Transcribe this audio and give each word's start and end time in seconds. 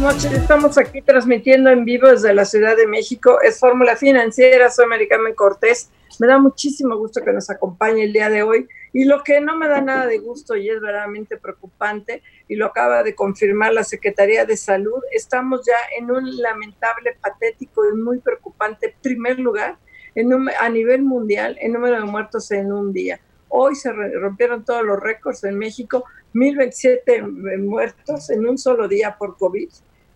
Noches, 0.00 0.32
estamos 0.32 0.78
aquí 0.78 1.02
transmitiendo 1.02 1.70
en 1.70 1.84
vivo 1.84 2.06
desde 2.06 2.32
la 2.32 2.44
Ciudad 2.44 2.76
de 2.76 2.86
México. 2.86 3.40
Es 3.42 3.58
Fórmula 3.58 3.96
Financiera, 3.96 4.70
soy 4.70 4.86
Mari 4.86 5.08
Carmen 5.08 5.34
Cortés. 5.34 5.90
Me 6.20 6.28
da 6.28 6.38
muchísimo 6.38 6.96
gusto 6.96 7.24
que 7.24 7.32
nos 7.32 7.50
acompañe 7.50 8.04
el 8.04 8.12
día 8.12 8.30
de 8.30 8.44
hoy 8.44 8.68
y 8.92 9.06
lo 9.06 9.24
que 9.24 9.40
no 9.40 9.56
me 9.56 9.66
da 9.66 9.80
nada 9.80 10.06
de 10.06 10.18
gusto 10.18 10.54
y 10.54 10.70
es 10.70 10.80
verdaderamente 10.80 11.36
preocupante, 11.36 12.22
y 12.46 12.54
lo 12.54 12.66
acaba 12.66 13.02
de 13.02 13.16
confirmar 13.16 13.72
la 13.72 13.82
Secretaría 13.82 14.44
de 14.44 14.56
Salud, 14.56 15.02
estamos 15.10 15.66
ya 15.66 15.76
en 15.98 16.12
un 16.12 16.36
lamentable, 16.36 17.16
patético 17.20 17.82
y 17.88 17.96
muy 17.96 18.20
preocupante 18.20 18.94
primer 19.02 19.40
lugar 19.40 19.78
en 20.14 20.32
a 20.60 20.68
nivel 20.68 21.02
mundial 21.02 21.58
en 21.60 21.72
número 21.72 21.96
de 21.96 22.06
muertos 22.06 22.52
en 22.52 22.72
un 22.72 22.92
día. 22.92 23.20
Hoy 23.48 23.74
se 23.74 23.92
rompieron 23.92 24.64
todos 24.64 24.84
los 24.84 25.00
récords 25.00 25.42
en 25.42 25.58
México, 25.58 26.04
1027 26.34 27.22
muertos 27.58 28.30
en 28.30 28.46
un 28.46 28.58
solo 28.58 28.86
día 28.86 29.16
por 29.18 29.36
COVID. 29.36 29.68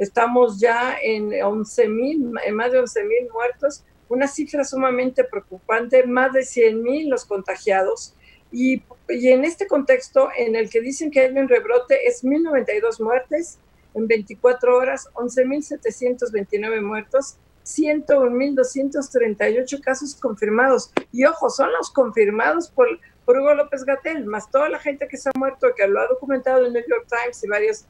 Estamos 0.03 0.59
ya 0.59 0.97
en 1.01 1.33
11 1.33 1.89
mil, 1.89 2.33
en 2.45 2.57
más 2.57 2.73
de 2.73 2.81
11 2.81 3.05
mil 3.05 3.31
muertos, 3.33 3.85
una 4.09 4.27
cifra 4.27 4.65
sumamente 4.65 5.23
preocupante, 5.23 6.05
más 6.05 6.33
de 6.33 6.43
100 6.43 6.83
mil 6.83 7.09
los 7.09 7.25
contagiados 7.25 8.17
y, 8.51 8.83
en 9.09 9.45
este 9.45 9.69
contexto 9.69 10.29
en 10.37 10.57
el 10.57 10.69
que 10.71 10.81
dicen 10.81 11.13
que 11.13 11.21
hay 11.21 11.31
un 11.31 11.49
rebrote, 11.49 12.09
es 12.09 12.25
1.092 12.25 13.01
muertes 13.01 13.61
en 13.95 14.09
24 14.09 14.77
horas, 14.77 15.09
11.729 15.15 16.83
muertos, 16.83 17.37
101.238 17.65 19.81
casos 19.81 20.17
confirmados. 20.17 20.91
Y 21.13 21.27
ojo, 21.27 21.49
son 21.49 21.71
los 21.79 21.93
confirmados 21.93 22.69
por, 22.71 22.89
por 23.25 23.39
Hugo 23.39 23.55
López 23.55 23.85
Gatel, 23.85 24.27
más 24.27 24.51
toda 24.51 24.69
la 24.69 24.81
gente 24.81 25.07
que 25.07 25.17
se 25.17 25.29
ha 25.29 25.39
muerto, 25.39 25.69
que 25.77 25.87
lo 25.87 26.01
ha 26.01 26.09
documentado 26.09 26.67
el 26.67 26.73
New 26.73 26.83
York 26.89 27.07
Times 27.09 27.45
y 27.45 27.47
varios 27.47 27.87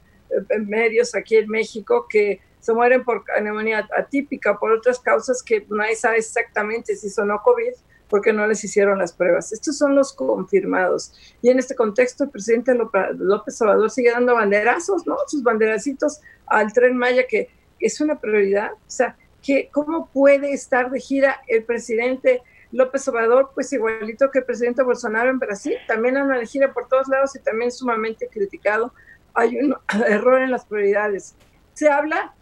medios 0.65 1.15
aquí 1.15 1.37
en 1.37 1.49
México, 1.49 2.07
que 2.09 2.39
se 2.59 2.73
mueren 2.73 3.03
por 3.03 3.23
neumonía 3.41 3.87
atípica, 3.97 4.57
por 4.57 4.71
otras 4.71 4.99
causas 4.99 5.43
que 5.43 5.65
nadie 5.69 5.95
sabe 5.95 6.17
exactamente 6.17 6.95
si 6.95 7.09
son 7.09 7.31
o 7.31 7.41
COVID 7.41 7.73
porque 8.13 8.31
no 8.31 8.45
les 8.45 8.63
hicieron 8.63 8.99
las 8.99 9.11
pruebas. 9.11 9.51
Estos 9.51 9.75
son 9.75 9.95
los 9.95 10.13
confirmados. 10.13 11.13
Y 11.41 11.49
en 11.49 11.57
este 11.57 11.73
contexto, 11.73 12.25
el 12.25 12.29
presidente 12.29 12.75
López 12.75 13.59
Obrador 13.59 13.89
sigue 13.89 14.11
dando 14.11 14.35
banderazos, 14.35 15.07
¿no? 15.07 15.17
Sus 15.25 15.41
banderacitos 15.41 16.21
al 16.45 16.71
tren 16.73 16.95
Maya, 16.95 17.25
que 17.27 17.49
es 17.79 17.99
una 18.01 18.19
prioridad. 18.19 18.73
O 18.73 18.77
sea, 18.85 19.17
que 19.41 19.69
¿cómo 19.71 20.11
puede 20.13 20.53
estar 20.53 20.91
de 20.91 20.99
gira 20.99 21.41
el 21.47 21.63
presidente 21.63 22.43
López 22.71 23.07
Obrador? 23.07 23.49
Pues 23.55 23.73
igualito 23.73 24.29
que 24.29 24.39
el 24.39 24.45
presidente 24.45 24.83
Bolsonaro 24.83 25.31
en 25.31 25.39
Brasil. 25.39 25.75
También 25.87 26.15
anda 26.15 26.37
de 26.37 26.45
gira 26.45 26.71
por 26.71 26.87
todos 26.87 27.07
lados 27.07 27.35
y 27.35 27.39
también 27.39 27.71
sumamente 27.71 28.29
criticado. 28.31 28.93
Hay 29.33 29.57
un 29.57 29.75
error 30.07 30.41
en 30.41 30.51
las 30.51 30.65
prioridades. 30.65 31.35
Se 31.73 31.89
habla 31.89 32.33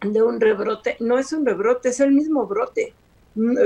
de 0.00 0.22
un 0.22 0.40
rebrote. 0.40 0.96
No 1.00 1.18
es 1.18 1.32
un 1.32 1.44
rebrote, 1.44 1.90
es 1.90 2.00
el 2.00 2.12
mismo 2.12 2.46
brote 2.46 2.94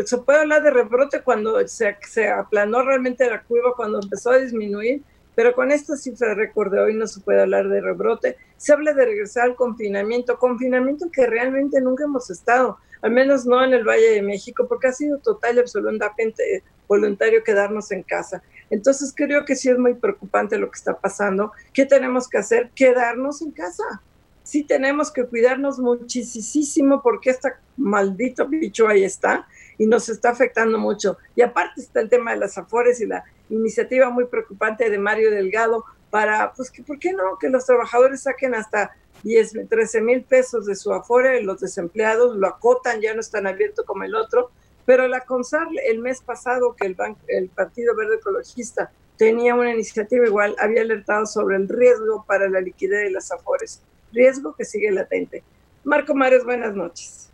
se 0.05 0.19
puede 0.19 0.41
hablar 0.41 0.63
de 0.63 0.71
rebrote 0.71 1.23
cuando 1.23 1.67
se, 1.67 1.97
se 2.03 2.29
aplanó 2.29 2.83
realmente 2.83 3.29
la 3.29 3.43
curva, 3.43 3.73
cuando 3.75 4.01
empezó 4.03 4.31
a 4.31 4.39
disminuir, 4.39 5.03
pero 5.35 5.55
con 5.55 5.73
esta 5.73 5.97
cifra 5.97 6.35
récord 6.35 6.71
de 6.71 6.81
hoy 6.81 6.95
no 6.95 7.07
se 7.07 7.21
puede 7.21 7.43
hablar 7.43 7.69
de 7.69 7.81
rebrote. 7.81 8.37
Se 8.57 8.73
habla 8.73 8.93
de 8.93 9.05
regresar 9.05 9.45
al 9.45 9.57
confinamiento, 9.57 10.39
confinamiento 10.39 11.11
que 11.11 11.27
realmente 11.27 11.81
nunca 11.81 12.05
hemos 12.05 12.31
estado, 12.31 12.79
al 13.03 13.11
menos 13.11 13.47
no 13.47 13.65
en 13.65 13.73
el 13.73 13.85
Valle 13.85 14.11
de 14.11 14.23
México, 14.23 14.67
porque 14.69 14.89
ha 14.89 14.93
sido 14.93 15.19
total 15.19 15.57
y 15.57 15.61
absolutamente 15.61 16.63
voluntario 16.87 17.43
quedarnos 17.43 17.91
en 17.91 18.03
casa. 18.03 18.43
Entonces 18.75 19.13
creo 19.17 19.45
que 19.45 19.57
sí 19.57 19.71
es 19.71 19.79
muy 19.79 19.95
preocupante 19.95 20.59
lo 20.59 20.71
que 20.71 20.77
está 20.77 20.99
pasando. 20.99 21.53
¿Qué 21.73 21.87
tenemos 21.87 22.29
que 22.29 22.39
hacer? 22.39 22.71
Quedarnos 22.75 23.41
en 23.43 23.53
casa 23.53 24.03
sí 24.45 24.63
tenemos 24.63 25.11
que 25.11 25.25
cuidarnos 25.25 25.81
muchísimo 25.81 27.03
porque 27.03 27.31
este 27.31 27.55
maldito 27.77 28.47
bicho 28.47 28.87
ahí 28.87 29.03
está 29.03 29.49
y 29.79 29.87
nos 29.87 30.09
está 30.09 30.31
afectando 30.31 30.79
mucho. 30.79 31.19
Y 31.35 31.43
aparte 31.43 31.81
está 31.81 32.01
el 32.01 32.09
tema 32.09 32.33
de 32.33 32.39
las 32.39 32.57
afores 32.57 33.01
y 33.01 33.07
la 33.07 33.25
iniciativa 33.51 34.11
muy 34.11 34.27
preocupante 34.27 34.89
de 34.89 34.99
Mario 34.99 35.31
Delgado 35.31 35.85
para, 36.11 36.53
pues, 36.53 36.71
que, 36.71 36.83
¿por 36.83 36.99
qué 37.01 37.13
no? 37.13 37.39
Que 37.41 37.49
los 37.49 37.67
trabajadores 37.67 38.23
saquen 38.23 38.55
hasta 38.55 38.95
10, 39.25 39.69
13 39.69 40.03
mil 40.03 40.23
pesos 40.23 40.67
de 40.67 40.77
su 40.77 40.93
afore, 40.93 41.43
los 41.43 41.61
desempleados 41.61 42.37
lo 42.37 42.47
acotan, 42.47 43.01
ya 43.01 43.15
no 43.15 43.21
están 43.21 43.47
abiertos 43.47 43.85
como 43.85 44.05
el 44.05 44.15
otro. 44.15 44.51
Pero 44.87 45.09
la 45.09 45.21
CONSAR 45.21 45.69
el 45.89 45.99
mes 46.01 46.21
pasado 46.21 46.75
que 46.77 46.87
el, 46.87 46.97
el 47.29 47.49
Partido 47.49 47.97
Verde 47.97 48.17
Ecologista 48.17 48.91
tenía 49.17 49.55
una 49.55 49.73
iniciativa 49.73 50.27
igual, 50.27 50.57
había 50.59 50.83
alertado 50.83 51.27
sobre 51.27 51.57
el 51.57 51.69
riesgo 51.69 52.25
para 52.27 52.49
la 52.49 52.61
liquidez 52.61 53.05
de 53.05 53.11
las 53.11 53.31
afores 53.31 53.81
riesgo 54.15 54.55
que 54.55 54.65
sigue 54.65 54.91
latente. 54.91 55.43
Marco 55.83 56.15
Mares, 56.15 56.45
buenas 56.45 56.75
noches. 56.75 57.29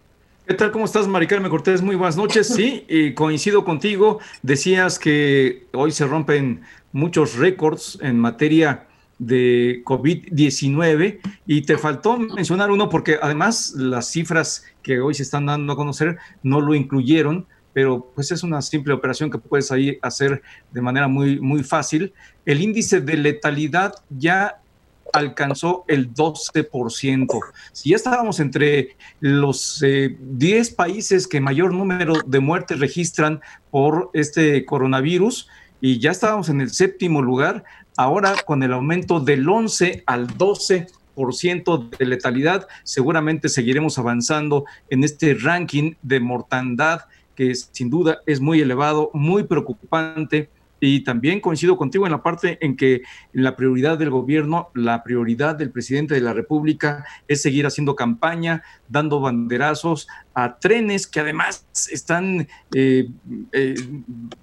¿Qué 0.47 0.55
tal? 0.55 0.73
¿Cómo 0.73 0.87
estás, 0.87 1.07
Maricarme 1.07 1.49
Cortés? 1.49 1.81
Muy 1.83 1.95
buenas 1.95 2.17
noches. 2.17 2.49
Sí, 2.49 2.85
y 2.89 3.15
coincido 3.15 3.65
contigo. 3.65 4.19
Decías 4.43 4.99
que 4.99 5.67
hoy 5.73 5.93
se 5.93 6.07
rompen 6.07 6.63
muchos 6.91 7.37
récords 7.37 7.99
en 8.03 8.19
materia 8.19 8.89
de 9.21 9.83
COVID-19 9.85 11.21
y 11.47 11.63
te 11.63 11.77
faltó 11.77 12.19
mencionar 12.19 12.71
uno 12.71 12.89
porque 12.89 13.19
además 13.21 13.75
las 13.77 14.11
cifras 14.11 14.65
que 14.83 15.01
hoy 15.01 15.15
se 15.15 15.23
están 15.23 15.47
dando 15.47 15.75
a 15.75 15.77
conocer 15.77 16.17
no 16.43 16.61
lo 16.61 16.75
incluyeron, 16.75 17.47
pero 17.75 18.11
pues 18.15 18.33
es 18.33 18.43
una 18.43 18.63
simple 18.63 18.95
operación 18.95 19.31
que 19.31 19.39
puedes 19.39 19.71
ahí 19.71 19.99
hacer 20.01 20.43
de 20.73 20.81
manera 20.81 21.07
muy, 21.07 21.39
muy 21.39 21.63
fácil. 21.63 22.15
El 22.47 22.63
índice 22.63 23.03
de 23.03 23.19
letalidad 23.19 23.95
ya 24.09 24.61
alcanzó 25.13 25.85
el 25.87 26.15
12%. 26.15 27.41
Si 27.73 27.91
ya 27.91 27.97
estábamos 27.97 28.41
entre 28.41 28.97
los 29.21 29.81
10 29.83 30.69
eh, 30.71 30.75
países 30.75 31.29
que 31.29 31.41
mayor 31.41 31.75
número 31.75 32.15
de 32.27 32.41
muertes 32.41 32.81
registran 32.81 33.41
por 33.71 34.11
este 34.15 34.65
coronavirus 34.65 35.47
y 35.81 35.99
ya 35.99 36.11
estábamos 36.11 36.49
en 36.49 36.61
el 36.61 36.71
séptimo 36.71 37.23
lugar, 37.23 37.65
ahora 38.01 38.35
con 38.47 38.63
el 38.63 38.73
aumento 38.73 39.21
del 39.21 39.47
11 39.47 40.05
al 40.07 40.27
12 40.27 40.87
de 41.99 42.07
letalidad, 42.07 42.67
seguramente 42.83 43.51
seguiremos 43.51 43.99
avanzando 43.99 44.65
en 44.89 45.05
este 45.05 45.35
ranking 45.35 45.93
de 46.01 46.19
mortandad 46.19 47.03
que 47.35 47.55
sin 47.55 47.91
duda 47.91 48.21
es 48.25 48.41
muy 48.41 48.63
elevado, 48.63 49.11
muy 49.13 49.43
preocupante. 49.43 50.49
Y 50.83 51.05
también 51.05 51.41
coincido 51.41 51.77
contigo 51.77 52.07
en 52.07 52.13
la 52.13 52.23
parte 52.23 52.57
en 52.63 52.75
que 52.75 53.03
la 53.35 53.55
prioridad 53.55 53.99
del 53.99 54.09
gobierno, 54.09 54.71
la 54.73 55.03
prioridad 55.03 55.55
del 55.57 55.71
presidente 55.71 56.15
de 56.15 56.23
la 56.23 56.33
República 56.33 57.05
es 57.29 57.43
seguir 57.43 57.67
haciendo 57.67 57.97
campaña, 57.97 58.63
dando 58.89 59.21
banderazos 59.21 60.09
a 60.35 60.59
trenes 60.59 61.07
que 61.07 61.21
además 61.21 61.67
están 61.91 62.47
eh, 62.75 63.09
eh, 63.53 63.75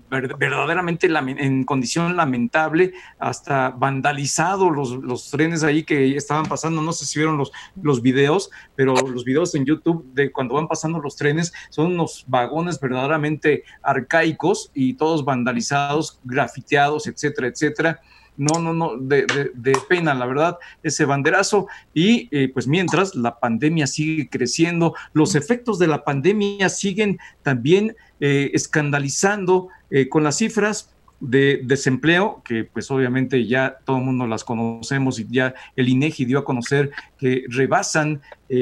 verdaderamente 0.09 1.07
en 1.07 1.63
condición 1.63 2.15
lamentable, 2.15 2.93
hasta 3.19 3.69
vandalizados 3.71 4.71
los, 4.75 4.91
los, 5.03 5.29
trenes 5.29 5.63
ahí 5.63 5.83
que 5.83 6.15
estaban 6.15 6.45
pasando, 6.45 6.81
no 6.81 6.93
sé 6.93 7.05
si 7.05 7.19
vieron 7.19 7.37
los, 7.37 7.51
los 7.81 8.01
videos, 8.01 8.49
pero 8.75 8.95
los 8.95 9.25
videos 9.25 9.53
en 9.55 9.65
YouTube 9.65 10.05
de 10.13 10.31
cuando 10.31 10.55
van 10.55 10.67
pasando 10.67 10.99
los 10.99 11.15
trenes 11.15 11.53
son 11.69 11.87
unos 11.93 12.25
vagones 12.27 12.79
verdaderamente 12.79 13.63
arcaicos 13.81 14.71
y 14.73 14.93
todos 14.93 15.25
vandalizados, 15.25 16.19
grafiteados, 16.23 17.07
etcétera, 17.07 17.47
etcétera 17.47 18.01
no, 18.37 18.59
no, 18.59 18.73
no, 18.73 18.97
de, 18.97 19.77
pena, 19.89 20.13
la 20.13 20.25
verdad, 20.25 20.57
ese 20.83 21.05
banderazo. 21.05 21.67
Y 21.93 22.29
eh, 22.31 22.49
pues 22.53 22.67
mientras 22.67 23.15
la 23.15 23.39
pandemia 23.39 23.87
sigue 23.87 24.29
creciendo, 24.29 24.95
los 25.13 25.35
efectos 25.35 25.79
de 25.79 25.87
la 25.87 26.03
pandemia 26.03 26.69
siguen 26.69 27.17
también 27.41 27.95
eh, 28.19 28.51
escandalizando 28.53 29.69
eh, 29.89 30.07
con 30.07 30.23
las 30.23 30.37
cifras 30.37 30.93
de 31.19 31.61
desempleo, 31.63 32.43
que 32.45 32.63
pues 32.63 32.91
obviamente 32.91 33.47
ya 33.47 33.79
todo 33.83 33.97
el 33.97 34.03
mundo 34.03 34.27
las 34.27 34.43
conocemos 34.43 35.19
y 35.19 35.25
ya 35.27 35.55
el 35.75 35.89
INEGI 35.89 36.25
dio 36.25 36.37
a 36.37 36.45
conocer 36.45 36.91
que 37.17 37.43
rebasan 37.49 38.21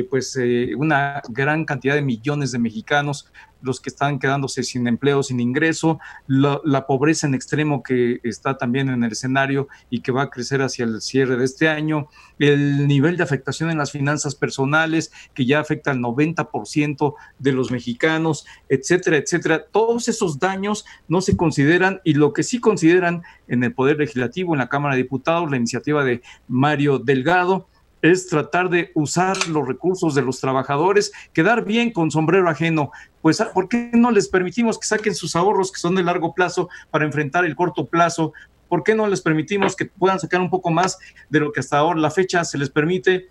pues 0.10 0.39
una 0.77 1.22
gran 1.27 1.66
cantidad 1.66 1.95
de 1.95 2.01
millones 2.01 2.54
de 2.54 2.60
mexicanos 2.60 3.30
los 3.66 3.82
que 3.82 3.90
están 3.90 4.20
quedándose 4.20 4.64
sin 4.64 4.88
empleo, 4.88 5.24
sin 5.24 5.40
ingreso, 5.40 6.00
la, 6.28 6.62
la 6.64 6.86
pobreza 6.86 7.28
en 7.28 7.34
extremo 7.34 7.84
que 7.84 8.20
está 8.24 8.58
también 8.58 8.90
en 8.90 9.04
el 9.04 9.12
escenario 9.12 9.68
y 9.90 10.02
que 10.02 10.12
va 10.12 10.24
a 10.24 10.30
crecer 10.30 10.62
hacia 10.62 10.86
el 10.86 11.02
cierre 11.02 11.36
de 11.36 11.46
este 11.46 11.68
año, 11.68 12.08
el 12.40 12.88
nivel 12.88 13.18
de 13.18 13.24
afectación 13.24 13.70
en 13.70 13.78
las 13.78 13.92
finanzas 13.92 14.36
personales 14.36 15.12
que 15.34 15.46
ya 15.46 15.60
afecta 15.60 15.92
al 15.92 16.00
90% 16.00 17.16
de 17.40 17.52
los 17.52 17.72
mexicanos, 17.72 18.46
etcétera, 18.70 19.18
etcétera. 19.18 19.66
Todos 19.72 20.08
esos 20.08 20.40
daños 20.40 20.86
no 21.08 21.22
se 21.22 21.36
consideran 21.36 22.02
y 22.04 22.14
lo 22.14 22.34
que 22.34 22.44
sí 22.44 22.60
consideran 22.60 23.24
en 23.48 23.64
el 23.64 23.74
Poder 23.74 23.98
Legislativo, 23.98 24.54
en 24.54 24.60
la 24.60 24.70
Cámara 24.70 24.96
de 24.96 25.04
Diputados, 25.04 25.50
la 25.50 25.58
iniciativa 25.58 26.04
de 26.04 26.22
Mario 26.48 27.00
Delgado, 27.00 27.68
es 28.12 28.28
tratar 28.28 28.69
de 28.69 28.92
usar 28.94 29.48
los 29.48 29.68
recursos 29.68 30.13
de 30.13 30.22
los 30.22 30.40
trabajadores, 30.40 31.12
quedar 31.34 31.66
bien 31.66 31.92
con 31.92 32.12
sombrero 32.12 32.50
ajeno. 32.50 32.92
Pues, 33.22 33.42
¿por 33.54 33.68
qué 33.68 33.90
no 33.94 34.12
les 34.12 34.28
permitimos 34.28 34.78
que 34.78 34.88
saquen 34.88 35.16
sus 35.16 35.36
ahorros 35.36 35.72
que 35.72 35.80
son 35.80 35.96
de 35.96 36.04
largo 36.04 36.34
plazo 36.34 36.69
para 36.92 37.06
enfrentar 37.06 37.46
el 37.46 37.56
corto 37.56 37.86
plazo? 37.86 38.34
¿Por 38.69 38.84
qué 38.84 38.94
no 38.94 39.07
les 39.07 39.22
permitimos 39.22 39.75
que 39.75 39.86
puedan 39.86 40.19
sacar 40.19 40.40
un 40.40 40.50
poco 40.50 40.69
más 40.69 41.00
de 41.30 41.40
lo 41.40 41.52
que 41.52 41.60
hasta 41.60 41.78
ahora 41.78 42.00
la 42.00 42.12
fecha 42.12 42.44
se 42.46 42.57
les 42.57 42.69
permite? 42.69 43.30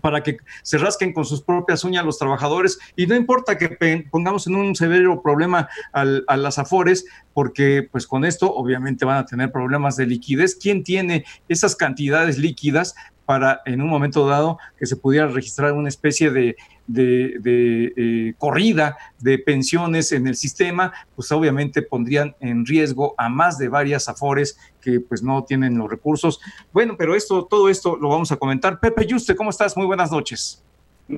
para 0.00 0.22
que 0.22 0.38
se 0.62 0.78
rasquen 0.78 1.12
con 1.12 1.24
sus 1.24 1.42
propias 1.42 1.84
uñas 1.84 2.04
los 2.04 2.18
trabajadores 2.18 2.78
y 2.96 3.06
no 3.06 3.14
importa 3.14 3.58
que 3.58 3.76
pongamos 4.10 4.46
en 4.46 4.54
un 4.54 4.74
severo 4.74 5.20
problema 5.20 5.68
a 5.92 6.36
las 6.36 6.58
afores 6.58 7.04
porque 7.34 7.88
pues 7.90 8.06
con 8.06 8.24
esto 8.24 8.54
obviamente 8.54 9.04
van 9.04 9.18
a 9.18 9.26
tener 9.26 9.50
problemas 9.50 9.96
de 9.96 10.06
liquidez. 10.06 10.56
¿Quién 10.56 10.84
tiene 10.84 11.24
esas 11.48 11.76
cantidades 11.76 12.38
líquidas 12.38 12.94
para 13.24 13.60
en 13.64 13.80
un 13.80 13.88
momento 13.88 14.26
dado 14.26 14.58
que 14.78 14.86
se 14.86 14.96
pudiera 14.96 15.26
registrar 15.28 15.72
una 15.72 15.88
especie 15.88 16.30
de, 16.30 16.56
eh, 16.94 18.34
corrida 18.38 18.96
de 19.20 19.38
pensiones 19.38 20.12
en 20.12 20.26
el 20.26 20.34
sistema, 20.34 20.92
pues 21.14 21.30
obviamente 21.32 21.82
pondrían 21.82 22.34
en 22.40 22.66
riesgo 22.66 23.14
a 23.16 23.28
más 23.28 23.58
de 23.58 23.68
varias 23.68 24.08
afores 24.08 24.58
que 24.80 25.00
pues 25.00 25.22
no 25.22 25.44
tienen 25.44 25.78
los 25.78 25.90
recursos. 25.90 26.40
Bueno, 26.72 26.96
pero 26.98 27.14
esto, 27.14 27.46
todo 27.46 27.68
esto 27.68 27.96
lo 27.96 28.08
vamos 28.08 28.32
a 28.32 28.36
comentar. 28.36 28.80
Pepe 28.80 29.06
Yuste, 29.06 29.36
¿cómo 29.36 29.50
estás? 29.50 29.76
Muy 29.76 29.86
buenas 29.86 30.10
noches. 30.10 30.64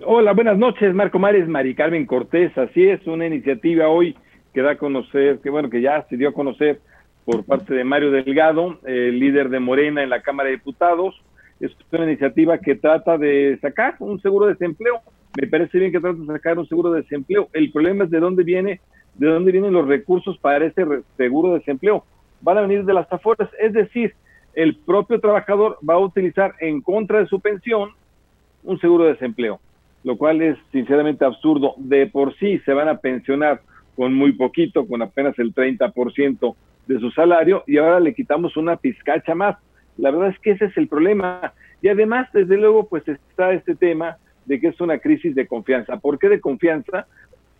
Hola, 0.04 0.32
buenas 0.32 0.58
noches, 0.58 0.94
Marco 0.94 1.18
Mares, 1.18 1.46
Mari 1.46 1.74
Carmen 1.74 2.06
Cortés. 2.06 2.56
Así 2.58 2.84
es, 2.84 3.06
una 3.06 3.26
iniciativa 3.26 3.88
hoy 3.88 4.16
que 4.52 4.62
da 4.62 4.72
a 4.72 4.78
conocer, 4.78 5.40
que 5.40 5.50
bueno, 5.50 5.68
que 5.68 5.82
ya 5.82 6.06
se 6.08 6.16
dio 6.16 6.30
a 6.30 6.32
conocer 6.32 6.80
por 7.24 7.44
parte 7.44 7.74
de 7.74 7.84
Mario 7.84 8.10
Delgado, 8.10 8.78
el 8.84 9.18
líder 9.18 9.48
de 9.48 9.60
Morena 9.60 10.02
en 10.02 10.10
la 10.10 10.22
Cámara 10.22 10.48
de 10.48 10.56
Diputados. 10.56 11.14
Es 11.60 11.72
una 11.92 12.04
iniciativa 12.04 12.58
que 12.58 12.74
trata 12.74 13.16
de 13.16 13.58
sacar 13.60 13.96
un 14.00 14.20
seguro 14.20 14.46
de 14.46 14.52
desempleo 14.52 15.00
me 15.40 15.48
parece 15.48 15.78
bien 15.78 15.90
que 15.90 16.00
traten 16.00 16.26
de 16.26 16.32
sacar 16.32 16.58
un 16.58 16.68
seguro 16.68 16.92
de 16.92 17.02
desempleo. 17.02 17.48
El 17.52 17.72
problema 17.72 18.04
es 18.04 18.10
de 18.10 18.20
dónde 18.20 18.44
viene, 18.44 18.80
de 19.14 19.26
dónde 19.26 19.50
vienen 19.50 19.72
los 19.72 19.86
recursos 19.86 20.38
para 20.38 20.64
ese 20.64 20.84
seguro 21.16 21.52
de 21.52 21.58
desempleo. 21.58 22.04
Van 22.40 22.58
a 22.58 22.62
venir 22.62 22.84
de 22.84 22.94
las 22.94 23.12
afueras, 23.12 23.48
es 23.58 23.72
decir, 23.72 24.14
el 24.54 24.76
propio 24.76 25.20
trabajador 25.20 25.78
va 25.88 25.94
a 25.94 25.98
utilizar 25.98 26.54
en 26.60 26.80
contra 26.80 27.18
de 27.18 27.26
su 27.26 27.40
pensión 27.40 27.90
un 28.62 28.78
seguro 28.78 29.04
de 29.04 29.14
desempleo, 29.14 29.58
lo 30.04 30.16
cual 30.16 30.40
es 30.40 30.56
sinceramente 30.70 31.24
absurdo. 31.24 31.74
De 31.78 32.06
por 32.06 32.36
sí 32.36 32.58
se 32.60 32.72
van 32.72 32.88
a 32.88 32.98
pensionar 32.98 33.60
con 33.96 34.14
muy 34.14 34.32
poquito, 34.32 34.86
con 34.86 35.02
apenas 35.02 35.36
el 35.38 35.52
30% 35.52 36.54
de 36.86 37.00
su 37.00 37.10
salario, 37.10 37.64
y 37.66 37.78
ahora 37.78 37.98
le 37.98 38.14
quitamos 38.14 38.56
una 38.56 38.76
pizcacha 38.76 39.34
más. 39.34 39.56
La 39.96 40.10
verdad 40.10 40.30
es 40.30 40.38
que 40.40 40.52
ese 40.52 40.66
es 40.66 40.76
el 40.76 40.88
problema. 40.88 41.52
Y 41.82 41.88
además, 41.88 42.28
desde 42.32 42.56
luego, 42.56 42.88
pues 42.88 43.06
está 43.08 43.52
este 43.52 43.74
tema 43.74 44.16
de 44.46 44.60
que 44.60 44.68
es 44.68 44.80
una 44.80 44.98
crisis 44.98 45.34
de 45.34 45.46
confianza. 45.46 45.98
¿Por 45.98 46.18
qué 46.18 46.28
de 46.28 46.40
confianza? 46.40 47.06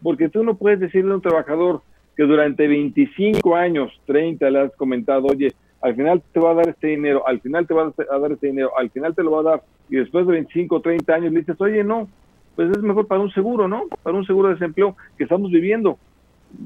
Porque 0.02 0.28
tú 0.28 0.44
no 0.44 0.56
puedes 0.56 0.80
decirle 0.80 1.12
a 1.12 1.16
un 1.16 1.22
trabajador 1.22 1.82
que 2.16 2.24
durante 2.24 2.68
25 2.68 3.56
años, 3.56 3.90
30, 4.06 4.50
le 4.50 4.60
has 4.60 4.76
comentado, 4.76 5.26
oye, 5.26 5.52
al 5.80 5.94
final 5.94 6.22
te 6.32 6.40
va 6.40 6.52
a 6.52 6.54
dar 6.54 6.68
este 6.68 6.88
dinero, 6.88 7.26
al 7.26 7.40
final 7.40 7.66
te 7.66 7.74
va 7.74 7.92
a 8.10 8.18
dar 8.18 8.32
este 8.32 8.46
dinero, 8.46 8.70
al 8.78 8.90
final 8.90 9.14
te 9.14 9.22
lo 9.22 9.32
va 9.32 9.40
a 9.40 9.42
dar, 9.42 9.62
y 9.90 9.96
después 9.96 10.26
de 10.26 10.32
25, 10.32 10.80
30 10.80 11.14
años 11.14 11.32
le 11.32 11.40
dices, 11.40 11.60
oye, 11.60 11.82
no, 11.82 12.08
pues 12.56 12.70
es 12.70 12.82
mejor 12.82 13.06
para 13.06 13.20
un 13.20 13.30
seguro, 13.32 13.68
¿no? 13.68 13.84
Para 14.02 14.16
un 14.16 14.24
seguro 14.24 14.48
de 14.48 14.54
desempleo 14.54 14.96
que 15.18 15.24
estamos 15.24 15.50
viviendo. 15.50 15.98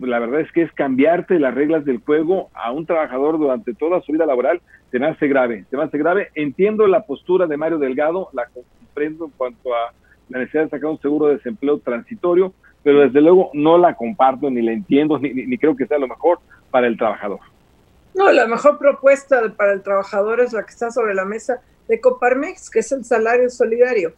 La 0.00 0.18
verdad 0.18 0.40
es 0.40 0.52
que 0.52 0.62
es 0.62 0.72
cambiarte 0.72 1.38
las 1.38 1.54
reglas 1.54 1.84
del 1.84 1.98
juego 1.98 2.50
a 2.54 2.72
un 2.72 2.86
trabajador 2.86 3.38
durante 3.38 3.74
toda 3.74 4.00
su 4.02 4.12
vida 4.12 4.26
laboral, 4.26 4.60
se 4.90 4.98
me 4.98 5.06
hace 5.06 5.28
grave, 5.28 5.64
se 5.70 5.76
me 5.76 5.84
hace 5.84 5.98
grave. 5.98 6.30
Entiendo 6.34 6.86
la 6.86 7.02
postura 7.02 7.46
de 7.46 7.56
Mario 7.56 7.78
Delgado, 7.78 8.28
la 8.32 8.46
comprendo 8.46 9.26
en 9.26 9.30
cuanto 9.32 9.74
a 9.74 9.92
la 10.28 10.38
necesidad 10.38 10.64
de 10.64 10.70
sacar 10.70 10.90
un 10.90 11.00
seguro 11.00 11.26
de 11.26 11.36
desempleo 11.36 11.78
transitorio, 11.78 12.52
pero 12.82 13.00
desde 13.00 13.20
luego 13.20 13.50
no 13.54 13.78
la 13.78 13.94
comparto, 13.94 14.50
ni 14.50 14.62
la 14.62 14.72
entiendo, 14.72 15.18
ni, 15.18 15.58
creo 15.58 15.76
que 15.76 15.86
sea 15.86 15.98
lo 15.98 16.08
mejor 16.08 16.38
para 16.70 16.86
el 16.86 16.96
trabajador. 16.96 17.40
No, 18.14 18.30
la 18.32 18.46
mejor 18.46 18.78
propuesta 18.78 19.52
para 19.56 19.72
el 19.72 19.82
trabajador 19.82 20.40
es 20.40 20.52
la 20.52 20.64
que 20.64 20.70
está 20.70 20.90
sobre 20.90 21.14
la 21.14 21.24
mesa 21.24 21.60
de 21.86 22.00
Coparmex, 22.00 22.70
que 22.70 22.80
es 22.80 22.92
el 22.92 23.04
salario 23.04 23.48
solidario. 23.50 24.12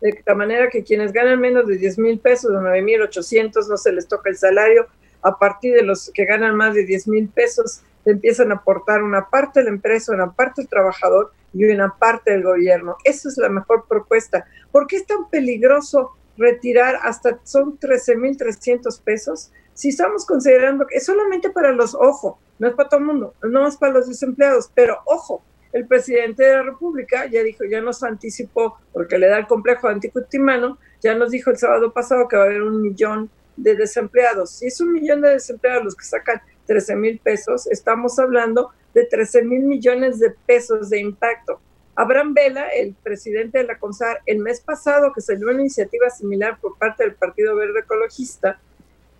De 0.00 0.22
la 0.26 0.34
manera 0.34 0.68
que 0.68 0.82
quienes 0.82 1.12
ganan 1.12 1.40
menos 1.40 1.66
de 1.66 1.78
10 1.78 1.98
mil 1.98 2.18
pesos, 2.18 2.50
de 2.50 2.60
9 2.60 2.82
mil 2.82 3.02
800, 3.02 3.68
no 3.68 3.76
se 3.76 3.92
les 3.92 4.06
toca 4.08 4.28
el 4.28 4.36
salario. 4.36 4.86
A 5.24 5.38
partir 5.38 5.74
de 5.74 5.82
los 5.82 6.10
que 6.12 6.26
ganan 6.26 6.54
más 6.54 6.74
de 6.74 6.84
10 6.84 7.08
mil 7.08 7.28
pesos, 7.28 7.80
empiezan 8.04 8.52
a 8.52 8.56
aportar 8.56 9.02
una 9.02 9.30
parte 9.30 9.60
de 9.60 9.64
la 9.64 9.70
empresa, 9.70 10.12
una 10.12 10.32
parte 10.32 10.60
del 10.60 10.68
trabajador 10.68 11.32
y 11.54 11.64
una 11.64 11.96
parte 11.98 12.32
del 12.32 12.42
gobierno. 12.42 12.96
Esa 13.04 13.30
es 13.30 13.38
la 13.38 13.48
mejor 13.48 13.86
propuesta. 13.88 14.44
¿Por 14.70 14.86
qué 14.86 14.96
es 14.96 15.06
tan 15.06 15.30
peligroso 15.30 16.12
retirar 16.36 16.98
hasta 17.02 17.38
son 17.44 17.78
13.300 17.78 19.02
pesos? 19.02 19.50
Si 19.72 19.88
estamos 19.88 20.26
considerando 20.26 20.86
que 20.86 20.98
es 20.98 21.06
solamente 21.06 21.48
para 21.48 21.72
los, 21.72 21.94
ojo, 21.94 22.38
no 22.58 22.68
es 22.68 22.74
para 22.74 22.90
todo 22.90 23.00
el 23.00 23.06
mundo, 23.06 23.34
no 23.42 23.66
es 23.66 23.78
para 23.78 23.94
los 23.94 24.06
desempleados, 24.06 24.70
pero 24.74 24.98
ojo, 25.06 25.42
el 25.72 25.86
presidente 25.86 26.44
de 26.44 26.52
la 26.52 26.62
República 26.64 27.26
ya 27.26 27.42
dijo, 27.42 27.64
ya 27.64 27.80
nos 27.80 28.02
anticipó, 28.04 28.78
porque 28.92 29.18
le 29.18 29.26
da 29.26 29.38
el 29.38 29.46
complejo 29.46 29.88
anticutimano, 29.88 30.78
ya 31.02 31.14
nos 31.14 31.30
dijo 31.30 31.50
el 31.50 31.56
sábado 31.56 31.92
pasado 31.92 32.28
que 32.28 32.36
va 32.36 32.42
a 32.42 32.46
haber 32.46 32.62
un 32.62 32.82
millón 32.82 33.30
de 33.56 33.76
desempleados. 33.76 34.50
Si 34.50 34.66
es 34.66 34.80
un 34.80 34.92
millón 34.92 35.20
de 35.20 35.30
desempleados 35.30 35.84
los 35.84 35.96
que 35.96 36.04
sacan 36.04 36.40
13 36.66 36.96
mil 36.96 37.18
pesos, 37.18 37.66
estamos 37.66 38.18
hablando 38.18 38.70
de 38.94 39.04
13 39.04 39.42
mil 39.42 39.62
millones 39.64 40.18
de 40.18 40.30
pesos 40.46 40.90
de 40.90 41.00
impacto. 41.00 41.60
Abraham 41.96 42.34
Vela, 42.34 42.68
el 42.68 42.94
presidente 42.94 43.58
de 43.58 43.64
la 43.64 43.78
CONSAR, 43.78 44.20
el 44.26 44.38
mes 44.38 44.60
pasado 44.60 45.12
que 45.12 45.20
salió 45.20 45.48
una 45.48 45.60
iniciativa 45.60 46.10
similar 46.10 46.58
por 46.60 46.76
parte 46.76 47.04
del 47.04 47.14
Partido 47.14 47.54
Verde 47.54 47.80
Ecologista, 47.80 48.58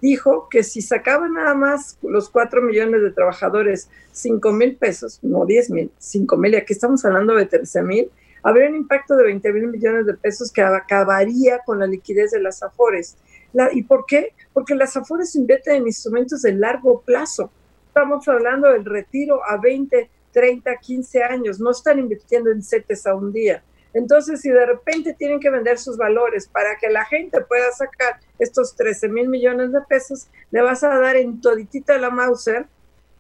dijo 0.00 0.48
que 0.50 0.62
si 0.62 0.82
sacaban 0.82 1.34
nada 1.34 1.54
más 1.54 1.98
los 2.02 2.28
4 2.28 2.60
millones 2.62 3.00
de 3.00 3.10
trabajadores 3.10 3.88
5 4.12 4.52
mil 4.52 4.76
pesos, 4.76 5.18
no 5.22 5.46
10 5.46 5.70
mil, 5.70 5.90
5 5.98 6.36
mil, 6.36 6.52
y 6.52 6.56
aquí 6.56 6.72
estamos 6.72 7.04
hablando 7.04 7.34
de 7.34 7.46
13 7.46 7.82
mil, 7.82 8.10
habría 8.42 8.68
un 8.68 8.76
impacto 8.76 9.16
de 9.16 9.24
20 9.24 9.52
mil 9.52 9.68
millones 9.68 10.04
de 10.04 10.14
pesos 10.14 10.52
que 10.52 10.60
acabaría 10.60 11.60
con 11.60 11.78
la 11.78 11.86
liquidez 11.86 12.32
de 12.32 12.40
las 12.40 12.62
AFORES. 12.62 13.16
¿Y 13.72 13.82
por 13.82 14.04
qué? 14.06 14.34
Porque 14.52 14.74
las 14.74 14.96
AFORES 14.96 15.36
invierten 15.36 15.76
en 15.76 15.86
instrumentos 15.86 16.42
de 16.42 16.52
largo 16.52 17.00
plazo. 17.00 17.50
Estamos 17.88 18.26
hablando 18.26 18.68
del 18.70 18.84
retiro 18.84 19.40
a 19.48 19.56
20, 19.58 20.10
30, 20.32 20.76
15 20.76 21.22
años. 21.22 21.60
No 21.60 21.70
están 21.70 21.98
invirtiendo 21.98 22.50
en 22.50 22.62
CETES 22.62 23.06
a 23.06 23.14
un 23.14 23.32
día. 23.32 23.62
Entonces, 23.92 24.40
si 24.40 24.50
de 24.50 24.66
repente 24.66 25.14
tienen 25.14 25.38
que 25.38 25.50
vender 25.50 25.78
sus 25.78 25.96
valores 25.96 26.48
para 26.48 26.76
que 26.76 26.90
la 26.90 27.04
gente 27.04 27.40
pueda 27.42 27.70
sacar 27.70 28.18
estos 28.40 28.74
13 28.74 29.08
mil 29.08 29.28
millones 29.28 29.72
de 29.72 29.80
pesos, 29.82 30.26
le 30.50 30.62
vas 30.62 30.82
a 30.82 30.98
dar 30.98 31.14
en 31.14 31.40
toditita 31.40 31.96
la 31.98 32.10
Mauser, 32.10 32.66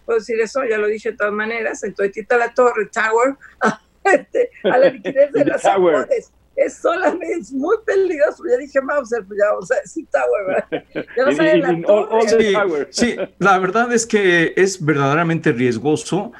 puedo 0.04 0.18
decir 0.18 0.40
eso, 0.40 0.64
ya 0.64 0.78
lo 0.78 0.88
dije 0.88 1.12
de 1.12 1.16
todas 1.16 1.32
maneras, 1.32 1.84
en 1.84 1.94
toditita 1.94 2.36
la 2.36 2.52
torre, 2.52 2.86
Tower, 2.86 3.36
a, 3.60 3.80
este, 4.02 4.50
la 4.64 4.78
liquidez 4.90 5.32
de 5.32 5.44
las 5.44 5.64
AFORES 5.64 6.32
es 6.56 6.76
solamente, 6.78 7.32
es 7.40 7.52
muy 7.52 7.76
peligroso. 7.84 8.44
Ya 8.50 8.56
dije 8.58 8.80
Mauser, 8.80 9.24
pues 9.26 9.38
ya 9.40 9.52
vamos 9.52 9.70
a 9.70 9.76
decir 9.76 10.06
Tower, 10.10 10.46
¿verdad? 10.46 11.06
Ya 11.16 11.24
no 11.24 12.58
la 12.68 12.86
sí, 12.90 13.16
la 13.38 13.58
verdad 13.58 13.92
es 13.92 14.06
que 14.06 14.52
es 14.56 14.84
verdaderamente 14.84 15.52
riesgoso. 15.52 16.32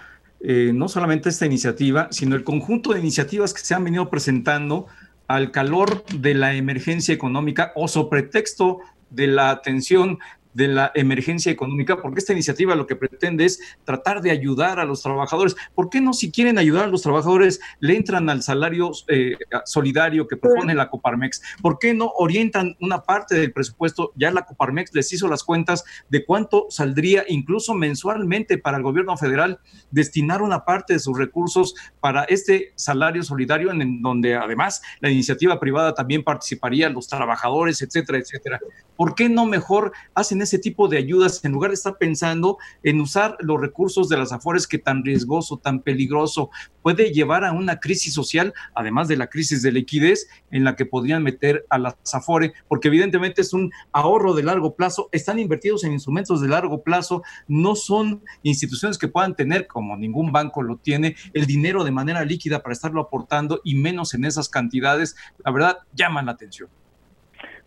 Eh, 0.47 0.73
no 0.75 0.89
solamente 0.89 1.31
esta 1.31 1.47
iniciativa, 1.47 2.09
sino 2.11 2.37
el 2.37 2.45
conjunto 2.45 2.93
de 2.93 3.01
iniciativas 3.01 3.55
que 3.55 3.63
se 3.63 3.75
han 3.75 3.83
venido 3.83 4.11
presentando 4.11 4.87
al 5.27 5.51
calor 5.51 6.05
de 6.07 6.35
la 6.35 6.55
emergencia 6.55 7.15
económica 7.15 7.73
o 7.77 7.89
sobre 7.89 8.23
pretexto 8.23 8.81
de 9.09 9.27
la 9.27 9.51
atención 9.51 10.19
de 10.55 10.69
la 10.69 10.93
emergencia 10.95 11.53
económica, 11.53 12.01
porque 12.01 12.21
esta 12.21 12.33
iniciativa 12.33 12.75
lo 12.75 12.87
que 12.87 12.97
pretende 12.97 13.45
es 13.45 13.61
tratar 13.85 14.23
de 14.23 14.31
ayudar 14.31 14.81
a 14.81 14.85
los 14.85 15.03
trabajadores. 15.03 15.57
¿Por 15.75 15.91
qué 15.91 16.01
no, 16.01 16.13
si 16.13 16.31
quieren 16.31 16.59
ayudar 16.59 16.85
a 16.85 16.89
los 16.89 17.03
trabajadores, 17.03 17.61
le 17.81 17.97
entran 17.97 18.31
al 18.31 18.43
salario 18.43 18.93
eh, 19.09 19.37
solidario 19.65 20.27
que 20.27 20.37
propone 20.37 20.75
la 20.75 20.89
Coparmex? 20.89 21.43
¿Por 21.61 21.79
qué 21.79 21.93
no 21.93 22.13
orientan 22.17 22.77
una 22.81 23.03
parte 23.03 23.35
del 23.35 23.53
presupuesto? 23.53 24.13
Ya 24.17 24.31
la 24.31 24.43
Coparmex 24.43 24.95
les 24.95 25.13
hizo 25.13 25.29
las 25.29 25.43
cuentas 25.43 25.85
de 26.09 26.25
cuánto 26.25 26.67
saldría 26.71 27.25
incluso 27.29 27.75
mensualmente 27.75 28.59
para 28.59 28.77
el 28.77 28.83
gobierno 28.83 29.17
federal 29.17 29.59
destinar 29.91 30.43
una 30.43 30.65
parte 30.65 30.95
de 30.95 30.99
sus 30.99 31.19
recursos 31.19 31.75
para 32.01 32.25
este 32.25 32.73
salario 32.77 33.23
solidario, 33.23 33.71
en 33.71 34.03
donde 34.03 34.37
además 34.37 34.83
la 35.01 35.11
iniciativa 35.11 35.59
privada 35.59 35.95
también 35.95 36.23
participaría, 36.23 36.89
los 36.89 37.09
trabajadores, 37.09 37.83
etcétera, 37.83 38.19
etcétera. 38.19 38.61
¿Por 38.97 39.15
qué 39.15 39.29
no 39.29 39.47
mejor 39.47 39.93
hacen 40.15 40.43
ese 40.45 40.59
tipo 40.59 40.89
de 40.89 40.99
ayudas 40.99 41.45
en 41.45 41.53
lugar 41.53 41.71
de 41.71 41.75
estar 41.75 41.99
pensando 41.99 42.59
en 42.83 43.01
usar 43.01 43.37
los 43.41 43.61
recursos 43.61 44.09
de 44.09 44.17
las 44.17 44.33
afores 44.33 44.67
que 44.67 44.79
tan 44.79 45.05
riesgoso, 45.05 45.59
tan 45.59 45.81
peligroso 45.81 46.51
puede 46.83 47.13
llevar 47.13 47.45
a 47.45 47.53
una 47.53 47.81
crisis 47.81 48.15
social, 48.15 48.55
además 48.75 49.09
de 49.09 49.17
la 49.17 49.29
crisis 49.29 49.63
de 49.63 49.73
liquidez 49.73 50.29
en 50.51 50.65
la 50.65 50.77
que 50.77 50.87
podrían 50.87 51.23
meter 51.23 51.65
a 51.71 51.79
las 51.79 51.97
afores, 52.13 52.53
porque 52.69 52.89
evidentemente 52.89 53.41
es 53.41 53.53
un 53.53 53.73
ahorro 53.93 54.35
de 54.35 54.43
largo 54.43 54.75
plazo, 54.75 55.09
están 55.11 55.39
invertidos 55.39 55.85
en 55.85 55.93
instrumentos 55.93 56.41
de 56.41 56.49
largo 56.49 56.83
plazo, 56.83 57.23
no 57.49 57.75
son 57.75 58.23
instituciones 58.43 58.99
que 58.99 59.09
puedan 59.09 59.35
tener, 59.35 59.67
como 59.67 59.97
ningún 59.97 60.31
banco 60.31 60.63
lo 60.63 60.77
tiene, 60.77 61.17
el 61.33 61.47
dinero 61.47 61.85
de 61.85 61.91
manera 61.91 62.25
líquida 62.25 62.63
para 62.63 62.73
estarlo 62.73 63.01
aportando 63.01 63.61
y 63.65 63.75
menos 63.75 64.15
en 64.15 64.25
esas 64.25 64.49
cantidades, 64.49 65.17
la 65.45 65.51
verdad 65.51 65.79
llaman 65.95 66.27
la 66.27 66.33
atención. 66.33 66.69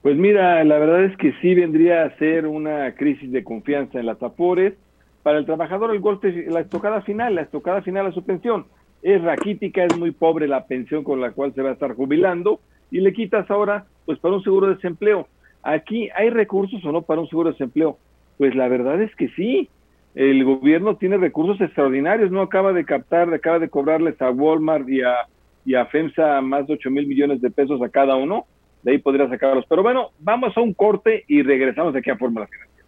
Pues 0.01 0.15
mira, 0.15 0.63
la 0.63 0.77
verdad 0.77 1.05
es 1.05 1.17
que 1.17 1.33
sí 1.41 1.55
vendría 1.55 2.03
a 2.03 2.17
ser 2.17 2.45
una 2.45 2.93
crisis 2.93 3.31
de 3.31 3.43
confianza 3.43 3.99
en 3.99 4.05
las 4.05 4.21
Afores. 4.21 4.73
Para 5.23 5.39
el 5.39 5.45
trabajador 5.45 5.91
el 5.93 5.99
golpe, 5.99 6.45
la 6.49 6.61
estocada 6.61 7.01
final, 7.01 7.35
la 7.35 7.41
estocada 7.41 7.81
final 7.81 8.05
a 8.05 8.11
su 8.11 8.23
pensión. 8.23 8.67
Es 9.01 9.21
raquítica, 9.21 9.83
es 9.83 9.97
muy 9.97 10.11
pobre 10.11 10.47
la 10.47 10.65
pensión 10.65 11.03
con 11.03 11.19
la 11.19 11.31
cual 11.31 11.53
se 11.53 11.61
va 11.61 11.71
a 11.71 11.73
estar 11.73 11.95
jubilando 11.95 12.59
y 12.91 13.01
le 13.01 13.11
quitas 13.11 13.49
ahora 13.51 13.85
pues 14.05 14.19
para 14.19 14.35
un 14.35 14.43
seguro 14.43 14.67
de 14.67 14.75
desempleo. 14.75 15.27
Aquí 15.63 16.09
hay 16.15 16.29
recursos 16.29 16.83
o 16.85 16.91
no 16.91 17.01
para 17.01 17.21
un 17.21 17.27
seguro 17.27 17.49
de 17.49 17.53
desempleo. 17.53 17.97
Pues 18.37 18.55
la 18.55 18.67
verdad 18.67 19.01
es 19.01 19.13
que 19.15 19.29
sí. 19.29 19.69
El 20.15 20.43
gobierno 20.45 20.95
tiene 20.95 21.17
recursos 21.17 21.59
extraordinarios, 21.59 22.31
no 22.31 22.41
acaba 22.41 22.71
de 22.73 22.85
captar, 22.85 23.31
acaba 23.33 23.59
de 23.59 23.69
cobrarles 23.69 24.19
a 24.21 24.31
Walmart 24.31 24.87
y 24.89 25.01
a, 25.01 25.13
y 25.65 25.75
a 25.75 25.85
FEMSA 25.85 26.41
más 26.41 26.65
de 26.65 26.73
8 26.73 26.89
mil 26.89 27.05
millones 27.07 27.41
de 27.41 27.51
pesos 27.51 27.81
a 27.81 27.89
cada 27.89 28.15
uno 28.15 28.45
de 28.87 28.93
ahí 28.93 28.99
podría 28.99 29.27
sacarlos. 29.27 29.65
Pero 29.67 29.83
bueno, 29.83 30.11
vamos 30.17 30.55
a 30.55 30.61
un 30.61 30.73
corte 30.73 31.25
y 31.27 31.43
regresamos 31.43 31.93
aquí 31.93 32.09
a 32.09 32.15
Fórmula 32.15 32.47
Financiera. 32.47 32.87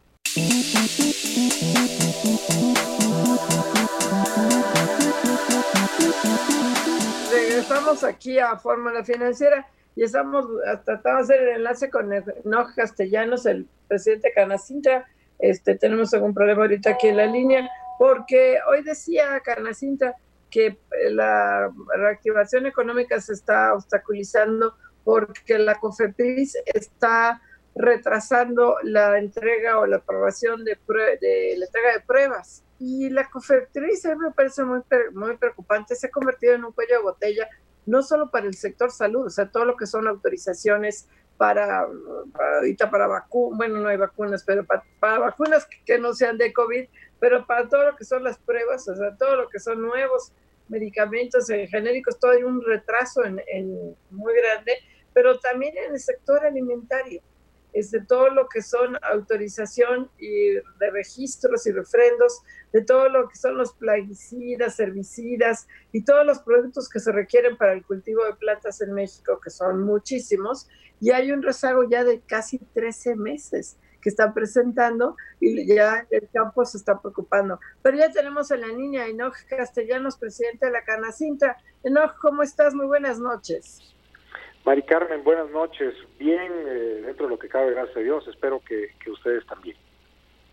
Regresamos 7.30 8.04
aquí 8.06 8.40
a 8.40 8.56
Fórmula 8.56 9.04
Financiera 9.04 9.68
y 9.98 10.04
estamos 10.04 10.46
tratando 10.86 11.18
de 11.18 11.24
hacer 11.24 11.42
el 11.42 11.56
enlace 11.58 11.90
con 11.90 12.14
Enoch 12.14 12.74
Castellanos, 12.78 13.46
el 13.46 13.68
presidente 13.90 14.32
Canacintra. 14.34 15.06
Este, 15.38 15.76
tenemos 15.76 16.14
algún 16.14 16.34
problema 16.34 16.62
ahorita 16.62 16.92
aquí 16.92 17.10
en 17.10 17.18
la 17.18 17.26
línea, 17.26 17.70
porque 17.98 18.58
hoy 18.72 18.84
decía 18.84 19.42
Canacintra 19.42 20.16
que 20.50 20.78
la 21.10 21.70
reactivación 21.98 22.68
económica 22.68 23.20
se 23.20 23.34
está 23.34 23.74
obstaculizando 23.74 24.76
porque 25.04 25.58
la 25.58 25.76
COFEPRIS 25.76 26.58
está 26.66 27.42
retrasando 27.76 28.78
la 28.84 29.18
entrega 29.18 29.80
o 29.80 29.86
la 29.86 29.98
aprobación 29.98 30.66
de, 30.66 30.78
de 31.22 31.56
la 31.58 31.66
entrega 31.66 31.94
de 31.94 32.02
pruebas. 32.02 32.64
Y 32.80 33.10
la 33.10 33.30
COFEPRIS 33.30 34.06
a 34.06 34.16
mí 34.16 34.22
me 34.22 34.32
parece 34.32 34.64
muy, 34.64 34.82
muy 35.14 35.38
preocupante, 35.38 35.96
se 35.96 36.08
ha 36.08 36.12
convertido 36.12 36.54
en 36.54 36.66
un 36.66 36.72
cuello 36.72 36.98
de 36.98 37.04
botella, 37.04 37.50
no 37.86 38.04
solo 38.04 38.30
para 38.30 38.48
el 38.48 38.54
sector 38.56 38.92
salud, 38.92 39.26
o 39.26 39.30
sea, 39.30 39.50
todo 39.50 39.66
lo 39.66 39.76
que 39.76 39.88
son 39.88 40.08
autorizaciones 40.08 41.08
para, 41.38 41.88
ahorita 42.58 42.92
para 42.92 43.08
vacunas, 43.08 43.58
bueno, 43.58 43.80
no 43.80 43.88
hay 43.88 43.96
vacunas, 43.98 44.44
pero 44.44 44.66
para, 44.66 44.84
vacunas 45.20 45.68
que 45.86 45.98
no 45.98 46.14
sean 46.14 46.38
de 46.38 46.52
COVID, 46.52 46.88
pero 47.20 47.46
para 47.48 47.68
todo 47.70 47.86
lo 47.86 47.96
que 47.96 48.04
son 48.04 48.26
las 48.26 48.38
pruebas, 48.38 48.88
o 48.90 48.96
sea, 48.96 49.16
todo 49.16 49.38
lo 49.38 49.48
que 49.48 49.60
son 49.60 49.82
nuevos 49.82 50.34
medicamentos 50.70 51.48
genéricos, 51.48 52.20
todo 52.20 52.32
hay 52.32 52.44
un 52.44 52.62
retraso 52.62 53.26
en, 53.26 53.42
en 53.48 53.96
muy 54.12 54.34
grande 54.36 54.74
pero 55.14 55.40
también 55.40 55.78
en 55.78 55.94
el 55.94 56.00
sector 56.00 56.46
alimentario, 56.46 57.22
es 57.74 57.92
de 57.92 58.02
todo 58.02 58.30
lo 58.30 58.48
que 58.48 58.62
son 58.62 58.98
autorización 59.04 60.10
y 60.18 60.54
de 60.54 60.92
registros 60.92 61.68
y 61.68 61.72
refrendos, 61.72 62.42
de 62.74 62.84
todo 62.84 63.10
lo 63.10 63.28
que 63.28 63.36
son 63.36 63.58
los 63.58 63.74
plaguicidas, 63.74 64.80
herbicidas 64.80 65.68
y 65.92 66.04
todos 66.04 66.26
los 66.26 66.40
productos 66.40 66.90
que 66.90 67.00
se 67.00 67.12
requieren 67.12 67.58
para 67.58 67.74
el 67.74 67.86
cultivo 67.86 68.26
de 68.26 68.34
plantas 68.36 68.82
en 68.82 68.94
México, 68.94 69.40
que 69.44 69.50
son 69.50 69.84
muchísimos, 69.84 70.68
y 71.00 71.12
hay 71.12 71.32
un 71.32 71.44
rezago 71.44 71.84
ya 71.84 72.04
de 72.04 72.22
casi 72.22 72.58
13 72.58 73.16
meses 73.16 73.78
que 74.02 74.10
están 74.10 74.34
presentando 74.34 75.16
y 75.40 75.68
ya 75.68 76.06
el 76.10 76.30
campo 76.34 76.66
se 76.66 76.78
está 76.78 77.00
preocupando. 77.00 77.60
Pero 77.82 77.98
ya 77.98 78.12
tenemos 78.12 78.52
en 78.52 78.62
la 78.62 78.68
línea 78.68 79.04
a 79.04 79.08
Enoch 79.08 79.36
Castellanos, 79.48 80.18
presidente 80.18 80.66
de 80.66 80.72
la 80.72 80.84
Canacinta. 80.84 81.58
Enoch, 81.84 82.16
¿cómo 82.22 82.44
estás? 82.44 82.74
Muy 82.74 82.86
buenas 82.86 83.20
noches. 83.20 83.96
Mari 84.66 84.84
Carmen, 84.84 85.24
buenas 85.24 85.50
noches. 85.52 85.96
Bien, 86.18 86.52
eh, 86.52 87.02
dentro 87.06 87.26
de 87.26 87.32
lo 87.32 87.40
que 87.40 87.48
cabe, 87.48 87.72
gracias 87.72 87.98
a 87.98 88.02
Dios. 88.02 88.28
Espero 88.28 88.62
que, 88.66 88.90
ustedes 89.10 89.46
también. 89.46 89.76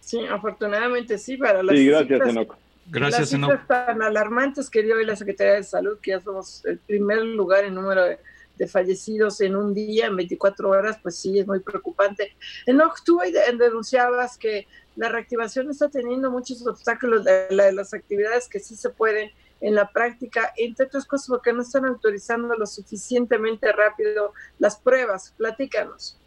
Sí, 0.01 0.25
afortunadamente 0.27 1.19
sí, 1.19 1.37
para 1.37 1.63
las 1.63 1.77
sí, 1.77 1.87
gracias, 1.89 2.29
Enoch. 2.29 2.57
Gracias, 2.89 3.33
las 3.33 3.67
tan 3.67 4.01
alarmantes 4.01 4.71
que 4.71 4.83
dio 4.83 4.95
hoy 4.95 5.05
la 5.05 5.17
Secretaría 5.17 5.55
de 5.55 5.65
Salud, 5.65 5.99
que 6.01 6.13
ya 6.13 6.21
somos 6.21 6.65
el 6.65 6.79
primer 6.79 7.23
lugar 7.25 7.65
en 7.65 7.75
número 7.75 8.05
de, 8.05 8.19
fallecidos 8.67 9.41
en 9.41 9.57
un 9.57 9.75
día, 9.75 10.07
en 10.07 10.17
24 10.17 10.71
horas, 10.71 10.99
pues 11.03 11.19
sí, 11.19 11.39
es 11.39 11.47
muy 11.47 11.61
preocupante. 11.61 12.37
Enoch, 12.67 12.99
tú 13.05 13.19
denunciabas 13.59 14.39
que 14.39 14.67
la 14.97 15.09
reactivación 15.09 15.71
está 15.71 15.91
teniendo 15.91 16.31
muchos 16.31 16.67
obstáculos 16.67 17.25
de 17.25 17.73
las 17.73 17.93
actividades 17.93 18.49
que 18.49 18.61
sí 18.61 18.75
se 18.75 18.91
pueden 18.91 19.31
en 19.61 19.75
la 19.75 19.91
práctica, 19.91 20.53
entre 20.57 20.87
otras 20.87 21.07
cosas 21.07 21.29
porque 21.29 21.53
no 21.53 21.63
están 21.63 21.87
autorizando 21.87 22.55
lo 22.55 22.67
suficientemente 22.67 23.73
rápido 23.73 24.33
las 24.59 24.79
pruebas. 24.79 25.35
Platícanos. 25.37 26.19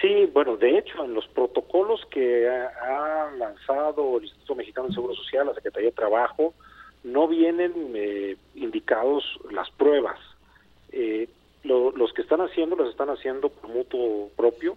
Sí, 0.00 0.28
bueno, 0.32 0.56
de 0.56 0.78
hecho, 0.78 1.04
en 1.04 1.14
los 1.14 1.26
protocolos 1.28 2.04
que 2.10 2.48
ha, 2.48 3.30
lanzado 3.38 4.18
el 4.18 4.24
Instituto 4.24 4.54
Mexicano 4.54 4.88
de 4.88 4.94
Seguro 4.94 5.14
Social, 5.14 5.46
la 5.46 5.54
Secretaría 5.54 5.88
de 5.88 5.96
Trabajo, 5.96 6.54
no 7.02 7.28
vienen 7.28 7.72
eh, 7.94 8.36
indicados 8.54 9.24
las 9.50 9.70
pruebas. 9.70 10.18
Eh, 10.92 11.28
los 11.64 12.12
que 12.12 12.22
están 12.22 12.40
haciendo, 12.40 12.76
los 12.76 12.90
están 12.90 13.10
haciendo 13.10 13.48
por 13.48 13.68
mutuo 13.70 14.30
propio 14.36 14.76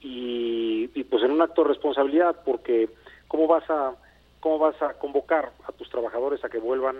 y, 0.00 0.90
y 0.92 1.04
pues 1.04 1.22
en 1.22 1.30
un 1.30 1.42
acto 1.42 1.62
de 1.62 1.68
responsabilidad, 1.68 2.40
porque 2.44 2.88
¿cómo 3.28 3.46
vas 3.46 3.68
a 3.70 3.94
cómo 4.40 4.58
vas 4.58 4.80
a 4.82 4.94
convocar 4.94 5.52
a 5.66 5.72
tus 5.72 5.88
trabajadores 5.88 6.44
a 6.44 6.48
que 6.48 6.58
vuelvan 6.58 6.96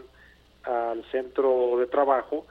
al 0.63 1.05
centro 1.11 1.77
de 1.79 1.87
trabajo 1.87 2.47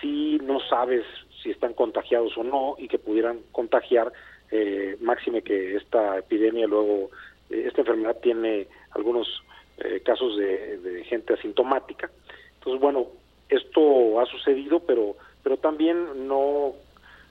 si 0.00 0.38
no 0.42 0.60
sabes 0.60 1.04
si 1.42 1.50
están 1.50 1.74
contagiados 1.74 2.36
o 2.36 2.44
no 2.44 2.74
y 2.78 2.88
que 2.88 2.98
pudieran 2.98 3.40
contagiar, 3.52 4.12
eh, 4.50 4.96
máxime 5.00 5.42
que 5.42 5.76
esta 5.76 6.18
epidemia 6.18 6.66
luego, 6.66 7.10
eh, 7.50 7.64
esta 7.66 7.82
enfermedad 7.82 8.16
tiene 8.22 8.66
algunos 8.92 9.42
eh, 9.78 10.00
casos 10.04 10.36
de, 10.36 10.78
de, 10.78 11.04
gente 11.04 11.34
asintomática. 11.34 12.10
Entonces, 12.54 12.80
bueno, 12.80 13.06
esto 13.48 14.20
ha 14.20 14.26
sucedido, 14.26 14.80
pero, 14.80 15.16
pero 15.42 15.56
también 15.56 16.26
no, 16.28 16.74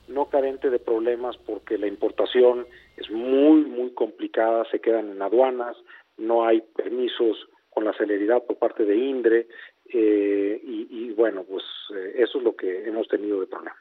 no 0.08 0.26
carente 0.26 0.70
de 0.70 0.80
problemas 0.80 1.38
porque 1.38 1.78
la 1.78 1.88
importación 1.88 2.66
es 2.96 3.10
muy, 3.10 3.62
muy 3.62 3.92
complicada, 3.92 4.66
se 4.72 4.80
quedan 4.80 5.12
en 5.12 5.22
aduanas, 5.22 5.78
no 6.18 6.46
hay 6.46 6.62
permisos 6.62 7.38
con 7.70 7.86
la 7.86 7.94
celeridad 7.94 8.44
por 8.44 8.58
parte 8.58 8.86
de 8.86 8.98
INDRE 8.98 9.48
eh, 9.94 10.62
y, 10.64 11.12
bueno, 11.12 11.44
pues 11.44 11.64
eh, 11.96 12.16
eso 12.18 12.40
es 12.40 12.44
lo 12.44 12.56
que 12.56 12.88
hemos 12.88 13.08
tenido 13.08 13.40
de 13.40 13.48
problemas. 13.48 13.78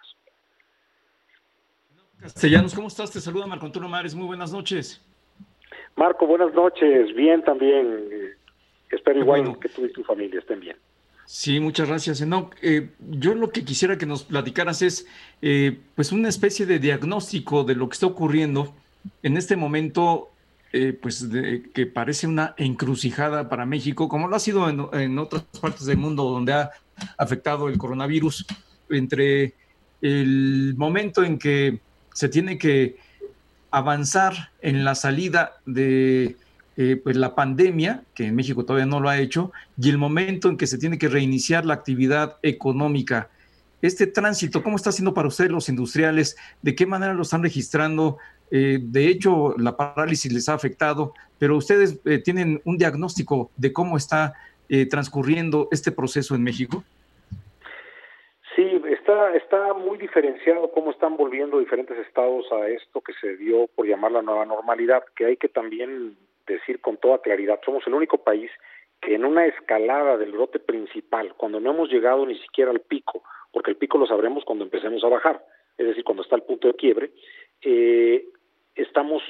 Castellanos, 2.20 2.74
¿cómo 2.74 2.88
estás? 2.88 3.10
Te 3.10 3.20
saluda 3.20 3.46
Marco 3.46 3.66
Antonio 3.66 3.88
Mares, 3.88 4.14
muy 4.14 4.26
buenas 4.26 4.52
noches. 4.52 5.02
Marco, 5.96 6.26
buenas 6.26 6.52
noches, 6.54 7.14
bien 7.14 7.42
también. 7.42 8.34
Espero 8.90 9.20
igual 9.20 9.58
que 9.58 9.68
tú 9.68 9.86
y 9.86 9.92
tu 9.92 10.04
familia 10.04 10.40
estén 10.40 10.60
bien. 10.60 10.76
Sí, 11.26 11.60
muchas 11.60 11.88
gracias, 11.88 12.20
Enoch. 12.20 12.54
yo 13.10 13.34
lo 13.34 13.50
que 13.50 13.64
quisiera 13.64 13.98
que 13.98 14.06
nos 14.06 14.24
platicaras 14.24 14.80
es, 14.82 15.06
pues, 15.94 16.12
una 16.12 16.28
especie 16.28 16.66
de 16.66 16.78
diagnóstico 16.78 17.64
de 17.64 17.74
lo 17.74 17.88
que 17.88 17.94
está 17.94 18.06
ocurriendo 18.06 18.74
en 19.22 19.36
este 19.36 19.56
momento 19.56 20.30
eh, 20.72 20.92
pues 20.92 21.26
que 21.72 21.86
parece 21.86 22.26
una 22.26 22.54
encrucijada 22.58 23.48
para 23.48 23.64
México, 23.64 24.08
como 24.08 24.28
lo 24.28 24.36
ha 24.36 24.40
sido 24.40 24.68
en, 24.92 25.18
otras 25.18 25.44
partes 25.60 25.86
del 25.86 25.96
mundo 25.96 26.24
donde 26.24 26.52
ha 26.52 26.70
afectado 27.16 27.68
el 27.68 27.78
coronavirus, 27.78 28.46
entre 28.90 29.54
el 30.02 30.74
momento 30.76 31.24
en 31.24 31.38
que 31.38 31.80
se 32.12 32.28
tiene 32.28 32.58
que 32.58 32.96
avanzar 33.70 34.50
en 34.60 34.84
la 34.84 34.94
salida 34.94 35.52
de 35.64 36.36
eh, 36.76 37.00
pues 37.02 37.16
la 37.16 37.34
pandemia, 37.34 38.02
que 38.14 38.26
en 38.26 38.34
México 38.34 38.64
todavía 38.64 38.86
no 38.86 39.00
lo 39.00 39.08
ha 39.08 39.18
hecho, 39.18 39.52
y 39.80 39.90
el 39.90 39.98
momento 39.98 40.48
en 40.48 40.56
que 40.56 40.66
se 40.66 40.78
tiene 40.78 40.98
que 40.98 41.08
reiniciar 41.08 41.64
la 41.64 41.74
actividad 41.74 42.36
económica. 42.42 43.30
Este 43.82 44.06
tránsito, 44.06 44.62
¿cómo 44.62 44.76
está 44.76 44.90
siendo 44.90 45.14
para 45.14 45.28
ustedes 45.28 45.50
los 45.50 45.68
industriales? 45.68 46.36
¿De 46.62 46.74
qué 46.74 46.86
manera 46.86 47.14
lo 47.14 47.22
están 47.22 47.42
registrando? 47.42 48.18
Eh, 48.50 48.78
de 48.80 49.08
hecho, 49.08 49.54
la 49.58 49.76
parálisis 49.76 50.32
les 50.32 50.48
ha 50.48 50.54
afectado, 50.54 51.12
pero 51.38 51.56
ustedes 51.56 52.00
eh, 52.04 52.18
tienen 52.18 52.60
un 52.64 52.78
diagnóstico 52.78 53.50
de 53.56 53.72
cómo 53.72 53.96
está 53.96 54.34
eh, 54.68 54.86
transcurriendo 54.86 55.68
este 55.70 55.92
proceso 55.92 56.34
en 56.34 56.42
México. 56.42 56.84
Sí, 58.54 58.82
está, 58.88 59.34
está 59.36 59.74
muy 59.74 59.98
diferenciado 59.98 60.70
cómo 60.72 60.90
están 60.90 61.16
volviendo 61.16 61.58
diferentes 61.58 61.98
estados 61.98 62.50
a 62.52 62.68
esto 62.68 63.02
que 63.02 63.12
se 63.20 63.36
dio 63.36 63.66
por 63.74 63.86
llamar 63.86 64.12
la 64.12 64.22
nueva 64.22 64.46
normalidad, 64.46 65.04
que 65.14 65.26
hay 65.26 65.36
que 65.36 65.48
también 65.48 66.16
decir 66.46 66.80
con 66.80 66.96
toda 66.96 67.20
claridad, 67.20 67.60
somos 67.64 67.86
el 67.86 67.94
único 67.94 68.18
país 68.18 68.50
que 69.00 69.14
en 69.14 69.24
una 69.24 69.46
escalada 69.46 70.16
del 70.16 70.32
brote 70.32 70.58
principal, 70.58 71.34
cuando 71.36 71.60
no 71.60 71.70
hemos 71.70 71.90
llegado 71.90 72.24
ni 72.26 72.38
siquiera 72.38 72.70
al 72.70 72.80
pico, 72.80 73.22
porque 73.52 73.70
el 73.70 73.76
pico 73.76 73.98
lo 73.98 74.06
sabremos 74.06 74.44
cuando 74.44 74.64
empecemos 74.64 75.04
a 75.04 75.08
bajar, 75.08 75.44
es 75.76 75.86
decir, 75.86 76.04
cuando 76.04 76.22
está 76.22 76.36
el 76.36 76.42
punto 76.42 76.68
de 76.68 76.74
quiebre, 76.74 77.10
eh, 77.62 78.24
estamos 78.74 79.22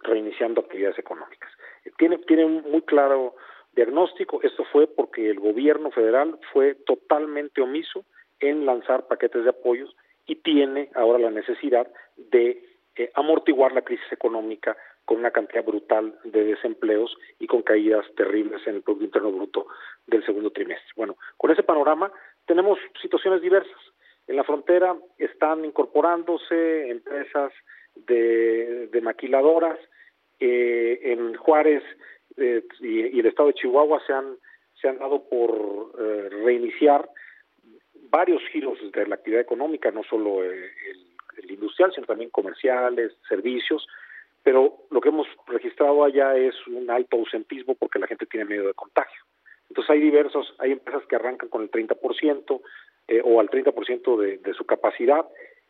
reiniciando 0.00 0.60
actividades 0.60 0.98
económicas. 0.98 1.50
Tiene, 1.98 2.18
tiene 2.18 2.44
un 2.44 2.62
muy 2.62 2.82
claro 2.82 3.34
diagnóstico, 3.74 4.40
esto 4.42 4.64
fue 4.72 4.86
porque 4.86 5.30
el 5.30 5.40
gobierno 5.40 5.90
federal 5.90 6.38
fue 6.52 6.74
totalmente 6.74 7.60
omiso 7.60 8.04
en 8.40 8.66
lanzar 8.66 9.06
paquetes 9.06 9.44
de 9.44 9.50
apoyos 9.50 9.94
y 10.26 10.36
tiene 10.36 10.90
ahora 10.94 11.18
la 11.18 11.30
necesidad 11.30 11.90
de 12.16 12.64
eh, 12.96 13.10
amortiguar 13.14 13.72
la 13.72 13.82
crisis 13.82 14.12
económica 14.12 14.76
con 15.04 15.18
una 15.18 15.30
cantidad 15.30 15.64
brutal 15.64 16.18
de 16.24 16.44
desempleos 16.44 17.16
y 17.38 17.46
con 17.46 17.62
caídas 17.62 18.06
terribles 18.16 18.66
en 18.66 18.76
el 18.76 18.82
Producto 18.82 19.04
Interno 19.04 19.32
Bruto 19.32 19.66
del 20.06 20.24
segundo 20.24 20.50
trimestre. 20.50 20.92
Bueno, 20.96 21.16
con 21.36 21.50
ese 21.50 21.62
panorama 21.62 22.12
tenemos 22.46 22.78
situaciones 23.00 23.42
diversas. 23.42 23.80
En 24.26 24.36
la 24.36 24.44
frontera 24.44 24.96
están 25.18 25.64
incorporándose 25.64 26.90
empresas 26.90 27.52
de, 27.94 29.00
maquiladoras, 29.02 29.78
eh, 30.40 31.00
en 31.02 31.34
Juárez 31.34 31.82
eh, 32.36 32.64
y, 32.80 33.18
el 33.18 33.26
estado 33.26 33.48
de 33.48 33.54
Chihuahua 33.54 34.00
se 34.06 34.12
han, 34.12 34.36
se 34.80 34.88
han 34.88 34.98
dado 34.98 35.28
por 35.28 35.92
reiniciar 36.44 37.08
varios 38.12 38.42
giros 38.52 38.78
de 38.92 39.06
la 39.06 39.16
actividad 39.16 39.40
económica, 39.40 39.90
no 39.90 40.04
solo 40.04 40.44
el, 40.44 40.70
industrial, 41.48 41.92
sino 41.94 42.06
también 42.06 42.30
comerciales, 42.30 43.12
servicios, 43.28 43.88
pero 44.42 44.86
lo 44.90 45.00
que 45.00 45.08
hemos 45.08 45.26
registrado 45.46 46.04
allá 46.04 46.36
es 46.36 46.54
un 46.66 46.90
alto 46.90 47.16
ausentismo 47.16 47.74
porque 47.74 47.98
la 47.98 48.06
gente 48.06 48.26
tiene 48.26 48.46
miedo 48.46 48.66
de 48.66 48.74
contagio. 48.74 49.22
Entonces 49.68 49.90
hay 49.90 50.00
diversos, 50.00 50.54
hay 50.58 50.72
empresas 50.72 51.04
que 51.06 51.16
arrancan 51.16 51.48
con 51.48 51.62
el 51.62 51.70
30% 51.70 52.60
eh, 53.08 53.22
o 53.24 53.40
al 53.40 53.48
30% 53.48 54.16
de, 54.18 54.38
de 54.38 54.54
su 54.54 54.64
capacidad 54.64 55.26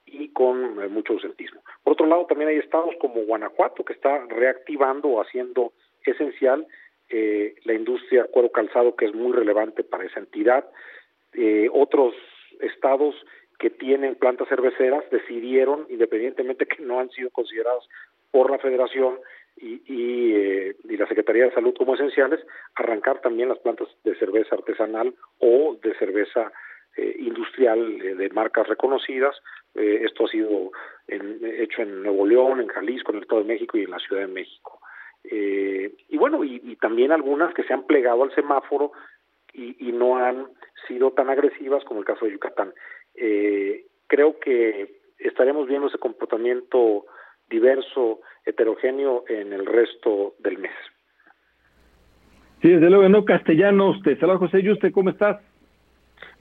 y 0.07 0.29
con 0.33 0.83
eh, 0.83 0.89
mucho 0.89 1.15
ausentismo. 1.15 1.63
Por 1.83 1.95
otro 1.95 2.07
lado, 2.07 2.27
también 2.27 2.51
hay 2.51 2.59
estados 2.59 2.95
como 3.01 3.23
Guanajuato 3.23 3.85
que 3.85 3.93
está 3.93 4.27
reactivando 4.27 5.09
o 5.09 5.21
haciendo 5.21 5.73
esencial 6.05 6.67
eh, 7.09 7.55
la 7.65 7.75
industria 7.75 8.27
cuero 8.31 8.51
calzado 8.51 8.97
que 8.97 9.07
es 9.07 9.15
muy 9.15 9.33
relevante 9.33 9.85
para 9.85 10.05
esa 10.05 10.21
entidad. 10.21 10.65
Eh, 11.35 11.69
otros 11.73 12.15
estados 12.61 13.15
que 13.59 13.71
tienen 13.71 14.15
plantas 14.15 14.49
cerveceras 14.49 15.05
decidieron, 15.11 15.87
independientemente 15.89 16.67
que 16.67 16.83
no 16.83 17.01
han 17.01 17.11
sido 17.11 17.31
considerados 17.31 17.89
por 18.33 18.51
la 18.51 18.59
Federación 18.59 19.21
y, 19.57 19.83
y, 19.87 20.35
eh, 20.35 20.77
la 20.85 21.07
Secretaría 21.07 21.45
de 21.45 21.55
Salud 21.55 21.75
como 21.77 21.95
esenciales, 21.95 22.41
arrancar 22.75 23.21
también 23.21 23.49
las 23.49 23.61
plantas 23.61 23.89
de 24.03 24.17
cerveza 24.17 24.57
artesanal 24.57 25.15
o 25.39 25.79
de 25.81 25.95
cerveza 25.95 26.53
eh, 26.97 27.15
industrial 27.21 27.99
de 28.19 28.29
marcas 28.31 28.67
reconocidas. 28.67 29.37
esto 29.75 30.25
ha 30.25 30.29
sido 30.29 30.73
hecho 31.07 31.83
en 31.83 32.03
Nuevo 32.03 32.27
León, 32.27 32.61
en 32.61 32.69
Jalisco, 32.69 33.13
en 33.13 33.19
el 33.19 33.23
Estado 33.23 33.43
de 33.43 33.49
México 33.49 33.79
y 33.79 33.85
en 33.85 33.91
la 33.91 33.99
Ciudad 34.01 34.23
de 34.23 34.33
México. 34.41 34.81
y 35.25 36.17
bueno, 36.19 36.43
y, 36.45 36.61
y, 36.65 36.77
también 36.77 37.13
algunas 37.13 37.55
que 37.55 37.63
se 37.63 37.73
han 37.73 37.87
plegado 37.87 38.25
al 38.25 38.35
semáforo 38.35 38.93
y, 39.53 39.89
y 39.89 39.93
no 39.93 40.17
han 40.17 40.49
sido 40.89 41.13
tan 41.13 41.31
agresivas 41.31 41.85
como 41.85 42.01
el 42.01 42.07
caso 42.07 42.25
de 42.25 42.33
Yucatán. 42.33 42.73
Eh, 43.15 43.87
creo 44.07 44.39
que 44.39 45.01
estaremos 45.19 45.67
viendo 45.69 45.89
ese 45.89 45.99
comportamiento 45.99 47.07
diverso, 47.53 48.21
heterogéneo 48.45 49.25
en 49.29 49.53
el 49.53 49.67
resto 49.67 50.35
del 50.41 50.59
mes. 50.59 50.73
Sí, 52.63 52.71
desde 52.71 52.91
luego, 52.91 53.09
no 53.09 53.25
castellanos. 53.25 54.03
Te 54.03 54.17
saluda 54.17 54.39
José 54.39 54.61
¿y 54.61 54.71
usted 54.71 54.93
¿cómo 54.93 55.11
estás? 55.11 55.41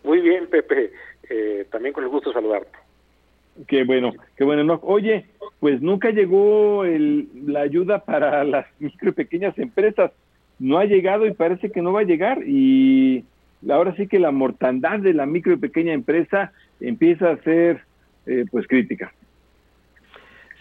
Muy 0.04 0.22
bien, 0.22 0.48
Pepe. 0.48 0.92
Eh, 1.30 1.66
también 1.72 1.94
con 1.94 2.04
el 2.04 2.10
gusto 2.10 2.30
de 2.30 2.36
saludarte. 2.36 2.78
Qué 3.68 3.84
bueno, 3.84 4.14
qué 4.36 4.44
bueno. 4.44 4.64
No, 4.64 4.80
oye, 4.84 5.26
pues 5.60 5.82
nunca 5.82 6.12
llegó 6.12 6.86
el, 6.86 7.28
la 7.46 7.62
ayuda 7.62 8.00
para 8.06 8.44
las 8.44 8.66
micro 8.80 9.10
y 9.10 9.14
pequeñas 9.14 9.58
empresas. 9.60 10.12
No 10.60 10.78
ha 10.78 10.86
llegado 10.86 11.26
y 11.26 11.34
parece 11.34 11.72
que 11.72 11.82
no 11.82 11.92
va 11.92 12.02
a 12.02 12.06
llegar. 12.06 12.40
Y 12.46 13.26
ahora 13.70 13.96
sí 13.96 14.08
que 14.08 14.20
la 14.20 14.32
mortandad 14.32 15.00
de 15.00 15.14
la 15.14 15.26
micro 15.26 15.54
y 15.54 15.58
pequeña 15.58 15.94
empresa 15.94 16.54
empieza 16.80 17.32
a 17.32 17.38
ser 17.38 17.82
eh, 18.28 18.46
pues 18.52 18.68
crítica. 18.68 19.12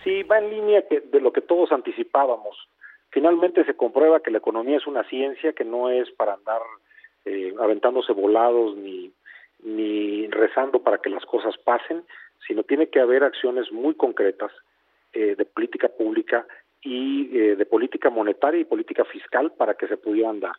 Sí, 0.02 0.22
va 0.22 0.38
en 0.38 0.50
línea 0.50 0.84
de 0.88 1.20
lo 1.20 1.32
que 1.32 1.40
todos 1.40 1.72
anticipábamos. 1.72 2.56
Finalmente 3.10 3.64
se 3.64 3.74
comprueba 3.74 4.20
que 4.20 4.30
la 4.30 4.38
economía 4.38 4.76
es 4.76 4.86
una 4.86 5.04
ciencia 5.04 5.52
que 5.52 5.64
no 5.64 5.90
es 5.90 6.10
para 6.12 6.34
andar 6.34 6.62
eh, 7.24 7.54
aventándose 7.58 8.12
volados 8.12 8.76
ni, 8.76 9.12
ni 9.62 10.26
rezando 10.28 10.82
para 10.82 10.98
que 10.98 11.10
las 11.10 11.24
cosas 11.26 11.56
pasen, 11.58 12.04
sino 12.46 12.62
tiene 12.62 12.88
que 12.88 13.00
haber 13.00 13.24
acciones 13.24 13.70
muy 13.72 13.94
concretas 13.94 14.52
eh, 15.12 15.34
de 15.36 15.44
política 15.44 15.88
pública 15.88 16.46
y 16.82 17.26
de 17.28 17.66
política 17.66 18.08
monetaria 18.08 18.62
y 18.62 18.64
política 18.64 19.04
fiscal 19.04 19.52
para 19.52 19.74
que 19.74 19.86
se 19.86 19.98
pudieran 19.98 20.40
dar. 20.40 20.54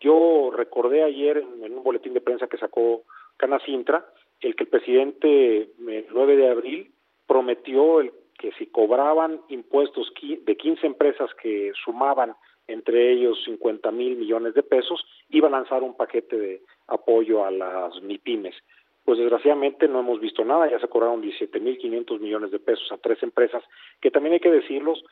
Yo 0.00 0.50
recordé 0.52 1.04
ayer 1.04 1.38
en, 1.38 1.72
un 1.72 1.84
boletín 1.84 2.14
de 2.14 2.20
prensa 2.20 2.48
que 2.48 2.58
sacó 2.58 3.04
Canacintra 3.36 4.04
el 4.40 4.56
que 4.56 4.64
el 4.64 4.70
presidente 4.70 5.62
el 5.62 6.06
9 6.10 6.36
de 6.36 6.50
abril 6.50 6.92
prometió 7.28 8.00
el 8.00 8.12
que 8.42 8.50
si 8.58 8.66
cobraban 8.66 9.40
impuestos 9.48 10.12
de 10.20 10.56
15 10.56 10.84
empresas 10.84 11.30
que 11.40 11.72
sumaban 11.84 12.34
entre 12.66 13.12
ellos 13.12 13.38
50 13.44 13.90
mil 13.92 14.16
millones 14.16 14.54
de 14.54 14.64
pesos, 14.64 15.04
iba 15.30 15.46
a 15.46 15.50
lanzar 15.50 15.84
un 15.84 15.96
paquete 15.96 16.36
de 16.36 16.62
apoyo 16.88 17.44
a 17.44 17.52
las 17.52 18.02
MIPIMES. 18.02 18.56
Pues 19.04 19.18
desgraciadamente 19.18 19.86
no 19.86 20.00
hemos 20.00 20.20
visto 20.20 20.44
nada, 20.44 20.68
ya 20.68 20.80
se 20.80 20.88
cobraron 20.88 21.22
17 21.22 21.60
mil 21.60 21.78
500 21.78 22.20
millones 22.20 22.50
de 22.50 22.58
pesos 22.58 22.90
a 22.90 22.98
tres 22.98 23.22
empresas, 23.22 23.62
que 24.00 24.10
también 24.10 24.34
hay 24.34 24.40
que 24.40 24.50
decirlos, 24.50 25.04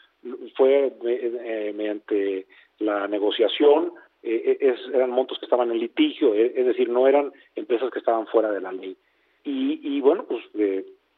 fue 0.57 0.87
eh, 0.87 0.93
eh, 1.05 1.73
mediante 1.75 2.47
la 2.79 3.07
negociación, 3.07 3.93
eh, 4.23 4.59
eh, 4.61 4.77
eran 4.93 5.11
montos 5.11 5.38
que 5.38 5.47
estaban 5.47 5.71
en 5.71 5.79
litigio, 5.79 6.35
eh, 6.35 6.53
es 6.55 6.66
decir, 6.66 6.88
no 6.88 7.07
eran 7.07 7.33
empresas 7.55 7.90
que 7.90 8.01
estaban 8.01 8.27
fuera 8.27 8.51
de 8.51 8.61
la 8.61 8.73
ley. 8.73 8.97
Y, 9.45 9.81
y 9.83 10.01
bueno, 10.01 10.27
pues 10.27 10.45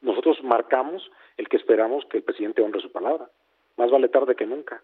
nosotros 0.03 0.39
marcamos 0.43 1.11
el 1.37 1.49
que 1.49 1.57
esperamos 1.57 2.05
que 2.11 2.19
el 2.19 2.25
presidente 2.25 2.63
honre 2.63 2.81
su 2.81 2.93
palabra. 2.93 3.29
Más 3.77 3.91
vale 3.91 4.09
tarde 4.09 4.37
que 4.37 4.47
nunca. 4.47 4.83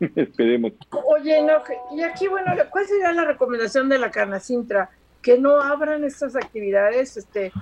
Esperemos. 0.16 0.72
Oye, 1.06 1.42
no, 1.42 1.62
y 1.94 2.02
aquí, 2.02 2.28
bueno, 2.28 2.52
¿cuál 2.70 2.86
sería 2.86 3.12
la 3.12 3.24
recomendación 3.24 3.88
de 3.88 3.98
la 3.98 4.10
Canacintra? 4.10 4.90
Que 5.22 5.38
no 5.38 5.60
abran 5.60 6.04
estas 6.04 6.36
actividades, 6.36 7.16
este, 7.16 7.52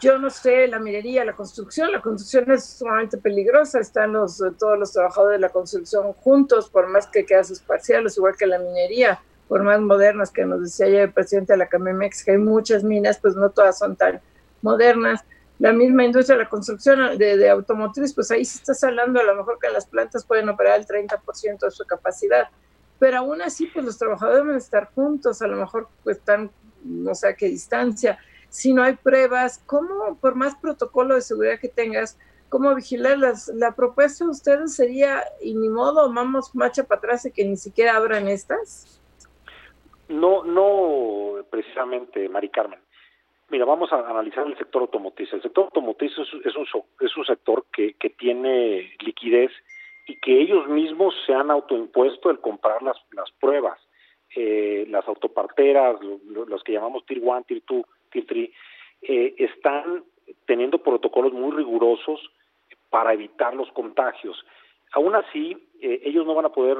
yo 0.00 0.18
no 0.18 0.30
sé, 0.30 0.68
la 0.68 0.78
minería, 0.78 1.24
la 1.24 1.34
construcción, 1.34 1.92
la 1.92 2.00
construcción 2.00 2.50
es 2.52 2.64
sumamente 2.64 3.18
peligrosa, 3.18 3.80
están 3.80 4.12
los, 4.12 4.42
todos 4.58 4.78
los 4.78 4.92
trabajadores 4.92 5.38
de 5.38 5.40
la 5.40 5.48
construcción 5.48 6.12
juntos, 6.12 6.70
por 6.70 6.86
más 6.86 7.08
que 7.08 7.24
casos 7.24 7.60
parciales, 7.60 8.16
igual 8.16 8.36
que 8.38 8.46
la 8.46 8.58
minería, 8.58 9.20
por 9.48 9.62
más 9.64 9.80
modernas 9.80 10.30
que 10.30 10.44
nos 10.44 10.62
decía 10.62 10.88
ya 10.88 11.02
el 11.02 11.12
presidente 11.12 11.52
de 11.54 11.58
la 11.58 11.66
CAMEMEX, 11.66 12.24
que 12.24 12.32
hay 12.32 12.38
muchas 12.38 12.84
minas, 12.84 13.18
pues 13.18 13.34
no 13.34 13.50
todas 13.50 13.78
son 13.78 13.96
tan 13.96 14.20
modernas. 14.62 15.24
La 15.58 15.72
misma 15.72 16.04
industria 16.04 16.36
de 16.36 16.44
la 16.44 16.48
construcción 16.48 17.18
de, 17.18 17.36
de 17.36 17.50
automotriz, 17.50 18.14
pues 18.14 18.30
ahí 18.30 18.44
se 18.44 18.72
está 18.72 18.86
hablando 18.86 19.20
a 19.20 19.24
lo 19.24 19.34
mejor 19.34 19.58
que 19.58 19.68
las 19.70 19.86
plantas 19.86 20.24
pueden 20.24 20.48
operar 20.48 20.78
el 20.78 20.86
30% 20.86 21.58
de 21.60 21.70
su 21.70 21.84
capacidad, 21.84 22.48
pero 22.98 23.18
aún 23.18 23.42
así, 23.42 23.66
pues 23.66 23.84
los 23.84 23.98
trabajadores 23.98 24.42
deben 24.42 24.56
estar 24.56 24.90
juntos, 24.94 25.42
a 25.42 25.46
lo 25.46 25.56
mejor 25.56 25.88
pues 26.04 26.18
están 26.18 26.50
no 26.84 27.14
sé 27.14 27.28
a 27.28 27.34
qué 27.34 27.46
distancia 27.46 28.18
si 28.48 28.72
no 28.72 28.82
hay 28.82 28.94
pruebas, 28.94 29.62
¿cómo, 29.66 30.18
por 30.20 30.34
más 30.34 30.56
protocolo 30.56 31.14
de 31.14 31.20
seguridad 31.20 31.60
que 31.60 31.68
tengas, 31.68 32.18
cómo 32.48 32.74
vigilarlas? 32.74 33.48
La 33.48 33.74
propuesta 33.74 34.24
de 34.24 34.30
ustedes 34.30 34.74
sería, 34.74 35.22
y 35.42 35.54
ni 35.54 35.68
modo, 35.68 36.12
vamos 36.12 36.54
marcha 36.54 36.84
para 36.84 36.98
atrás 36.98 37.26
y 37.26 37.32
que 37.32 37.44
ni 37.44 37.56
siquiera 37.56 37.96
abran 37.96 38.28
estas. 38.28 39.00
No, 40.08 40.44
no 40.44 41.44
precisamente, 41.50 42.28
Mari 42.28 42.48
Carmen. 42.48 42.80
Mira, 43.50 43.64
vamos 43.64 43.92
a 43.92 44.08
analizar 44.08 44.46
el 44.46 44.58
sector 44.58 44.82
automotriz. 44.82 45.32
El 45.32 45.42
sector 45.42 45.64
automotriz 45.64 46.12
es, 46.18 46.56
un, 46.56 46.66
es 47.00 47.16
un 47.16 47.24
sector 47.24 47.64
que, 47.72 47.94
que 47.94 48.10
tiene 48.10 48.94
liquidez 49.00 49.50
y 50.06 50.16
que 50.16 50.40
ellos 50.40 50.68
mismos 50.68 51.14
se 51.26 51.32
han 51.32 51.50
autoimpuesto 51.50 52.30
el 52.30 52.40
comprar 52.40 52.82
las, 52.82 52.96
pruebas. 53.40 53.78
Eh, 54.36 54.86
las 54.88 55.06
autoparteras, 55.08 55.96
los 56.02 56.62
que 56.62 56.72
llamamos 56.72 57.06
Tier 57.06 57.20
1, 57.22 57.42
Tier 57.44 57.62
2, 57.66 57.84
eh, 59.02 59.34
están 59.38 60.04
teniendo 60.46 60.78
protocolos 60.78 61.32
muy 61.32 61.56
rigurosos 61.56 62.20
para 62.90 63.12
evitar 63.12 63.54
los 63.54 63.70
contagios. 63.72 64.44
Aún 64.92 65.14
así, 65.14 65.56
eh, 65.80 66.00
ellos 66.04 66.26
no 66.26 66.34
van 66.34 66.46
a 66.46 66.52
poder 66.52 66.78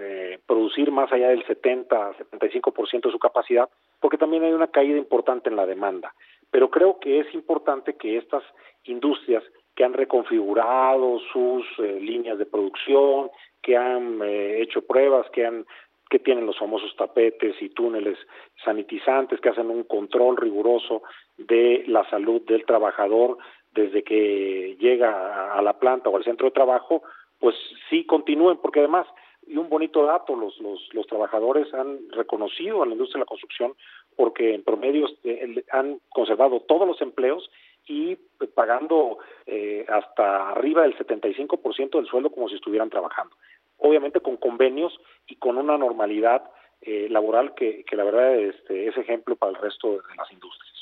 eh, 0.00 0.38
producir 0.46 0.90
más 0.90 1.12
allá 1.12 1.28
del 1.28 1.44
70-75% 1.46 3.02
de 3.02 3.12
su 3.12 3.18
capacidad 3.18 3.68
porque 4.00 4.18
también 4.18 4.44
hay 4.44 4.52
una 4.52 4.68
caída 4.68 4.98
importante 4.98 5.48
en 5.48 5.56
la 5.56 5.66
demanda. 5.66 6.14
Pero 6.50 6.70
creo 6.70 6.98
que 6.98 7.20
es 7.20 7.34
importante 7.34 7.94
que 7.96 8.16
estas 8.16 8.42
industrias 8.84 9.44
que 9.74 9.84
han 9.84 9.92
reconfigurado 9.92 11.20
sus 11.32 11.64
eh, 11.78 12.00
líneas 12.00 12.38
de 12.38 12.46
producción, 12.46 13.30
que 13.62 13.76
han 13.76 14.20
eh, 14.22 14.60
hecho 14.62 14.82
pruebas, 14.82 15.28
que 15.30 15.46
han 15.46 15.66
que 16.10 16.18
tienen 16.18 16.46
los 16.46 16.58
famosos 16.58 16.96
tapetes 16.96 17.60
y 17.60 17.68
túneles 17.68 18.18
sanitizantes, 18.64 19.40
que 19.40 19.50
hacen 19.50 19.68
un 19.68 19.84
control 19.84 20.38
riguroso 20.38 21.02
de 21.36 21.84
la 21.86 22.08
salud 22.08 22.40
del 22.46 22.64
trabajador 22.64 23.36
desde 23.72 24.02
que 24.02 24.76
llega 24.80 25.52
a 25.52 25.60
la 25.60 25.78
planta 25.78 26.08
o 26.08 26.16
al 26.16 26.24
centro 26.24 26.46
de 26.46 26.52
trabajo, 26.52 27.02
pues 27.38 27.54
sí 27.90 28.04
continúen, 28.04 28.56
porque 28.56 28.80
además 28.80 29.06
y 29.48 29.56
un 29.56 29.68
bonito 29.68 30.04
dato, 30.04 30.36
los, 30.36 30.58
los, 30.60 30.88
los 30.92 31.06
trabajadores 31.06 31.72
han 31.72 32.10
reconocido 32.10 32.82
a 32.82 32.86
la 32.86 32.92
industria 32.92 33.18
de 33.18 33.24
la 33.24 33.26
construcción 33.26 33.74
porque 34.16 34.54
en 34.54 34.64
promedio 34.64 35.06
eh, 35.24 35.64
han 35.70 36.00
conservado 36.08 36.60
todos 36.60 36.86
los 36.86 37.00
empleos 37.00 37.50
y 37.86 38.16
pagando 38.54 39.18
eh, 39.46 39.86
hasta 39.88 40.50
arriba 40.50 40.82
del 40.82 40.96
75% 40.98 41.90
del 41.90 42.06
sueldo 42.06 42.30
como 42.30 42.48
si 42.48 42.56
estuvieran 42.56 42.90
trabajando. 42.90 43.34
Obviamente 43.78 44.20
con 44.20 44.36
convenios 44.36 44.98
y 45.26 45.36
con 45.36 45.56
una 45.56 45.78
normalidad 45.78 46.50
eh, 46.82 47.08
laboral 47.08 47.54
que, 47.54 47.84
que 47.84 47.96
la 47.96 48.04
verdad 48.04 48.36
este, 48.36 48.88
es 48.88 48.96
ejemplo 48.96 49.36
para 49.36 49.52
el 49.52 49.62
resto 49.62 49.92
de 49.92 50.16
las 50.16 50.30
industrias. 50.32 50.77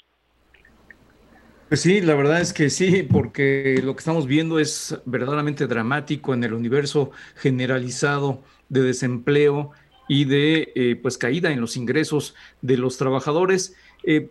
Pues 1.68 1.80
sí, 1.80 2.00
la 2.00 2.14
verdad 2.14 2.40
es 2.40 2.52
que 2.52 2.70
sí, 2.70 3.02
porque 3.02 3.80
lo 3.82 3.94
que 3.94 3.98
estamos 3.98 4.28
viendo 4.28 4.60
es 4.60 5.02
verdaderamente 5.04 5.66
dramático 5.66 6.32
en 6.32 6.44
el 6.44 6.54
universo 6.54 7.10
generalizado 7.34 8.44
de 8.68 8.82
desempleo 8.82 9.72
y 10.08 10.26
de 10.26 10.72
eh, 10.76 10.96
pues 11.02 11.18
caída 11.18 11.50
en 11.50 11.60
los 11.60 11.76
ingresos 11.76 12.36
de 12.62 12.76
los 12.76 12.98
trabajadores. 12.98 13.76
Eh, 14.04 14.28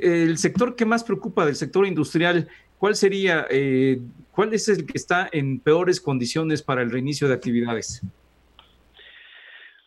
el 0.00 0.38
sector 0.38 0.76
que 0.76 0.86
más 0.86 1.04
preocupa 1.04 1.44
del 1.44 1.56
sector 1.56 1.86
industrial, 1.86 2.48
¿cuál 2.78 2.94
sería, 2.94 3.46
eh, 3.50 3.98
cuál 4.34 4.54
es 4.54 4.66
el 4.70 4.86
que 4.86 4.96
está 4.96 5.28
en 5.32 5.60
peores 5.60 6.00
condiciones 6.00 6.62
para 6.62 6.80
el 6.80 6.90
reinicio 6.90 7.28
de 7.28 7.34
actividades? 7.34 8.00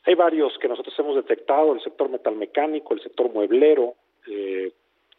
Hay 0.06 0.14
varios 0.14 0.54
que 0.62 0.68
nosotros 0.68 0.94
hemos 1.00 1.16
detectado, 1.16 1.74
el 1.74 1.82
sector 1.82 2.10
metalmecánico, 2.10 2.94
el 2.94 3.02
sector 3.02 3.34
mueblero, 3.34 3.96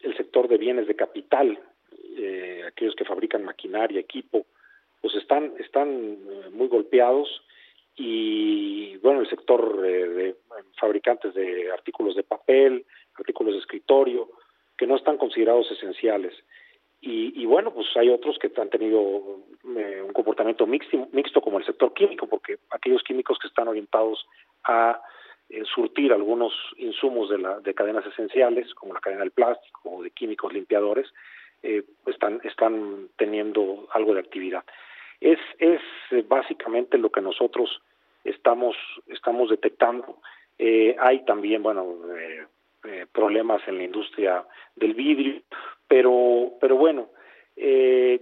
el 0.03 0.15
sector 0.17 0.47
de 0.47 0.57
bienes 0.57 0.87
de 0.87 0.95
capital, 0.95 1.59
aquellos 2.67 2.95
que 2.95 3.05
fabrican 3.05 3.43
maquinaria, 3.43 3.99
equipo, 3.99 4.45
pues 5.01 5.15
están, 5.15 5.53
están 5.59 6.17
muy 6.53 6.67
golpeados 6.67 7.41
y 7.95 8.97
bueno, 8.97 9.21
el 9.21 9.29
sector 9.29 9.81
de 9.81 10.35
fabricantes 10.79 11.33
de 11.33 11.71
artículos 11.71 12.15
de 12.15 12.23
papel, 12.23 12.85
artículos 13.15 13.53
de 13.53 13.59
escritorio, 13.59 14.29
que 14.77 14.87
no 14.87 14.95
están 14.95 15.17
considerados 15.17 15.69
esenciales. 15.71 16.33
Y, 17.03 17.45
bueno, 17.47 17.73
pues 17.73 17.87
hay 17.95 18.09
otros 18.09 18.37
que 18.37 18.51
han 18.61 18.69
tenido 18.69 19.39
eh, 19.75 20.03
un 20.05 20.13
comportamiento 20.13 20.67
mixto, 20.67 21.07
mixto, 21.11 21.41
como 21.41 21.57
el 21.57 21.65
sector 21.65 21.93
químico, 21.95 22.27
porque 22.27 22.59
aquellos 22.69 23.01
químicos 23.01 23.39
que 23.39 23.47
están 23.47 23.67
orientados 23.67 24.23
a 24.63 25.01
eh, 25.51 25.63
surtir 25.65 26.13
algunos 26.13 26.53
insumos 26.77 27.29
de, 27.29 27.37
la, 27.37 27.59
de 27.59 27.73
cadenas 27.73 28.05
esenciales, 28.05 28.73
como 28.73 28.93
la 28.93 28.99
cadena 28.99 29.21
del 29.21 29.31
plástico 29.31 29.89
o 29.89 30.03
de 30.03 30.11
químicos 30.11 30.53
limpiadores, 30.53 31.07
eh, 31.63 31.83
están, 32.07 32.41
están 32.43 33.09
teniendo 33.17 33.87
algo 33.93 34.13
de 34.13 34.21
actividad. 34.21 34.63
Es, 35.19 35.39
es 35.59 35.81
básicamente 36.27 36.97
lo 36.97 37.11
que 37.11 37.21
nosotros 37.21 37.81
estamos, 38.23 38.75
estamos 39.07 39.49
detectando. 39.49 40.17
Eh, 40.57 40.95
hay 40.99 41.23
también, 41.25 41.63
bueno, 41.63 41.95
eh, 42.15 42.45
eh, 42.83 43.05
problemas 43.11 43.61
en 43.67 43.77
la 43.77 43.83
industria 43.83 44.45
del 44.75 44.93
vidrio, 44.93 45.41
pero, 45.87 46.53
pero 46.59 46.75
bueno, 46.75 47.09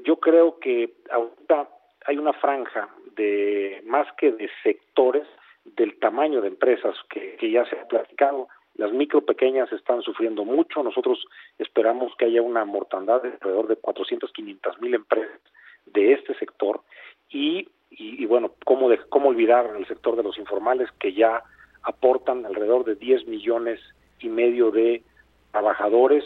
yo 0.03 0.19
creo 0.19 0.59
que 0.59 0.95
ahorita 1.09 1.69
hay 2.05 2.17
una 2.17 2.33
franja 2.33 2.89
de 3.15 3.81
más 3.85 4.11
que 4.13 4.31
de 4.31 4.49
sectores 4.63 5.27
del 5.75 5.97
tamaño 5.99 6.41
de 6.41 6.49
empresas 6.49 6.95
que, 7.09 7.35
que 7.35 7.51
ya 7.51 7.65
se 7.65 7.77
ha 7.77 7.87
platicado. 7.87 8.47
Las 8.75 8.91
micro 8.93 9.21
pequeñas 9.21 9.71
están 9.71 10.01
sufriendo 10.01 10.45
mucho. 10.45 10.83
Nosotros 10.83 11.25
esperamos 11.57 12.13
que 12.17 12.25
haya 12.25 12.41
una 12.41 12.65
mortandad 12.65 13.21
de 13.21 13.31
alrededor 13.33 13.67
de 13.67 13.75
400, 13.75 14.31
500 14.31 14.81
mil 14.81 14.93
empresas 14.95 15.39
de 15.85 16.13
este 16.13 16.33
sector 16.35 16.81
y 17.29 17.67
y, 17.91 18.25
bueno, 18.25 18.53
¿cómo, 18.65 18.89
de, 18.89 18.99
¿cómo 19.09 19.29
olvidar 19.29 19.75
el 19.75 19.87
sector 19.87 20.15
de 20.15 20.23
los 20.23 20.37
informales 20.37 20.89
que 20.99 21.13
ya 21.13 21.43
aportan 21.83 22.45
alrededor 22.45 22.85
de 22.85 22.95
10 22.95 23.27
millones 23.27 23.79
y 24.19 24.29
medio 24.29 24.71
de 24.71 25.03
trabajadores 25.51 26.23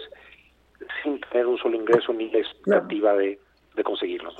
sin 1.02 1.22
tener 1.22 1.48
un 1.48 1.58
solo 1.58 1.78
ingreso 1.78 2.12
ni 2.14 2.30
la 2.30 2.40
expectativa 2.40 3.14
de, 3.14 3.40
de 3.76 3.84
conseguirlos? 3.84 4.36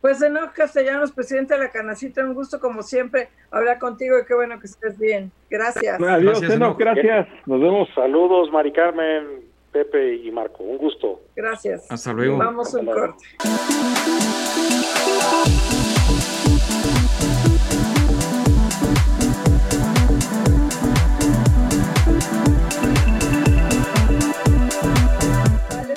Pues 0.00 0.22
Enoch 0.22 0.52
Castellanos, 0.52 1.12
presidente 1.12 1.54
de 1.54 1.60
la 1.60 1.70
Canacita, 1.70 2.22
un 2.22 2.34
gusto 2.34 2.60
como 2.60 2.82
siempre 2.82 3.28
hablar 3.54 3.78
contigo 3.78 4.18
y 4.18 4.24
qué 4.24 4.34
bueno 4.34 4.58
que 4.58 4.66
estés 4.66 4.98
bien. 4.98 5.30
Gracias. 5.48 6.00
Adiós, 6.00 6.40
gracias, 6.40 6.76
gracias. 6.78 7.28
Nos 7.46 7.60
vemos. 7.60 7.88
Saludos, 7.94 8.50
Mari 8.50 8.72
Carmen, 8.72 9.44
Pepe 9.72 10.16
y 10.16 10.30
Marco. 10.30 10.64
Un 10.64 10.78
gusto. 10.78 11.20
Gracias. 11.36 11.90
Hasta 11.90 12.12
luego. 12.12 12.38
Vamos 12.38 12.74
a 12.74 12.80
un 12.80 12.86
corte. 12.86 13.24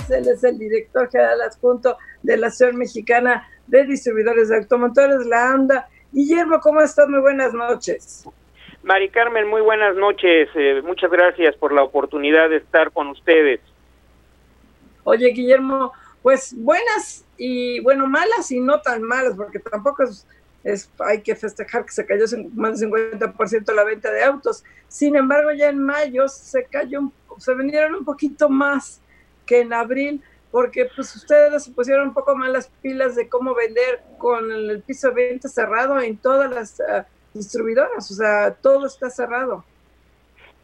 Él 0.10 0.28
es 0.30 0.44
el 0.44 0.58
director 0.58 1.10
general 1.10 1.42
adjunto 1.42 1.98
de 2.24 2.38
la 2.38 2.48
Asociación 2.48 2.80
Mexicana 2.80 3.48
de 3.68 3.86
Distribuidores 3.86 4.50
de 4.50 4.58
Automotores, 4.58 5.26
la 5.26 5.52
ANDA. 5.52 5.90
Guillermo, 6.12 6.60
¿cómo 6.62 6.82
estás? 6.82 7.08
Muy 7.10 7.20
buenas 7.20 7.54
noches. 7.54 8.24
Mari 8.84 9.10
Carmen, 9.10 9.48
muy 9.48 9.62
buenas 9.62 9.96
noches. 9.96 10.50
Eh, 10.56 10.82
muchas 10.84 11.12
gracias 11.12 11.56
por 11.56 11.74
la 11.74 11.84
oportunidad 11.84 12.50
de 12.50 12.58
estar 12.58 12.92
con 12.92 13.08
ustedes. 13.08 13.60
Oye, 15.04 15.28
Guillermo, 15.30 15.92
pues 16.22 16.56
buenas 16.58 17.26
y 17.38 17.80
bueno, 17.82 18.08
malas 18.08 18.52
y 18.52 18.60
no 18.60 18.82
tan 18.82 19.04
malas, 19.04 19.36
porque 19.36 19.60
tampoco 19.60 20.04
es, 20.04 20.26
es 20.64 20.90
hay 21.00 21.22
que 21.22 21.36
festejar 21.36 21.86
que 21.86 21.92
se 21.92 22.06
cayó 22.06 22.26
más 22.56 22.80
del 22.80 22.90
50% 22.90 23.74
la 23.74 23.84
venta 23.84 24.12
de 24.12 24.24
autos. 24.24 24.64
Sin 24.88 25.16
embargo, 25.16 25.52
ya 25.52 25.70
en 25.70 25.80
mayo 25.80 26.28
se 26.30 26.66
cayó, 26.66 27.12
se 27.38 27.54
vendieron 27.54 27.96
un 27.96 28.06
poquito 28.06 28.50
más 28.50 29.02
que 29.46 29.62
en 29.62 29.74
abril, 29.74 30.22
porque 30.52 30.90
pues 30.96 31.16
ustedes 31.16 31.64
se 31.64 31.72
pusieron 31.72 32.10
un 32.10 32.14
poco 32.14 32.36
más 32.36 32.50
las 32.50 32.68
pilas 32.82 33.16
de 33.16 33.30
cómo 33.30 33.54
vender 33.54 34.02
con 34.18 34.52
el 34.52 34.82
piso 34.82 35.10
de 35.10 35.30
venta 35.30 35.50
cerrado 35.50 36.00
en 36.00 36.18
todas 36.18 36.52
las 36.52 36.80
uh, 36.80 37.04
distribuidoras, 37.34 38.10
o 38.12 38.14
sea, 38.14 38.56
todo 38.62 38.88
está 38.88 39.10
cerrado. 39.10 39.64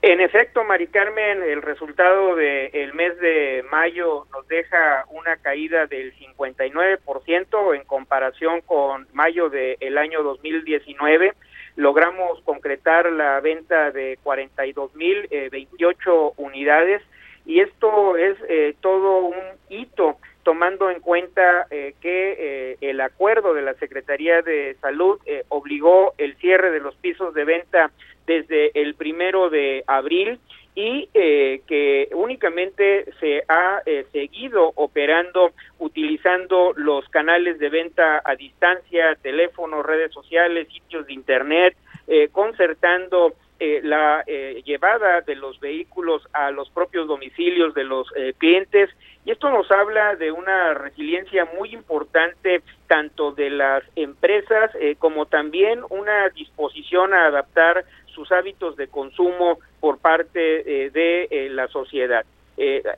En 0.06 0.20
efecto, 0.20 0.66
Mari 0.66 0.88
Carmen, 0.88 1.42
el 1.44 1.62
resultado 1.62 2.36
del 2.36 2.94
mes 2.94 3.18
de 3.22 3.64
mayo 3.72 4.28
nos 4.34 4.46
deja 4.50 5.06
una 5.10 5.38
caída 5.38 5.88
del 5.88 6.14
59% 6.18 7.74
en 7.74 7.86
comparación 7.86 8.60
con 8.60 9.08
mayo 9.14 9.50
del 9.50 9.98
año 9.98 10.22
2019. 10.22 11.32
Logramos 11.78 12.42
concretar 12.42 13.10
la 13.14 13.40
venta 13.40 13.92
de 13.92 14.20
42.028 14.26 16.34
unidades 16.36 17.02
y 17.46 17.60
esto 17.60 18.18
es 18.18 18.38
eh, 18.48 18.76
todo 18.82 19.26
un 19.26 19.36
hito 19.70 20.18
tomando 20.44 20.90
en 20.90 21.00
cuenta 21.00 21.68
eh, 21.72 21.96
que 22.02 22.36
eh, 22.38 22.78
el 22.82 23.00
acuerdo 23.02 23.54
de 23.54 23.62
la 23.62 23.74
Secretaría 23.76 24.42
de 24.42 24.76
Salud 24.82 25.20
eh, 25.26 25.44
obligó 25.50 26.14
el 26.18 26.36
cierre 26.38 26.72
de 26.72 26.80
los 26.80 26.96
pisos 26.96 27.34
de 27.34 27.46
venta 27.46 27.92
desde 28.28 28.72
el 28.80 28.96
primero 28.96 29.50
de 29.50 29.84
abril 29.88 30.40
y 30.76 31.08
eh, 31.14 31.62
que 31.68 32.10
únicamente 32.14 33.06
se 33.20 33.44
ha 33.48 33.82
eh, 33.86 34.06
seguido 34.12 34.72
operando 34.76 35.52
utilizando 35.78 36.74
los 36.76 37.08
canales 37.10 37.60
de 37.60 37.70
venta 37.70 38.22
a 38.26 38.36
distancia, 38.36 39.16
teléfonos, 39.22 39.86
redes 39.86 40.12
sociales, 40.12 40.68
sitios 40.70 41.06
de 41.06 41.14
internet, 41.14 41.76
eh, 42.08 42.30
concertando 42.32 43.34
eh, 43.66 43.80
la 43.82 44.26
eh, 44.28 44.62
llevada 44.66 45.22
de 45.22 45.36
los 45.38 45.58
vehículos 45.62 46.22
a 46.34 46.52
los 46.52 46.70
propios 46.70 47.08
domicilios 47.08 47.74
de 47.74 47.86
los 47.86 48.10
eh, 48.18 48.34
clientes 48.38 48.90
y 49.24 49.32
esto 49.32 49.50
nos 49.52 49.72
habla 49.72 50.18
de 50.18 50.34
una 50.34 50.74
resiliencia 50.74 51.48
muy 51.58 51.74
importante 51.74 52.62
tanto 52.88 53.32
de 53.32 53.50
las 53.50 53.82
empresas 53.96 54.70
como 55.00 55.28
también 55.28 55.80
una 55.90 56.28
disposición 56.28 57.14
a 57.14 57.28
adaptar 57.28 57.86
sus 58.08 58.34
hábitos 58.34 58.76
de 58.76 58.90
consumo 58.90 59.60
por 59.80 60.00
parte 60.00 60.40
de 60.40 61.48
la 61.52 61.70
sociedad. 61.70 62.26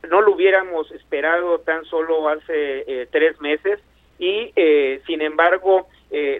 no 0.09 0.21
lo 0.21 0.33
hubiéramos 0.33 0.89
esperado 0.93 1.59
tan 1.59 1.85
solo 1.85 2.27
hace 2.27 3.07
tres 3.11 3.39
meses 3.39 3.79
y 4.17 4.51
sin 5.05 5.21
embargo 5.21 5.87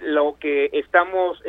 lo 0.02 0.36
que 0.40 0.72
estamos 0.74 1.40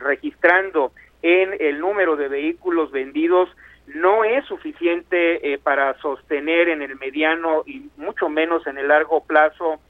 registrando 0.00 0.92
en 1.22 1.56
el 1.60 1.80
número 1.80 2.16
de 2.16 2.28
vehículos 2.28 2.90
vendidos 2.90 3.48
no 3.86 4.24
es 4.24 4.44
suficiente 4.46 5.58
para 5.62 5.96
sostener 6.00 6.68
en 6.68 6.82
el 6.82 6.98
mediano 6.98 7.62
y 7.66 7.88
mucho 7.96 8.28
menos 8.28 8.66
en 8.66 8.76
el 8.78 8.88
largo 8.88 9.22
plazo 9.24 9.80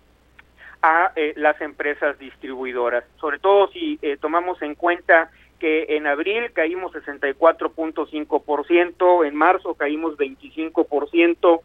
a 0.82 1.12
las 1.36 1.58
empresas 1.60 2.18
distribuidoras, 2.18 3.04
sobre 3.20 3.38
todo 3.38 3.68
si 3.68 4.00
tomamos 4.20 4.60
en 4.62 4.74
cuenta 4.74 5.30
que 5.60 5.86
en 5.90 6.08
abril 6.08 6.50
caímos 6.52 6.92
64.5%, 6.92 9.26
en 9.26 9.34
marzo 9.36 9.74
caímos 9.74 10.16
25% 10.16 11.60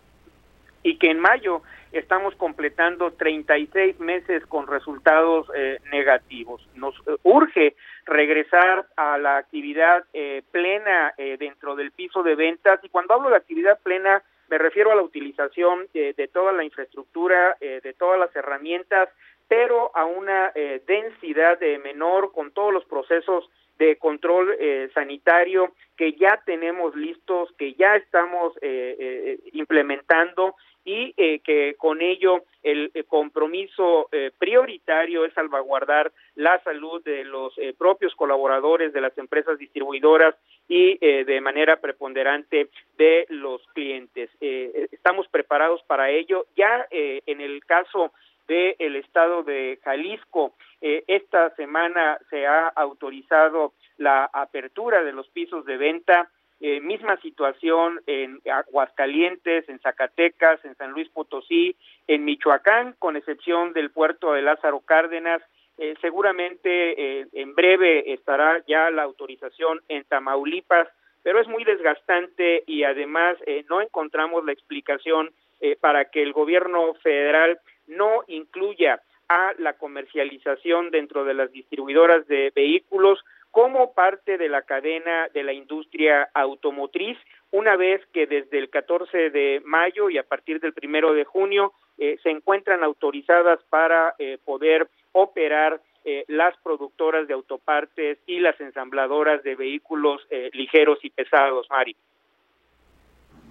y 0.88 0.98
que 0.98 1.12
en 1.12 1.20
mayo 1.20 1.64
estamos 1.92 2.34
completando 2.36 3.12
36 3.12 4.00
meses 4.00 4.46
con 4.46 4.68
resultados 4.68 5.48
eh, 5.54 5.80
negativos. 5.92 6.66
Nos 6.76 6.96
eh, 7.08 7.18
urge 7.24 7.76
regresar 8.06 8.88
a 8.96 9.18
la 9.18 9.36
actividad 9.36 10.06
eh, 10.14 10.44
plena 10.50 11.14
dentro 11.18 11.76
del 11.76 11.92
piso 11.92 12.24
de 12.24 12.36
ventas 12.36 12.80
y 12.84 12.90
cuando 12.90 13.14
hablo 13.14 13.30
de 13.30 13.36
actividad 13.36 13.80
plena 13.82 14.24
me 14.48 14.58
refiero 14.58 14.94
a 14.94 14.96
la 14.96 15.02
utilización 15.02 15.88
de 15.94 16.30
toda 16.32 16.54
la 16.54 16.64
infraestructura, 16.64 17.58
de 17.60 17.94
todas 18.00 18.18
las 18.18 18.34
herramientas, 18.34 19.10
pero 19.50 19.92
a 19.94 20.06
una 20.06 20.54
densidad 20.88 21.60
menor 21.84 22.32
con 22.32 22.52
todos 22.52 22.72
los 22.72 22.86
procesos 22.86 23.50
de 23.78 23.98
control 23.98 24.56
eh, 24.60 24.90
sanitario 24.94 25.74
que 25.96 26.14
ya 26.14 26.42
tenemos 26.46 26.96
listos, 26.96 27.50
que 27.58 27.74
ya 27.74 27.96
estamos 27.96 28.54
eh, 28.62 28.96
eh, 29.00 29.40
implementando 29.54 30.56
y 30.90 31.40
que 31.40 31.76
con 31.78 32.02
ello 32.02 32.44
el, 32.64 32.92
compromiso 33.08 34.10
prioritario 34.40 35.26
es 35.26 35.34
salvaguardar 35.34 36.12
la 36.36 36.64
salud 36.64 37.04
de 37.04 37.26
los 37.26 37.54
propios 37.78 38.16
colaboradores 38.16 38.94
de 38.94 39.02
las 39.02 39.18
empresas 39.18 39.58
distribuidoras 39.58 40.36
y 40.70 40.98
de 40.98 41.42
manera 41.42 41.82
preponderante 41.82 42.70
de 42.98 43.26
los 43.30 43.62
clientes. 43.74 44.30
estamos 44.40 45.28
preparados 45.28 45.84
para 45.84 46.10
ello. 46.10 46.46
Ya 46.56 46.88
en 46.90 47.42
el 47.42 47.66
caso 47.66 48.14
del 48.48 48.96
estado 48.96 49.44
de 49.44 49.80
Jalisco. 49.84 50.54
Eh, 50.82 51.04
esta 51.08 51.54
semana 51.56 52.18
se 52.30 52.48
ha 52.48 52.68
autorizado 52.70 53.74
la 53.98 54.26
apertura 54.26 55.04
de 55.04 55.12
los 55.12 55.28
pisos 55.30 55.66
de 55.66 55.78
venta. 55.78 56.30
Eh, 56.60 56.80
misma 56.82 57.18
situación 57.22 58.02
en 58.08 58.42
Aguascalientes, 58.52 59.70
en 59.70 59.80
Zacatecas, 59.80 60.64
en 60.66 60.76
San 60.76 60.92
Luis 60.92 61.08
Potosí, 61.10 61.76
en 62.08 62.26
Michoacán, 62.26 62.96
con 62.98 63.16
excepción 63.16 63.74
del 63.74 63.92
puerto 63.92 64.34
de 64.34 64.42
Lázaro 64.42 64.80
Cárdenas. 64.80 65.42
Eh, 65.78 65.94
seguramente 66.02 67.28
en 67.40 67.54
breve 67.54 68.12
estará 68.12 68.64
ya 68.68 68.90
la 68.90 69.04
autorización 69.04 69.82
en 69.88 70.04
Tamaulipas, 70.06 70.88
pero 71.22 71.40
es 71.40 71.48
muy 71.48 71.64
desgastante 71.64 72.64
y 72.66 72.84
además 72.84 73.38
no 73.70 73.82
encontramos 73.82 74.44
la 74.44 74.54
explicación 74.54 75.32
para 75.80 76.06
que 76.06 76.24
el 76.24 76.34
gobierno 76.34 76.96
federal 76.96 77.60
no 77.86 78.24
incluya 78.28 79.02
a 79.30 79.54
la 79.58 79.74
comercialización 79.74 80.90
dentro 80.92 81.26
de 81.26 81.34
las 81.34 81.52
distribuidoras 81.52 82.28
de 82.28 82.52
vehículos 82.56 83.24
como 83.58 83.92
parte 83.96 84.38
de 84.38 84.50
la 84.50 84.62
cadena 84.62 85.30
de 85.34 85.42
la 85.42 85.52
industria 85.52 86.30
automotriz, 86.36 87.18
una 87.50 87.76
vez 87.76 88.06
que 88.14 88.28
desde 88.28 88.60
el 88.60 88.70
14 88.70 89.32
de 89.32 89.64
mayo 89.66 90.12
y 90.12 90.20
a 90.20 90.24
partir 90.24 90.60
del 90.60 90.74
primero 90.74 91.12
de 91.16 91.26
junio 91.26 91.74
eh, 91.98 92.20
se 92.22 92.30
encuentran 92.30 92.84
autorizadas 92.84 93.60
para 93.72 94.14
eh, 94.20 94.38
poder 94.46 94.88
operar 95.12 95.82
eh, 96.06 96.24
las 96.28 96.56
productoras 96.58 97.28
de 97.28 97.34
autopartes 97.34 98.20
y 98.28 98.42
las 98.42 98.62
ensambladoras 98.62 99.42
de 99.42 99.56
vehículos 99.56 100.22
ligeros 100.54 101.00
y 101.02 101.10
pesados, 101.10 101.66
Mari. 101.72 101.96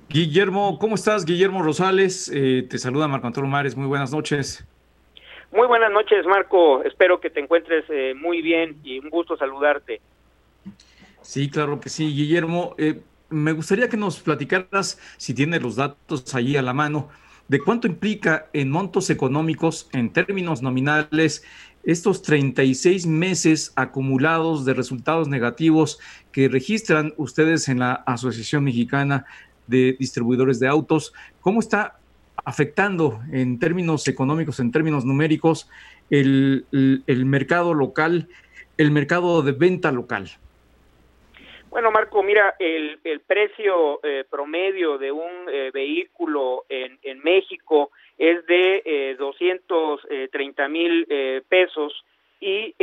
Guillermo, 0.09 0.79
¿cómo 0.79 0.95
estás? 0.95 1.25
Guillermo 1.25 1.64
Rosales, 1.64 2.31
eh, 2.33 2.64
te 2.71 2.79
saluda 2.79 3.09
Marco 3.09 3.27
Antonio 3.27 3.51
Mares, 3.51 3.77
muy 3.77 3.88
buenas 3.88 4.12
noches. 4.12 4.64
Muy 5.57 5.69
buenas 5.69 5.90
noches, 5.90 6.27
Marco, 6.27 6.85
espero 6.85 7.19
que 7.19 7.31
te 7.31 7.40
encuentres 7.40 7.87
eh, 7.88 8.12
muy 8.14 8.42
bien 8.42 8.79
y 8.85 8.99
un 8.99 9.09
gusto 9.09 9.38
saludarte. 9.38 10.03
Sí, 11.23 11.49
claro 11.49 11.81
que 11.81 11.88
sí, 11.88 12.14
Guillermo. 12.14 12.75
Eh, 12.77 13.01
me 13.31 13.53
gustaría 13.53 13.88
que 13.88 13.97
nos 13.97 14.21
platicaras, 14.21 15.01
si 15.16 15.33
tienes 15.33 15.62
los 15.62 15.77
datos 15.77 16.35
allí 16.35 16.59
a 16.59 16.62
la 16.62 16.75
mano, 16.75 17.09
de 17.49 17.59
cuánto 17.61 17.87
implica 17.87 18.51
en 18.53 18.71
montos 18.71 19.09
económicos, 19.09 19.88
en 19.95 20.12
términos 20.12 20.61
nominales, 20.61 21.42
estos 21.85 22.21
36 22.21 23.07
meses 23.07 23.73
acumulados 23.77 24.66
de 24.66 24.75
resultados 24.75 25.27
negativos 25.27 25.99
que 26.33 26.49
registran 26.49 27.14
ustedes 27.16 27.71
en 27.71 27.79
la 27.79 27.95
Asociación 27.95 28.62
Mexicana 28.62 29.25
de 29.66 29.97
distribuidores 29.99 30.61
de 30.61 30.69
autos. 30.69 31.14
¿Cómo 31.40 31.61
está 31.61 31.99
afectando 32.46 33.20
en 33.32 33.59
términos 33.59 34.06
económicos, 34.06 34.61
en 34.61 34.70
términos 34.70 35.04
numéricos, 35.04 35.68
el, 36.11 36.64
mercado 37.26 37.74
local, 37.74 38.28
el 38.78 38.92
mercado 38.92 39.42
de 39.42 39.50
venta 39.50 39.90
local? 39.90 40.28
Bueno, 41.70 41.90
Marco, 41.90 42.22
mira, 42.22 42.54
el, 42.61 43.00
precio 43.26 43.98
eh, 44.04 44.24
promedio 44.30 44.96
de 44.96 45.11
un 45.11 45.48
eh, 45.52 45.72
vehículo 45.74 46.64
en, 46.68 46.98
en, 47.02 47.18
México 47.18 47.90
es 48.16 48.46
de 48.46 48.80
eh, 48.85 49.16
230 49.18 50.64
eh, 50.64 50.68
mil 50.68 51.06
pesos 51.48 52.04
y 52.40 52.74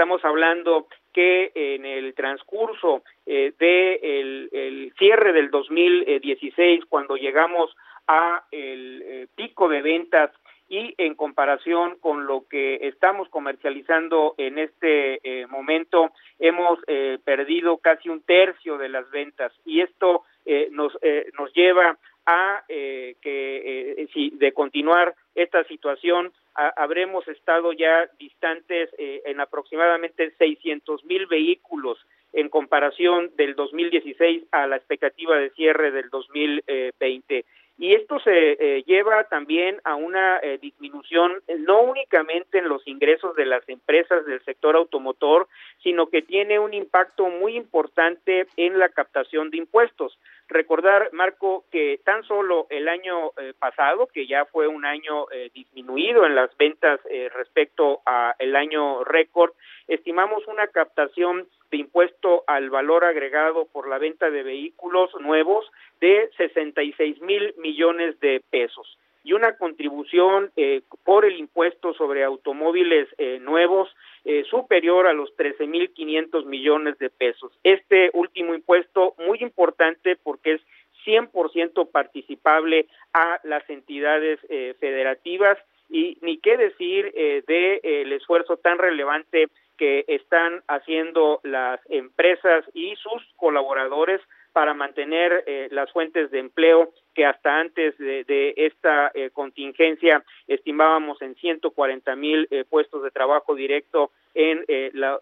estamos 0.00 0.24
hablando 0.24 0.86
que 1.12 1.52
en 1.54 1.84
el 1.84 2.14
transcurso 2.14 3.02
eh, 3.26 3.52
del 3.58 4.48
el 4.50 4.94
cierre 4.98 5.34
del 5.34 5.50
2016, 5.50 6.86
cuando 6.88 7.16
llegamos 7.16 7.76
a 8.06 8.42
el 8.50 9.02
eh, 9.04 9.26
pico 9.36 9.68
de 9.68 9.82
ventas 9.82 10.30
y 10.70 10.94
en 10.96 11.14
comparación 11.16 11.98
con 12.00 12.24
lo 12.24 12.46
que 12.48 12.76
estamos 12.88 13.28
comercializando 13.28 14.34
en 14.38 14.58
este 14.58 15.20
eh, 15.22 15.46
momento, 15.48 16.12
hemos 16.38 16.78
eh, 16.86 17.18
perdido 17.22 17.76
casi 17.76 18.08
un 18.08 18.22
tercio 18.22 18.78
de 18.78 18.88
las 18.88 19.10
ventas. 19.10 19.52
Y 19.66 19.82
esto 19.82 20.22
nos, 20.70 20.98
nos 21.38 21.52
lleva 21.52 21.98
a 22.30 22.64
que 22.68 24.06
si 24.12 24.30
de 24.30 24.52
continuar 24.52 25.14
esta 25.34 25.64
situación 25.64 26.32
habremos 26.54 27.26
estado 27.28 27.72
ya 27.72 28.08
distantes 28.18 28.90
eh, 28.98 29.22
en 29.24 29.40
aproximadamente 29.40 30.32
600 30.36 31.04
mil 31.04 31.26
vehículos 31.26 31.98
en 32.32 32.48
comparación 32.48 33.30
del 33.36 33.54
2016 33.54 34.44
a 34.52 34.66
la 34.66 34.76
expectativa 34.76 35.36
de 35.36 35.50
cierre 35.50 35.90
del 35.90 36.10
2020. 36.10 37.44
Y 37.78 37.94
esto 37.94 38.20
se 38.20 38.52
eh, 38.60 38.84
lleva 38.86 39.24
también 39.24 39.80
a 39.84 39.94
una 39.94 40.38
eh, 40.42 40.58
disminución 40.60 41.32
no 41.60 41.80
únicamente 41.80 42.58
en 42.58 42.68
los 42.68 42.86
ingresos 42.86 43.34
de 43.36 43.46
las 43.46 43.66
empresas 43.70 44.26
del 44.26 44.44
sector 44.44 44.76
automotor, 44.76 45.48
sino 45.82 46.08
que 46.08 46.20
tiene 46.20 46.58
un 46.58 46.74
impacto 46.74 47.28
muy 47.28 47.56
importante 47.56 48.46
en 48.58 48.78
la 48.78 48.90
captación 48.90 49.48
de 49.48 49.56
impuestos. 49.56 50.18
Recordar, 50.50 51.10
Marco, 51.12 51.64
que 51.70 52.00
tan 52.04 52.22
solo 52.24 52.66
el 52.70 52.88
año 52.88 53.30
eh, 53.38 53.54
pasado, 53.58 54.08
que 54.08 54.26
ya 54.26 54.44
fue 54.44 54.66
un 54.66 54.84
año 54.84 55.26
disminuido 55.54 56.26
en 56.26 56.34
las 56.34 56.54
ventas 56.56 57.00
respecto 57.32 58.02
a 58.04 58.34
el 58.38 58.56
año 58.56 59.04
récord, 59.04 59.52
estimamos 59.86 60.46
una 60.48 60.66
captación 60.66 61.48
de 61.70 61.78
impuesto 61.78 62.44
al 62.46 62.68
valor 62.68 63.04
agregado 63.04 63.66
por 63.66 63.88
la 63.88 63.98
venta 63.98 64.30
de 64.30 64.42
vehículos 64.42 65.10
nuevos 65.20 65.64
de 66.00 66.30
66 66.36 67.20
mil 67.22 67.54
millones 67.58 68.18
de 68.20 68.42
pesos 68.50 68.98
y 69.22 69.32
una 69.32 69.56
contribución 69.56 70.50
eh, 70.56 70.82
por 71.04 71.24
el 71.24 71.38
impuesto 71.38 71.92
sobre 71.94 72.24
automóviles 72.24 73.08
eh, 73.18 73.38
nuevos 73.40 73.94
eh, 74.24 74.44
superior 74.50 75.06
a 75.06 75.12
los 75.12 75.34
13 75.36 75.66
mil 75.66 75.90
500 75.90 76.46
millones 76.46 76.98
de 76.98 77.10
pesos. 77.10 77.52
Este 77.62 78.10
último 78.14 78.54
impuesto 78.54 79.14
muy 79.18 79.38
importante 79.40 80.16
porque 80.16 80.54
es 80.54 80.60
100% 81.06 81.90
participable 81.90 82.86
a 83.14 83.40
las 83.44 83.68
entidades 83.70 84.38
federativas 84.78 85.56
y 85.88 86.18
ni 86.20 86.36
qué 86.36 86.58
decir 86.58 87.10
de 87.14 87.80
el 87.82 88.12
esfuerzo 88.12 88.58
tan 88.58 88.76
relevante 88.76 89.48
que 89.78 90.04
están 90.08 90.62
haciendo 90.68 91.40
las 91.42 91.80
empresas 91.88 92.66
y 92.74 92.94
sus 92.96 93.26
colaboradores 93.36 94.20
para 94.52 94.74
mantener 94.74 95.44
eh, 95.46 95.68
las 95.70 95.90
fuentes 95.92 96.30
de 96.30 96.38
empleo 96.38 96.90
que 97.14 97.24
hasta 97.24 97.60
antes 97.60 97.96
de, 97.98 98.54
esta 98.56 99.10
eh, 99.14 99.30
contingencia 99.30 100.24
estimábamos 100.48 101.20
en 101.22 101.34
140 101.34 102.16
mil 102.16 102.48
eh, 102.50 102.64
puestos 102.68 103.02
de 103.02 103.10
trabajo 103.10 103.54
directo 103.54 104.10
en 104.34 104.64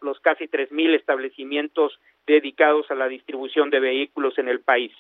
los 0.02 0.20
casi 0.20 0.48
3 0.48 0.70
mil 0.70 0.94
establecimientos 0.94 1.98
dedicados 2.26 2.90
a 2.90 2.94
la 2.94 3.08
distribución 3.08 3.70
de 3.70 3.80
vehículos 3.80 4.38
en 4.38 4.48
el 4.48 4.60
país. 4.60 4.92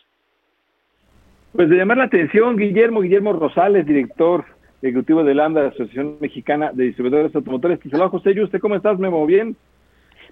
Pues 1.52 1.68
de 1.68 1.76
llamar 1.76 1.98
la 1.98 2.04
atención, 2.04 2.56
Guillermo, 2.56 3.02
Guillermo 3.02 3.34
Rosales, 3.34 3.86
director 3.86 4.46
ejecutivo 4.80 5.24
de 5.24 5.32
AMDA, 5.42 5.62
la 5.62 5.68
Asociación 5.68 6.16
Mexicana 6.20 6.70
de 6.72 6.84
Distribuidores 6.84 7.34
Automotores. 7.34 7.80
Te 7.80 7.90
saludo, 7.90 8.10
José. 8.10 8.32
¿Y 8.32 8.40
usted 8.40 8.60
cómo 8.60 8.76
estás, 8.76 8.98
Memo? 8.98 9.26
¿Bien? 9.26 9.56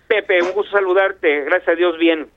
Pepe, 0.08 0.40
un 0.42 0.52
gusto 0.52 0.70
saludarte. 0.70 1.44
Gracias 1.44 1.68
a 1.68 1.74
Dios, 1.74 1.98
bien. 1.98 2.28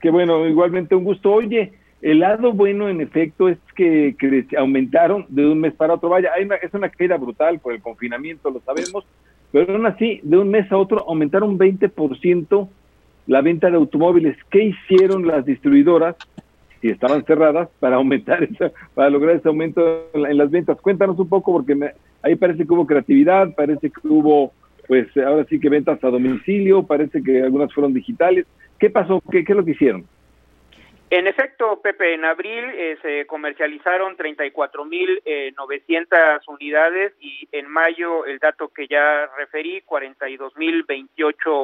Qué 0.00 0.10
bueno, 0.10 0.46
igualmente 0.46 0.94
un 0.94 1.04
gusto. 1.04 1.32
Oye, 1.32 1.72
el 2.02 2.20
lado 2.20 2.52
bueno, 2.52 2.88
en 2.88 3.00
efecto, 3.00 3.48
es 3.48 3.58
que, 3.74 4.16
aumentaron 4.56 5.26
de 5.28 5.46
un 5.46 5.60
mes 5.60 5.74
para 5.74 5.94
otro. 5.94 6.08
Vaya, 6.08 6.30
hay 6.34 6.48
es 6.62 6.72
una 6.72 6.88
caída 6.88 7.16
brutal 7.18 7.58
por 7.58 7.74
el 7.74 7.82
confinamiento, 7.82 8.50
lo 8.50 8.60
sabemos, 8.60 9.04
pero 9.52 9.74
aún 9.74 9.86
así, 9.86 10.20
de 10.22 10.38
un 10.38 10.50
mes 10.50 10.70
a 10.72 10.78
otro 10.78 11.04
aumentaron 11.06 11.58
20% 11.58 12.68
la 13.26 13.42
venta 13.42 13.68
de 13.70 13.76
automóviles. 13.76 14.36
¿Qué 14.50 14.64
hicieron 14.64 15.26
las 15.26 15.44
distribuidoras, 15.44 16.16
si 16.80 16.88
estaban 16.88 17.24
cerradas, 17.24 17.68
para 17.78 17.96
aumentar 17.96 18.42
esa, 18.44 18.72
para 18.94 19.10
lograr 19.10 19.36
ese 19.36 19.48
aumento 19.48 20.08
en, 20.14 20.38
las 20.38 20.50
ventas? 20.50 20.80
Cuéntanos 20.80 21.18
un 21.18 21.28
poco, 21.28 21.52
porque 21.52 21.92
ahí 22.22 22.36
parece 22.36 22.64
que 22.64 22.72
hubo 22.72 22.86
creatividad, 22.86 23.54
parece 23.54 23.90
que 23.90 24.08
hubo, 24.08 24.52
pues 24.88 25.14
ahora 25.18 25.44
sí 25.50 25.60
que 25.60 25.68
ventas 25.68 26.02
a 26.02 26.08
domicilio, 26.08 26.84
parece 26.84 27.22
que 27.22 27.42
algunas 27.42 27.74
fueron 27.74 27.92
digitales. 27.92 28.46
¿Qué 28.80 28.90
pasó? 28.90 29.22
¿Qué, 29.30 29.44
qué 29.44 29.52
es 29.52 29.56
lo 29.56 29.64
que 29.64 29.72
hicieron? 29.72 30.08
En 31.10 31.26
efecto, 31.26 31.80
Pepe, 31.82 32.14
en 32.14 32.24
abril 32.24 32.64
eh, 32.72 32.96
se 33.02 33.26
comercializaron 33.26 34.16
34.900 34.16 34.86
mil 34.86 35.20
eh, 35.24 35.52
unidades 36.46 37.12
y 37.20 37.48
en 37.50 37.68
mayo 37.68 38.24
el 38.24 38.38
dato 38.38 38.68
que 38.68 38.86
ya 38.86 39.28
referí, 39.36 39.82
42.028 39.82 40.56
mil 40.56 40.84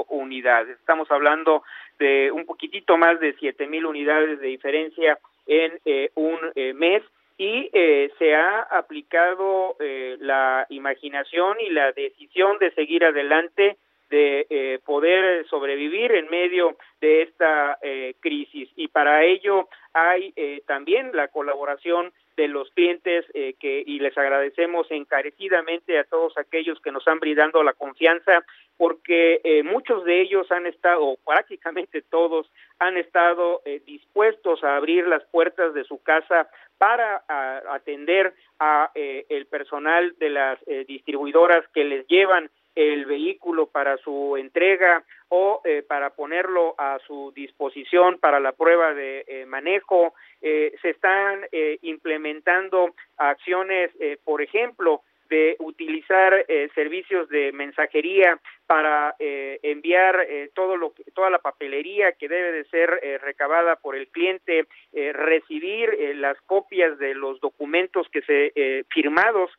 unidades. 0.09 0.77
Estamos 0.81 1.09
hablando 1.13 1.63
de 2.01 2.33
un 2.33 2.45
poquitito 2.45 2.99
más 2.99 3.21
de 3.21 3.37
7.000 3.37 3.69
mil 3.69 3.87
unidades 3.87 4.41
de 4.41 4.49
diferencia 4.49 5.17
en 5.47 5.79
eh, 5.85 6.11
un 6.17 6.39
mes 6.75 7.05
y 7.39 7.71
se 8.19 8.35
ha 8.35 8.63
aplicado 8.63 9.77
la 9.79 10.67
imaginación 10.71 11.59
y 11.61 11.69
la 11.69 11.93
decisión 11.93 12.59
de 12.59 12.73
seguir 12.73 13.05
adelante 13.05 13.77
de 14.11 14.47
eh, 14.51 14.79
poder 14.85 15.47
sobrevivir 15.49 16.13
en 16.13 16.29
medio 16.29 16.77
de 17.01 17.23
esta 17.23 17.79
eh, 17.83 18.15
crisis. 18.21 18.69
Y 18.77 18.89
para 18.89 19.25
ello 19.25 19.69
hay 19.93 20.33
eh, 20.37 20.63
también 20.67 21.11
la 21.15 21.29
colaboración 21.29 22.13
de 22.37 22.49
los 22.49 22.71
clientes 22.73 23.25
que 23.33 23.83
y 23.87 23.99
les 23.99 24.17
agradecemos 24.19 24.87
encarecidamente 24.91 25.99
a 25.99 26.05
todos 26.05 26.37
aquellos 26.37 26.79
que 26.83 26.93
nos 26.93 27.09
han 27.09 27.19
brindado 27.19 27.63
la 27.63 27.73
confianza 27.73 28.45
porque 28.77 29.41
muchos 29.65 30.05
de 30.05 30.21
ellos 30.21 30.53
han 30.53 30.67
estado 30.67 31.17
prácticamente 31.25 32.03
todos 32.03 32.53
han 32.79 32.99
estado 32.99 33.63
dispuestos 33.87 34.63
a 34.65 34.77
abrir 34.77 35.07
las 35.07 35.25
puertas 35.25 35.73
de 35.73 35.85
su 35.85 36.03
casa 36.03 36.47
para 36.77 37.25
atender 37.71 38.35
a 38.61 38.91
el 38.95 39.47
personal 39.47 40.15
de 40.19 40.29
las 40.29 40.59
distribuidoras 40.87 41.67
que 41.73 41.85
les 41.85 42.07
llevan 42.07 42.51
el 42.77 43.07
vehículo 43.07 43.67
para 43.67 43.97
su 43.97 44.37
entrega 44.37 45.03
o 45.29 45.63
eh, 45.65 45.83
para 45.83 46.11
ponerlo 46.11 46.75
a 46.79 46.99
su 47.07 47.33
disposición 47.35 48.19
para 48.19 48.39
la 48.39 48.53
prueba 48.53 48.95
de 48.95 49.25
eh, 49.27 49.47
manejo. 49.47 50.15
Eh, 50.43 50.75
se 50.83 50.91
están 50.91 51.47
implementando 51.81 52.95
acciones, 53.17 53.91
por 54.23 54.43
ejemplo, 54.43 55.03
de 55.29 55.57
utilizar 55.59 56.45
eh, 56.49 56.69
servicios 56.75 57.29
de 57.29 57.53
mensajería 57.53 58.41
para 58.67 59.15
eh, 59.19 59.61
enviar 59.63 60.27
eh, 60.29 60.51
todo 60.55 60.77
lo 60.77 60.93
toda 61.15 61.31
la 61.31 61.39
papelería 61.39 62.13
que 62.13 62.29
debe 62.29 62.53
de 62.53 62.65
ser 62.65 63.21
recabada 63.23 63.77
por 63.77 63.97
el 63.97 64.09
cliente, 64.09 64.67
recibir 64.93 66.17
las 66.17 66.41
copias 66.43 66.99
de 66.99 67.15
los 67.15 67.41
documentos 67.41 68.09
que 68.11 68.23
se 68.23 68.85
firmados 68.93 69.51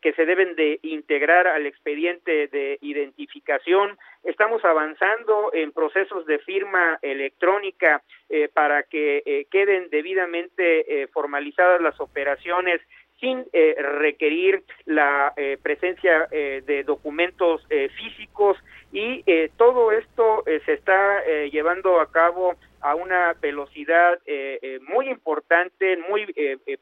que 0.00 0.12
se 0.14 0.24
deben 0.24 0.56
de 0.56 0.78
integrar 0.82 1.46
al 1.46 1.66
expediente 1.66 2.48
de 2.48 2.78
identificación. 2.80 3.98
Estamos 4.24 4.64
avanzando 4.64 5.50
en 5.52 5.72
procesos 5.72 6.24
de 6.26 6.38
firma 6.38 6.98
electrónica 7.02 8.02
para 8.54 8.84
que 8.84 9.46
queden 9.50 9.90
debidamente 9.90 11.08
formalizadas 11.12 11.82
las 11.82 12.00
operaciones 12.00 12.80
sin 13.20 13.44
eh, 13.52 13.74
requerir 14.00 14.64
la 14.86 15.32
eh, 15.36 15.58
presencia 15.62 16.28
eh, 16.30 16.62
de 16.66 16.84
documentos 16.84 17.66
físicos 17.96 18.58
y 18.92 19.24
todo 19.56 19.90
esto 19.90 20.44
se 20.44 20.72
está 20.72 21.24
llevando 21.50 22.00
a 22.00 22.10
cabo 22.12 22.54
a 22.80 22.94
una 22.94 23.32
velocidad 23.40 24.20
muy 24.88 25.08
importante, 25.08 25.94
en 25.94 26.02
muy 26.02 26.32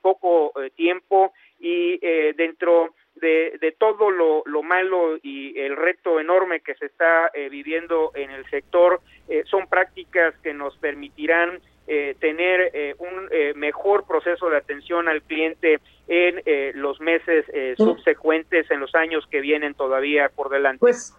poco 0.02 0.52
tiempo 0.76 1.32
y 1.58 1.98
dentro 2.34 2.94
de, 3.14 3.56
de 3.60 3.72
todo 3.72 4.10
lo, 4.10 4.42
lo, 4.44 4.62
malo 4.62 5.18
y 5.22 5.58
el 5.58 5.74
reto 5.74 6.20
enorme 6.20 6.60
que 6.60 6.74
se 6.74 6.86
está 6.86 7.30
viviendo 7.50 8.12
en 8.14 8.30
el 8.30 8.44
sector, 8.50 9.00
son 9.46 9.66
prácticas 9.68 10.34
que 10.42 10.52
nos 10.52 10.76
permitirán 10.76 11.62
eh, 11.88 12.16
tener 12.20 12.70
eh, 12.74 12.94
un 12.98 13.28
eh, 13.32 13.54
mejor 13.56 14.06
proceso 14.06 14.48
de 14.48 14.56
atención 14.56 15.08
al 15.08 15.20
cliente 15.20 15.80
en 16.06 16.40
los 16.80 17.00
meses 17.00 17.46
subsecuentes, 17.76 18.70
en 18.70 18.80
los 18.80 18.94
años 18.94 19.26
que 19.30 19.40
vienen 19.40 19.74
todavía 19.74 20.28
por 20.28 20.50
delante. 20.50 20.78
Pues, 20.78 21.14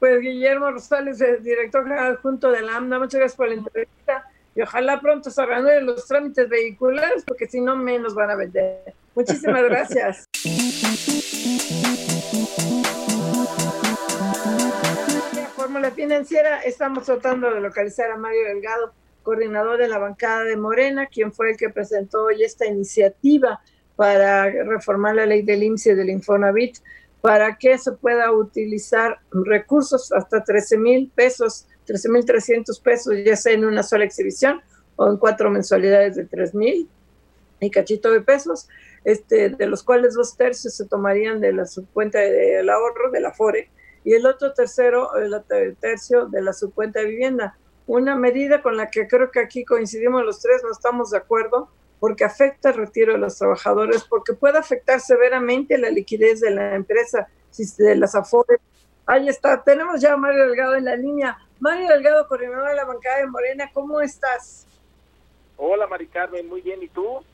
pues 0.00 0.20
Guillermo 0.20 0.70
Rosales, 0.72 1.18
director 1.42 1.84
general 1.84 2.16
junto 2.16 2.50
de 2.50 2.62
la 2.62 2.76
AMNA, 2.76 2.98
muchas 2.98 3.20
gracias 3.20 3.36
por 3.36 3.48
la 3.48 3.54
entrevista 3.54 4.28
y 4.56 4.62
ojalá 4.62 5.00
pronto 5.00 5.30
se 5.30 5.46
reanuden 5.46 5.86
los 5.86 6.06
trámites 6.08 6.48
vehiculares 6.48 7.24
porque 7.24 7.46
si 7.46 7.60
no 7.60 7.76
menos 7.76 8.14
van 8.14 8.30
a 8.30 8.36
vender. 8.36 8.94
Muchísimas 9.14 9.62
gracias. 9.68 10.24
Fórmula 15.54 15.90
Financiera, 15.92 16.60
estamos 16.62 17.04
tratando 17.04 17.54
de 17.54 17.60
localizar 17.60 18.10
a 18.10 18.16
Mario 18.16 18.44
Delgado 18.48 18.92
coordinador 19.26 19.76
de 19.76 19.88
la 19.88 19.98
bancada 19.98 20.44
de 20.44 20.56
Morena, 20.56 21.06
quien 21.06 21.32
fue 21.32 21.50
el 21.50 21.56
que 21.56 21.68
presentó 21.68 22.26
hoy 22.26 22.44
esta 22.44 22.64
iniciativa 22.64 23.60
para 23.96 24.48
reformar 24.48 25.16
la 25.16 25.26
ley 25.26 25.42
del 25.42 25.64
IMSS 25.64 25.86
y 25.86 25.94
del 25.94 26.10
Infonavit, 26.10 26.76
para 27.20 27.56
que 27.56 27.76
se 27.76 27.90
pueda 27.90 28.30
utilizar 28.30 29.18
recursos 29.32 30.12
hasta 30.12 30.44
13 30.44 30.78
mil 30.78 31.10
pesos, 31.12 31.66
13 31.86 32.08
mil 32.08 32.24
300 32.24 32.78
pesos, 32.78 33.14
ya 33.24 33.34
sea 33.34 33.52
en 33.52 33.64
una 33.64 33.82
sola 33.82 34.04
exhibición 34.04 34.60
o 34.94 35.10
en 35.10 35.16
cuatro 35.16 35.50
mensualidades 35.50 36.14
de 36.14 36.24
3 36.24 36.54
mil 36.54 36.88
y 37.58 37.70
cachito 37.70 38.12
de 38.12 38.20
pesos, 38.20 38.68
este, 39.02 39.48
de 39.48 39.66
los 39.66 39.82
cuales 39.82 40.14
dos 40.14 40.36
tercios 40.36 40.74
se 40.74 40.86
tomarían 40.86 41.40
de 41.40 41.52
la 41.52 41.66
subcuenta 41.66 42.20
del 42.20 42.70
ahorro, 42.70 43.10
de 43.10 43.20
la 43.20 43.32
FORE, 43.32 43.70
y 44.04 44.12
el 44.12 44.24
otro 44.24 44.52
tercero, 44.52 45.16
el 45.16 45.76
tercio 45.80 46.26
de 46.26 46.42
la 46.42 46.52
subcuenta 46.52 47.00
de 47.00 47.06
vivienda 47.06 47.58
una 47.86 48.16
medida 48.16 48.62
con 48.62 48.76
la 48.76 48.90
que 48.90 49.06
creo 49.06 49.30
que 49.30 49.40
aquí 49.40 49.64
coincidimos 49.64 50.24
los 50.24 50.40
tres, 50.40 50.62
no 50.62 50.72
estamos 50.72 51.10
de 51.10 51.18
acuerdo, 51.18 51.68
porque 52.00 52.24
afecta 52.24 52.70
el 52.70 52.76
retiro 52.76 53.12
de 53.12 53.18
los 53.18 53.38
trabajadores, 53.38 54.04
porque 54.04 54.34
puede 54.34 54.58
afectar 54.58 55.00
severamente 55.00 55.78
la 55.78 55.90
liquidez 55.90 56.40
de 56.40 56.50
la 56.50 56.74
empresa, 56.74 57.28
si 57.50 57.64
de 57.82 57.96
las 57.96 58.14
afores. 58.14 58.60
Ahí 59.06 59.28
está, 59.28 59.62
tenemos 59.62 60.00
ya 60.00 60.14
a 60.14 60.16
Mario 60.16 60.46
Delgado 60.46 60.74
en 60.74 60.84
la 60.84 60.96
línea. 60.96 61.38
Mario 61.60 61.88
Delgado, 61.88 62.26
coordinador 62.28 62.68
de 62.68 62.74
la 62.74 62.84
bancada 62.84 63.18
de 63.18 63.26
Morena, 63.26 63.70
¿cómo 63.72 64.00
estás? 64.00 64.66
Hola, 65.56 65.86
Mari 65.86 66.08
Carmen, 66.08 66.48
muy 66.48 66.60
bien, 66.60 66.82
¿y 66.82 66.88
tú? 66.88 67.24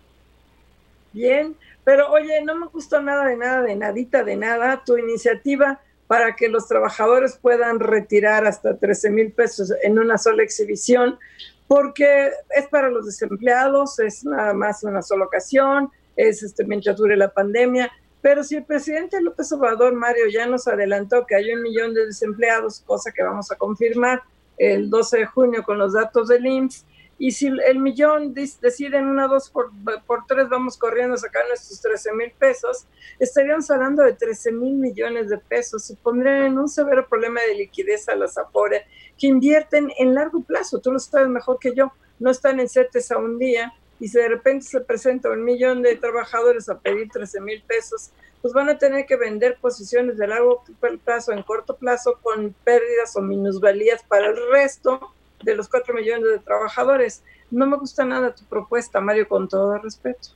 Bien, 1.13 1.57
pero 1.83 2.11
oye, 2.11 2.43
no 2.43 2.55
me 2.55 2.67
gustó 2.67 3.03
nada 3.03 3.27
de 3.27 3.37
nada, 3.37 3.63
de 3.63 3.75
nadita, 3.75 4.23
de 4.23 4.37
nada, 4.37 4.83
tu 4.85 4.97
iniciativa 4.97 5.81
para 6.13 6.37
que 6.37 6.51
los 6.51 6.69
trabajadores 6.69 7.39
puedan 7.41 7.81
retirar 7.81 8.47
hasta 8.47 8.77
13 8.77 9.09
mil 9.09 9.33
pesos 9.33 9.73
en 9.83 9.99
una 9.99 10.19
sola 10.19 10.43
exhibición, 10.43 11.19
porque 11.67 12.29
es 12.55 12.67
para 12.67 12.91
los 12.91 13.07
desempleados, 13.07 13.99
es 13.99 14.23
nada 14.23 14.53
más 14.53 14.85
una 14.85 15.01
sola 15.01 15.25
ocasión, 15.25 15.91
es 16.15 16.43
este, 16.43 16.67
mientras 16.67 16.99
dure 16.99 17.17
la 17.17 17.33
pandemia. 17.33 17.91
Pero 18.21 18.45
si 18.45 18.57
el 18.57 18.65
presidente 18.67 19.23
López 19.23 19.51
Obrador, 19.53 19.95
Mario, 19.95 20.27
ya 20.31 20.45
nos 20.45 20.69
adelantó 20.69 21.25
que 21.25 21.35
hay 21.35 21.51
un 21.51 21.63
millón 21.63 21.95
de 21.95 22.05
desempleados, 22.05 22.81
cosa 22.81 23.11
que 23.11 23.23
vamos 23.23 23.51
a 23.51 23.57
confirmar 23.57 24.21
el 24.59 24.91
12 24.91 25.17
de 25.17 25.25
junio 25.25 25.63
con 25.63 25.79
los 25.79 25.95
datos 25.95 26.29
del 26.29 26.45
IMSS, 26.45 26.85
y 27.19 27.31
si 27.31 27.47
el 27.47 27.79
millón 27.79 28.35
deciden 28.35 29.07
una, 29.07 29.29
dos 29.29 29.51
por, 29.51 29.71
por 30.07 30.27
tres, 30.27 30.49
vamos 30.49 30.77
corriendo 30.77 31.15
a 31.15 31.19
sacar 31.19 31.47
nuestros 31.47 31.81
13 31.81 32.13
mil 32.15 32.33
pesos, 32.33 32.87
estaríamos 33.19 33.71
hablando 33.71 34.03
de 34.03 34.15
13 34.15 34.53
mil 34.53 34.75
millones 34.75 35.29
de 35.29 35.39
pesos 35.39 35.89
y 35.91 35.97
pondrían 35.97 36.45
en 36.45 36.59
un 36.59 36.69
severo 36.69 37.07
problema 37.09 37.41
de 37.43 37.55
liquidez 37.55 38.09
a 38.09 38.17
las 38.17 38.39
AFORE 38.39 38.85
que 39.19 39.29
invierten 39.29 39.93
en 39.99 40.15
largo 40.15 40.43
plazo. 40.43 40.81
Tú 40.81 40.91
lo 40.91 40.99
sabes 40.99 41.29
mejor 41.29 41.59
que 41.61 41.75
yo, 41.75 41.93
no 42.19 42.31
están 42.31 42.61
en 42.61 42.69
CETES 42.69 43.13
a 43.13 43.19
un 43.19 43.39
día 43.39 43.73
y 44.01 44.09
si 44.09 44.19
de 44.19 44.29
repente 44.29 44.67
se 44.67 44.81
presenta 44.81 45.31
un 45.31 45.45
millón 45.45 45.83
de 45.83 45.95
trabajadores 45.95 46.69
a 46.69 46.81
pedir 46.81 47.09
13 47.09 47.41
mil 47.41 47.63
pesos, 47.63 48.11
pues 48.41 48.53
van 48.53 48.69
a 48.69 48.79
tener 48.79 49.07
que 49.07 49.17
vender 49.17 49.59
posiciones 49.61 50.19
de 50.19 50.27
largo 50.27 50.65
plazo 51.05 51.31
en 51.31 51.45
corto 51.45 51.77
plazo 51.77 52.19
con 52.21 52.53
pérdidas 52.65 53.15
o 53.15 53.21
minusvalías 53.21 54.03
para 54.03 54.27
el 54.27 54.37
resto 54.51 55.15
de 55.43 55.57
los 55.57 55.69
cuatro 55.69 55.95
millones 55.95 56.29
de 56.29 56.39
trabajadores. 56.39 57.25
No 57.51 57.67
me 57.67 57.77
gusta 57.77 58.05
nada 58.05 58.35
tu 58.35 58.45
propuesta, 58.45 59.01
Mario, 59.01 59.29
con 59.29 59.49
todo 59.49 59.79
respeto. 59.79 60.29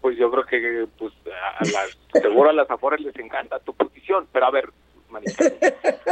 Pues 0.00 0.16
yo 0.16 0.30
creo 0.30 0.46
que 0.46 0.86
pues 0.98 1.12
a 1.26 1.64
las, 1.64 1.98
seguro 2.12 2.50
a 2.50 2.52
las 2.54 2.70
Afores 2.70 3.00
les 3.00 3.16
encanta 3.16 3.58
tu 3.60 3.74
posición, 3.74 4.26
pero 4.32 4.46
a 4.46 4.50
ver, 4.50 4.70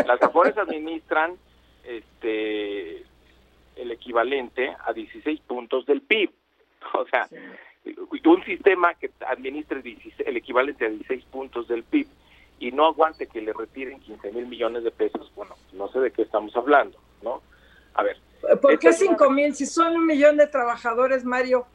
las 0.07 0.23
Afores 0.23 0.57
administran 0.59 1.37
este 1.85 3.05
el 3.77 3.93
equivalente 3.93 4.77
a 4.85 4.93
16 4.93 5.41
puntos 5.41 5.87
del 5.87 6.03
PIB. 6.03 6.31
O 6.95 7.05
sea, 7.07 7.29
un 8.29 8.45
sistema 8.45 8.95
que 8.95 9.11
administre 9.27 9.83
el 10.19 10.37
equivalente 10.37 10.85
a 10.85 10.91
16 10.91 11.25
puntos 11.27 11.69
del 11.69 11.83
PIB 11.83 12.07
y 12.61 12.73
no 12.73 12.87
aguante 12.87 13.27
que 13.27 13.41
le 13.41 13.53
retiren 13.53 14.01
15 14.01 14.33
mil 14.33 14.47
millones 14.47 14.85
de 14.85 14.91
pesos, 14.91 15.33
bueno, 15.35 15.55
no 15.73 15.89
sé 15.89 16.01
de 16.01 16.11
qué 16.11 16.23
estamos 16.23 16.55
hablando, 16.57 16.99
¿no? 17.23 17.41
A 17.95 18.03
ver. 18.03 18.17
¿Por 18.61 18.79
qué 18.79 18.93
5 18.93 19.31
mil? 19.31 19.55
Si 19.55 19.67
son 19.67 19.95
un 19.95 20.07
millón 20.07 20.37
de 20.37 20.47
trabajadores, 20.47 21.25
Mario, 21.25 21.67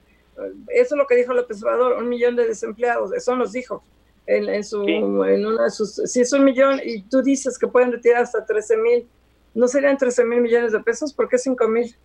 eso 0.70 0.95
es 0.95 0.97
lo 0.97 1.05
que 1.05 1.16
dijo 1.16 1.34
López 1.34 1.61
Obrador, 1.64 2.01
un 2.01 2.09
millón 2.09 2.36
de 2.36 2.47
desempleados, 2.47 3.14
eso 3.14 3.36
nos 3.36 3.51
dijo 3.51 3.84
en, 4.26 4.64
su, 4.64 4.84
en 4.84 5.45
una 5.45 5.66
de 5.66 5.70
sus, 5.70 5.95
si 5.95 6.22
es 6.22 6.32
un 6.34 6.45
millón 6.45 6.80
y 6.84 7.03
tú 7.03 7.22
dices 7.22 7.59
que 7.59 7.68
pueden 7.68 7.91
retirar 7.91 8.24
hasta 8.24 8.45
13 8.45 8.78
mil, 8.78 9.07
¿no 9.53 9.68
serían 9.68 9.97
13 9.97 10.24
mil 10.26 10.41
millones 10.41 10.72
de 10.72 10.80
pesos? 10.80 11.14
¿Por 11.14 11.28
qué 11.28 11.38
5 11.38 11.68
mil? 11.68 11.95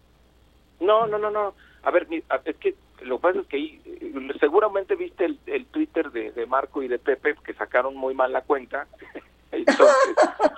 No, 0.80 1.06
no, 1.06 1.18
no, 1.18 1.30
no. 1.30 1.54
A 1.82 1.90
ver, 1.90 2.06
es 2.44 2.56
que 2.56 2.74
lo 3.02 3.18
que 3.18 3.22
pasa 3.22 3.40
es 3.40 3.46
que 3.46 3.56
ahí, 3.56 3.80
eh, 3.84 4.12
seguramente 4.40 4.96
viste 4.96 5.24
el, 5.24 5.38
el 5.46 5.66
Twitter 5.66 6.10
de, 6.10 6.32
de, 6.32 6.46
Marco 6.46 6.82
y 6.82 6.88
de 6.88 6.98
Pepe 6.98 7.36
que 7.44 7.54
sacaron 7.54 7.96
muy 7.96 8.14
mal 8.14 8.32
la 8.32 8.42
cuenta. 8.42 8.86
Entonces, 9.52 10.14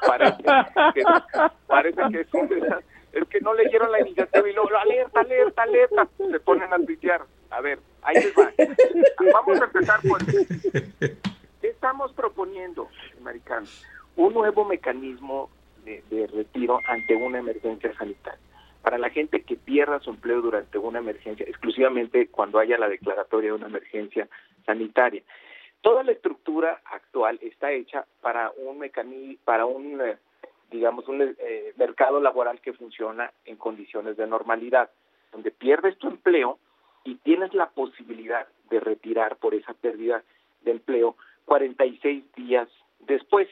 parece 0.06 0.42
que, 0.94 1.02
parece 1.66 2.00
que 2.10 2.20
es, 2.22 2.28
que 3.28 3.40
no 3.40 3.54
leyeron 3.54 3.90
la 3.92 4.00
iniciativa 4.00 4.48
y 4.48 4.52
luego, 4.52 4.76
alerta, 4.76 5.20
alerta, 5.20 5.62
alerta, 5.62 6.08
se 6.16 6.40
ponen 6.40 6.72
a 6.72 6.78
tuitear. 6.78 7.22
A 7.50 7.60
ver, 7.60 7.78
ahí 8.02 8.14
les 8.14 8.34
va. 8.34 8.52
Vamos 9.32 9.60
a 9.60 9.64
empezar 9.64 10.00
por... 10.08 10.20
¿Qué 10.26 11.68
estamos 11.68 12.12
proponiendo, 12.12 12.88
Maricano? 13.20 13.66
Un 14.16 14.34
nuevo 14.34 14.64
mecanismo 14.64 15.50
de, 15.84 16.02
de 16.10 16.26
retiro 16.26 16.80
ante 16.86 17.14
una 17.16 17.38
emergencia 17.38 17.92
sanitaria 17.94 18.40
para 18.82 18.98
la 18.98 19.10
gente 19.10 19.42
que 19.42 19.56
pierda 19.56 20.00
su 20.00 20.10
empleo 20.10 20.40
durante 20.40 20.78
una 20.78 21.00
emergencia, 21.00 21.44
exclusivamente 21.46 22.28
cuando 22.28 22.58
haya 22.58 22.78
la 22.78 22.88
declaratoria 22.88 23.50
de 23.50 23.56
una 23.56 23.66
emergencia 23.66 24.28
sanitaria. 24.64 25.22
Toda 25.82 26.02
la 26.02 26.12
estructura 26.12 26.80
actual 26.84 27.38
está 27.42 27.72
hecha 27.72 28.06
para 28.20 28.52
un 28.56 28.78
mecanismo, 28.78 29.38
para 29.44 29.66
un, 29.66 30.00
eh, 30.00 30.16
digamos, 30.70 31.08
un 31.08 31.22
eh, 31.22 31.72
mercado 31.76 32.20
laboral 32.20 32.60
que 32.60 32.72
funciona 32.72 33.32
en 33.44 33.56
condiciones 33.56 34.16
de 34.16 34.26
normalidad, 34.26 34.90
donde 35.32 35.50
pierdes 35.50 35.98
tu 35.98 36.08
empleo 36.08 36.58
y 37.04 37.16
tienes 37.16 37.54
la 37.54 37.70
posibilidad 37.70 38.46
de 38.68 38.80
retirar 38.80 39.36
por 39.36 39.54
esa 39.54 39.74
pérdida 39.74 40.22
de 40.62 40.72
empleo 40.72 41.16
46 41.46 42.32
días 42.34 42.68
después, 43.00 43.48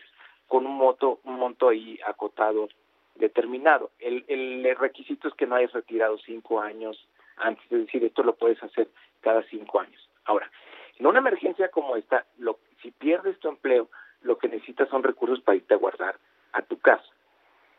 con 0.47 0.67
un 0.67 0.77
monto, 0.77 1.21
un 1.25 1.35
monto 1.39 1.69
ahí 1.69 1.99
acotado 2.07 2.69
determinado. 3.17 3.91
El, 3.99 4.25
el 4.29 4.77
requisito 4.77 5.29
es 5.29 5.35
que 5.35 5.47
no 5.47 5.57
hayas 5.57 5.73
retirado 5.73 6.19
cinco 6.19 6.61
años 6.61 7.09
antes, 7.37 7.65
es 7.71 7.87
decir, 7.87 8.05
esto 8.05 8.23
lo 8.23 8.35
puedes 8.35 8.63
hacer 8.63 8.89
cada 9.21 9.43
cinco 9.45 9.81
años. 9.81 10.09
Ahora, 10.25 10.51
en 10.99 11.07
una 11.07 11.19
emergencia 11.19 11.69
como 11.71 11.97
esta, 11.97 12.27
lo, 12.39 12.59
si 12.83 12.91
pierdes 12.91 13.39
tu 13.41 13.49
empleo, 13.49 13.89
lo 14.23 14.39
que 14.39 14.49
necesitas 14.49 14.89
son 14.89 15.03
recursos 15.03 15.41
para 15.41 15.57
irte 15.57 15.75
a 15.75 15.79
guardar 15.79 16.19
a 16.53 16.63
tu 16.63 16.79
casa. 16.79 17.05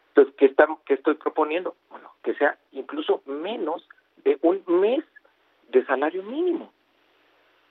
Entonces, 0.09 0.35
¿qué, 0.37 0.45
está, 0.45 0.67
qué 0.85 0.93
estoy 0.95 1.15
proponiendo? 1.15 1.75
Bueno, 1.89 2.11
que 2.23 2.33
sea 2.35 2.57
incluso 2.71 3.21
menos 3.25 3.87
de 4.23 4.37
un 4.41 4.63
mes 4.67 5.03
de 5.69 5.85
salario 5.85 6.23
mínimo. 6.23 6.71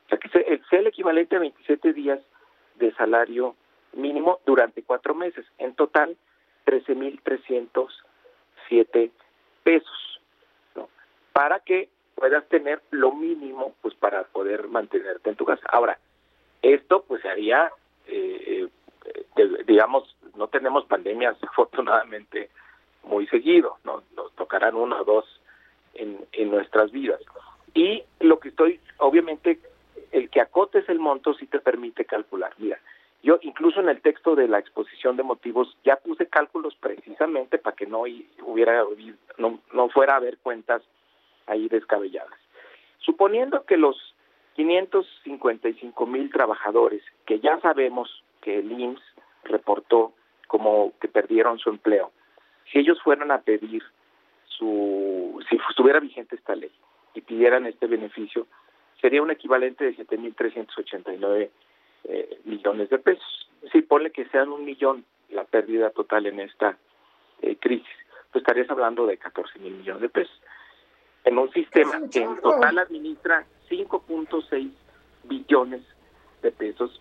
O 0.06 0.08
sea, 0.08 0.18
que 0.18 0.28
sea, 0.28 0.42
sea 0.70 0.80
el 0.80 0.86
equivalente 0.86 1.36
a 1.36 1.40
27 1.40 1.92
días 1.92 2.20
de 2.76 2.92
salario 2.94 3.54
mínimo 3.92 4.40
durante 4.46 4.82
cuatro 4.82 5.14
meses. 5.14 5.44
En 5.58 5.74
total, 5.74 6.16
13.307 6.66 9.10
pesos, 9.62 10.20
¿no? 10.74 10.88
Para 11.32 11.60
que 11.60 11.88
puedas 12.14 12.46
tener 12.48 12.82
lo 12.90 13.12
mínimo, 13.12 13.74
pues 13.80 13.94
para 13.94 14.24
poder 14.24 14.68
mantenerte 14.68 15.30
en 15.30 15.36
tu 15.36 15.44
casa. 15.44 15.64
Ahora, 15.70 15.98
esto 16.62 17.04
pues 17.06 17.22
se 17.22 17.28
haría, 17.28 17.70
eh, 18.06 18.42
eh, 18.46 18.68
digamos, 19.46 20.16
no 20.36 20.48
tenemos 20.48 20.84
pandemias 20.86 21.36
afortunadamente 21.42 22.50
muy 23.04 23.26
seguido, 23.28 23.78
¿no? 23.84 24.02
nos 24.16 24.32
tocarán 24.34 24.74
una 24.74 25.00
o 25.00 25.04
dos 25.04 25.40
en, 25.94 26.18
en 26.32 26.50
nuestras 26.50 26.90
vidas. 26.90 27.20
Y 27.74 28.02
lo 28.20 28.38
que 28.40 28.48
estoy, 28.48 28.80
obviamente, 28.98 29.60
el 30.12 30.30
que 30.30 30.40
acotes 30.40 30.88
el 30.88 30.98
monto 30.98 31.34
sí 31.34 31.46
te 31.46 31.60
permite 31.60 32.04
calcular. 32.04 32.52
Mira, 32.58 32.78
yo 33.22 33.38
incluso 33.42 33.80
en 33.80 33.88
el 33.88 34.00
texto 34.00 34.36
de 34.36 34.48
la 34.48 34.58
exposición 34.58 35.16
de 35.16 35.22
motivos 35.22 35.76
ya 35.84 35.96
puse 35.96 36.26
cálculos 36.26 36.76
precisamente 36.76 37.58
para 37.58 37.74
que 37.74 37.86
no 37.86 38.02
hubiera 38.42 38.84
no, 39.38 39.58
no 39.72 39.88
fuera 39.88 40.14
a 40.14 40.16
haber 40.16 40.38
cuentas 40.38 40.82
ahí 41.46 41.68
descabelladas. 41.68 42.38
Suponiendo 43.00 43.64
que 43.64 43.76
los 43.76 43.96
555 44.54 46.06
mil 46.06 46.30
trabajadores 46.30 47.02
que 47.26 47.40
ya 47.40 47.58
sabemos 47.60 48.22
que 48.40 48.58
el 48.58 48.70
IMSS 48.72 49.02
reportó 49.44 50.12
como 50.46 50.92
que 51.00 51.08
perdieron 51.08 51.58
su 51.58 51.70
empleo, 51.70 52.12
si 52.70 52.78
ellos 52.78 53.00
fueran 53.02 53.30
a 53.30 53.40
pedir 53.42 53.82
su, 54.44 55.42
si 55.48 55.58
estuviera 55.70 56.00
vigente 56.00 56.36
esta 56.36 56.54
ley 56.54 56.72
y 57.14 57.20
pidieran 57.20 57.66
este 57.66 57.86
beneficio, 57.86 58.46
sería 59.00 59.22
un 59.22 59.30
equivalente 59.30 59.84
de 59.84 59.96
7.389 59.96 61.50
eh, 62.04 62.40
millones 62.44 62.90
de 62.90 62.98
pesos. 62.98 63.48
Si 63.72 63.82
pone 63.82 64.10
que 64.10 64.26
sean 64.26 64.50
un 64.50 64.64
millón 64.64 65.04
la 65.30 65.44
pérdida 65.44 65.90
total 65.90 66.26
en 66.26 66.40
esta 66.40 66.76
eh, 67.42 67.56
crisis, 67.56 67.86
pues 68.32 68.42
estarías 68.42 68.70
hablando 68.70 69.06
de 69.06 69.16
14 69.16 69.58
mil 69.58 69.74
millones 69.74 70.02
de 70.02 70.08
pesos. 70.08 70.40
En 71.24 71.38
un 71.38 71.50
sistema 71.52 72.00
que 72.10 72.22
en 72.22 72.40
total 72.40 72.78
administra 72.78 73.44
5.6 73.68 74.70
billones 75.24 75.82
de 76.42 76.52
pesos, 76.52 77.00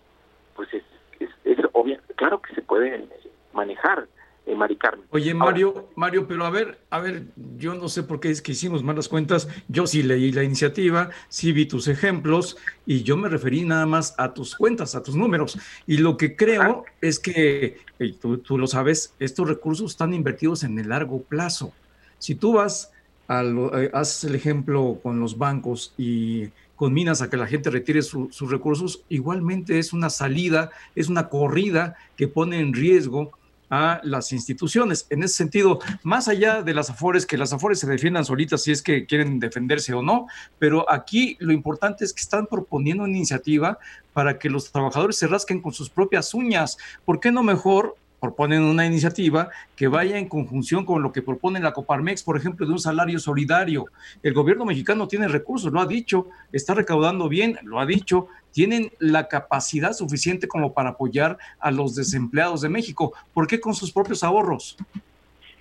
pues 0.55 0.73
es, 0.73 0.83
es, 1.20 1.30
es 1.43 1.57
obvio, 1.74 1.99
claro 2.15 2.41
que 2.41 2.53
se 2.55 2.61
puede 2.61 3.07
manejar 3.53 4.07
eh, 4.47 4.55
Mari 4.55 4.80
Oye, 5.09 5.34
Mario, 5.34 5.89
Mario, 5.95 6.26
pero 6.26 6.45
a 6.45 6.49
ver, 6.49 6.80
a 6.89 6.99
ver, 6.99 7.24
yo 7.57 7.74
no 7.74 7.89
sé 7.89 8.03
por 8.03 8.22
qué 8.22 8.30
es 8.30 8.41
que 8.41 8.53
hicimos 8.53 8.82
malas 8.82 9.09
cuentas. 9.09 9.49
Yo 9.68 9.86
sí 9.88 10.03
leí 10.03 10.32
la 10.32 10.43
iniciativa, 10.43 11.09
sí 11.28 11.51
vi 11.51 11.65
tus 11.65 11.89
ejemplos 11.89 12.55
y 12.86 13.03
yo 13.03 13.18
me 13.18 13.28
referí 13.28 13.65
nada 13.65 13.86
más 13.86 14.15
a 14.18 14.34
tus 14.34 14.55
cuentas, 14.55 14.95
a 14.95 15.03
tus 15.03 15.18
números. 15.18 15.59
Y 15.86 15.97
lo 15.97 16.15
que 16.15 16.38
creo 16.38 16.86
es 17.01 17.20
que, 17.20 17.82
tú, 18.22 18.38
tú, 18.38 18.57
lo 18.57 18.68
sabes, 18.68 19.13
estos 19.20 19.49
recursos 19.49 19.91
están 19.91 20.13
invertidos 20.13 20.63
en 20.63 20.80
el 20.80 20.89
largo 20.89 21.22
plazo. 21.24 21.74
Si 22.18 22.34
tú 22.36 22.53
vas, 22.53 22.93
a 23.28 23.43
eh, 23.43 23.91
haces 23.93 24.24
el 24.30 24.36
ejemplo 24.36 24.97
con 25.03 25.20
los 25.20 25.38
bancos 25.38 25.93
y 25.97 26.51
conminas 26.78 27.21
a 27.21 27.30
que 27.30 27.36
la 27.36 27.47
gente 27.47 27.69
retire 27.69 28.01
sus 28.01 28.49
recursos, 28.49 29.03
igualmente 29.09 29.80
es 29.80 29.91
una 29.91 30.09
salida, 30.09 30.71
es 30.95 31.09
una 31.09 31.28
corrida 31.28 31.97
que 32.15 32.30
pone 32.30 32.59
en 32.59 32.73
riesgo 32.73 33.32
a 33.69 33.99
las 34.03 34.32
instituciones. 34.32 35.07
En 35.09 35.23
ese 35.23 35.36
sentido, 35.36 35.80
más 36.03 36.28
allá 36.28 36.61
de 36.61 36.73
las 36.73 36.89
afores, 36.89 37.25
que 37.25 37.38
las 37.38 37.51
afores 37.51 37.80
se 37.80 37.88
defiendan 37.88 38.23
solitas 38.23 38.61
si 38.61 38.71
es 38.71 38.82
que 38.82 39.05
quieren 39.05 39.39
defenderse 39.39 39.93
o 39.93 40.01
no, 40.01 40.28
pero 40.59 40.89
aquí 40.89 41.36
lo 41.39 41.51
importante 41.51 42.05
es 42.05 42.13
que 42.13 42.21
están 42.21 42.47
proponiendo 42.47 43.03
una 43.03 43.17
iniciativa 43.17 43.80
para 44.13 44.39
que 44.39 44.49
los 44.49 44.71
trabajadores 44.71 45.17
se 45.17 45.28
rasquen 45.28 45.61
con 45.61 45.73
sus 45.73 45.89
propias 45.89 46.34
uñas. 46.34 46.78
¿Por 47.03 47.19
qué 47.19 47.32
no 47.32 47.43
mejor 47.43 47.97
proponen 48.20 48.63
una 48.63 48.86
iniciativa 48.86 49.49
que 49.76 49.88
vaya 49.88 50.18
en 50.18 50.28
conjunción 50.28 50.86
con 50.86 51.03
lo 51.03 51.11
que 51.11 51.22
propone 51.22 51.59
la 51.59 51.74
Coparmex, 51.74 52.24
por 52.24 52.38
ejemplo, 52.38 52.65
de 52.65 52.74
un 52.74 52.80
salario 52.80 53.20
solidario. 53.20 53.86
El 54.24 54.34
gobierno 54.34 54.65
mexicano 54.65 55.07
tiene 55.07 55.28
recursos, 55.28 55.72
lo 55.72 55.80
ha 55.80 55.86
dicho, 55.86 56.28
está 56.51 56.74
recaudando 56.74 57.30
bien, 57.30 57.59
lo 57.63 57.80
ha 57.80 57.86
dicho, 57.86 58.28
tienen 58.51 58.91
la 58.99 59.28
capacidad 59.28 59.93
suficiente 59.93 60.47
como 60.47 60.74
para 60.74 60.91
apoyar 60.91 61.38
a 61.59 61.72
los 61.72 61.95
desempleados 61.95 62.61
de 62.61 62.70
México. 62.70 63.13
¿Por 63.34 63.47
qué 63.47 63.59
con 63.59 63.76
sus 63.76 63.91
propios 63.91 64.24
ahorros? 64.24 64.78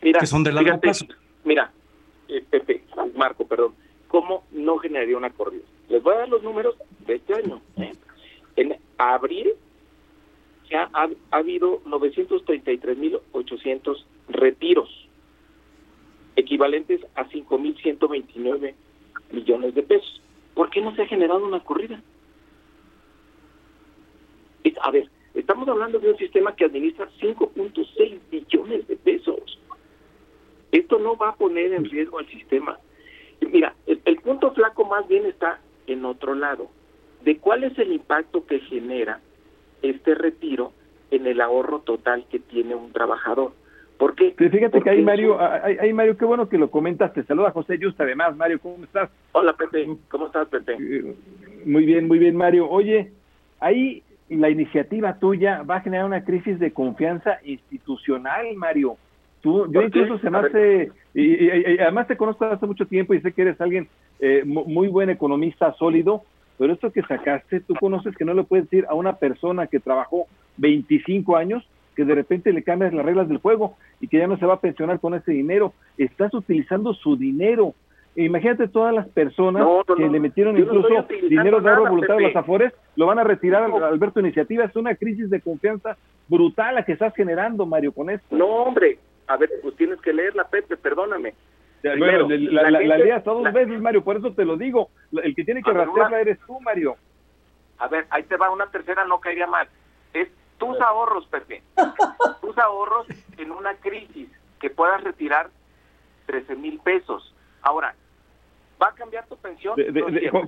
Mira, 0.03 0.21
que 0.21 0.27
son 0.27 0.43
de 0.43 0.53
largo 0.53 0.81
plazo. 0.81 1.07
Mira, 1.45 1.71
eh, 2.29 2.45
Pepe, 2.49 2.85
Marco, 3.15 3.47
perdón, 3.47 3.75
¿cómo 4.09 4.45
no 4.53 4.79
generaría 4.79 5.17
una 5.17 5.31
corrida? 5.31 5.65
Les 5.89 6.03
voy 6.03 6.15
a 6.15 6.19
dar 6.19 6.29
los 6.29 6.43
números 6.43 6.75
de 7.07 7.17
este 7.17 7.35
año. 7.35 7.61
¿eh? 7.77 7.93
En 8.57 8.77
abril 8.99 9.53
ya 10.71 10.89
ha, 10.93 11.09
ha 11.31 11.37
habido 11.37 11.83
933.800 11.85 14.05
retiros, 14.29 15.09
equivalentes 16.37 17.01
a 17.15 17.29
5.129 17.29 18.75
millones 19.33 19.75
de 19.75 19.83
pesos. 19.83 20.23
¿Por 20.55 20.71
qué 20.71 20.81
no 20.81 20.95
se 20.95 21.03
ha 21.03 21.07
generado 21.07 21.45
una 21.47 21.61
corrida? 21.61 22.01
a 24.83 24.91
ver, 24.91 25.09
estamos 25.35 25.69
hablando 25.69 25.99
de 25.99 26.11
un 26.11 26.17
sistema 26.17 26.55
que 26.55 26.65
administra 26.65 27.09
5.6 27.21 28.19
billones 28.31 28.87
de 28.87 28.97
pesos. 28.97 29.59
Esto 30.71 30.99
no 30.99 31.17
va 31.17 31.31
a 31.31 31.37
poner 31.37 31.73
en 31.73 31.85
riesgo 31.85 32.19
al 32.19 32.29
sistema. 32.29 32.79
Mira, 33.41 33.75
el 33.87 34.17
punto 34.19 34.53
flaco 34.53 34.85
más 34.85 35.07
bien 35.09 35.27
está 35.27 35.61
en 35.87 36.05
otro 36.05 36.35
lado, 36.35 36.69
de 37.23 37.39
cuál 37.39 37.65
es 37.65 37.79
el 37.79 37.93
impacto 37.93 38.47
que 38.47 38.61
genera 38.61 39.21
este 39.83 40.15
retiro 40.15 40.73
en 41.11 41.27
el 41.27 41.41
ahorro 41.41 41.81
total 41.81 42.25
que 42.31 42.39
tiene 42.39 42.75
un 42.75 42.93
trabajador. 42.93 43.53
¿Por 43.99 44.15
qué? 44.15 44.35
fíjate 44.37 44.83
que 44.83 44.91
ahí, 44.91 45.03
Mario, 45.03 45.39
hay, 45.41 45.93
Mario, 45.93 46.19
qué 46.19 46.27
bueno 46.27 46.49
que 46.49 46.59
lo 46.59 46.71
comentas. 46.71 47.15
Te 47.15 47.23
saluda 47.23 47.51
José 47.51 47.79
Justa, 47.81 48.05
además. 48.05 48.37
Mario, 48.37 48.61
¿cómo 48.61 48.85
estás? 48.85 49.11
Hola, 49.33 49.55
Pepe. 49.55 49.89
¿Cómo 50.09 50.27
estás, 50.27 50.49
Pepe? 50.49 50.77
Muy 51.65 51.87
bien, 51.87 52.07
muy 52.07 52.19
bien, 52.19 52.37
Mario. 52.37 52.69
Oye, 52.69 53.13
ahí 53.59 54.03
la 54.29 54.51
iniciativa 54.51 55.19
tuya 55.19 55.63
va 55.63 55.77
a 55.77 55.81
generar 55.81 56.05
una 56.05 56.25
crisis 56.25 56.59
de 56.59 56.73
confianza 56.73 57.39
institucional, 57.45 58.55
Mario. 58.57 58.97
Tú, 59.41 59.71
yo 59.73 59.83
incluso 59.83 60.19
se 60.19 60.31
me 60.31 60.39
hace, 60.39 60.91
y, 61.15 61.79
además 61.79 62.09
te 62.09 62.17
conozco 62.17 62.45
hace 62.45 62.67
mucho 62.67 62.87
tiempo 62.87 63.15
y 63.15 63.21
sé 63.21 63.33
que 63.33 63.43
eres 63.43 63.61
alguien 63.61 63.89
eh, 64.19 64.43
muy 64.45 64.89
buen 64.89 65.09
economista, 65.09 65.73
sólido, 65.75 66.23
pero 66.59 66.73
esto 66.73 66.91
que 66.91 67.03
sacaste, 67.03 67.61
tú 67.61 67.75
conoces 67.75 68.17
que 68.17 68.25
no 68.25 68.35
le 68.35 68.45
puedes 68.45 68.69
decir 68.69 68.87
a 68.89 68.95
una 68.95 69.17
persona 69.17 69.67
que 69.67 69.81
trabajó 69.81 70.27
25 70.57 71.37
años 71.37 71.67
que 71.95 72.05
de 72.05 72.15
repente 72.15 72.53
le 72.53 72.63
cambias 72.63 72.93
las 72.93 73.05
reglas 73.05 73.29
del 73.29 73.39
juego 73.39 73.77
y 74.01 74.09
que 74.09 74.19
ya 74.19 74.27
no 74.27 74.37
se 74.37 74.47
va 74.47 74.55
a 74.55 74.61
pensionar 74.61 75.01
con 75.01 75.15
ese 75.15 75.33
dinero. 75.33 75.73
Estás 75.97 76.33
utilizando 76.35 76.93
su 76.93 77.17
dinero. 77.17 77.75
Imagínate 78.15 78.69
todas 78.69 78.95
las 78.95 79.09
personas 79.09 79.67
que 79.97 80.09
le 80.09 80.21
metieron 80.21 80.57
incluso 80.57 80.89
dinero 81.29 81.61
de 81.61 81.71
ahorro 81.71 81.91
voluntario 81.91 82.27
a 82.27 82.29
los 82.29 82.37
Afores, 82.37 82.73
lo 82.97 83.07
van 83.07 83.19
a 83.19 83.25
retirar 83.25 83.63
al 83.65 83.99
ver 83.99 84.13
tu 84.13 84.21
iniciativa. 84.21 84.65
Es 84.65 84.77
una 84.77 84.95
crisis 84.95 85.29
de 85.29 85.41
confianza 85.41 85.97
brutal 86.29 86.77
la 86.77 86.85
que 86.85 86.93
estás 86.93 87.15
generando, 87.15 87.67
Mario, 87.67 87.93
con 87.93 88.09
esto. 88.09 88.37
No, 88.37 88.47
hombre, 88.47 88.99
a 89.27 89.37
ver, 89.37 89.51
pues 89.63 89.77
tienes 89.77 90.01
que 90.01 90.13
leerla, 90.13 90.45
Pepe, 90.45 90.77
perdóname. 90.77 91.35
Bueno, 91.99 92.29
la, 92.29 92.71
la, 92.71 92.99
leas 92.99 93.25
dos 93.25 93.53
veces, 93.53 93.81
Mario, 93.81 94.03
por 94.03 94.17
eso 94.17 94.33
te 94.33 94.45
lo 94.45 94.57
digo. 94.57 94.91
El 95.13 95.35
que 95.35 95.45
tiene 95.45 95.63
que 95.63 95.73
rastrearla 95.73 96.21
eres 96.21 96.39
tú, 96.47 96.61
Mario. 96.61 96.97
A 97.79 97.89
ver, 97.89 98.07
ahí 98.11 98.23
te 98.25 98.37
va 98.37 98.51
una 98.51 98.67
tercera, 98.71 99.05
no 99.05 99.21
caería 99.21 99.47
mal. 99.47 99.69
Es 100.13 100.29
tus 100.59 100.81
ahorros, 100.81 101.27
Pepe, 101.27 101.63
tus 102.41 102.57
ahorros 102.59 103.07
en 103.37 103.51
una 103.51 103.75
crisis 103.75 104.29
que 104.61 104.71
puedas 104.71 105.03
retirar 105.05 105.51
13 106.27 106.57
mil 106.57 106.79
pesos. 106.81 107.35
Ahora, 107.63 107.95
¿va 108.81 108.89
a 108.89 108.95
cambiar 108.95 109.27
tu 109.27 109.37
pensión? 109.37 109.77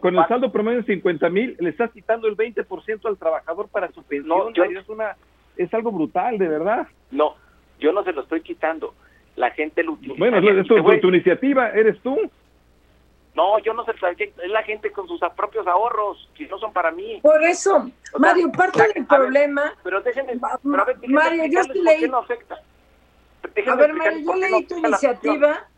con, 0.01 0.17
el 0.17 0.27
saldo 0.27 0.51
promedio 0.51 0.79
de 0.79 0.85
50 0.85 1.29
mil, 1.31 1.57
le 1.61 1.71
estás 1.71 1.91
quitando 1.93 2.29
el 2.29 2.37
20% 2.37 3.07
al 3.07 3.19
trabajador 3.19 3.69
para 3.69 3.89
su 3.93 4.03
pensión. 4.03 4.29
No, 4.29 4.65
es, 4.65 4.89
una, 4.89 5.17
es 5.57 5.73
algo 5.75 5.93
brutal, 5.93 6.39
de 6.39 6.49
verdad. 6.49 6.89
No, 7.11 7.35
yo 7.79 7.93
no 7.93 8.03
se 8.05 8.13
lo 8.13 8.23
estoy 8.23 8.41
quitando. 8.41 8.95
La 9.39 9.51
gente 9.53 9.83
lo 9.85 9.93
utiliza. 9.93 10.19
Bueno, 10.19 10.39
es 10.39 10.67
tu, 10.67 11.01
tu 11.01 11.09
iniciativa, 11.09 11.71
eres 11.71 12.01
tú. 12.01 12.19
No, 13.39 13.57
yo 13.61 13.73
no 13.73 13.85
sé, 13.85 13.93
es 14.19 14.51
la 14.51 14.65
gente 14.65 14.91
con 14.91 15.07
sus 15.07 15.21
propios 15.37 15.65
ahorros, 15.69 16.29
que 16.35 16.49
no 16.49 16.59
son 16.59 16.73
para 16.73 16.91
mí. 16.91 17.21
Por 17.23 17.41
eso, 17.45 17.89
Mario, 18.19 18.51
parte 18.51 18.83
del 18.93 19.07
problema. 19.07 19.75
pero 19.85 20.01
déjenme, 20.03 20.33
Mario, 20.65 21.45
yo 21.47 21.61
leí. 21.73 22.11
a 23.65 23.75
ver, 23.77 23.95
Mario, 23.95 24.19
yo 24.25 24.35
leí 24.35 24.65
tu 24.65 24.79
iniciativa. 24.79 25.69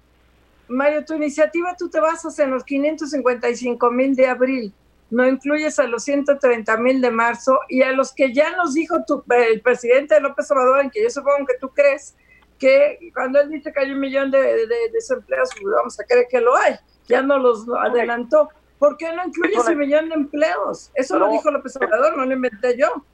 Mario, 0.68 1.04
tu 1.04 1.14
iniciativa 1.14 1.76
tú 1.76 1.90
te 1.90 2.00
basas 2.00 2.38
en 2.38 2.50
los 2.50 2.64
555 2.64 3.90
mil 3.90 4.16
de 4.16 4.26
abril, 4.28 4.72
no 5.10 5.26
incluyes 5.26 5.78
a 5.80 5.86
los 5.86 6.04
130 6.04 6.76
mil 6.78 7.02
de 7.02 7.10
marzo 7.10 7.58
y 7.68 7.82
a 7.82 7.92
los 7.92 8.14
que 8.14 8.32
ya 8.32 8.56
nos 8.56 8.72
dijo 8.72 9.04
tu, 9.06 9.22
el 9.28 9.60
presidente 9.60 10.18
López 10.18 10.50
Obrador, 10.50 10.80
en 10.80 10.90
que 10.90 11.02
yo 11.02 11.10
supongo 11.10 11.44
que 11.44 11.58
tú 11.60 11.68
crees 11.70 12.16
que 12.60 13.10
cuando 13.12 13.40
él 13.40 13.48
dice 13.48 13.72
que 13.72 13.80
hay 13.80 13.90
un 13.90 13.98
millón 13.98 14.30
de, 14.30 14.38
de 14.38 14.90
desempleados, 14.92 15.50
pues 15.60 15.74
vamos 15.74 15.98
a 15.98 16.04
creer 16.04 16.26
que 16.30 16.40
lo 16.40 16.56
hay 16.56 16.76
ya 17.10 17.22
no 17.22 17.38
los 17.38 17.66
adelantó. 17.68 18.48
¿Por 18.78 18.96
qué 18.96 19.12
no 19.12 19.26
incluye 19.26 19.56
ese 19.56 19.74
millón 19.74 20.08
de 20.08 20.14
empleos? 20.14 20.90
Eso 20.94 21.18
lo 21.18 21.30
dijo 21.30 21.50
López 21.50 21.76
Obrador, 21.76 22.16
no 22.16 22.24
lo 22.24 22.32
inventé 22.32 22.78
yo. 22.78 23.04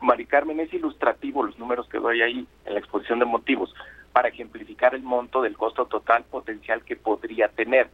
Mari 0.00 0.26
Carmen, 0.26 0.60
es 0.60 0.72
ilustrativo 0.74 1.42
los 1.42 1.58
números 1.58 1.88
que 1.88 1.98
doy 1.98 2.20
ahí 2.20 2.46
en 2.66 2.74
la 2.74 2.80
exposición 2.80 3.18
de 3.18 3.24
motivos 3.24 3.74
para 4.12 4.28
ejemplificar 4.28 4.94
el 4.94 5.02
monto 5.02 5.40
del 5.40 5.56
costo 5.56 5.86
total 5.86 6.24
potencial 6.24 6.84
que 6.84 6.96
podría 6.96 7.48
tener. 7.48 7.88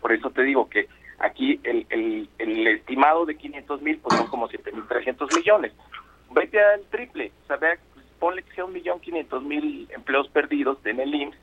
Por 0.00 0.12
eso 0.12 0.30
te 0.30 0.42
digo 0.42 0.68
que 0.68 0.88
aquí 1.18 1.58
el, 1.64 1.86
el, 1.88 2.66
estimado 2.66 3.24
de 3.24 3.36
500 3.36 3.82
mil 3.82 3.98
pues 3.98 4.16
son 4.18 4.28
como 4.28 4.48
7 4.48 4.70
mil 4.72 4.86
300 4.86 5.34
millones. 5.36 5.72
Vete 6.30 6.62
al 6.62 6.82
triple, 6.90 7.32
o 7.44 7.46
sea, 7.46 7.78
ponle 8.18 8.42
que 8.42 8.54
sea 8.54 8.64
un 8.64 8.72
millón 8.72 9.00
500 9.00 9.42
mil 9.42 9.88
empleos 9.90 10.28
perdidos 10.28 10.78
en 10.84 11.00
el 11.00 11.14
IMSS, 11.14 11.38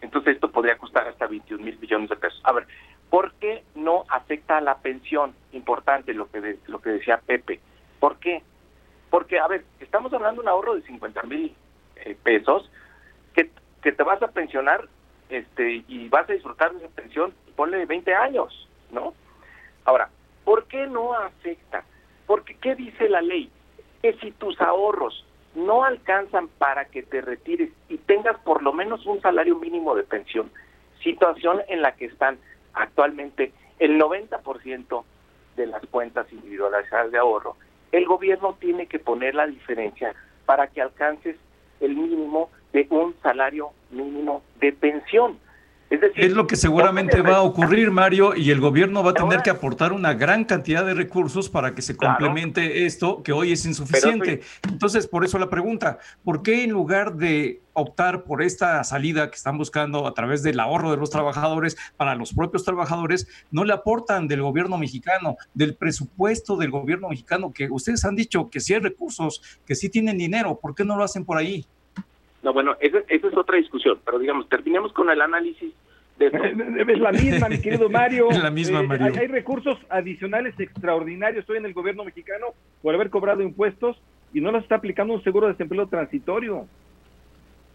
entonces 0.00 0.34
esto 0.34 0.50
podría 0.50 0.78
costar 0.78 1.08
hasta 1.08 1.26
21 1.26 1.64
mil 1.64 1.78
millones 1.78 2.08
de 2.08 2.16
pesos. 2.16 2.40
A 2.44 2.52
ver, 2.52 2.66
¿Por 3.10 3.32
qué 3.34 3.64
no 3.74 4.04
afecta 4.08 4.58
a 4.58 4.60
la 4.60 4.78
pensión? 4.78 5.34
Importante 5.52 6.12
lo 6.12 6.30
que, 6.30 6.58
lo 6.66 6.80
que 6.80 6.90
decía 6.90 7.20
Pepe. 7.24 7.60
¿Por 8.00 8.18
qué? 8.18 8.42
Porque, 9.10 9.38
a 9.38 9.48
ver, 9.48 9.64
estamos 9.80 10.12
hablando 10.12 10.42
de 10.42 10.46
un 10.46 10.48
ahorro 10.48 10.74
de 10.74 10.82
50 10.82 11.22
mil 11.22 11.54
eh, 11.96 12.16
pesos 12.22 12.70
que, 13.34 13.50
que 13.82 13.92
te 13.92 14.02
vas 14.02 14.22
a 14.22 14.28
pensionar 14.28 14.86
este 15.30 15.84
y 15.88 16.08
vas 16.08 16.28
a 16.28 16.34
disfrutar 16.34 16.72
de 16.72 16.84
esa 16.84 16.94
pensión, 16.94 17.32
ponle 17.56 17.84
20 17.86 18.14
años, 18.14 18.68
¿no? 18.90 19.14
Ahora, 19.84 20.10
¿por 20.44 20.64
qué 20.64 20.86
no 20.86 21.14
afecta? 21.14 21.84
Porque, 22.26 22.56
¿qué 22.56 22.74
dice 22.74 23.08
la 23.08 23.22
ley? 23.22 23.50
Que 24.02 24.12
si 24.18 24.32
tus 24.32 24.60
ahorros 24.60 25.24
no 25.58 25.84
alcanzan 25.84 26.48
para 26.48 26.86
que 26.86 27.02
te 27.02 27.20
retires 27.20 27.70
y 27.88 27.98
tengas 27.98 28.38
por 28.40 28.62
lo 28.62 28.72
menos 28.72 29.04
un 29.06 29.20
salario 29.20 29.56
mínimo 29.56 29.94
de 29.94 30.04
pensión, 30.04 30.50
situación 31.02 31.60
en 31.68 31.82
la 31.82 31.92
que 31.96 32.06
están 32.06 32.38
actualmente 32.74 33.52
el 33.78 34.00
90% 34.00 35.04
de 35.56 35.66
las 35.66 35.84
cuentas 35.86 36.32
individualizadas 36.32 37.10
de 37.10 37.18
ahorro, 37.18 37.56
el 37.92 38.06
gobierno 38.06 38.56
tiene 38.60 38.86
que 38.86 38.98
poner 38.98 39.34
la 39.34 39.46
diferencia 39.46 40.14
para 40.46 40.68
que 40.68 40.80
alcances 40.80 41.36
el 41.80 41.94
mínimo 41.94 42.50
de 42.72 42.86
un 42.90 43.14
salario 43.22 43.70
mínimo 43.90 44.42
de 44.60 44.72
pensión. 44.72 45.38
Es, 45.90 46.32
lo 46.32 46.46
que 46.46 46.56
seguramente 46.56 47.22
va 47.22 47.36
a 47.36 47.42
ocurrir, 47.42 47.90
Mario, 47.90 48.36
y 48.36 48.50
el 48.50 48.60
gobierno 48.60 49.02
va 49.02 49.12
a 49.12 49.14
tener 49.14 49.42
que 49.42 49.50
aportar 49.50 49.92
una 49.92 50.12
gran 50.14 50.44
cantidad 50.44 50.84
de 50.84 50.92
recursos 50.92 51.48
para 51.48 51.74
que 51.74 51.80
se 51.80 51.96
complemente 51.96 52.84
esto 52.84 53.22
que 53.22 53.32
hoy 53.32 53.52
es 53.52 53.64
insuficiente. 53.64 54.40
Entonces, 54.68 55.06
por 55.06 55.24
eso 55.24 55.38
la 55.38 55.48
pregunta, 55.48 55.98
¿por 56.24 56.42
qué 56.42 56.64
en 56.64 56.70
lugar 56.70 57.14
de 57.14 57.62
optar 57.72 58.24
por 58.24 58.42
esta 58.42 58.82
salida 58.84 59.30
que 59.30 59.36
están 59.36 59.56
buscando 59.56 60.06
a 60.06 60.14
través 60.14 60.42
del 60.42 60.60
ahorro 60.60 60.90
de 60.90 60.96
los 60.96 61.10
trabajadores 61.10 61.76
para 61.96 62.14
los 62.14 62.34
propios 62.34 62.64
trabajadores, 62.64 63.28
no 63.50 63.64
le 63.64 63.72
aportan 63.72 64.26
del 64.26 64.42
gobierno 64.42 64.78
mexicano, 64.78 65.36
del 65.54 65.76
presupuesto 65.76 66.56
del 66.56 66.70
gobierno 66.70 67.08
mexicano, 67.08 67.52
que 67.52 67.70
ustedes 67.70 68.04
han 68.04 68.16
dicho 68.16 68.50
que 68.50 68.60
sí 68.60 68.74
hay 68.74 68.80
recursos, 68.80 69.42
que 69.64 69.74
sí 69.74 69.88
tienen 69.88 70.18
dinero, 70.18 70.58
¿por 70.60 70.74
qué 70.74 70.84
no 70.84 70.96
lo 70.96 71.04
hacen 71.04 71.24
por 71.24 71.38
ahí? 71.38 71.66
No, 72.42 72.52
bueno, 72.52 72.76
esa, 72.80 72.98
es 73.08 73.24
otra 73.36 73.56
discusión, 73.56 73.98
pero 74.04 74.18
digamos, 74.18 74.48
terminemos 74.48 74.92
con 74.92 75.10
el 75.10 75.20
análisis 75.20 75.72
de 76.18 76.26
Es 76.88 76.98
la 76.98 77.12
misma, 77.12 77.48
mi 77.48 77.60
querido 77.60 77.88
Mario. 77.88 78.30
Es 78.30 78.42
la 78.42 78.50
misma, 78.50 78.80
eh, 78.80 78.86
Mario. 78.86 79.12
hay, 79.18 79.26
recursos 79.26 79.78
adicionales 79.88 80.58
extraordinarios 80.58 81.48
hoy 81.48 81.58
en 81.58 81.66
el 81.66 81.74
gobierno 81.74 82.04
mexicano 82.04 82.48
por 82.82 82.94
haber 82.94 83.10
cobrado 83.10 83.42
impuestos 83.42 83.96
y 84.32 84.40
no 84.40 84.52
los 84.52 84.62
está 84.62 84.76
aplicando 84.76 85.14
un 85.14 85.22
seguro 85.22 85.46
de 85.46 85.54
desempleo 85.54 85.86
transitorio. 85.86 86.66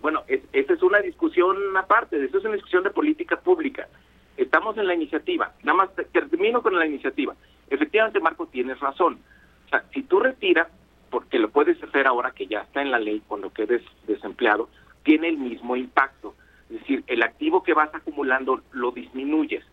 Bueno, 0.02 0.24
esa 0.28 0.74
es 0.74 0.84
una 0.84 1.00
discusión 1.00 1.56
aparte, 1.78 2.24
eso 2.24 2.38
es 2.38 2.44
una 2.44 2.56
discusión 2.56 2.84
de 2.84 2.90
política 2.90 3.38
pública. 3.38 3.88
Estamos 4.36 4.78
en 4.78 4.88
la 4.88 4.96
iniciativa, 4.96 5.54
nada 5.64 5.78
más 5.78 5.90
termino 6.12 6.62
con 6.62 6.78
la 6.78 6.86
iniciativa. 6.86 7.36
Efectivamente, 7.70 8.20
Marco, 8.20 8.48
tienes 8.48 8.80
razón. 8.80 9.20
O 9.66 9.70
sea, 9.70 9.84
si 9.94 10.04
tú 10.04 10.20
retiras, 10.20 10.68
porque 11.14 11.38
lo 11.38 11.52
puedes 11.52 11.82
hacer 11.84 12.08
ahora 12.08 12.32
que 12.32 12.48
ya 12.48 12.62
está 12.62 12.82
en 12.82 12.90
la 12.90 12.98
ley 12.98 13.22
cuando 13.28 13.54
quedes 13.54 13.84
desempleado, 14.08 14.68
tiene 15.04 15.30
el 15.30 15.38
mismo 15.38 15.76
impacto. 15.76 16.34
Es 16.72 16.80
decir, 16.80 17.04
el 17.06 17.22
activo 17.22 17.62
que 17.62 17.76
vas 17.76 17.94
acumulando 17.94 18.64
lo 18.72 18.92
disminuyes. 18.92 19.64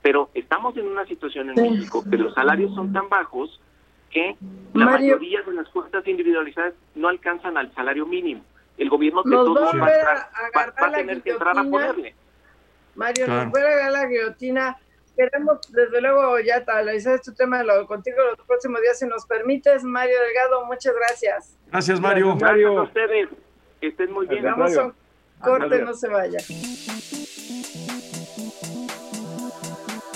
Pero 0.00 0.30
estamos 0.32 0.74
en 0.78 0.86
una 0.86 1.04
situación 1.04 1.50
en 1.50 1.62
México 1.62 2.02
que 2.10 2.16
los 2.16 2.32
salarios 2.32 2.74
son 2.74 2.94
tan 2.94 3.10
bajos 3.10 3.60
que 4.10 4.36
la 4.72 4.86
mayoría 4.86 5.42
de 5.42 5.52
las 5.52 5.68
cuentas 5.68 6.08
individualizadas 6.08 6.72
no 6.94 7.08
alcanzan 7.08 7.58
al 7.58 7.74
salario 7.74 8.06
mínimo. 8.06 8.42
El 8.78 8.88
gobierno 8.88 9.22
de 9.22 9.32
todos 9.32 9.74
va, 9.74 10.30
va, 10.56 10.86
a 10.86 10.92
tener 10.92 11.20
que 11.20 11.32
entrar 11.32 11.58
a 11.58 11.62
ponerle. 11.62 12.14
Mario, 12.94 13.26
nos 13.26 13.50
puede 13.50 13.66
agarrar 13.66 13.92
la 13.92 14.06
guillotina 14.06 14.78
queremos 15.16 15.60
desde 15.72 16.00
luego 16.00 16.38
ya 16.40 16.62
analizar 16.66 17.14
este 17.14 17.32
tema 17.32 17.62
lo, 17.62 17.86
contigo 17.86 18.18
los 18.36 18.46
próximos 18.46 18.80
días 18.82 18.98
si 18.98 19.06
nos 19.06 19.26
permites. 19.26 19.82
Mario 19.82 20.20
Delgado, 20.20 20.64
muchas 20.66 20.94
gracias. 20.94 21.56
Gracias, 21.68 22.00
Mario. 22.00 22.36
Mario. 22.36 22.78
a 22.78 22.82
ustedes. 22.82 23.28
Que 23.80 23.88
estén 23.88 24.12
muy 24.12 24.26
bien. 24.26 24.44
Vamos 24.44 24.76
a 24.76 24.92
corte, 25.42 25.82
no 25.82 25.94
se 25.94 26.08
vaya. 26.08 26.38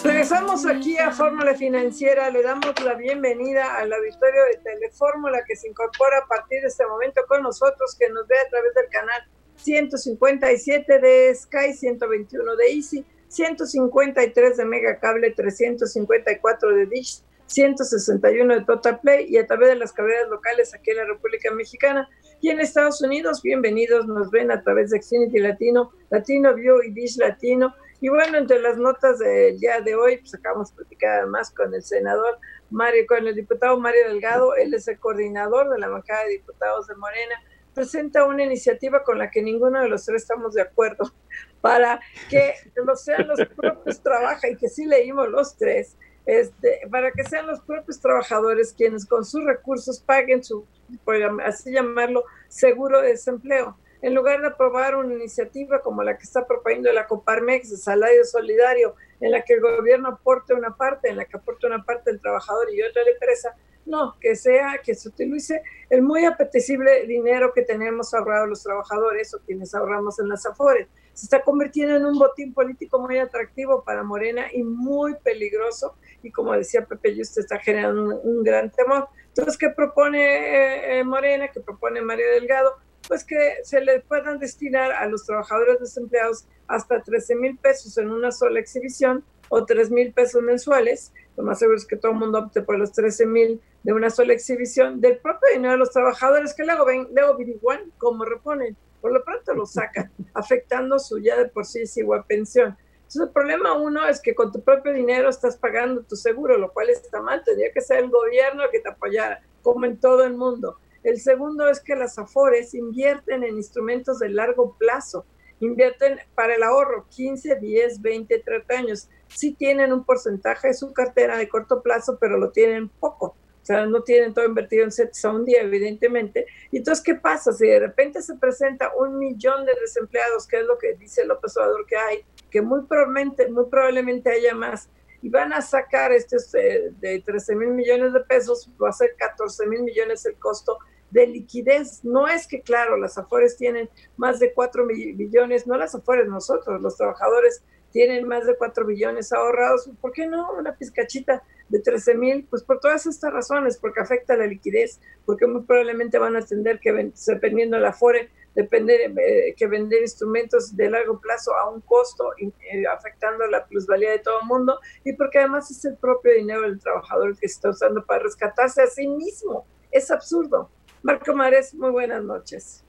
Regresamos 0.03 0.65
aquí 0.65 0.97
a 0.97 1.11
Fórmula 1.11 1.55
Financiera, 1.55 2.31
le 2.31 2.43
damos 2.43 2.73
la 2.83 2.95
bienvenida 2.95 3.77
al 3.77 3.93
auditorio 3.93 4.45
de 4.47 4.57
Telefórmula 4.59 5.41
que 5.47 5.57
se 5.57 5.69
incorpora 5.69 6.19
a 6.25 6.27
partir 6.27 6.63
de 6.63 6.69
este 6.69 6.87
momento 6.87 7.21
con 7.29 7.43
nosotros, 7.43 7.95
que 7.99 8.09
nos 8.09 8.27
ve 8.27 8.37
a 8.39 8.49
través 8.49 8.75
del 8.75 8.89
canal 8.89 9.23
157 9.57 11.01
de 11.01 11.35
Sky, 11.35 11.75
121 11.75 12.57
de 12.57 12.73
Easy 12.73 13.05
153 13.31 14.57
de 14.57 14.65
Megacable, 14.65 15.31
354 15.31 16.75
de 16.75 16.87
Dish, 16.87 17.23
161 17.47 18.55
de 18.55 18.65
Total 18.65 18.99
Play 19.01 19.27
y 19.29 19.39
a 19.39 19.47
través 19.47 19.69
de 19.69 19.77
las 19.77 19.93
cadenas 19.93 20.29
locales 20.29 20.75
aquí 20.75 20.91
en 20.91 20.97
la 20.97 21.05
República 21.05 21.53
Mexicana. 21.53 22.09
Y 22.41 22.51
en 22.51 22.59
Estados 22.59 23.01
Unidos, 23.03 23.41
bienvenidos, 23.43 24.07
nos 24.09 24.33
ven 24.33 24.51
a 24.51 24.63
través 24.63 24.91
de 24.91 25.01
Xfinity 25.01 25.39
Latino, 25.39 25.93
Latino 26.11 26.55
View 26.55 26.83
y 26.83 26.91
Dish 26.91 27.19
Latino. 27.19 27.73
Y 28.01 28.09
bueno, 28.09 28.37
entre 28.37 28.61
las 28.61 28.77
notas 28.79 29.21
del 29.21 29.61
día 29.61 29.81
de 29.81 29.95
hoy, 29.95 30.19
pues 30.19 30.35
acabamos 30.35 30.71
de 30.71 30.77
platicar 30.77 31.21
además 31.21 31.53
con 31.53 31.73
el 31.73 31.85
senador 31.85 32.39
Mario, 32.71 33.05
con 33.07 33.29
el 33.29 33.35
diputado 33.37 33.79
Mario 33.79 34.09
Delgado, 34.09 34.57
él 34.57 34.75
es 34.75 34.89
el 34.89 34.99
coordinador 34.99 35.71
de 35.71 35.79
la 35.79 35.89
bancada 35.89 36.25
de 36.25 36.31
diputados 36.31 36.89
de 36.89 36.97
Morena, 36.97 37.37
presenta 37.75 38.25
una 38.25 38.43
iniciativa 38.43 39.05
con 39.05 39.19
la 39.19 39.31
que 39.31 39.43
ninguno 39.43 39.81
de 39.81 39.89
los 39.89 40.05
tres 40.05 40.23
estamos 40.23 40.55
de 40.55 40.63
acuerdo, 40.63 41.13
para 41.61 42.01
que 42.29 42.55
los 42.85 43.03
sean 43.03 43.29
los 43.29 43.41
propios 43.57 44.01
trabaja 44.03 44.49
y 44.49 44.57
que 44.57 44.69
sí 44.69 44.87
leímos 44.87 45.29
los 45.29 45.57
tres, 45.57 45.97
este, 46.27 46.81
para 46.91 47.11
que 47.13 47.25
sean 47.25 47.47
los 47.47 47.61
propios 47.61 48.01
trabajadores 48.01 48.73
quienes 48.73 49.07
con 49.07 49.25
sus 49.25 49.45
recursos 49.45 50.01
paguen 50.01 50.45
su, 50.45 50.65
por 51.05 51.17
así 51.45 51.73
llamarlo, 51.73 52.25
seguro 52.49 53.01
de 53.01 53.09
desempleo. 53.09 53.77
En 54.03 54.15
lugar 54.15 54.41
de 54.41 54.49
aprobar 54.49 54.97
una 54.97 55.13
iniciativa 55.13 55.81
como 55.81 56.03
la 56.03 56.17
que 56.17 56.25
está 56.25 56.47
proponiendo 56.47 56.91
la 56.91 57.07
Coparmex 57.07 57.71
de 57.71 57.77
salario 57.77 58.25
solidario, 58.25 58.95
en 59.21 59.31
la 59.33 59.43
que 59.43 59.55
el 59.55 59.61
gobierno 59.61 60.09
aporte 60.09 60.55
una 60.55 60.75
parte, 60.75 61.11
en 61.11 61.17
la 61.17 61.27
que 61.27 61.37
aporte 61.37 61.67
una 61.67 61.85
parte 61.85 62.11
el 62.11 62.21
trabajador 62.21 62.73
y 62.73 62.81
otra 62.83 63.05
la 63.05 63.11
empresa, 63.11 63.55
no, 63.85 64.17
que 64.21 64.37
sea, 64.37 64.79
que 64.83 64.95
se 64.95 65.09
utilice 65.09 65.63
el 65.91 66.03
muy 66.03 66.25
apetecible 66.25 67.07
dinero 67.07 67.53
que 67.53 67.63
tenemos 67.63 68.15
ahorrado 68.15 68.47
los 68.47 68.63
trabajadores 68.63 69.35
o 69.35 69.41
quienes 69.41 69.75
ahorramos 69.75 70.19
en 70.19 70.29
las 70.29 70.47
AFORES. 70.47 70.89
Se 71.21 71.27
está 71.27 71.43
convirtiendo 71.43 71.97
en 71.97 72.07
un 72.07 72.19
botín 72.19 72.55
político 72.55 72.99
muy 72.99 73.19
atractivo 73.19 73.85
para 73.85 74.03
Morena 74.03 74.47
y 74.55 74.63
muy 74.63 75.15
peligroso. 75.17 75.95
Y 76.23 76.31
como 76.31 76.55
decía 76.55 76.87
Pepe 76.87 77.21
usted 77.21 77.43
está 77.43 77.59
generando 77.59 78.21
un, 78.21 78.43
gran 78.43 78.71
temor. 78.71 79.07
Entonces, 79.29 79.59
¿qué 79.59 79.69
propone 79.69 80.19
eh, 80.19 80.99
eh, 80.99 81.05
Morena? 81.05 81.49
¿Qué 81.49 81.61
propone 81.61 82.01
Mario 82.01 82.25
Delgado? 82.33 82.77
Pues 83.07 83.23
que 83.23 83.57
se 83.65 83.83
le 83.83 84.01
puedan 84.01 84.39
destinar 84.39 84.93
a 84.93 85.05
los 85.09 85.27
trabajadores 85.27 85.79
desempleados 85.79 86.47
hasta 86.69 87.03
13 87.03 87.35
mil 87.35 87.59
pesos 87.59 87.99
en 87.99 88.11
una 88.11 88.33
sola 88.33 88.59
exhibición 88.59 89.23
o 89.51 89.67
3 89.67 89.91
mil 89.91 90.15
pesos 90.15 90.43
mensuales. 90.43 91.13
Lo 91.37 91.45
más 91.45 91.59
seguro 91.59 91.77
es 91.77 91.85
que 91.85 91.97
todo 91.97 92.13
el 92.13 92.19
mundo 92.19 92.39
opte 92.39 92.63
por 92.63 92.79
los 92.79 92.93
13 92.93 93.27
mil 93.27 93.61
de 93.83 93.93
una 93.93 94.09
sola 94.09 94.33
exhibición 94.33 95.03
del 95.03 95.19
propio 95.19 95.51
dinero 95.53 95.73
de 95.73 95.79
los 95.81 95.91
trabajadores 95.91 96.55
que 96.55 96.65
luego 96.65 96.87
ven, 96.87 97.09
luego 97.13 97.35
averiguan 97.35 97.93
cómo 97.99 98.25
reponen. 98.25 98.75
Por 99.01 99.13
lo 99.13 99.25
pronto 99.25 99.55
lo 99.55 99.67
sacan, 99.67 100.11
afectando 100.35 100.99
su 100.99 101.19
ya 101.19 101.37
de 101.37 101.47
por 101.47 101.67
sí 101.67 101.83
igual 101.97 102.25
pensión. 102.27 102.77
Entonces, 103.11 103.23
el 103.23 103.33
problema 103.33 103.77
uno 103.77 104.07
es 104.07 104.21
que 104.21 104.37
con 104.37 104.53
tu 104.53 104.63
propio 104.63 104.93
dinero 104.93 105.29
estás 105.29 105.57
pagando 105.57 106.03
tu 106.03 106.15
seguro, 106.15 106.57
lo 106.57 106.73
cual 106.73 106.91
está 106.91 107.21
mal. 107.21 107.43
Tendría 107.45 107.73
que 107.73 107.81
ser 107.81 107.99
el 107.99 108.11
gobierno 108.11 108.63
que 108.71 108.79
te 108.79 108.89
apoyara, 108.89 109.43
como 109.63 109.85
en 109.85 109.99
todo 109.99 110.25
el 110.25 110.37
mundo. 110.37 110.79
El 111.03 111.19
segundo 111.19 111.69
es 111.69 111.81
que 111.81 111.97
las 111.97 112.19
AFORES 112.19 112.75
invierten 112.75 113.43
en 113.43 113.57
instrumentos 113.57 114.19
de 114.19 114.29
largo 114.29 114.77
plazo, 114.79 115.25
invierten 115.59 116.19
para 116.35 116.55
el 116.55 116.63
ahorro 116.63 117.07
15, 117.09 117.57
10, 117.57 118.01
20, 118.01 118.39
30 118.39 118.75
años. 118.75 119.09
Sí 119.29 119.55
tienen 119.55 119.93
un 119.93 120.05
porcentaje 120.05 120.69
de 120.69 120.75
su 120.75 120.93
cartera 120.93 121.37
de 121.37 121.49
corto 121.49 121.83
plazo, 121.83 122.19
pero 122.21 122.39
lo 122.39 122.51
tienen 122.51 122.89
poco. 122.89 123.35
O 123.63 123.65
sea, 123.65 123.87
no 123.87 124.03
tienen 124.03 124.33
todo 124.33 124.47
invertido 124.47 124.85
en 124.85 124.93
CETES 124.93 125.25
a 125.25 125.31
un 125.33 125.45
día, 125.45 125.63
evidentemente. 125.63 126.47
Y 126.71 126.79
entonces, 126.79 127.05
¿qué 127.05 127.15
pasa? 127.15 127.53
Si 127.53 127.67
de 127.67 127.79
repente 127.79 128.23
se 128.23 128.35
presenta 128.37 128.93
un 128.97 129.19
millón 129.19 129.67
de 129.67 129.73
desempleados, 129.81 130.47
que 130.47 130.61
es 130.61 130.67
lo 130.67 130.79
que 130.79 130.95
dice 130.95 131.25
López 131.25 131.57
Obrador 131.57 131.87
que 131.87 131.97
hay, 131.97 132.25
que 132.51 132.63
muy 132.63 132.83
probablemente, 132.87 133.49
muy 133.51 133.67
probablemente 133.67 134.31
haya 134.31 134.55
más, 134.55 134.89
y 135.23 135.29
van 135.29 135.53
a 135.53 135.61
sacar 135.61 136.13
estos 136.13 136.55
eh, 136.55 136.93
de 136.99 137.21
13 137.21 137.55
mil 137.55 137.69
millones 137.71 138.15
de 138.15 138.21
pesos, 138.21 138.71
va 138.83 138.89
a 138.89 138.93
ser 138.93 139.15
14 139.19 139.67
mil 139.67 139.83
millones 139.83 140.25
el 140.25 140.37
costo 140.37 140.79
de 141.11 141.27
liquidez. 141.27 142.05
No 142.05 142.29
es 142.29 142.47
que, 142.47 142.63
claro, 142.63 142.97
las 142.97 143.19
Afores 143.19 143.57
tienen 143.57 143.91
más 144.17 144.39
de 144.39 144.55
4 144.55 144.87
billones, 144.87 145.67
no 145.67 145.77
las 145.77 145.95
Afores, 145.95 146.27
nosotros, 146.27 146.81
los 146.81 146.97
trabajadores 146.97 147.63
tienen 147.93 148.27
más 148.27 148.47
de 148.47 148.57
4 148.57 148.87
billones 148.87 149.33
ahorrados. 149.33 149.91
¿Por 150.01 150.13
qué 150.13 150.27
no? 150.27 150.53
Una 150.53 150.75
pizcachita 150.75 151.43
de 151.69 151.81
13 151.81 152.15
mil, 152.15 152.47
pues 152.51 152.63
por 152.63 152.81
todas 152.81 153.07
estas 153.07 153.33
razones, 153.33 153.79
porque 153.79 154.01
afecta 154.01 154.37
la 154.37 154.47
liquidez, 154.47 155.01
porque 155.25 155.47
muy 155.47 155.63
probablemente 155.63 156.19
van 156.19 156.37
a 156.37 156.43
tener 156.43 156.81
que, 156.81 157.13
dependiendo 157.27 157.77
de 157.77 157.83
la 157.83 157.93
FORE, 157.93 158.29
depender 158.55 159.13
eh, 159.17 159.55
que 159.57 159.67
vender 159.67 160.03
instrumentos 160.03 160.77
de 160.77 160.91
largo 160.91 161.21
plazo 161.21 161.55
a 161.55 161.71
un 161.71 161.81
costo, 161.81 162.33
eh, 162.39 162.85
afectando 162.93 163.47
la 163.47 163.65
plusvalía 163.67 164.11
de 164.11 164.19
todo 164.19 164.41
el 164.41 164.47
mundo, 164.47 164.81
y 165.05 165.13
porque 165.13 165.39
además 165.39 165.71
es 165.71 165.85
el 165.85 165.97
propio 165.97 166.35
dinero 166.35 166.63
del 166.63 166.81
trabajador 166.81 167.39
que 167.39 167.49
se 167.49 167.55
está 167.55 167.71
usando 167.71 168.05
para 168.05 168.25
rescatarse 168.25 168.83
a 168.83 168.87
sí 168.87 169.07
mismo. 169.07 169.65
Es 169.93 170.11
absurdo. 170.11 170.69
Marco 171.03 171.35
Mares, 171.35 171.73
muy 171.75 171.91
buenas 171.91 172.23
noches. 172.23 172.85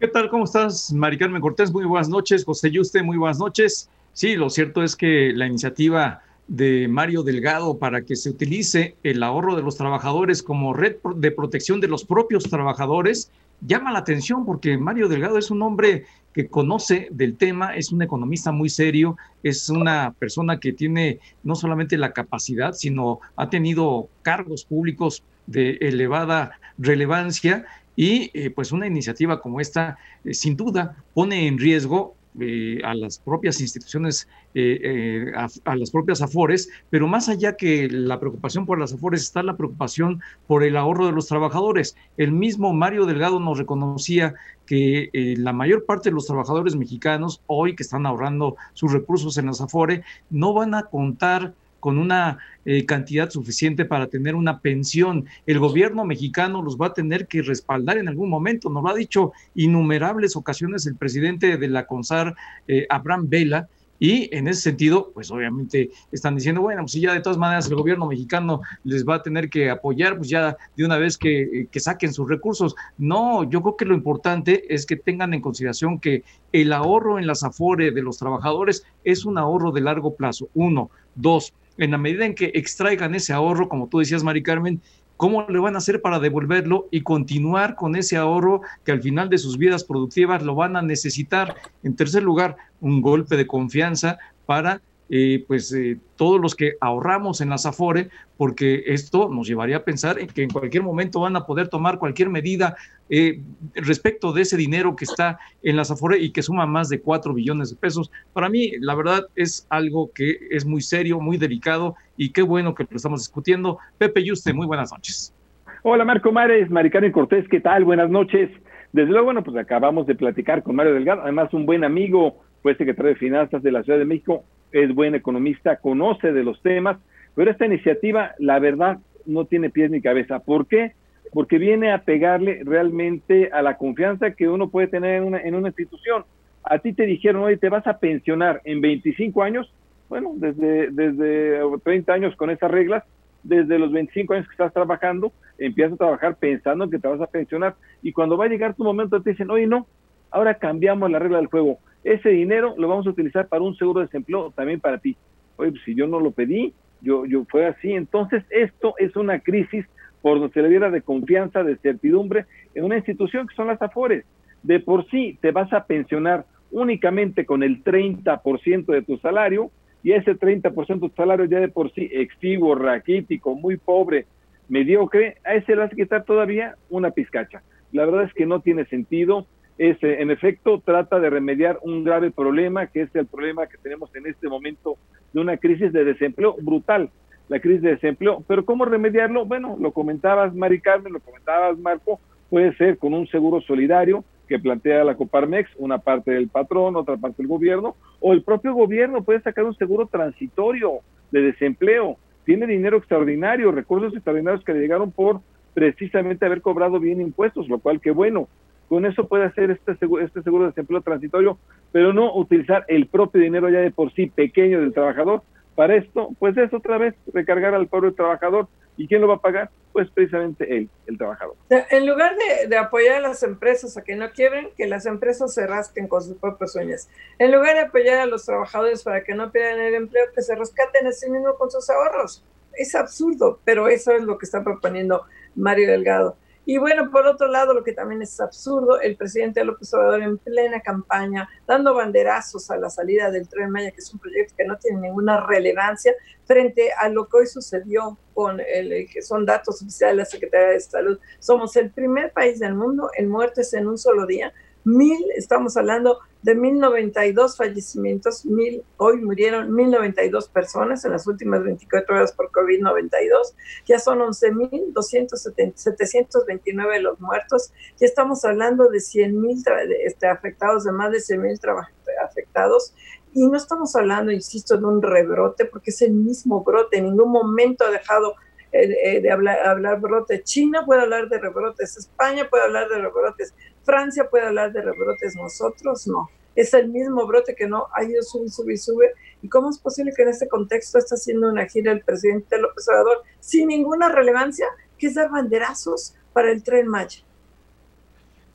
¿Qué 0.00 0.08
tal? 0.08 0.28
¿Cómo 0.30 0.44
estás, 0.44 0.92
Mari 0.92 1.16
Carmen 1.16 1.40
Cortés? 1.40 1.70
Muy 1.70 1.84
buenas 1.84 2.08
noches. 2.08 2.44
José 2.44 2.70
Yuste, 2.70 3.02
muy 3.02 3.16
buenas 3.16 3.38
noches. 3.38 3.88
Sí, 4.12 4.36
lo 4.36 4.50
cierto 4.50 4.82
es 4.82 4.94
que 4.94 5.32
la 5.34 5.46
iniciativa 5.46 6.22
de 6.48 6.86
Mario 6.88 7.22
Delgado 7.22 7.78
para 7.78 8.02
que 8.02 8.16
se 8.16 8.28
utilice 8.28 8.96
el 9.02 9.22
ahorro 9.22 9.56
de 9.56 9.62
los 9.62 9.76
trabajadores 9.76 10.42
como 10.42 10.74
red 10.74 10.96
de 11.16 11.30
protección 11.30 11.80
de 11.80 11.88
los 11.88 12.04
propios 12.04 12.44
trabajadores 12.44 13.30
llama 13.60 13.92
la 13.92 14.00
atención 14.00 14.44
porque 14.44 14.76
Mario 14.76 15.08
Delgado 15.08 15.38
es 15.38 15.50
un 15.50 15.62
hombre 15.62 16.04
que 16.34 16.48
conoce 16.48 17.08
del 17.10 17.36
tema, 17.36 17.74
es 17.76 17.92
un 17.92 18.02
economista 18.02 18.52
muy 18.52 18.68
serio, 18.68 19.16
es 19.42 19.68
una 19.68 20.14
persona 20.18 20.58
que 20.60 20.72
tiene 20.72 21.20
no 21.42 21.54
solamente 21.54 21.96
la 21.96 22.12
capacidad, 22.12 22.72
sino 22.72 23.20
ha 23.36 23.50
tenido 23.50 24.08
cargos 24.22 24.64
públicos 24.64 25.22
de 25.46 25.78
elevada 25.80 26.58
relevancia 26.78 27.64
y 27.96 28.30
eh, 28.34 28.50
pues 28.50 28.72
una 28.72 28.86
iniciativa 28.86 29.40
como 29.40 29.60
esta 29.60 29.98
eh, 30.24 30.34
sin 30.34 30.56
duda 30.56 30.96
pone 31.14 31.46
en 31.46 31.58
riesgo 31.58 32.16
eh, 32.40 32.80
a 32.82 32.94
las 32.94 33.18
propias 33.18 33.60
instituciones, 33.60 34.26
eh, 34.54 34.80
eh, 34.82 35.32
a, 35.64 35.76
las 35.76 35.90
propias 35.90 36.22
AFORES, 36.22 36.70
pero 36.88 37.06
más 37.06 37.28
allá 37.28 37.56
que 37.56 37.88
la 37.90 38.18
preocupación 38.18 38.64
por 38.64 38.80
las 38.80 38.94
AFORES 38.94 39.20
está 39.20 39.42
la 39.42 39.56
preocupación 39.58 40.22
por 40.46 40.64
el 40.64 40.78
ahorro 40.78 41.04
de 41.04 41.12
los 41.12 41.26
trabajadores. 41.26 41.94
El 42.16 42.32
mismo 42.32 42.72
Mario 42.72 43.04
Delgado 43.04 43.38
nos 43.38 43.58
reconocía 43.58 44.34
que 44.64 45.10
la 45.36 45.52
mayor 45.52 45.84
parte 45.84 46.08
de 46.08 46.14
los 46.14 46.26
trabajadores 46.26 46.74
mexicanos 46.74 47.42
hoy 47.46 47.76
que 47.76 47.82
están 47.82 48.06
ahorrando 48.06 48.56
sus 48.72 48.92
recursos 48.92 49.36
en 49.36 49.46
las 49.46 49.60
AFORE 49.60 50.02
no 50.30 50.54
van 50.54 50.74
a 50.74 50.84
contar 50.84 51.54
con 51.82 51.98
una 51.98 52.38
eh, 52.64 52.86
cantidad 52.86 53.28
suficiente 53.28 53.84
para 53.84 54.06
tener 54.06 54.36
una 54.36 54.60
pensión. 54.60 55.26
El 55.46 55.58
gobierno 55.58 56.04
mexicano 56.04 56.62
los 56.62 56.76
va 56.76 56.86
a 56.86 56.94
tener 56.94 57.26
que 57.26 57.42
respaldar 57.42 57.98
en 57.98 58.06
algún 58.06 58.30
momento. 58.30 58.70
Nos 58.70 58.84
lo 58.84 58.88
ha 58.88 58.94
dicho 58.94 59.32
innumerables 59.56 60.36
ocasiones 60.36 60.86
el 60.86 60.94
presidente 60.94 61.58
de 61.58 61.68
la 61.68 61.84
CONSAR, 61.86 62.36
eh, 62.68 62.86
Abraham 62.88 63.26
Vela, 63.28 63.68
y 63.98 64.28
en 64.36 64.46
ese 64.46 64.62
sentido, 64.62 65.10
pues 65.12 65.30
obviamente 65.32 65.90
están 66.12 66.36
diciendo, 66.36 66.60
bueno, 66.60 66.82
pues 66.82 66.90
si 66.92 67.00
ya 67.00 67.14
de 67.14 67.20
todas 67.20 67.38
maneras 67.38 67.68
el 67.68 67.76
gobierno 67.76 68.06
mexicano 68.06 68.60
les 68.84 69.04
va 69.04 69.16
a 69.16 69.22
tener 69.22 69.48
que 69.50 69.70
apoyar, 69.70 70.16
pues 70.16 70.28
ya 70.28 70.56
de 70.76 70.84
una 70.84 70.98
vez 70.98 71.18
que, 71.18 71.42
eh, 71.42 71.68
que, 71.70 71.80
saquen 71.80 72.12
sus 72.12 72.28
recursos. 72.28 72.76
No, 72.96 73.42
yo 73.42 73.60
creo 73.60 73.76
que 73.76 73.84
lo 73.84 73.94
importante 73.94 74.72
es 74.72 74.86
que 74.86 74.96
tengan 74.96 75.34
en 75.34 75.40
consideración 75.40 75.98
que 75.98 76.22
el 76.52 76.72
ahorro 76.72 77.18
en 77.18 77.28
las 77.28 77.42
AFORE 77.44 77.90
de 77.90 78.02
los 78.02 78.18
trabajadores 78.18 78.84
es 79.02 79.24
un 79.24 79.38
ahorro 79.38 79.72
de 79.72 79.80
largo 79.80 80.14
plazo. 80.14 80.48
Uno. 80.54 80.90
Dos, 81.14 81.52
en 81.78 81.90
la 81.90 81.98
medida 81.98 82.24
en 82.26 82.34
que 82.34 82.52
extraigan 82.54 83.14
ese 83.14 83.32
ahorro, 83.32 83.68
como 83.68 83.88
tú 83.88 83.98
decías, 83.98 84.24
Mari 84.24 84.42
Carmen, 84.42 84.80
¿cómo 85.16 85.46
le 85.48 85.58
van 85.58 85.74
a 85.74 85.78
hacer 85.78 86.02
para 86.02 86.18
devolverlo 86.18 86.88
y 86.90 87.02
continuar 87.02 87.74
con 87.74 87.96
ese 87.96 88.16
ahorro 88.16 88.62
que 88.84 88.92
al 88.92 89.02
final 89.02 89.28
de 89.28 89.38
sus 89.38 89.58
vidas 89.58 89.84
productivas 89.84 90.42
lo 90.42 90.54
van 90.54 90.76
a 90.76 90.82
necesitar? 90.82 91.54
En 91.82 91.96
tercer 91.96 92.22
lugar, 92.22 92.56
un 92.80 93.00
golpe 93.00 93.36
de 93.36 93.46
confianza 93.46 94.18
para 94.46 94.82
eh, 95.14 95.44
pues 95.46 95.70
eh, 95.74 95.98
todos 96.16 96.40
los 96.40 96.54
que 96.54 96.76
ahorramos 96.80 97.42
en 97.42 97.50
las 97.50 97.66
Afore, 97.66 98.08
porque 98.38 98.84
esto 98.86 99.28
nos 99.28 99.46
llevaría 99.46 99.76
a 99.76 99.84
pensar 99.84 100.18
en 100.18 100.26
que 100.26 100.42
en 100.42 100.48
cualquier 100.48 100.82
momento 100.82 101.20
van 101.20 101.36
a 101.36 101.44
poder 101.44 101.68
tomar 101.68 101.98
cualquier 101.98 102.30
medida 102.30 102.76
eh, 103.10 103.42
respecto 103.74 104.32
de 104.32 104.40
ese 104.40 104.56
dinero 104.56 104.96
que 104.96 105.04
está 105.04 105.38
en 105.62 105.76
las 105.76 105.90
Afore 105.90 106.18
y 106.18 106.30
que 106.30 106.40
suma 106.40 106.64
más 106.64 106.88
de 106.88 107.02
4 107.02 107.34
billones 107.34 107.68
de 107.68 107.76
pesos. 107.76 108.10
Para 108.32 108.48
mí, 108.48 108.72
la 108.80 108.94
verdad, 108.94 109.26
es 109.36 109.66
algo 109.68 110.10
que 110.14 110.38
es 110.50 110.64
muy 110.64 110.80
serio, 110.80 111.20
muy 111.20 111.36
delicado 111.36 111.94
y 112.16 112.30
qué 112.30 112.40
bueno 112.40 112.74
que 112.74 112.86
lo 112.88 112.96
estamos 112.96 113.20
discutiendo. 113.20 113.76
Pepe 113.98 114.24
Yuste, 114.24 114.54
muy 114.54 114.66
buenas 114.66 114.92
noches. 114.92 115.34
Hola 115.82 116.06
Marco 116.06 116.32
Mares, 116.32 116.70
Maricano 116.70 117.12
Cortés, 117.12 117.46
¿qué 117.50 117.60
tal? 117.60 117.84
Buenas 117.84 118.08
noches. 118.08 118.48
Desde 118.92 119.10
luego, 119.10 119.26
bueno, 119.26 119.44
pues 119.44 119.58
acabamos 119.58 120.06
de 120.06 120.14
platicar 120.14 120.62
con 120.62 120.74
Mario 120.74 120.94
Delgado, 120.94 121.20
además 121.20 121.52
un 121.52 121.66
buen 121.66 121.84
amigo, 121.84 122.40
fue 122.62 122.74
secretario 122.76 123.10
de 123.10 123.16
Finanzas 123.16 123.62
de 123.62 123.72
la 123.72 123.82
Ciudad 123.82 123.98
de 123.98 124.06
México, 124.06 124.44
es 124.72 124.94
buen 124.94 125.14
economista, 125.14 125.76
conoce 125.76 126.32
de 126.32 126.44
los 126.44 126.60
temas, 126.62 126.98
pero 127.34 127.50
esta 127.50 127.66
iniciativa, 127.66 128.32
la 128.38 128.58
verdad, 128.58 128.98
no 129.26 129.44
tiene 129.44 129.70
pies 129.70 129.90
ni 129.90 130.00
cabeza. 130.00 130.40
¿Por 130.40 130.66
qué? 130.66 130.92
Porque 131.32 131.58
viene 131.58 131.92
a 131.92 132.02
pegarle 132.02 132.62
realmente 132.64 133.50
a 133.52 133.62
la 133.62 133.76
confianza 133.76 134.32
que 134.32 134.48
uno 134.48 134.68
puede 134.68 134.88
tener 134.88 135.16
en 135.16 135.24
una, 135.24 135.40
en 135.40 135.54
una 135.54 135.68
institución. 135.68 136.24
A 136.64 136.78
ti 136.78 136.92
te 136.92 137.06
dijeron, 137.06 137.42
oye, 137.42 137.56
te 137.56 137.68
vas 137.68 137.86
a 137.86 137.98
pensionar 137.98 138.60
en 138.64 138.80
25 138.80 139.42
años, 139.42 139.72
bueno, 140.08 140.32
desde, 140.36 140.90
desde 140.90 141.60
30 141.82 142.12
años 142.12 142.36
con 142.36 142.50
esas 142.50 142.70
reglas, 142.70 143.04
desde 143.42 143.78
los 143.78 143.90
25 143.92 144.34
años 144.34 144.46
que 144.46 144.52
estás 144.52 144.72
trabajando, 144.72 145.32
empiezas 145.58 145.94
a 145.94 145.96
trabajar 145.96 146.36
pensando 146.36 146.88
que 146.88 146.98
te 146.98 147.08
vas 147.08 147.20
a 147.20 147.26
pensionar 147.26 147.74
y 148.02 148.12
cuando 148.12 148.36
va 148.36 148.44
a 148.44 148.48
llegar 148.48 148.74
tu 148.74 148.84
momento 148.84 149.20
te 149.20 149.30
dicen, 149.30 149.50
oye, 149.50 149.66
no, 149.66 149.86
ahora 150.30 150.54
cambiamos 150.54 151.10
la 151.10 151.18
regla 151.18 151.38
del 151.38 151.46
juego. 151.46 151.78
Ese 152.04 152.30
dinero 152.30 152.74
lo 152.76 152.88
vamos 152.88 153.06
a 153.06 153.10
utilizar 153.10 153.48
para 153.48 153.62
un 153.62 153.76
seguro 153.76 154.00
de 154.00 154.06
desempleo 154.06 154.50
también 154.50 154.80
para 154.80 154.98
ti. 154.98 155.16
Oye, 155.56 155.70
pues 155.70 155.82
si 155.84 155.94
yo 155.94 156.06
no 156.06 156.20
lo 156.20 156.32
pedí, 156.32 156.74
yo, 157.00 157.26
yo 157.26 157.44
fue 157.44 157.66
así. 157.66 157.92
Entonces, 157.92 158.44
esto 158.50 158.94
es 158.98 159.14
una 159.16 159.40
crisis 159.40 159.86
por 160.20 160.38
donde 160.38 160.54
se 160.54 160.62
le 160.62 160.68
diera 160.68 160.90
de 160.90 161.02
confianza, 161.02 161.62
de 161.62 161.76
certidumbre 161.76 162.46
en 162.74 162.84
una 162.84 162.96
institución 162.96 163.46
que 163.46 163.54
son 163.54 163.66
las 163.66 163.82
AFORES. 163.82 164.24
De 164.62 164.80
por 164.80 165.08
sí 165.10 165.38
te 165.40 165.50
vas 165.50 165.72
a 165.72 165.84
pensionar 165.86 166.46
únicamente 166.70 167.44
con 167.44 167.62
el 167.62 167.84
30% 167.84 168.86
de 168.86 169.02
tu 169.02 169.18
salario 169.18 169.70
y 170.02 170.12
ese 170.12 170.34
30% 170.34 170.86
de 170.86 171.08
tu 171.08 171.14
salario 171.14 171.44
ya 171.44 171.60
de 171.60 171.68
por 171.68 171.92
sí 171.92 172.08
exiguo, 172.12 172.74
raquítico, 172.74 173.54
muy 173.54 173.76
pobre, 173.76 174.26
mediocre, 174.68 175.36
a 175.44 175.54
ese 175.54 175.72
le 175.72 175.82
vas 175.82 175.92
a 175.92 175.96
quitar 175.96 176.24
todavía 176.24 176.76
una 176.88 177.10
pizcacha. 177.10 177.62
La 177.92 178.06
verdad 178.06 178.24
es 178.24 178.32
que 178.34 178.46
no 178.46 178.60
tiene 178.60 178.86
sentido. 178.86 179.46
En 179.78 180.30
efecto, 180.30 180.80
trata 180.84 181.18
de 181.18 181.30
remediar 181.30 181.78
un 181.82 182.04
grave 182.04 182.30
problema, 182.30 182.86
que 182.86 183.02
es 183.02 183.14
el 183.16 183.26
problema 183.26 183.66
que 183.66 183.78
tenemos 183.78 184.14
en 184.14 184.26
este 184.26 184.48
momento 184.48 184.96
de 185.32 185.40
una 185.40 185.56
crisis 185.56 185.92
de 185.92 186.04
desempleo 186.04 186.56
brutal, 186.60 187.10
la 187.48 187.58
crisis 187.58 187.82
de 187.82 187.90
desempleo. 187.90 188.44
Pero 188.46 188.64
¿cómo 188.64 188.84
remediarlo? 188.84 189.44
Bueno, 189.44 189.76
lo 189.80 189.92
comentabas, 189.92 190.54
Mari 190.54 190.80
Carmen, 190.80 191.12
lo 191.12 191.20
comentabas, 191.20 191.78
Marco, 191.78 192.20
puede 192.50 192.76
ser 192.76 192.98
con 192.98 193.14
un 193.14 193.26
seguro 193.28 193.60
solidario 193.62 194.24
que 194.46 194.58
plantea 194.58 195.04
la 195.04 195.16
Coparmex, 195.16 195.70
una 195.78 195.98
parte 195.98 196.32
del 196.32 196.48
patrón, 196.48 196.96
otra 196.96 197.16
parte 197.16 197.38
del 197.38 197.48
gobierno, 197.48 197.96
o 198.20 198.34
el 198.34 198.42
propio 198.42 198.74
gobierno 198.74 199.22
puede 199.22 199.40
sacar 199.40 199.64
un 199.64 199.74
seguro 199.74 200.06
transitorio 200.06 201.00
de 201.30 201.40
desempleo. 201.40 202.18
Tiene 202.44 202.66
dinero 202.66 202.98
extraordinario, 202.98 203.72
recursos 203.72 204.14
extraordinarios 204.14 204.64
que 204.64 204.74
le 204.74 204.80
llegaron 204.80 205.10
por 205.10 205.40
precisamente 205.72 206.44
haber 206.44 206.60
cobrado 206.60 207.00
bien 207.00 207.20
impuestos, 207.20 207.68
lo 207.68 207.78
cual 207.78 208.00
qué 208.00 208.10
bueno. 208.10 208.48
Con 208.92 209.06
eso 209.06 209.26
puede 209.26 209.46
hacer 209.46 209.70
este 209.70 209.96
seguro, 209.96 210.22
este 210.22 210.42
seguro 210.42 210.64
de 210.64 210.72
desempleo 210.72 211.00
transitorio, 211.00 211.58
pero 211.92 212.12
no 212.12 212.36
utilizar 212.36 212.84
el 212.88 213.06
propio 213.06 213.40
dinero 213.40 213.70
ya 213.70 213.78
de 213.78 213.90
por 213.90 214.12
sí 214.12 214.26
pequeño 214.26 214.82
del 214.82 214.92
trabajador. 214.92 215.40
Para 215.74 215.96
esto, 215.96 216.28
pues 216.38 216.54
es 216.58 216.74
otra 216.74 216.98
vez 216.98 217.14
recargar 217.32 217.74
al 217.74 217.86
pobre 217.86 218.12
trabajador 218.12 218.68
¿Y 218.96 219.08
quién 219.08 219.20
lo 219.20 219.28
va 219.28 219.36
a 219.36 219.40
pagar? 219.40 219.70
Pues 219.92 220.10
precisamente 220.10 220.76
él, 220.76 220.90
el 221.06 221.18
trabajador. 221.18 221.56
En 221.70 222.06
lugar 222.06 222.34
de, 222.68 222.76
apoyar 222.76 223.16
a 223.16 223.20
las 223.20 223.42
empresas 223.42 223.96
a 223.96 224.02
que 224.02 224.16
no 224.16 224.30
quiebren, 224.32 224.68
que 224.76 224.86
las 224.86 225.06
empresas 225.06 225.54
se 225.54 225.66
rasquen 225.66 226.08
con 226.08 226.22
sus 226.22 226.36
propios 226.36 226.72
sueños. 226.72 227.08
En 227.38 227.52
lugar 227.52 227.74
de 227.74 227.80
apoyar 227.80 228.18
a 228.18 228.26
los 228.26 228.44
trabajadores 228.44 229.02
para 229.02 229.24
que 229.24 229.34
no 229.34 229.50
pierdan 229.50 229.80
el 229.80 229.94
empleo, 229.94 230.26
que 230.34 230.42
se 230.42 230.54
rescaten 230.54 231.06
a 231.06 231.12
sí 231.12 231.30
mismos 231.30 231.56
con 231.58 231.70
sus 231.70 231.88
ahorros. 231.88 232.44
Es 232.74 232.94
absurdo, 232.94 233.60
pero 233.64 233.88
eso 233.88 234.12
es 234.12 234.22
lo 234.22 234.38
que 234.38 234.46
está 234.46 234.62
proponiendo 234.62 235.24
Mario 235.54 235.90
Delgado. 235.90 236.36
Y 236.64 236.78
bueno, 236.78 237.10
por 237.10 237.26
otro 237.26 237.48
lado, 237.48 237.74
lo 237.74 237.82
que 237.82 237.92
también 237.92 238.22
es 238.22 238.40
absurdo, 238.40 239.00
el 239.00 239.16
presidente 239.16 239.64
López 239.64 239.92
Obrador 239.94 240.22
en 240.22 240.38
plena 240.38 240.80
campaña, 240.80 241.48
dando 241.66 241.94
banderazos 241.94 242.70
a 242.70 242.76
la 242.76 242.88
salida 242.88 243.32
del 243.32 243.48
tren 243.48 243.70
Maya, 243.70 243.90
que 243.90 243.98
es 244.00 244.12
un 244.12 244.20
proyecto 244.20 244.54
que 244.56 244.64
no 244.64 244.78
tiene 244.78 245.00
ninguna 245.00 245.44
relevancia 245.44 246.14
frente 246.44 246.92
a 246.92 247.08
lo 247.08 247.26
que 247.26 247.38
hoy 247.38 247.46
sucedió 247.46 248.16
con 248.32 248.60
el, 248.60 249.08
que 249.12 249.22
son 249.22 249.44
datos 249.44 249.82
oficiales 249.82 250.14
de 250.14 250.18
la 250.18 250.24
Secretaría 250.24 250.68
de 250.68 250.80
Salud. 250.80 251.18
Somos 251.40 251.74
el 251.76 251.90
primer 251.90 252.32
país 252.32 252.60
del 252.60 252.74
mundo 252.74 253.10
en 253.16 253.28
muertes 253.28 253.74
en 253.74 253.88
un 253.88 253.98
solo 253.98 254.26
día 254.26 254.52
mil, 254.84 255.18
estamos 255.36 255.76
hablando 255.76 256.20
de 256.42 256.54
1092 256.54 257.56
fallecimientos, 257.56 258.44
mil, 258.44 258.84
hoy 258.96 259.20
murieron 259.20 259.74
1092 259.74 260.48
personas 260.48 261.04
en 261.04 261.10
las 261.12 261.26
últimas 261.26 261.62
24 261.62 262.16
horas 262.16 262.32
por 262.32 262.50
COVID-92, 262.50 263.54
ya 263.86 263.98
son 263.98 264.20
11.729 264.20 267.00
los 267.00 267.20
muertos, 267.20 267.72
ya 267.98 268.06
estamos 268.06 268.42
hablando 268.44 268.88
de 268.88 268.98
100.000 268.98 269.96
este, 270.04 270.26
afectados, 270.26 270.84
de 270.84 270.92
más 270.92 271.10
de 271.12 271.18
100.000 271.18 271.88
afectados, 272.24 272.94
y 273.34 273.46
no 273.46 273.56
estamos 273.56 273.96
hablando, 273.96 274.30
insisto, 274.32 274.76
de 274.76 274.84
un 274.84 275.00
rebrote, 275.00 275.64
porque 275.64 275.90
es 275.90 276.02
el 276.02 276.12
mismo 276.12 276.62
brote, 276.62 276.98
en 276.98 277.04
ningún 277.04 277.30
momento 277.30 277.84
ha 277.84 277.90
dejado 277.90 278.34
eh, 278.72 278.96
eh, 279.04 279.20
de 279.20 279.30
hablar, 279.30 279.66
hablar 279.66 280.00
brote. 280.00 280.42
China 280.42 280.84
puede 280.86 281.02
hablar 281.02 281.28
de 281.28 281.38
rebrotes, 281.38 281.98
España 281.98 282.48
puede 282.48 282.64
hablar 282.64 282.88
de 282.88 282.98
rebrotes, 282.98 283.54
Francia 283.84 284.28
puede 284.30 284.46
hablar 284.46 284.72
de 284.72 284.82
rebrotes, 284.82 285.36
nosotros 285.36 286.06
no. 286.06 286.30
Es 286.54 286.74
el 286.74 286.88
mismo 286.88 287.26
brote 287.26 287.54
que 287.54 287.66
no 287.66 287.86
ha 287.94 288.04
ido 288.04 288.22
sube, 288.22 288.48
sube 288.48 288.76
sube. 288.76 289.12
¿Y 289.42 289.48
cómo 289.48 289.70
es 289.70 289.78
posible 289.78 290.12
que 290.14 290.22
en 290.22 290.28
este 290.28 290.48
contexto 290.48 290.98
está 290.98 291.14
haciendo 291.14 291.48
una 291.48 291.66
gira 291.66 291.92
el 291.92 292.02
presidente 292.02 292.58
López 292.58 292.86
Obrador 292.88 293.22
sin 293.40 293.68
ninguna 293.68 294.10
relevancia, 294.10 294.66
que 294.98 295.06
es 295.06 295.14
dar 295.14 295.30
banderazos 295.30 296.14
para 296.32 296.52
el 296.52 296.62
tren 296.62 296.88
Maya? 296.88 297.20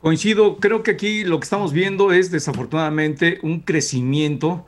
Coincido, 0.00 0.58
creo 0.58 0.84
que 0.84 0.92
aquí 0.92 1.24
lo 1.24 1.40
que 1.40 1.44
estamos 1.44 1.72
viendo 1.72 2.12
es 2.12 2.30
desafortunadamente 2.30 3.40
un 3.42 3.60
crecimiento 3.60 4.64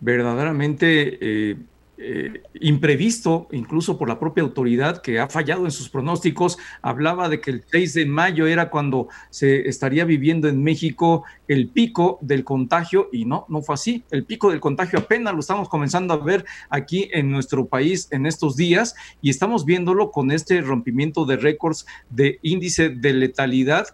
verdaderamente 0.00 1.18
eh, 1.20 1.56
eh, 2.04 2.42
imprevisto, 2.60 3.46
incluso 3.52 3.96
por 3.96 4.08
la 4.08 4.18
propia 4.18 4.42
autoridad 4.42 5.00
que 5.02 5.20
ha 5.20 5.28
fallado 5.28 5.66
en 5.66 5.70
sus 5.70 5.88
pronósticos. 5.88 6.58
Hablaba 6.82 7.28
de 7.28 7.40
que 7.40 7.52
el 7.52 7.64
6 7.70 7.94
de 7.94 8.06
mayo 8.06 8.48
era 8.48 8.70
cuando 8.70 9.06
se 9.30 9.68
estaría 9.68 10.04
viviendo 10.04 10.48
en 10.48 10.64
México 10.64 11.22
el 11.46 11.68
pico 11.68 12.18
del 12.20 12.42
contagio 12.42 13.08
y 13.12 13.24
no, 13.24 13.46
no 13.48 13.62
fue 13.62 13.76
así. 13.76 14.02
El 14.10 14.24
pico 14.24 14.50
del 14.50 14.58
contagio 14.58 14.98
apenas 14.98 15.32
lo 15.32 15.40
estamos 15.40 15.68
comenzando 15.68 16.12
a 16.14 16.16
ver 16.16 16.44
aquí 16.70 17.08
en 17.12 17.30
nuestro 17.30 17.66
país 17.66 18.08
en 18.10 18.26
estos 18.26 18.56
días 18.56 18.96
y 19.20 19.30
estamos 19.30 19.64
viéndolo 19.64 20.10
con 20.10 20.32
este 20.32 20.60
rompimiento 20.60 21.24
de 21.24 21.36
récords 21.36 21.86
de 22.10 22.40
índice 22.42 22.88
de 22.88 23.12
letalidad. 23.12 23.86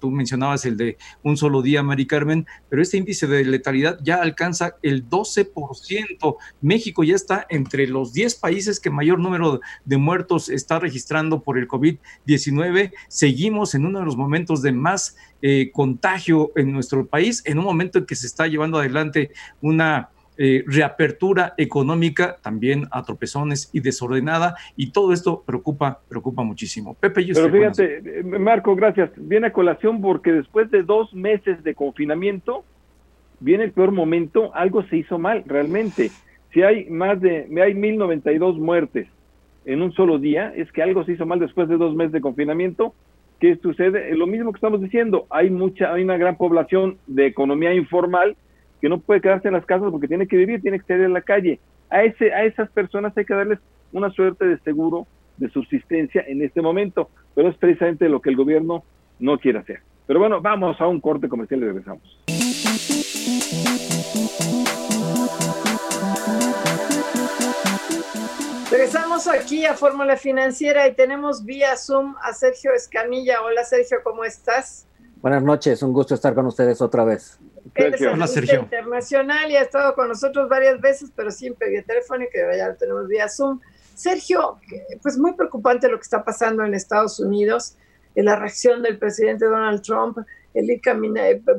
tú 0.00 0.10
mencionabas 0.10 0.64
el 0.64 0.78
de 0.78 0.96
un 1.22 1.36
solo 1.36 1.60
día, 1.60 1.82
Mari 1.82 2.06
Carmen, 2.06 2.46
pero 2.70 2.80
este 2.80 2.96
índice 2.96 3.26
de 3.26 3.44
letalidad 3.44 3.98
ya 4.02 4.16
alcanza 4.16 4.76
el 4.82 5.06
12%. 5.08 6.36
México 6.62 7.04
ya 7.04 7.14
está 7.14 7.41
entre 7.48 7.86
los 7.86 8.12
10 8.12 8.34
países 8.36 8.80
que 8.80 8.90
mayor 8.90 9.18
número 9.18 9.60
de 9.84 9.96
muertos 9.96 10.48
está 10.48 10.78
registrando 10.78 11.42
por 11.42 11.58
el 11.58 11.68
COVID-19. 11.68 12.92
Seguimos 13.08 13.74
en 13.74 13.86
uno 13.86 14.00
de 14.00 14.04
los 14.04 14.16
momentos 14.16 14.62
de 14.62 14.72
más 14.72 15.16
eh, 15.40 15.70
contagio 15.72 16.52
en 16.56 16.72
nuestro 16.72 17.06
país, 17.06 17.42
en 17.46 17.58
un 17.58 17.64
momento 17.64 17.98
en 17.98 18.06
que 18.06 18.14
se 18.14 18.26
está 18.26 18.46
llevando 18.46 18.78
adelante 18.78 19.30
una... 19.60 20.08
Eh, 20.38 20.64
reapertura 20.66 21.52
económica 21.58 22.38
también 22.40 22.88
a 22.90 23.02
tropezones 23.02 23.68
y 23.74 23.80
desordenada 23.80 24.56
y 24.76 24.90
todo 24.90 25.12
esto 25.12 25.42
preocupa 25.44 26.00
preocupa 26.08 26.42
muchísimo. 26.42 26.94
Pepe, 26.94 27.26
yo 27.26 27.34
Pero 27.34 27.52
fíjate, 27.52 28.20
eh, 28.20 28.22
Marco, 28.24 28.74
gracias. 28.74 29.10
Viene 29.16 29.48
a 29.48 29.52
colación 29.52 30.00
porque 30.00 30.32
después 30.32 30.70
de 30.70 30.84
dos 30.84 31.12
meses 31.12 31.62
de 31.62 31.74
confinamiento 31.74 32.64
viene 33.42 33.64
el 33.64 33.72
peor 33.72 33.92
momento, 33.92 34.54
algo 34.54 34.84
se 34.84 34.96
hizo 34.96 35.18
mal 35.18 35.44
realmente 35.46 36.10
si 36.52 36.62
hay 36.62 36.88
más 36.90 37.20
de, 37.20 37.48
hay 37.62 37.74
1092 37.74 38.58
muertes 38.58 39.08
en 39.64 39.82
un 39.82 39.92
solo 39.92 40.18
día, 40.18 40.52
es 40.54 40.70
que 40.72 40.82
algo 40.82 41.04
se 41.04 41.12
hizo 41.12 41.26
mal 41.26 41.38
después 41.38 41.68
de 41.68 41.76
dos 41.76 41.94
meses 41.94 42.12
de 42.12 42.20
confinamiento. 42.20 42.94
¿Qué 43.40 43.56
sucede? 43.56 44.14
Lo 44.14 44.26
mismo 44.26 44.52
que 44.52 44.56
estamos 44.56 44.80
diciendo, 44.80 45.26
hay 45.30 45.50
mucha, 45.50 45.92
hay 45.92 46.02
una 46.02 46.16
gran 46.16 46.36
población 46.36 46.98
de 47.06 47.26
economía 47.26 47.74
informal 47.74 48.36
que 48.80 48.88
no 48.88 48.98
puede 48.98 49.20
quedarse 49.20 49.48
en 49.48 49.54
las 49.54 49.66
casas 49.66 49.90
porque 49.90 50.08
tiene 50.08 50.26
que 50.26 50.36
vivir, 50.36 50.60
tiene 50.60 50.78
que 50.78 50.86
salir 50.86 51.06
a 51.06 51.08
la 51.08 51.22
calle. 51.22 51.58
A, 51.90 52.02
ese, 52.04 52.32
a 52.32 52.44
esas 52.44 52.70
personas 52.70 53.16
hay 53.16 53.24
que 53.24 53.34
darles 53.34 53.58
una 53.92 54.10
suerte 54.10 54.46
de 54.46 54.58
seguro 54.58 55.06
de 55.36 55.48
subsistencia 55.50 56.24
en 56.26 56.42
este 56.42 56.60
momento, 56.60 57.08
pero 57.34 57.48
es 57.48 57.56
precisamente 57.56 58.08
lo 58.08 58.20
que 58.20 58.30
el 58.30 58.36
gobierno 58.36 58.84
no 59.18 59.38
quiere 59.38 59.58
hacer. 59.58 59.80
Pero 60.06 60.18
bueno, 60.20 60.40
vamos 60.40 60.80
a 60.80 60.86
un 60.86 61.00
corte 61.00 61.28
comercial 61.28 61.62
y 61.62 61.64
regresamos. 61.64 62.18
Regresamos 68.72 69.28
aquí 69.28 69.66
a 69.66 69.74
Fórmula 69.74 70.16
Financiera 70.16 70.88
y 70.88 70.94
tenemos 70.94 71.44
vía 71.44 71.76
Zoom 71.76 72.16
a 72.22 72.32
Sergio 72.32 72.72
Escamilla. 72.72 73.42
Hola 73.42 73.64
Sergio, 73.64 73.98
¿cómo 74.02 74.24
estás? 74.24 74.86
Buenas 75.16 75.42
noches, 75.42 75.82
un 75.82 75.92
gusto 75.92 76.14
estar 76.14 76.34
con 76.34 76.46
ustedes 76.46 76.80
otra 76.80 77.04
vez. 77.04 77.38
Hola 78.10 78.26
Sergio. 78.26 78.60
Internacional 78.60 79.50
y 79.50 79.56
ha 79.56 79.60
estado 79.60 79.94
con 79.94 80.08
nosotros 80.08 80.48
varias 80.48 80.80
veces, 80.80 81.12
pero 81.14 81.30
siempre 81.30 81.68
vía 81.68 81.82
telefónica, 81.82 82.38
ya 82.56 82.68
lo 82.68 82.76
tenemos 82.76 83.08
vía 83.08 83.28
Zoom. 83.28 83.60
Sergio, 83.94 84.58
pues 85.02 85.18
muy 85.18 85.34
preocupante 85.34 85.86
lo 85.90 85.98
que 85.98 86.04
está 86.04 86.24
pasando 86.24 86.64
en 86.64 86.72
Estados 86.72 87.20
Unidos, 87.20 87.76
en 88.14 88.24
la 88.24 88.36
reacción 88.36 88.82
del 88.82 88.98
presidente 88.98 89.44
Donald 89.44 89.82
Trump, 89.82 90.16
el 90.54 90.80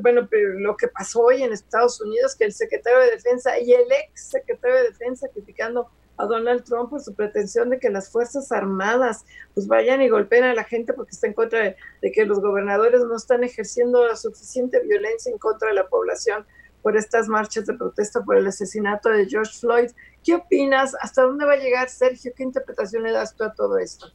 bueno, 0.00 0.28
lo 0.32 0.76
que 0.76 0.88
pasó 0.88 1.20
hoy 1.22 1.44
en 1.44 1.52
Estados 1.52 2.00
Unidos, 2.00 2.34
que 2.34 2.44
el 2.44 2.52
secretario 2.52 2.98
de 2.98 3.12
Defensa 3.12 3.56
y 3.60 3.72
el 3.72 3.86
ex 4.02 4.30
secretario 4.30 4.78
de 4.78 4.82
Defensa 4.88 5.28
criticando 5.32 5.88
a 6.16 6.26
Donald 6.26 6.64
Trump 6.64 6.90
por 6.90 7.00
su 7.00 7.14
pretensión 7.14 7.70
de 7.70 7.78
que 7.78 7.90
las 7.90 8.10
Fuerzas 8.10 8.52
Armadas 8.52 9.24
pues 9.54 9.66
vayan 9.66 10.02
y 10.02 10.08
golpeen 10.08 10.44
a 10.44 10.54
la 10.54 10.64
gente 10.64 10.92
porque 10.92 11.12
está 11.12 11.26
en 11.26 11.34
contra 11.34 11.60
de, 11.60 12.12
que 12.12 12.24
los 12.24 12.40
gobernadores 12.40 13.02
no 13.02 13.16
están 13.16 13.44
ejerciendo 13.44 14.06
la 14.06 14.16
suficiente 14.16 14.80
violencia 14.80 15.32
en 15.32 15.38
contra 15.38 15.68
de 15.68 15.74
la 15.74 15.88
población 15.88 16.46
por 16.82 16.96
estas 16.96 17.28
marchas 17.28 17.66
de 17.66 17.74
protesta 17.74 18.22
por 18.22 18.36
el 18.36 18.46
asesinato 18.46 19.08
de 19.08 19.26
George 19.26 19.58
Floyd, 19.58 19.90
¿Qué 20.24 20.34
opinas? 20.34 20.96
¿Hasta 21.00 21.22
dónde 21.22 21.44
va 21.44 21.52
a 21.52 21.56
llegar 21.56 21.90
Sergio? 21.90 22.32
¿Qué 22.34 22.42
interpretación 22.42 23.02
le 23.02 23.12
das 23.12 23.36
tú 23.36 23.44
a 23.44 23.52
todo 23.52 23.76
esto? 23.76 24.06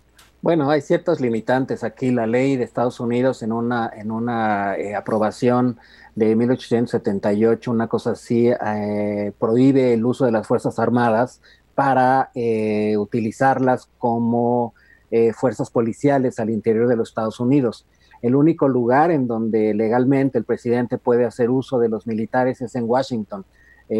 Bueno, 0.41 0.71
hay 0.71 0.81
ciertos 0.81 1.21
limitantes 1.21 1.83
aquí. 1.83 2.09
La 2.09 2.25
ley 2.25 2.55
de 2.55 2.63
Estados 2.63 2.99
Unidos 2.99 3.43
en 3.43 3.51
una, 3.51 3.91
en 3.93 4.09
una 4.09 4.75
eh, 4.75 4.95
aprobación 4.95 5.77
de 6.15 6.35
1878, 6.35 7.69
una 7.69 7.87
cosa 7.87 8.11
así, 8.11 8.47
eh, 8.49 9.31
prohíbe 9.37 9.93
el 9.93 10.03
uso 10.03 10.25
de 10.25 10.31
las 10.31 10.47
Fuerzas 10.47 10.79
Armadas 10.79 11.41
para 11.79 12.29
eh, 12.35 12.97
utilizarlas 12.97 13.87
como 13.97 14.73
fuerzas 15.33 15.71
policiales 15.71 16.39
al 16.39 16.51
interior 16.51 16.87
de 16.87 16.95
los 16.95 17.09
Estados 17.09 17.39
Unidos. 17.39 17.87
El 18.21 18.35
único 18.35 18.67
lugar 18.67 19.09
en 19.09 19.25
donde 19.25 19.73
legalmente 19.73 20.37
el 20.37 20.43
presidente 20.43 20.99
puede 20.99 21.25
hacer 21.25 21.49
uso 21.49 21.79
de 21.79 21.89
los 21.89 22.05
militares 22.05 22.61
es 22.61 22.75
en 22.75 22.83
Washington, 22.83 23.43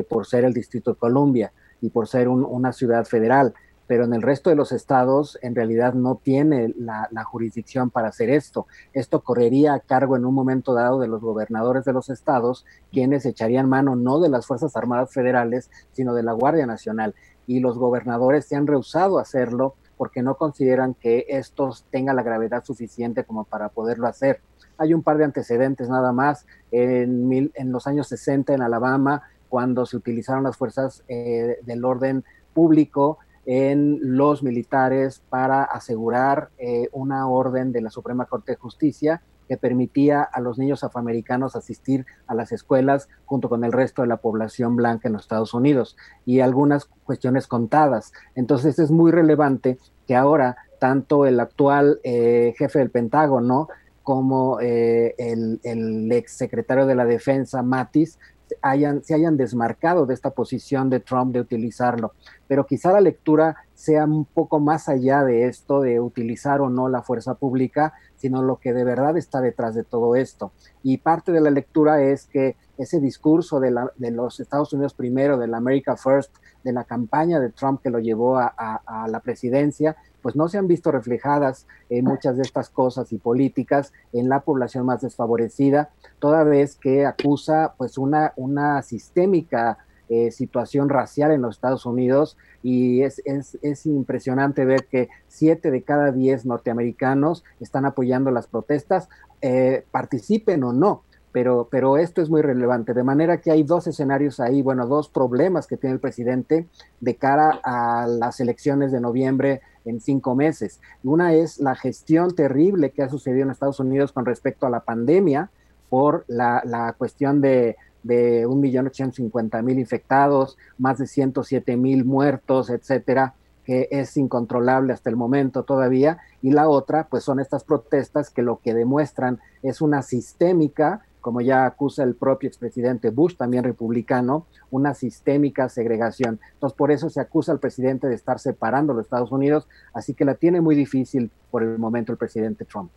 por 0.08 0.28
ser 0.28 0.44
el 0.44 0.54
Distrito 0.54 0.92
de 0.92 0.98
Columbia 1.00 1.52
y 1.82 1.90
por 1.90 2.08
ser 2.08 2.28
una 2.28 2.74
ciudad 2.74 3.06
federal 3.06 3.56
pero 3.90 4.04
en 4.04 4.14
el 4.14 4.22
resto 4.22 4.52
de 4.52 4.56
los 4.56 4.72
estados 4.72 5.40
en 5.42 5.56
realidad 5.56 5.96
no 5.96 6.22
tiene 6.24 6.76
la, 6.78 7.10
jurisdicción 7.24 7.90
para 7.90 8.10
hacer 8.10 8.30
esto. 8.30 8.68
Esto 8.94 9.22
correría 9.22 9.74
a 9.74 9.80
cargo 9.80 10.16
en 10.16 10.26
un 10.26 10.36
momento 10.36 10.76
dado 10.76 11.00
de 11.00 11.08
los 11.08 11.22
gobernadores 11.22 11.86
de 11.86 11.94
los 11.94 12.12
estados, 12.12 12.68
quienes 12.92 13.26
echarían 13.26 13.68
mano 13.68 13.96
no 13.96 14.20
de 14.20 14.30
las 14.30 14.46
Fuerzas 14.46 14.76
Armadas 14.76 15.12
Federales, 15.12 15.72
sino 15.92 16.14
de 16.14 16.22
la 16.22 16.34
Guardia 16.34 16.68
Nacional. 16.68 17.16
Y 17.50 17.60
los 17.60 17.80
gobernadores 17.80 18.46
se 18.46 18.56
han 18.56 18.68
rehusado 18.68 19.18
a 19.18 19.24
hacerlo 19.24 19.74
porque 19.98 20.22
no 20.22 20.36
consideran 20.36 20.94
que 20.94 21.26
esto 21.28 21.72
tenga 21.90 22.14
la 22.14 22.22
gravedad 22.22 22.64
suficiente 22.64 23.24
como 23.24 23.44
para 23.44 23.70
poderlo 23.70 24.06
hacer. 24.06 24.40
Hay 24.78 24.94
un 24.94 25.02
par 25.02 25.18
de 25.18 25.26
antecedentes 25.26 25.90
nada 25.90 26.14
más. 26.14 26.46
En, 26.72 27.52
en 27.54 27.72
los 27.72 27.88
años 27.88 28.08
60 28.08 28.54
en 28.54 28.62
Alabama, 28.62 29.24
cuando 29.50 29.88
se 29.88 29.98
utilizaron 29.98 30.44
las 30.44 30.58
fuerzas 30.58 31.04
eh, 31.08 31.58
del 31.64 31.84
orden 31.84 32.24
público, 32.54 33.18
en 33.52 33.98
los 34.16 34.44
militares 34.44 35.24
para 35.28 35.64
asegurar 35.64 36.50
eh, 36.60 36.88
una 36.92 37.28
orden 37.28 37.72
de 37.72 37.82
la 37.82 37.90
Suprema 37.90 38.26
Corte 38.26 38.52
de 38.52 38.58
Justicia 38.58 39.24
que 39.50 39.58
permitía 39.58 40.22
a 40.22 40.40
los 40.40 40.60
niños 40.60 40.84
afroamericanos 40.84 41.56
asistir 41.56 42.06
a 42.28 42.36
las 42.36 42.52
escuelas 42.52 43.10
junto 43.26 43.50
con 43.50 43.64
el 43.64 43.72
resto 43.72 44.04
de 44.04 44.08
la 44.08 44.18
población 44.18 44.76
blanca 44.76 45.10
en 45.10 45.14
los 45.14 45.24
Estados 45.24 45.56
Unidos 45.56 45.98
y 46.24 46.40
algunas 46.40 46.86
cuestiones 46.86 47.48
contadas. 47.48 48.14
Entonces 48.36 48.78
es 48.78 48.92
muy 48.92 49.12
relevante 49.12 49.80
que 50.08 50.16
ahora 50.16 50.56
tanto 50.80 51.26
el 51.26 51.40
actual 51.40 52.00
eh, 52.04 52.54
jefe 52.60 52.78
del 52.78 52.92
Pentágono 52.92 53.70
como 54.04 54.60
eh, 54.62 55.16
el, 55.18 55.60
el 55.64 56.12
ex 56.12 56.34
secretario 56.34 56.86
de 56.86 56.94
la 56.94 57.06
Defensa, 57.06 57.64
Mattis, 57.64 58.20
hayan, 58.62 59.04
se 59.04 59.16
hayan 59.16 59.38
desmarcado 59.38 60.06
de 60.06 60.14
esta 60.14 60.32
posición 60.32 60.90
de 60.90 61.00
Trump 61.00 61.34
de 61.34 61.42
utilizarlo. 61.42 62.14
Pero 62.48 62.66
quizá 62.66 62.92
la 62.92 63.02
lectura 63.02 63.58
sea 63.74 64.06
un 64.06 64.26
poco 64.26 64.60
más 64.60 64.90
allá 64.90 65.24
de 65.24 65.48
esto, 65.48 65.82
de 65.82 66.00
utilizar 66.00 66.62
o 66.62 66.70
no 66.70 66.90
la 66.90 67.02
fuerza 67.02 67.36
pública, 67.36 67.94
sino 68.18 68.42
lo 68.42 68.58
que 68.58 68.74
de 68.74 68.84
verdad 68.84 69.18
está 69.18 69.42
detrás 69.42 69.76
de 69.76 69.84
todo 69.84 70.16
esto. 70.16 70.52
Y 70.84 70.98
parte 70.98 71.32
de 71.32 71.42
la 71.42 71.52
lectura 71.52 72.02
es 72.02 72.26
que 72.26 72.58
ese 72.78 73.00
discurso 73.00 73.60
de, 73.60 73.72
los 74.12 74.40
Estados 74.40 74.74
Unidos 74.74 74.94
primero, 74.94 75.38
de 75.38 75.48
la 75.48 75.58
America 75.58 75.96
First, 75.96 76.36
de 76.64 76.74
la 76.74 76.84
campaña 76.84 77.40
de 77.40 77.50
Trump 77.52 77.82
que 77.82 77.90
lo 77.90 78.00
llevó 78.00 78.38
a 78.38 79.08
la 79.10 79.20
presidencia, 79.22 79.96
pues 80.22 80.36
no 80.36 80.48
se 80.48 80.58
han 80.58 80.68
visto 80.68 80.92
reflejadas 80.92 81.68
en 81.90 82.06
muchas 82.06 82.38
de 82.38 82.44
estas 82.44 82.70
cosas 82.70 83.12
y 83.12 83.18
políticas 83.18 83.94
en 84.14 84.30
la 84.30 84.42
población 84.42 84.86
más 84.86 85.02
desfavorecida, 85.02 85.90
toda 86.20 86.44
vez 86.44 86.76
que 86.76 87.06
acusa 87.06 87.74
pues 87.78 87.98
una, 87.98 88.34
una 88.36 88.82
sistémica 88.82 89.78
eh, 90.12 90.32
situación 90.32 90.90
racial 90.90 91.32
en 91.32 91.44
los 91.44 91.58
Estados 91.58 91.86
Unidos. 91.86 92.36
Y 92.64 93.04
es, 93.04 93.22
es, 93.26 93.86
impresionante 93.86 94.66
ver 94.66 94.88
que 94.88 95.08
siete 95.28 95.70
de 95.70 95.84
cada 95.84 96.12
diez 96.12 96.48
norteamericanos 96.48 97.44
están 97.60 97.86
apoyando 97.86 98.32
las 98.32 98.48
protestas, 98.48 99.08
eh, 99.42 99.86
participen 99.92 100.64
o 100.64 100.74
no 100.74 101.04
pero, 101.32 101.68
pero 101.70 101.98
esto 101.98 102.22
es 102.22 102.30
muy 102.30 102.42
relevante, 102.42 102.94
de 102.94 103.04
manera 103.04 103.40
que 103.40 103.52
hay 103.52 103.64
dos 103.64 103.88
escenarios 103.88 104.40
ahí, 104.40 104.62
bueno, 104.62 104.88
dos 104.88 105.10
problemas 105.10 105.68
que 105.68 105.78
tiene 105.78 105.94
el 105.94 106.00
presidente 106.00 106.68
de 107.00 107.16
cara 107.16 107.60
a 107.64 108.08
las 108.08 108.40
elecciones 108.40 108.92
de 108.92 109.00
noviembre 109.00 109.62
en 109.86 110.02
cinco 110.02 110.36
meses. 110.36 110.80
Una 111.04 111.34
es 111.34 111.60
la 111.60 111.76
gestión 111.76 112.36
terrible 112.36 112.92
que 112.92 113.04
ha 113.04 113.10
sucedido 113.10 113.44
en 113.44 113.52
Estados 113.52 113.80
Unidos 113.80 114.12
con 114.12 114.26
respecto 114.26 114.66
a 114.66 114.70
la 114.70 114.82
pandemia 114.82 115.50
por 115.90 116.26
la, 116.28 116.62
la 116.66 116.94
cuestión 116.94 117.42
de, 117.42 117.78
de 118.04 118.48
1.850.000 118.48 119.80
infectados, 119.80 120.58
más 120.78 120.98
de 120.98 121.06
107.000 121.06 122.06
muertos, 122.06 122.70
etcétera, 122.70 123.36
que 123.66 123.88
es 123.92 124.18
incontrolable 124.18 124.94
hasta 124.94 125.10
el 125.10 125.16
momento 125.16 125.64
todavía. 125.64 126.20
Y 126.42 126.52
la 126.52 126.68
otra, 126.70 127.08
pues 127.10 127.24
son 127.24 127.40
estas 127.40 127.64
protestas 127.64 128.30
que 128.30 128.42
lo 128.42 128.60
que 128.60 128.74
demuestran 128.74 129.40
es 129.62 129.82
una 129.82 130.02
sistémica 130.02 131.02
como 131.22 131.42
ya 131.42 131.66
acusa 131.66 132.04
el 132.04 132.16
propio 132.16 132.48
expresidente 132.48 133.10
Bush, 133.10 133.36
también 133.36 133.64
republicano, 133.64 134.46
una 134.72 134.94
sistémica 134.94 135.70
segregación. 135.70 136.40
Entonces, 136.54 136.78
por 136.78 136.92
eso 136.92 137.10
se 137.10 137.22
acusa 137.22 137.52
al 137.52 137.60
presidente 137.60 138.08
de 138.08 138.16
estar 138.16 138.40
separando 138.40 138.94
a 138.94 138.96
los 138.96 139.06
Estados 139.06 139.32
Unidos, 139.32 139.68
así 139.94 140.14
que 140.14 140.26
la 140.26 140.36
tiene 140.36 140.62
muy 140.62 140.76
difícil 140.76 141.32
por 141.52 141.64
el 141.64 141.78
momento 141.78 142.12
el 142.12 142.18
presidente 142.18 142.66
Trump. 142.66 142.92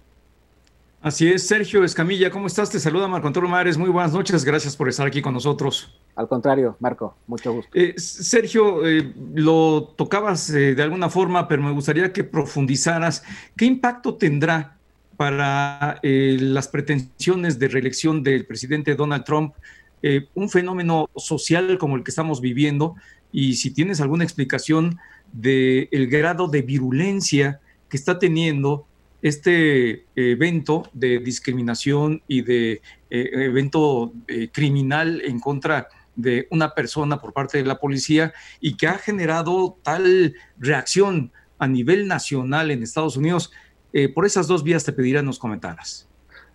Así 1.03 1.29
es, 1.29 1.49
Sergio 1.49 1.83
Escamilla, 1.83 2.31
¿cómo 2.31 2.47
estás? 2.47 2.71
Te 2.71 2.79
saluda 2.79 3.09
Marco 3.09 3.27
Antonio 3.27 3.51
Mares, 3.51 3.77
muy 3.77 3.91
buenas 3.91 4.13
noches, 4.13 4.45
gracias 4.45 4.77
por 4.77 4.89
estar 4.89 5.05
aquí 5.05 5.21
con 5.21 5.35
nosotros. 5.35 5.99
Al 6.15 6.29
contrario, 6.29 6.77
Marco, 6.79 7.17
mucho 7.27 7.53
gusto. 7.53 7.71
Eh, 7.75 7.95
Sergio, 7.97 8.87
eh, 8.87 9.13
lo 9.35 9.95
tocabas 9.97 10.49
eh, 10.51 10.77
de 10.77 10.83
alguna 10.83 11.11
forma, 11.11 11.49
pero 11.49 11.61
me 11.61 11.73
gustaría 11.73 12.13
que 12.13 12.23
profundizaras. 12.23 13.25
¿Qué 13.57 13.65
impacto 13.65 14.15
tendrá 14.15 14.79
para 15.23 16.01
eh, 16.03 16.37
las 16.41 16.67
pretensiones 16.67 17.61
de 17.61 17.69
reelección 17.69 18.25
del 18.25 18.45
presidente 18.45 18.97
Donald 18.97 19.23
Trump 19.23 19.55
eh, 20.03 20.27
un 20.35 20.51
fenómeno 20.51 21.11
social 21.15 21.79
como 21.79 21.95
el 21.95 22.03
que 22.03 22.11
estamos 22.11 22.41
viviendo. 22.41 22.97
Y 23.31 23.55
si 23.55 23.71
tienes 23.71 24.01
alguna 24.01 24.25
explicación 24.25 24.99
del 25.33 25.89
el 25.93 26.09
grado 26.09 26.49
de 26.49 26.63
virulencia 26.63 27.61
que 27.89 27.97
está 27.97 28.19
teniendo 28.19 28.85
este 29.23 30.07
evento 30.17 30.91
de 30.93 31.21
discriminación 31.21 32.21
y 32.27 32.43
de 32.43 32.83
eh, 33.09 33.31
evento 33.33 34.13
criminal 34.51 35.23
en 35.25 35.39
contra 35.39 35.87
de 36.17 36.49
una 36.51 36.75
persona 36.75 37.21
por 37.21 37.33
parte 37.33 37.59
de 37.59 37.65
la 37.65 37.79
policía 37.79 38.33
y 38.61 38.77
que 38.77 38.89
ha 38.89 38.99
generado 38.99 39.79
tal 39.85 40.35
reacción 40.59 41.31
a 41.61 41.69
nivel 41.69 42.09
nacional 42.09 42.73
en 42.73 42.83
Estados 42.83 43.17
Unidos 43.17 43.53
eh, 43.93 44.09
por 44.09 44.27
esas 44.27 44.47
dos 44.47 44.63
vías 44.63 44.85
te 44.85 44.93
pediría 44.93 45.23
nos 45.23 45.39
comentaras. 45.39 46.09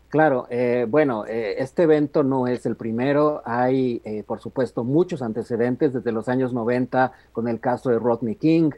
Claro, 0.10 0.48
eh, 0.50 0.86
bueno, 0.90 1.26
eh, 1.26 1.56
este 1.58 1.84
evento 1.84 2.24
no 2.24 2.48
es 2.48 2.66
el 2.66 2.78
primero. 2.78 3.42
Hay, 3.46 4.02
por 4.26 4.40
supuesto, 4.40 4.86
muchos 4.86 5.22
antecedentes 5.22 5.94
desde 5.94 6.14
los 6.14 6.30
años 6.30 6.54
90 6.54 7.12
con 7.34 7.48
el 7.50 7.60
caso 7.60 7.90
de 7.90 8.00
Rodney 8.00 8.36
King. 8.36 8.72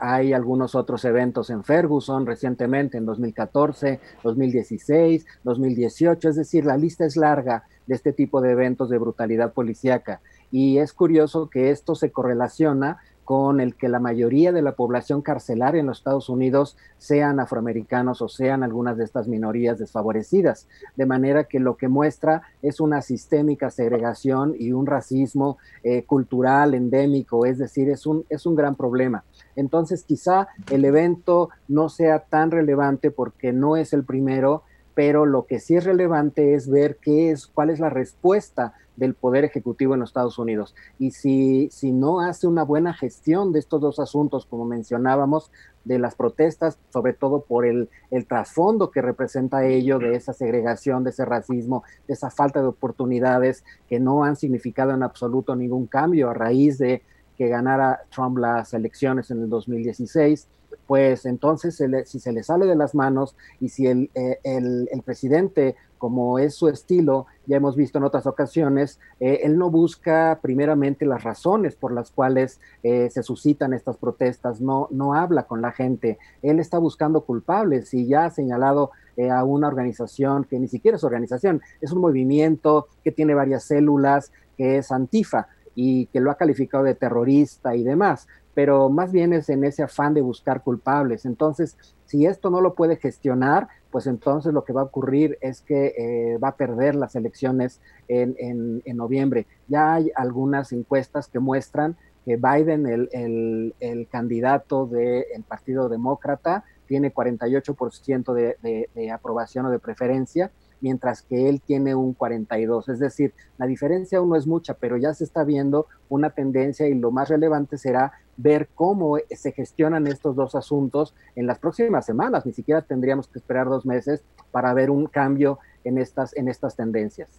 hay 0.00 0.32
algunos 0.32 0.74
otros 0.74 1.04
eventos 1.04 1.50
en 1.50 1.62
Ferguson 1.64 2.26
recientemente, 2.26 2.98
en 2.98 3.06
2014, 3.06 4.00
2016, 4.24 5.24
2018. 5.44 6.28
Es 6.28 6.36
decir, 6.36 6.64
la 6.64 6.76
lista 6.76 7.04
es 7.04 7.16
larga 7.16 7.64
de 7.86 7.94
este 7.94 8.12
tipo 8.12 8.40
de 8.40 8.50
eventos 8.50 8.90
de 8.90 8.98
brutalidad 8.98 9.52
policíaca. 9.52 10.20
Y 10.50 10.78
es 10.78 10.92
curioso 10.92 11.48
que 11.48 11.70
esto 11.70 11.94
se 11.94 12.10
correlaciona 12.10 12.98
con 13.30 13.60
el 13.60 13.76
que 13.76 13.88
la 13.88 14.00
mayoría 14.00 14.50
de 14.50 14.60
la 14.60 14.74
población 14.74 15.22
carcelaria 15.22 15.78
en 15.78 15.86
los 15.86 15.98
Estados 15.98 16.28
Unidos 16.28 16.76
sean 16.98 17.38
afroamericanos 17.38 18.22
o 18.22 18.28
sean 18.28 18.64
algunas 18.64 18.96
de 18.96 19.04
estas 19.04 19.28
minorías 19.28 19.78
desfavorecidas. 19.78 20.66
De 20.96 21.06
manera 21.06 21.44
que 21.44 21.60
lo 21.60 21.76
que 21.76 21.86
muestra 21.86 22.42
es 22.60 22.80
una 22.80 23.02
sistémica 23.02 23.70
segregación 23.70 24.56
y 24.58 24.72
un 24.72 24.84
racismo 24.84 25.58
eh, 25.84 26.02
cultural 26.06 26.74
endémico, 26.74 27.46
es 27.46 27.58
decir, 27.58 27.88
es 27.88 28.04
un, 28.04 28.24
es 28.30 28.46
un 28.46 28.56
gran 28.56 28.74
problema. 28.74 29.22
Entonces 29.54 30.02
quizá 30.02 30.48
el 30.68 30.84
evento 30.84 31.50
no 31.68 31.88
sea 31.88 32.24
tan 32.24 32.50
relevante 32.50 33.12
porque 33.12 33.52
no 33.52 33.76
es 33.76 33.92
el 33.92 34.02
primero, 34.02 34.64
pero 35.00 35.24
lo 35.24 35.46
que 35.46 35.60
sí 35.60 35.76
es 35.76 35.84
relevante 35.84 36.52
es 36.52 36.68
ver 36.68 36.98
qué 37.00 37.30
es, 37.30 37.46
cuál 37.46 37.70
es 37.70 37.80
la 37.80 37.88
respuesta 37.88 38.74
del 38.96 39.14
Poder 39.14 39.44
Ejecutivo 39.44 39.94
en 39.94 40.00
los 40.00 40.10
Estados 40.10 40.38
Unidos. 40.38 40.74
Y 40.98 41.12
si, 41.12 41.70
si 41.72 41.90
no 41.90 42.20
hace 42.20 42.46
una 42.46 42.64
buena 42.64 42.92
gestión 42.92 43.50
de 43.50 43.60
estos 43.60 43.80
dos 43.80 43.98
asuntos, 43.98 44.44
como 44.44 44.66
mencionábamos, 44.66 45.50
de 45.86 45.98
las 45.98 46.16
protestas, 46.16 46.78
sobre 46.90 47.14
todo 47.14 47.40
por 47.40 47.64
el, 47.64 47.88
el 48.10 48.26
trasfondo 48.26 48.90
que 48.90 49.00
representa 49.00 49.64
ello, 49.64 49.98
de 49.98 50.16
esa 50.16 50.34
segregación, 50.34 51.02
de 51.02 51.08
ese 51.08 51.24
racismo, 51.24 51.82
de 52.06 52.12
esa 52.12 52.28
falta 52.28 52.60
de 52.60 52.66
oportunidades 52.66 53.64
que 53.88 54.00
no 54.00 54.24
han 54.24 54.36
significado 54.36 54.90
en 54.90 55.02
absoluto 55.02 55.56
ningún 55.56 55.86
cambio 55.86 56.28
a 56.28 56.34
raíz 56.34 56.76
de 56.76 57.02
que 57.38 57.48
ganara 57.48 58.02
Trump 58.14 58.36
las 58.36 58.74
elecciones 58.74 59.30
en 59.30 59.44
el 59.44 59.48
2016 59.48 60.46
pues 60.86 61.26
entonces 61.26 61.82
si 62.06 62.20
se 62.20 62.32
le 62.32 62.42
sale 62.42 62.66
de 62.66 62.76
las 62.76 62.94
manos 62.94 63.36
y 63.60 63.68
si 63.68 63.86
el, 63.86 64.10
el, 64.14 64.88
el 64.90 65.02
presidente 65.02 65.76
como 66.00 66.38
es 66.38 66.54
su 66.54 66.68
estilo, 66.68 67.26
ya 67.46 67.58
hemos 67.58 67.76
visto 67.76 67.98
en 67.98 68.04
otras 68.04 68.26
ocasiones, 68.26 68.98
eh, 69.20 69.40
él 69.42 69.58
no 69.58 69.70
busca 69.70 70.38
primeramente 70.40 71.04
las 71.04 71.22
razones 71.22 71.76
por 71.76 71.92
las 71.92 72.10
cuales 72.10 72.58
eh, 72.82 73.10
se 73.10 73.22
suscitan 73.22 73.74
estas 73.74 73.98
protestas, 73.98 74.62
no, 74.62 74.88
no 74.90 75.12
habla 75.12 75.42
con 75.42 75.60
la 75.60 75.72
gente, 75.72 76.18
él 76.40 76.58
está 76.58 76.78
buscando 76.78 77.20
culpables 77.20 77.92
y 77.92 78.06
ya 78.06 78.24
ha 78.24 78.30
señalado 78.30 78.92
eh, 79.18 79.28
a 79.28 79.44
una 79.44 79.68
organización 79.68 80.44
que 80.44 80.58
ni 80.58 80.68
siquiera 80.68 80.96
es 80.96 81.04
organización, 81.04 81.60
es 81.82 81.92
un 81.92 82.00
movimiento 82.00 82.88
que 83.04 83.12
tiene 83.12 83.34
varias 83.34 83.64
células, 83.64 84.32
que 84.56 84.78
es 84.78 84.90
Antifa 84.90 85.48
y 85.74 86.06
que 86.06 86.20
lo 86.20 86.30
ha 86.30 86.36
calificado 86.36 86.82
de 86.82 86.94
terrorista 86.94 87.76
y 87.76 87.84
demás 87.84 88.26
pero 88.62 88.90
más 88.90 89.10
bien 89.10 89.32
es 89.32 89.48
en 89.48 89.64
ese 89.64 89.82
afán 89.82 90.12
de 90.12 90.20
buscar 90.20 90.62
culpables. 90.62 91.24
Entonces, 91.24 91.78
si 92.04 92.26
esto 92.26 92.50
no 92.50 92.60
lo 92.60 92.74
puede 92.74 92.96
gestionar, 92.96 93.68
pues 93.90 94.06
entonces 94.06 94.52
lo 94.52 94.64
que 94.64 94.74
va 94.74 94.82
a 94.82 94.84
ocurrir 94.84 95.38
es 95.40 95.62
que 95.62 95.94
eh, 95.96 96.36
va 96.36 96.48
a 96.48 96.56
perder 96.56 96.94
las 96.94 97.16
elecciones 97.16 97.80
en, 98.06 98.82
noviembre. 98.94 99.46
Ya 99.66 99.94
hay 99.94 100.12
algunas 100.14 100.72
encuestas 100.72 101.26
que 101.28 101.38
muestran 101.38 101.96
que 102.26 102.36
Biden, 102.36 102.86
el, 102.86 104.08
candidato 104.10 104.84
del 104.84 105.42
Partido 105.48 105.88
Demócrata, 105.88 106.64
tiene 106.86 107.14
48% 107.14 108.34
de, 108.34 108.90
de 108.94 109.10
aprobación 109.10 109.64
o 109.64 109.70
de 109.70 109.78
preferencia, 109.78 110.50
mientras 110.80 111.22
que 111.22 111.48
él 111.48 111.60
tiene 111.60 111.94
un 111.94 112.14
42. 112.14 112.88
Es 112.88 112.98
decir, 112.98 113.32
la 113.58 113.66
diferencia 113.66 114.18
aún 114.18 114.30
no 114.30 114.36
es 114.36 114.46
mucha, 114.46 114.74
pero 114.74 114.96
ya 114.96 115.14
se 115.14 115.24
está 115.24 115.44
viendo 115.44 115.86
una 116.08 116.30
tendencia 116.30 116.88
y 116.88 116.94
lo 116.94 117.10
más 117.10 117.28
relevante 117.28 117.78
será 117.78 118.12
ver 118.36 118.68
cómo 118.74 119.18
se 119.30 119.52
gestionan 119.52 120.06
estos 120.06 120.34
dos 120.34 120.54
asuntos 120.54 121.14
en 121.36 121.46
las 121.46 121.58
próximas 121.58 122.06
semanas. 122.06 122.46
Ni 122.46 122.52
siquiera 122.52 122.82
tendríamos 122.82 123.28
que 123.28 123.38
esperar 123.38 123.66
dos 123.68 123.84
meses 123.84 124.24
para 124.50 124.72
ver 124.72 124.90
un 124.90 125.06
cambio 125.06 125.58
en 125.84 125.98
estas, 125.98 126.36
en 126.36 126.48
estas 126.48 126.76
tendencias. 126.76 127.38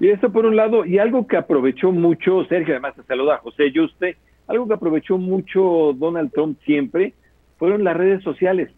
Y 0.00 0.08
eso 0.08 0.30
por 0.30 0.46
un 0.46 0.56
lado, 0.56 0.84
y 0.84 0.98
algo 0.98 1.26
que 1.26 1.36
aprovechó 1.36 1.92
mucho, 1.92 2.44
Sergio, 2.44 2.74
además 2.74 2.94
te 2.96 3.02
saluda 3.04 3.38
José 3.38 3.70
Yuste, 3.72 4.16
algo 4.46 4.66
que 4.66 4.74
aprovechó 4.74 5.18
mucho 5.18 5.92
Donald 5.94 6.32
Trump 6.32 6.58
siempre, 6.64 7.14
fueron 7.58 7.84
las 7.84 7.96
redes 7.96 8.22
sociales. 8.22 8.70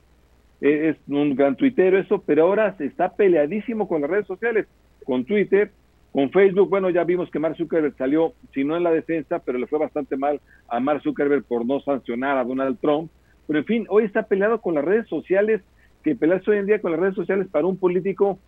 E, 0.61 0.91
es 0.91 0.97
un 1.09 1.35
gran 1.35 1.57
tuitero 1.57 1.99
eso, 1.99 2.23
pero 2.27 2.45
ahora 2.45 2.77
se 2.77 2.87
está 2.87 3.15
peleadísimo 3.15 3.89
con 3.89 4.01
las 4.01 4.11
redes 4.11 4.27
sociales, 4.27 4.67
con 5.05 5.25
Twitter, 5.25 5.71
con 6.13 6.31
Facebook, 6.31 6.71
bueno, 6.71 6.91
ya 6.91 7.05
vimos 7.05 7.31
que 7.31 7.39
Mark 7.39 7.57
Zuckerberg 7.57 7.95
salió, 7.97 8.33
si 8.55 8.65
no 8.65 8.77
en 8.77 8.83
la 8.83 8.91
defensa, 8.91 9.41
pero 9.41 9.59
le 9.59 9.67
fue 9.67 9.79
bastante 9.79 10.17
mal 10.17 10.41
a 10.69 10.81
Mark 10.81 11.03
Zuckerberg 11.03 11.45
por 11.45 11.67
no 11.67 11.81
sancionar 11.81 12.39
a 12.39 12.45
Donald 12.45 12.79
Trump. 12.81 13.11
Pero 13.47 13.59
en 13.61 13.65
fin, 13.65 13.87
hoy 13.89 14.05
está 14.05 14.25
peleado 14.25 14.61
con 14.61 14.75
las 14.75 14.85
redes 14.85 15.07
sociales, 15.09 15.61
que 16.03 16.17
pelearse 16.17 16.51
hoy 16.51 16.59
en 16.59 16.67
día 16.67 16.81
con 16.81 16.93
las 16.93 17.01
redes 17.01 17.15
sociales 17.15 17.47
para 17.49 17.67
un 17.67 17.79
político, 17.79 18.39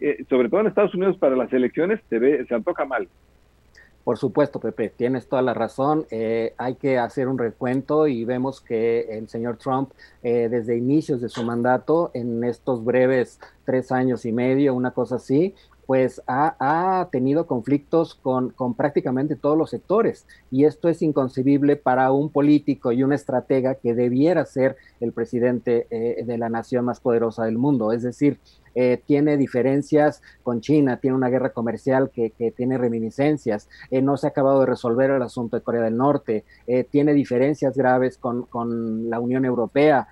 eh, 0.00 0.24
sobre 0.28 0.48
todo 0.48 0.60
en 0.60 0.68
Estados 0.68 0.94
Unidos 0.94 1.18
para 1.18 1.36
las 1.36 1.52
elecciones, 1.52 2.00
se, 2.08 2.18
ve, 2.18 2.44
se 2.46 2.54
antoja 2.54 2.84
mal. 2.84 3.08
Por 4.10 4.18
supuesto, 4.18 4.58
Pepe, 4.58 4.88
tienes 4.88 5.28
toda 5.28 5.40
la 5.40 5.54
razón. 5.54 6.04
Eh, 6.10 6.52
hay 6.58 6.74
que 6.74 6.98
hacer 6.98 7.28
un 7.28 7.38
recuento 7.38 8.08
y 8.08 8.24
vemos 8.24 8.60
que 8.60 9.02
el 9.02 9.28
señor 9.28 9.56
Trump, 9.58 9.92
eh, 10.24 10.48
desde 10.50 10.76
inicios 10.76 11.20
de 11.20 11.28
su 11.28 11.44
mandato, 11.44 12.10
en 12.12 12.42
estos 12.42 12.82
breves 12.84 13.38
tres 13.64 13.92
años 13.92 14.24
y 14.24 14.32
medio, 14.32 14.74
una 14.74 14.90
cosa 14.90 15.14
así, 15.14 15.54
pues 15.90 16.22
ha, 16.28 17.08
tenido 17.10 17.48
conflictos 17.48 18.14
con, 18.14 18.54
prácticamente 18.76 19.34
todos 19.34 19.58
los 19.58 19.70
sectores 19.70 20.24
y 20.48 20.64
esto 20.64 20.88
es 20.88 21.02
inconcebible 21.02 21.74
para 21.74 22.12
un 22.12 22.30
político 22.30 22.92
y 22.92 23.02
un 23.02 23.12
estratega 23.12 23.74
que 23.74 23.92
debiera 23.92 24.46
ser 24.46 24.76
el 25.00 25.10
presidente 25.10 25.88
eh, 25.90 26.22
de 26.24 26.38
la 26.38 26.48
nación 26.48 26.84
más 26.84 27.00
poderosa 27.00 27.44
del 27.44 27.58
mundo. 27.58 27.90
Es 27.90 28.04
decir, 28.04 28.38
eh, 28.76 29.02
tiene 29.04 29.36
diferencias 29.36 30.22
con 30.44 30.60
China, 30.60 30.98
tiene 30.98 31.16
una 31.16 31.28
guerra 31.28 31.52
comercial 31.52 32.12
que, 32.14 32.30
tiene 32.56 32.78
reminiscencias, 32.78 33.68
eh, 33.90 34.00
no 34.00 34.16
se 34.16 34.28
ha 34.28 34.30
acabado 34.30 34.60
de 34.60 34.66
resolver 34.66 35.10
el 35.10 35.22
asunto 35.22 35.56
de 35.56 35.64
Corea 35.64 35.82
del 35.82 35.96
Norte, 35.96 36.44
tiene 36.92 37.14
diferencias 37.14 37.76
graves 37.76 38.16
con, 38.16 38.44
con 38.44 39.10
la 39.10 39.18
Unión 39.18 39.44
Europea. 39.44 40.06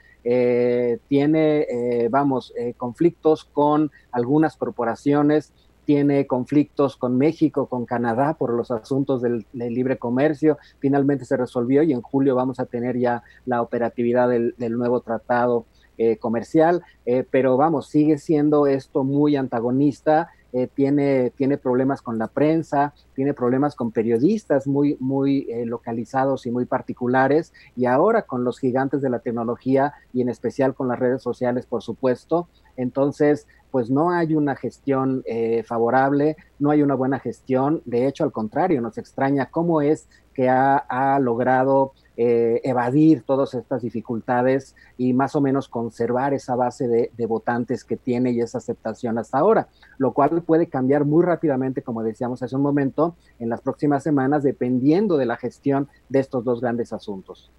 tiene, 1.08 2.08
vamos, 2.10 2.52
conflictos 2.76 3.44
con 3.44 3.92
algunas 4.10 4.56
corporaciones 4.56 5.52
tiene 5.88 6.26
conflictos 6.26 6.98
con 6.98 7.16
México, 7.16 7.66
con 7.66 7.86
Canadá 7.86 8.34
por 8.34 8.52
los 8.52 8.70
asuntos 8.70 9.22
del, 9.22 9.46
libre 9.54 9.96
comercio. 9.96 10.58
Finalmente 10.80 11.24
se 11.24 11.34
resolvió 11.34 11.82
y 11.82 11.94
en 11.94 12.02
julio 12.02 12.34
vamos 12.34 12.60
a 12.60 12.66
tener 12.66 12.98
ya 12.98 13.22
la 13.46 13.62
operatividad 13.62 14.28
del, 14.28 14.54
nuevo 14.58 15.00
tratado 15.00 15.64
eh, 15.96 16.18
comercial, 16.18 16.82
eh, 17.06 17.24
pero 17.30 17.56
vamos, 17.56 17.88
sigue 17.88 18.18
siendo 18.18 18.66
esto 18.66 19.02
muy 19.02 19.34
antagonista 19.36 20.28
eh, 20.52 20.66
tiene, 20.66 21.30
tiene 21.36 21.58
problemas 21.58 22.00
con 22.00 22.18
la 22.18 22.28
prensa, 22.28 22.94
tiene 23.14 23.34
problemas 23.34 23.74
con 23.74 23.92
periodistas 23.92 24.66
muy, 24.66 24.96
muy 24.98 25.46
eh, 25.50 25.66
localizados 25.66 26.46
y 26.46 26.50
muy 26.50 26.64
particulares, 26.64 27.52
y 27.76 27.84
ahora 27.84 28.22
con 28.22 28.44
los 28.44 28.58
gigantes 28.58 29.02
de 29.02 29.10
la 29.10 29.18
tecnología 29.18 29.92
y 30.12 30.22
en 30.22 30.30
especial 30.30 30.74
con 30.74 30.88
las 30.88 30.98
redes 30.98 31.22
sociales, 31.22 31.66
por 31.66 31.82
supuesto. 31.82 32.48
Entonces, 32.76 33.46
pues 33.70 33.90
no 33.90 34.10
hay 34.10 34.34
una 34.34 34.56
gestión 34.56 35.22
eh, 35.26 35.62
favorable, 35.64 36.36
no 36.58 36.70
hay 36.70 36.82
una 36.82 36.94
buena 36.94 37.18
gestión, 37.18 37.82
de 37.84 38.06
hecho, 38.06 38.24
al 38.24 38.32
contrario, 38.32 38.80
nos 38.80 38.96
extraña 38.96 39.50
cómo 39.50 39.82
es 39.82 40.08
que 40.38 40.48
ha, 40.48 41.18
logrado 41.20 41.94
eh, 42.16 42.60
evadir 42.62 43.24
todas 43.24 43.54
estas 43.54 43.82
dificultades 43.82 44.76
y 44.96 45.12
más 45.12 45.34
o 45.34 45.40
menos 45.40 45.66
conservar 45.68 46.32
esa 46.32 46.54
base 46.54 46.86
de, 46.86 47.26
votantes 47.26 47.82
que 47.82 47.96
tiene 47.96 48.30
y 48.30 48.40
esa 48.40 48.58
aceptación 48.58 49.18
hasta 49.18 49.38
ahora, 49.38 49.66
lo 49.98 50.12
cual 50.12 50.40
puede 50.42 50.68
cambiar 50.68 51.04
muy 51.04 51.24
rápidamente, 51.24 51.82
como 51.82 52.04
decíamos 52.04 52.40
hace 52.40 52.54
un 52.54 52.62
momento, 52.62 53.16
en 53.40 53.48
las 53.48 53.62
próximas 53.62 54.04
semanas, 54.04 54.44
dependiendo 54.44 55.16
de 55.16 55.26
la 55.26 55.36
gestión 55.36 55.88
de 56.08 56.20
estos 56.20 56.44
dos 56.44 56.60
grandes 56.60 56.92
asuntos. 56.92 57.50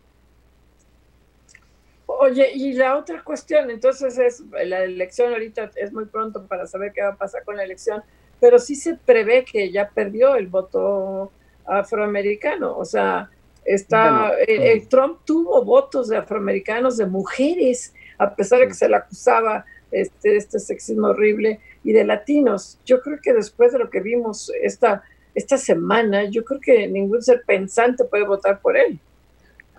Oye, 2.06 2.50
y 2.54 2.72
la 2.76 2.96
otra 2.96 3.22
cuestión, 3.26 3.70
entonces 3.72 4.18
es 4.18 4.42
la 4.66 4.86
elección 4.86 5.34
ahorita 5.34 5.72
es 5.76 5.92
muy 5.92 6.06
pronto 6.06 6.48
para 6.48 6.66
saber 6.66 6.94
qué 6.94 7.02
va 7.02 7.10
a 7.10 7.18
pasar 7.18 7.44
con 7.44 7.58
la 7.58 7.66
elección, 7.66 8.04
pero 8.40 8.58
sí 8.58 8.76
se 8.76 8.96
prevé 8.96 9.44
que 9.44 9.70
ya 9.70 9.90
perdió 9.90 10.36
el 10.36 10.48
voto 10.48 11.34
afroamericano, 11.70 12.78
o 12.78 12.86
sea, 12.86 13.30
Está, 13.70 14.32
eh, 14.48 14.72
el, 14.72 14.88
Trump 14.88 15.20
tuvo 15.26 15.64
votos 15.64 16.08
de 16.08 16.18
afroamericanos, 16.18 16.98
de 16.98 17.06
mujeres, 17.06 17.94
a 18.18 18.34
pesar 18.34 18.62
de 18.62 18.68
que 18.68 18.74
se 18.74 18.90
le 18.90 18.96
acusaba 18.96 19.64
este, 19.92 20.38
este 20.38 20.58
sexismo 20.58 21.10
horrible, 21.10 21.60
y 21.84 21.94
de 21.94 22.04
latinos. 22.04 22.80
Yo 22.84 23.00
creo 23.02 23.20
que 23.22 23.32
después 23.32 23.72
de 23.72 23.78
lo 23.78 23.92
que 23.92 24.00
vimos 24.00 24.52
esta, 24.62 25.04
esta 25.36 25.58
semana, 25.58 26.24
yo 26.26 26.44
creo 26.44 26.60
que 26.60 26.88
ningún 26.88 27.22
ser 27.22 27.44
pensante 27.46 28.06
puede 28.06 28.26
votar 28.26 28.60
por 28.60 28.76
él. 28.76 29.00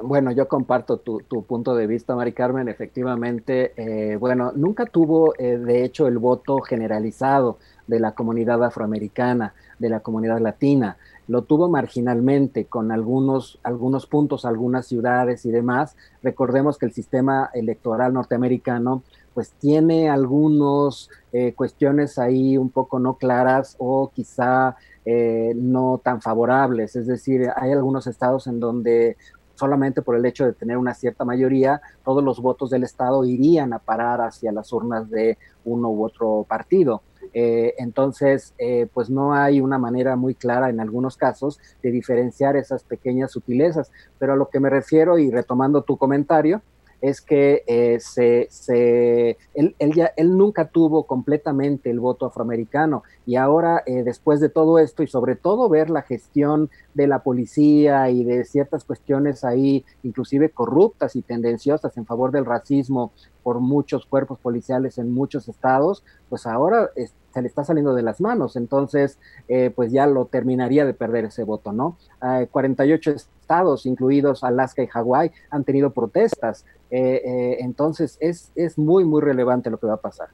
Bueno, 0.02 0.30
yo 0.30 0.48
comparto 0.48 0.98
tu, 0.98 1.20
punto 1.42 1.74
de 1.74 1.86
vista, 1.86 2.14
Mari 2.14 2.32
Carmen. 2.32 2.68
Efectivamente, 2.68 3.72
eh, 3.76 4.16
bueno, 4.16 4.52
nunca 4.54 4.86
tuvo, 4.86 5.34
eh, 5.36 5.58
de 5.58 5.84
hecho, 5.84 6.06
el 6.06 6.18
voto 6.18 6.60
generalizado 6.60 7.58
de 7.86 8.00
la 8.00 8.12
comunidad 8.12 8.62
afroamericana, 8.64 9.52
de 9.78 9.88
la 9.88 10.00
comunidad 10.00 10.38
latina 10.38 10.96
lo 11.30 11.42
tuvo 11.42 11.68
marginalmente 11.68 12.64
con 12.64 12.90
algunos, 12.90 13.60
algunos 13.62 14.08
puntos, 14.08 14.44
algunas 14.44 14.88
ciudades 14.88 15.46
y 15.46 15.52
demás. 15.52 15.94
Recordemos 16.24 16.76
que 16.76 16.86
el 16.86 16.92
sistema 16.92 17.50
electoral 17.54 18.12
norteamericano 18.12 19.04
pues 19.32 19.52
tiene 19.52 20.10
algunas 20.10 21.08
eh, 21.30 21.52
cuestiones 21.54 22.18
ahí 22.18 22.58
un 22.58 22.70
poco 22.70 22.98
no 22.98 23.14
claras 23.14 23.76
o 23.78 24.10
quizá 24.12 24.74
eh, 25.04 25.52
no 25.54 26.00
tan 26.02 26.20
favorables. 26.20 26.96
Es 26.96 27.06
decir, 27.06 27.48
hay 27.54 27.70
algunos 27.70 28.08
estados 28.08 28.48
en 28.48 28.58
donde 28.58 29.16
solamente 29.54 30.02
por 30.02 30.16
el 30.16 30.26
hecho 30.26 30.46
de 30.46 30.52
tener 30.52 30.78
una 30.78 30.94
cierta 30.94 31.24
mayoría, 31.24 31.80
todos 32.04 32.24
los 32.24 32.40
votos 32.40 32.70
del 32.70 32.82
Estado 32.82 33.24
irían 33.24 33.72
a 33.72 33.78
parar 33.78 34.20
hacia 34.20 34.50
las 34.50 34.72
urnas 34.72 35.08
de 35.08 35.38
uno 35.64 35.90
u 35.90 36.04
otro 36.04 36.44
partido. 36.48 37.02
Eh, 37.34 37.74
entonces, 37.78 38.54
eh, 38.58 38.86
pues 38.92 39.10
no 39.10 39.34
hay 39.34 39.60
una 39.60 39.78
manera 39.78 40.16
muy 40.16 40.34
clara 40.34 40.70
en 40.70 40.80
algunos 40.80 41.16
casos 41.16 41.60
de 41.82 41.90
diferenciar 41.90 42.56
esas 42.56 42.84
pequeñas 42.84 43.32
sutilezas. 43.32 43.90
Pero 44.18 44.32
a 44.34 44.36
lo 44.36 44.48
que 44.48 44.60
me 44.60 44.70
refiero, 44.70 45.18
y 45.18 45.30
retomando 45.30 45.82
tu 45.82 45.96
comentario, 45.96 46.62
es 47.00 47.20
que 47.20 47.64
eh, 47.66 47.98
se, 48.00 48.46
se, 48.50 49.38
él, 49.54 49.74
ya, 49.94 50.12
él 50.16 50.36
nunca 50.36 50.68
tuvo 50.68 51.04
completamente 51.04 51.90
el 51.90 51.98
voto 51.98 52.26
afroamericano 52.26 53.02
y 53.24 53.36
ahora 53.36 53.82
eh, 53.86 54.02
después 54.02 54.40
de 54.40 54.48
todo 54.48 54.78
esto 54.78 55.02
y 55.02 55.06
sobre 55.06 55.34
todo 55.36 55.68
ver 55.68 55.88
la 55.88 56.02
gestión 56.02 56.68
de 56.94 57.06
la 57.06 57.22
policía 57.22 58.10
y 58.10 58.24
de 58.24 58.44
ciertas 58.44 58.84
cuestiones 58.84 59.44
ahí 59.44 59.84
inclusive 60.02 60.50
corruptas 60.50 61.16
y 61.16 61.22
tendenciosas 61.22 61.96
en 61.96 62.04
favor 62.04 62.32
del 62.32 62.44
racismo 62.44 63.12
por 63.42 63.60
muchos 63.60 64.04
cuerpos 64.04 64.38
policiales 64.38 64.98
en 64.98 65.12
muchos 65.12 65.48
estados, 65.48 66.04
pues 66.28 66.46
ahora 66.46 66.90
se 67.32 67.42
le 67.42 67.48
está 67.48 67.64
saliendo 67.64 67.94
de 67.94 68.02
las 68.02 68.20
manos, 68.20 68.56
entonces 68.56 69.18
eh, 69.48 69.70
pues 69.74 69.92
ya 69.92 70.06
lo 70.06 70.26
terminaría 70.26 70.84
de 70.84 70.94
perder 70.94 71.26
ese 71.26 71.44
voto, 71.44 71.72
¿no? 71.72 71.96
48 72.20 72.50
48 72.50 73.10
estados, 73.12 73.86
incluidos 73.86 74.44
Alaska 74.44 74.82
y 74.82 74.86
Hawái, 74.86 75.30
han 75.50 75.64
tenido 75.64 75.90
protestas. 75.90 76.64
entonces 76.90 78.16
es, 78.20 78.50
es 78.54 78.78
muy, 78.78 79.04
muy 79.04 79.20
relevante 79.22 79.70
lo 79.70 79.78
que 79.78 79.86
va 79.86 79.94
a 79.94 80.00
pasar. 80.00 80.28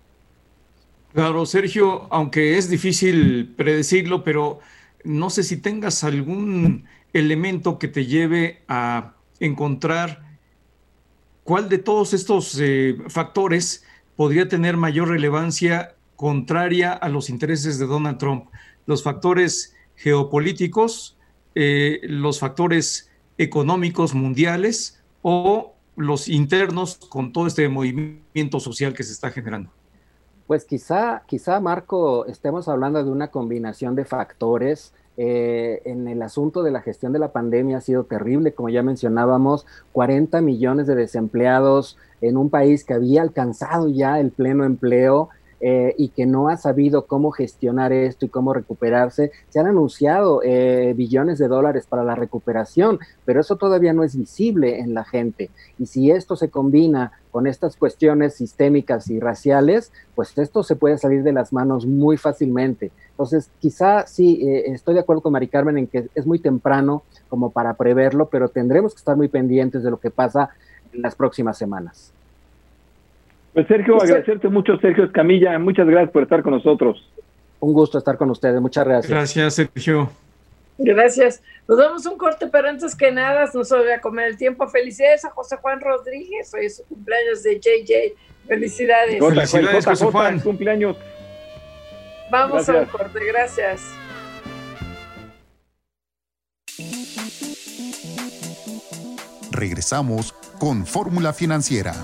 Claro, 1.16 1.46
Sergio, 1.46 2.06
aunque 2.10 2.58
es 2.58 2.68
difícil 2.68 3.54
predecirlo, 3.56 4.22
pero 4.22 4.58
no 5.02 5.30
sé 5.30 5.44
si 5.44 5.56
tengas 5.56 6.04
algún 6.04 6.84
elemento 7.14 7.78
que 7.78 7.88
te 7.88 8.04
lleve 8.04 8.62
a 8.68 9.14
encontrar 9.40 10.26
cuál 11.44 11.68
de 11.70 11.78
todos 11.78 12.12
estos 12.12 12.58
eh, 12.60 12.98
factores 13.08 13.84
podría 14.16 14.48
tener 14.48 14.76
mayor 14.76 15.08
relevancia 15.08 15.95
contraria 16.16 16.92
a 16.92 17.08
los 17.08 17.30
intereses 17.30 17.78
de 17.78 17.86
Donald 17.86 18.18
Trump. 18.18 18.46
Los 18.86 19.02
factores 19.02 19.74
geopolíticos, 19.94 21.16
eh, 21.54 22.00
los 22.04 22.40
factores 22.40 23.10
económicos 23.38 24.14
mundiales 24.14 25.02
o 25.22 25.74
los 25.96 26.28
internos 26.28 26.96
con 26.96 27.32
todo 27.32 27.46
este 27.46 27.68
movimiento 27.68 28.60
social 28.60 28.92
que 28.92 29.02
se 29.02 29.12
está 29.12 29.30
generando. 29.30 29.70
Pues 30.46 30.64
quizá, 30.64 31.22
quizá, 31.26 31.58
Marco, 31.60 32.26
estemos 32.26 32.68
hablando 32.68 33.02
de 33.02 33.10
una 33.10 33.28
combinación 33.28 33.96
de 33.96 34.04
factores. 34.04 34.92
Eh, 35.18 35.80
en 35.86 36.06
el 36.08 36.20
asunto 36.20 36.62
de 36.62 36.70
la 36.70 36.82
gestión 36.82 37.12
de 37.12 37.18
la 37.18 37.32
pandemia 37.32 37.78
ha 37.78 37.80
sido 37.80 38.04
terrible, 38.04 38.52
como 38.52 38.68
ya 38.68 38.82
mencionábamos, 38.82 39.66
40 39.92 40.42
millones 40.42 40.86
de 40.86 40.94
desempleados 40.94 41.96
en 42.20 42.36
un 42.36 42.50
país 42.50 42.84
que 42.84 42.94
había 42.94 43.22
alcanzado 43.22 43.88
ya 43.88 44.20
el 44.20 44.30
pleno 44.30 44.64
empleo 44.64 45.30
eh, 45.60 45.94
y 45.96 46.08
que 46.08 46.26
no 46.26 46.48
ha 46.48 46.56
sabido 46.58 47.06
cómo 47.06 47.30
gestionar 47.30 47.92
esto 47.92 48.26
y 48.26 48.28
cómo 48.28 48.52
recuperarse. 48.52 49.32
Se 49.48 49.58
han 49.58 49.66
anunciado 49.66 50.42
eh, 50.44 50.92
billones 50.94 51.38
de 51.38 51.48
dólares 51.48 51.86
para 51.86 52.04
la 52.04 52.14
recuperación, 52.14 52.98
pero 53.24 53.40
eso 53.40 53.56
todavía 53.56 53.94
no 53.94 54.04
es 54.04 54.16
visible 54.16 54.80
en 54.80 54.92
la 54.92 55.04
gente. 55.04 55.50
Y 55.78 55.86
si 55.86 56.10
esto 56.10 56.36
se 56.36 56.50
combina 56.50 57.12
con 57.30 57.46
estas 57.46 57.76
cuestiones 57.76 58.34
sistémicas 58.34 59.08
y 59.08 59.18
raciales, 59.18 59.92
pues 60.14 60.36
esto 60.36 60.62
se 60.62 60.76
puede 60.76 60.98
salir 60.98 61.22
de 61.22 61.32
las 61.32 61.52
manos 61.52 61.86
muy 61.86 62.16
fácilmente. 62.16 62.92
Entonces, 63.10 63.50
quizá 63.58 64.06
sí, 64.06 64.46
eh, 64.46 64.72
estoy 64.72 64.94
de 64.94 65.00
acuerdo 65.00 65.22
con 65.22 65.32
Mari 65.32 65.48
Carmen 65.48 65.78
en 65.78 65.86
que 65.86 66.08
es 66.14 66.26
muy 66.26 66.38
temprano 66.38 67.02
como 67.28 67.50
para 67.50 67.74
preverlo, 67.74 68.28
pero 68.28 68.48
tendremos 68.48 68.92
que 68.92 68.98
estar 68.98 69.16
muy 69.16 69.28
pendientes 69.28 69.82
de 69.82 69.90
lo 69.90 69.98
que 69.98 70.10
pasa 70.10 70.50
en 70.92 71.00
las 71.00 71.14
próximas 71.14 71.56
semanas. 71.56 72.12
Pues 73.56 73.68
Sergio, 73.68 73.96
agradecerte 74.02 74.50
mucho, 74.50 74.76
Sergio 74.80 75.04
Escamilla. 75.04 75.58
Muchas 75.58 75.86
gracias 75.86 76.10
por 76.10 76.24
estar 76.24 76.42
con 76.42 76.52
nosotros. 76.52 77.02
Un 77.58 77.72
gusto 77.72 77.96
estar 77.96 78.18
con 78.18 78.28
ustedes. 78.28 78.60
Muchas 78.60 78.84
gracias. 78.84 79.10
Gracias, 79.10 79.54
Sergio. 79.54 80.10
Gracias. 80.76 81.42
Nos 81.66 81.78
damos 81.78 82.04
un 82.04 82.18
corte, 82.18 82.48
pero 82.48 82.68
antes 82.68 82.94
que 82.94 83.10
nada, 83.10 83.48
no 83.54 83.64
se 83.64 83.74
voy 83.74 83.90
a 83.92 83.98
comer 84.02 84.28
el 84.28 84.36
tiempo. 84.36 84.68
Felicidades 84.68 85.24
a 85.24 85.30
José 85.30 85.56
Juan 85.56 85.80
Rodríguez. 85.80 86.52
Hoy 86.52 86.66
es 86.66 86.76
su 86.76 86.84
cumpleaños 86.84 87.42
de 87.44 87.58
JJ. 87.58 88.46
Felicidades. 88.46 89.18
Felicidades, 89.18 89.86
José 89.86 90.04
Juan. 90.04 90.38
Cumpleaños. 90.40 90.98
Vamos 92.30 92.68
a 92.68 92.74
un 92.74 92.84
corte. 92.84 93.20
Gracias. 93.26 93.80
Regresamos 99.50 100.34
con 100.58 100.84
Fórmula 100.84 101.32
Financiera. 101.32 101.94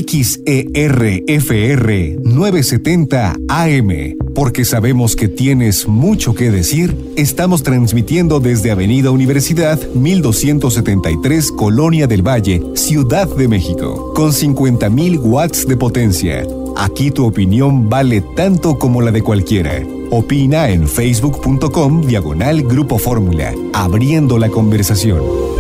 XERFR 0.05 1.89
970 2.23 3.37
AM. 3.49 4.17
Porque 4.35 4.65
sabemos 4.67 5.17
que 5.17 5.29
tienes 5.29 5.89
mucho 5.89 6.35
que 6.35 6.51
decir, 6.51 6.95
estamos 7.17 7.63
transmitiendo 7.63 8.41
desde 8.41 8.71
Avenida 8.71 9.11
Universidad 9.11 9.81
1273 9.95 11.53
Colonia 11.53 12.07
del 12.07 12.21
Valle, 12.27 12.63
Ciudad 12.75 13.29
de 13.35 13.49
México, 13.49 14.13
con 14.15 14.33
50.000 14.33 15.21
watts 15.23 15.67
de 15.67 15.77
potencia. 15.77 16.47
Aquí 16.77 17.11
tu 17.11 17.25
opinión 17.27 17.89
vale 17.89 18.21
tanto 18.21 18.79
como 18.79 19.01
la 19.01 19.11
de 19.11 19.23
cualquiera. 19.23 19.83
Opina 20.11 20.69
en 20.69 20.87
facebook.com 20.87 22.03
diagonal 22.03 22.63
Grupo 22.63 22.99
Fórmula, 22.99 23.55
abriendo 23.73 24.39
la 24.39 24.51
conversación. 24.51 25.56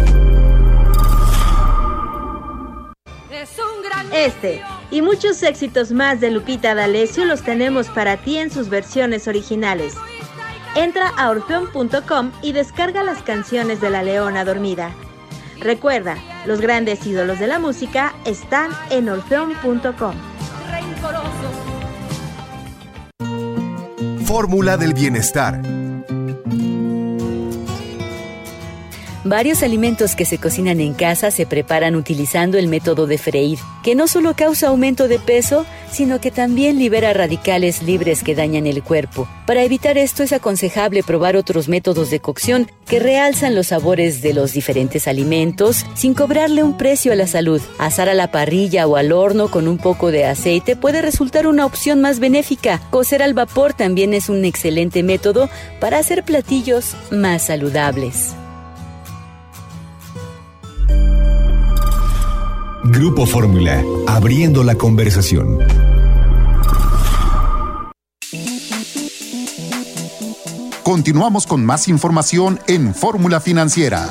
Este 4.26 4.60
y 4.90 5.02
muchos 5.02 5.40
éxitos 5.44 5.92
más 5.92 6.20
de 6.20 6.32
Lupita 6.32 6.74
D'Alessio 6.74 7.24
los 7.26 7.42
tenemos 7.42 7.88
para 7.88 8.16
ti 8.16 8.38
en 8.38 8.50
sus 8.50 8.68
versiones 8.68 9.28
originales. 9.28 9.94
Entra 10.74 11.10
a 11.16 11.30
orfeon.com 11.30 12.32
y 12.42 12.52
descarga 12.52 13.04
las 13.04 13.22
canciones 13.22 13.80
de 13.80 13.88
La 13.88 14.02
Leona 14.02 14.44
Dormida. 14.44 14.90
Recuerda, 15.60 16.16
los 16.44 16.60
grandes 16.60 17.06
ídolos 17.06 17.38
de 17.38 17.46
la 17.46 17.60
música 17.60 18.14
están 18.24 18.72
en 18.90 19.08
orfeon.com. 19.08 20.14
Fórmula 24.24 24.76
del 24.76 24.92
bienestar 24.92 25.85
Varios 29.28 29.64
alimentos 29.64 30.14
que 30.14 30.24
se 30.24 30.38
cocinan 30.38 30.80
en 30.80 30.94
casa 30.94 31.32
se 31.32 31.46
preparan 31.46 31.96
utilizando 31.96 32.58
el 32.58 32.68
método 32.68 33.08
de 33.08 33.18
freír, 33.18 33.58
que 33.82 33.96
no 33.96 34.06
solo 34.06 34.36
causa 34.36 34.68
aumento 34.68 35.08
de 35.08 35.18
peso, 35.18 35.66
sino 35.90 36.20
que 36.20 36.30
también 36.30 36.78
libera 36.78 37.12
radicales 37.12 37.82
libres 37.82 38.22
que 38.22 38.36
dañan 38.36 38.68
el 38.68 38.84
cuerpo. 38.84 39.26
Para 39.44 39.64
evitar 39.64 39.98
esto 39.98 40.22
es 40.22 40.32
aconsejable 40.32 41.02
probar 41.02 41.34
otros 41.36 41.66
métodos 41.66 42.08
de 42.10 42.20
cocción 42.20 42.70
que 42.86 43.00
realzan 43.00 43.56
los 43.56 43.66
sabores 43.66 44.22
de 44.22 44.32
los 44.32 44.52
diferentes 44.52 45.08
alimentos 45.08 45.84
sin 45.96 46.14
cobrarle 46.14 46.62
un 46.62 46.76
precio 46.76 47.10
a 47.10 47.16
la 47.16 47.26
salud. 47.26 47.60
Asar 47.78 48.08
a 48.08 48.14
la 48.14 48.30
parrilla 48.30 48.86
o 48.86 48.94
al 48.94 49.10
horno 49.10 49.50
con 49.50 49.66
un 49.66 49.78
poco 49.78 50.12
de 50.12 50.24
aceite 50.24 50.76
puede 50.76 51.02
resultar 51.02 51.48
una 51.48 51.66
opción 51.66 52.00
más 52.00 52.20
benéfica. 52.20 52.80
Cocer 52.90 53.24
al 53.24 53.34
vapor 53.34 53.74
también 53.74 54.14
es 54.14 54.28
un 54.28 54.44
excelente 54.44 55.02
método 55.02 55.50
para 55.80 55.98
hacer 55.98 56.22
platillos 56.22 56.94
más 57.10 57.42
saludables. 57.42 58.36
Grupo 62.88 63.26
Fórmula, 63.26 63.82
abriendo 64.06 64.62
la 64.62 64.76
conversación. 64.76 65.58
Continuamos 70.84 71.48
con 71.48 71.64
más 71.64 71.88
información 71.88 72.60
en 72.68 72.94
Fórmula 72.94 73.40
Financiera. 73.40 74.08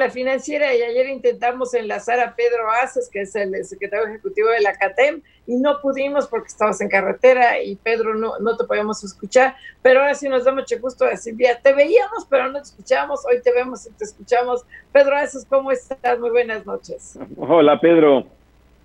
Fórmula 0.00 0.10
Financiera 0.10 0.74
y 0.74 0.80
ayer 0.80 1.10
intentamos 1.10 1.74
enlazar 1.74 2.20
a 2.20 2.34
Pedro 2.34 2.70
Aces, 2.82 3.10
que 3.12 3.20
es 3.20 3.34
el 3.36 3.62
secretario 3.66 4.06
ejecutivo 4.06 4.48
de 4.48 4.60
la 4.60 4.72
CATEM, 4.72 5.20
y 5.46 5.56
no 5.56 5.78
pudimos 5.82 6.26
porque 6.26 6.48
estabas 6.48 6.80
en 6.80 6.88
carretera 6.88 7.62
y 7.62 7.76
Pedro 7.76 8.14
no, 8.14 8.38
no 8.38 8.56
te 8.56 8.64
podíamos 8.64 9.04
escuchar, 9.04 9.56
pero 9.82 10.00
ahora 10.00 10.14
sí 10.14 10.26
nos 10.26 10.44
da 10.44 10.54
mucho 10.54 10.78
gusto 10.80 11.04
a 11.04 11.16
Silvia. 11.18 11.60
Te 11.62 11.74
veíamos, 11.74 12.26
pero 12.30 12.50
no 12.50 12.62
te 12.62 12.68
escuchamos, 12.68 13.20
hoy 13.26 13.42
te 13.42 13.52
vemos 13.52 13.86
y 13.86 13.90
te 13.90 14.04
escuchamos. 14.04 14.64
Pedro 14.90 15.16
Aces, 15.16 15.44
¿cómo 15.46 15.70
estás? 15.70 16.18
Muy 16.18 16.30
buenas 16.30 16.64
noches. 16.64 17.18
Hola, 17.36 17.78
Pedro. 17.78 18.26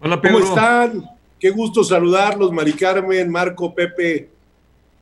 Hola, 0.01 0.19
Pedro. 0.19 0.39
¿Cómo 0.39 0.49
están? 0.49 1.09
Qué 1.39 1.49
gusto 1.49 1.81
saludarlos, 1.81 2.51
Mari 2.51 2.73
Carmen, 2.73 3.29
Marco, 3.29 3.73
Pepe. 3.73 4.27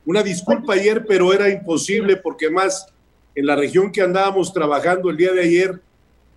Una 0.06 0.22
disculpa 0.22 0.74
ayer, 0.74 1.04
pero 1.06 1.32
era 1.32 1.48
imposible 1.48 2.16
porque 2.16 2.50
más 2.50 2.86
en 3.34 3.46
la 3.46 3.56
región 3.56 3.90
que 3.90 4.00
andábamos 4.00 4.52
trabajando 4.52 5.10
el 5.10 5.16
día 5.16 5.32
de 5.32 5.40
ayer, 5.40 5.80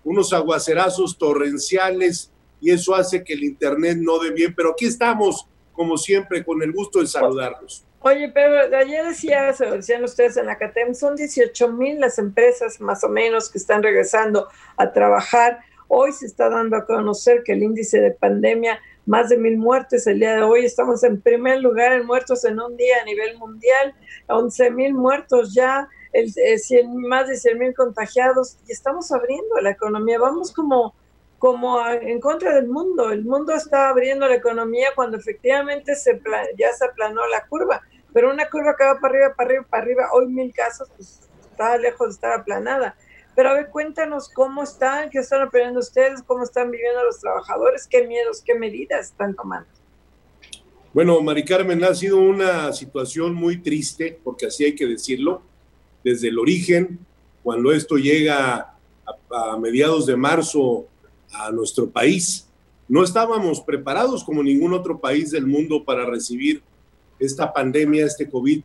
unos 0.04 0.32
aguacerazos 0.32 1.16
torrenciales 1.18 2.30
y 2.60 2.70
eso 2.70 2.94
hace 2.94 3.22
que 3.22 3.34
el 3.34 3.44
internet 3.44 3.98
no 4.00 4.18
dé 4.18 4.30
bien. 4.30 4.54
Pero 4.54 4.72
aquí 4.72 4.86
estamos, 4.86 5.46
como 5.72 5.96
siempre, 5.96 6.44
con 6.44 6.62
el 6.62 6.72
gusto 6.72 7.00
de 7.00 7.06
saludarlos. 7.06 7.84
Oye, 8.00 8.30
pero 8.32 8.76
ayer 8.76 9.04
decía, 9.06 9.52
decían 9.52 10.04
ustedes 10.04 10.36
en 10.36 10.46
la 10.46 10.56
CATEM, 10.56 10.94
son 10.94 11.16
18 11.16 11.72
mil 11.72 11.98
las 11.98 12.18
empresas 12.18 12.80
más 12.80 13.02
o 13.02 13.08
menos 13.08 13.50
que 13.50 13.58
están 13.58 13.82
regresando 13.82 14.48
a 14.76 14.92
trabajar. 14.92 15.58
Hoy 15.88 16.12
se 16.12 16.26
está 16.26 16.48
dando 16.48 16.76
a 16.76 16.86
conocer 16.86 17.42
que 17.42 17.52
el 17.52 17.62
índice 17.62 18.00
de 18.00 18.12
pandemia 18.12 18.78
más 19.08 19.30
de 19.30 19.38
mil 19.38 19.56
muertes 19.56 20.06
el 20.06 20.20
día 20.20 20.36
de 20.36 20.42
hoy. 20.42 20.64
Estamos 20.64 21.02
en 21.02 21.20
primer 21.20 21.60
lugar 21.60 21.92
en 21.92 22.06
muertos 22.06 22.44
en 22.44 22.60
un 22.60 22.76
día 22.76 22.96
a 23.00 23.04
nivel 23.04 23.36
mundial, 23.38 23.94
11 24.28 24.70
mil 24.70 24.94
muertos 24.94 25.54
ya, 25.54 25.88
el, 26.12 26.32
eh, 26.36 26.88
más 26.88 27.28
de 27.28 27.36
100 27.36 27.58
mil 27.58 27.74
contagiados 27.74 28.58
y 28.66 28.72
estamos 28.72 29.10
abriendo 29.12 29.56
la 29.60 29.70
economía. 29.70 30.18
Vamos 30.18 30.52
como, 30.52 30.94
como 31.38 31.86
en 31.88 32.20
contra 32.20 32.54
del 32.54 32.68
mundo. 32.68 33.10
El 33.10 33.24
mundo 33.24 33.54
está 33.54 33.88
abriendo 33.88 34.26
la 34.26 34.36
economía 34.36 34.88
cuando 34.94 35.16
efectivamente 35.16 35.94
se 35.94 36.20
ya 36.56 36.72
se 36.72 36.84
aplanó 36.84 37.26
la 37.28 37.46
curva, 37.46 37.82
pero 38.12 38.30
una 38.30 38.48
curva 38.48 38.74
que 38.76 38.84
va 38.84 38.98
para 39.00 39.14
arriba, 39.14 39.34
para 39.34 39.48
arriba, 39.50 39.66
para 39.68 39.82
arriba, 39.82 40.08
hoy 40.12 40.26
mil 40.28 40.52
casos, 40.52 40.88
pues 40.96 41.20
está 41.50 41.76
lejos 41.76 42.08
de 42.08 42.14
estar 42.14 42.32
aplanada. 42.32 42.96
Pero 43.34 43.50
a 43.50 43.54
ver, 43.54 43.68
cuéntanos 43.68 44.28
cómo 44.28 44.64
están, 44.64 45.10
qué 45.10 45.18
están 45.18 45.42
aprendiendo 45.42 45.78
ustedes, 45.78 46.22
cómo 46.22 46.42
están 46.42 46.72
viviendo 46.72 47.04
los 47.04 47.20
trabajadores, 47.20 47.86
qué 47.86 48.04
miedos, 48.06 48.42
qué 48.44 48.54
medidas 48.54 49.06
están 49.06 49.34
tomando. 49.34 49.68
Bueno, 50.92 51.20
Mari 51.20 51.44
Carmen, 51.44 51.84
ha 51.84 51.94
sido 51.94 52.18
una 52.18 52.72
situación 52.72 53.34
muy 53.34 53.62
triste, 53.62 54.18
porque 54.24 54.46
así 54.46 54.64
hay 54.64 54.74
que 54.74 54.86
decirlo, 54.86 55.42
desde 56.04 56.28
el 56.28 56.38
origen, 56.38 56.98
cuando 57.42 57.72
esto 57.72 57.96
llega 57.96 58.74
a, 59.30 59.56
mediados 59.58 60.06
de 60.06 60.16
marzo 60.16 60.86
a 61.32 61.50
nuestro 61.50 61.88
país. 61.88 62.46
No 62.88 63.04
estábamos 63.04 63.60
preparados 63.60 64.24
como 64.24 64.42
ningún 64.42 64.72
otro 64.72 64.98
país 64.98 65.30
del 65.30 65.46
mundo 65.46 65.84
para 65.84 66.06
recibir 66.06 66.62
esta 67.18 67.52
pandemia, 67.52 68.06
este 68.06 68.28
COVID, 68.28 68.62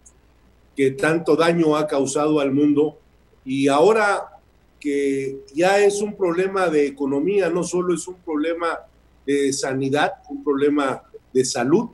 que 0.76 0.92
tanto 0.92 1.36
daño 1.36 1.76
ha 1.76 1.88
causado 1.88 2.40
al 2.40 2.52
mundo. 2.52 2.98
Y 3.46 3.68
ahora 3.68 4.34
que 4.80 5.40
ya 5.54 5.80
es 5.80 6.02
un 6.02 6.16
problema 6.16 6.68
de 6.68 6.88
economía, 6.88 7.50
no 7.50 7.64
solo 7.64 7.94
es 7.94 8.08
un 8.08 8.16
problema 8.16 8.80
de 9.26 9.54
sanidad, 9.54 10.14
un 10.30 10.44
problema 10.44 11.04
de 11.34 11.46
salud. 11.46 11.90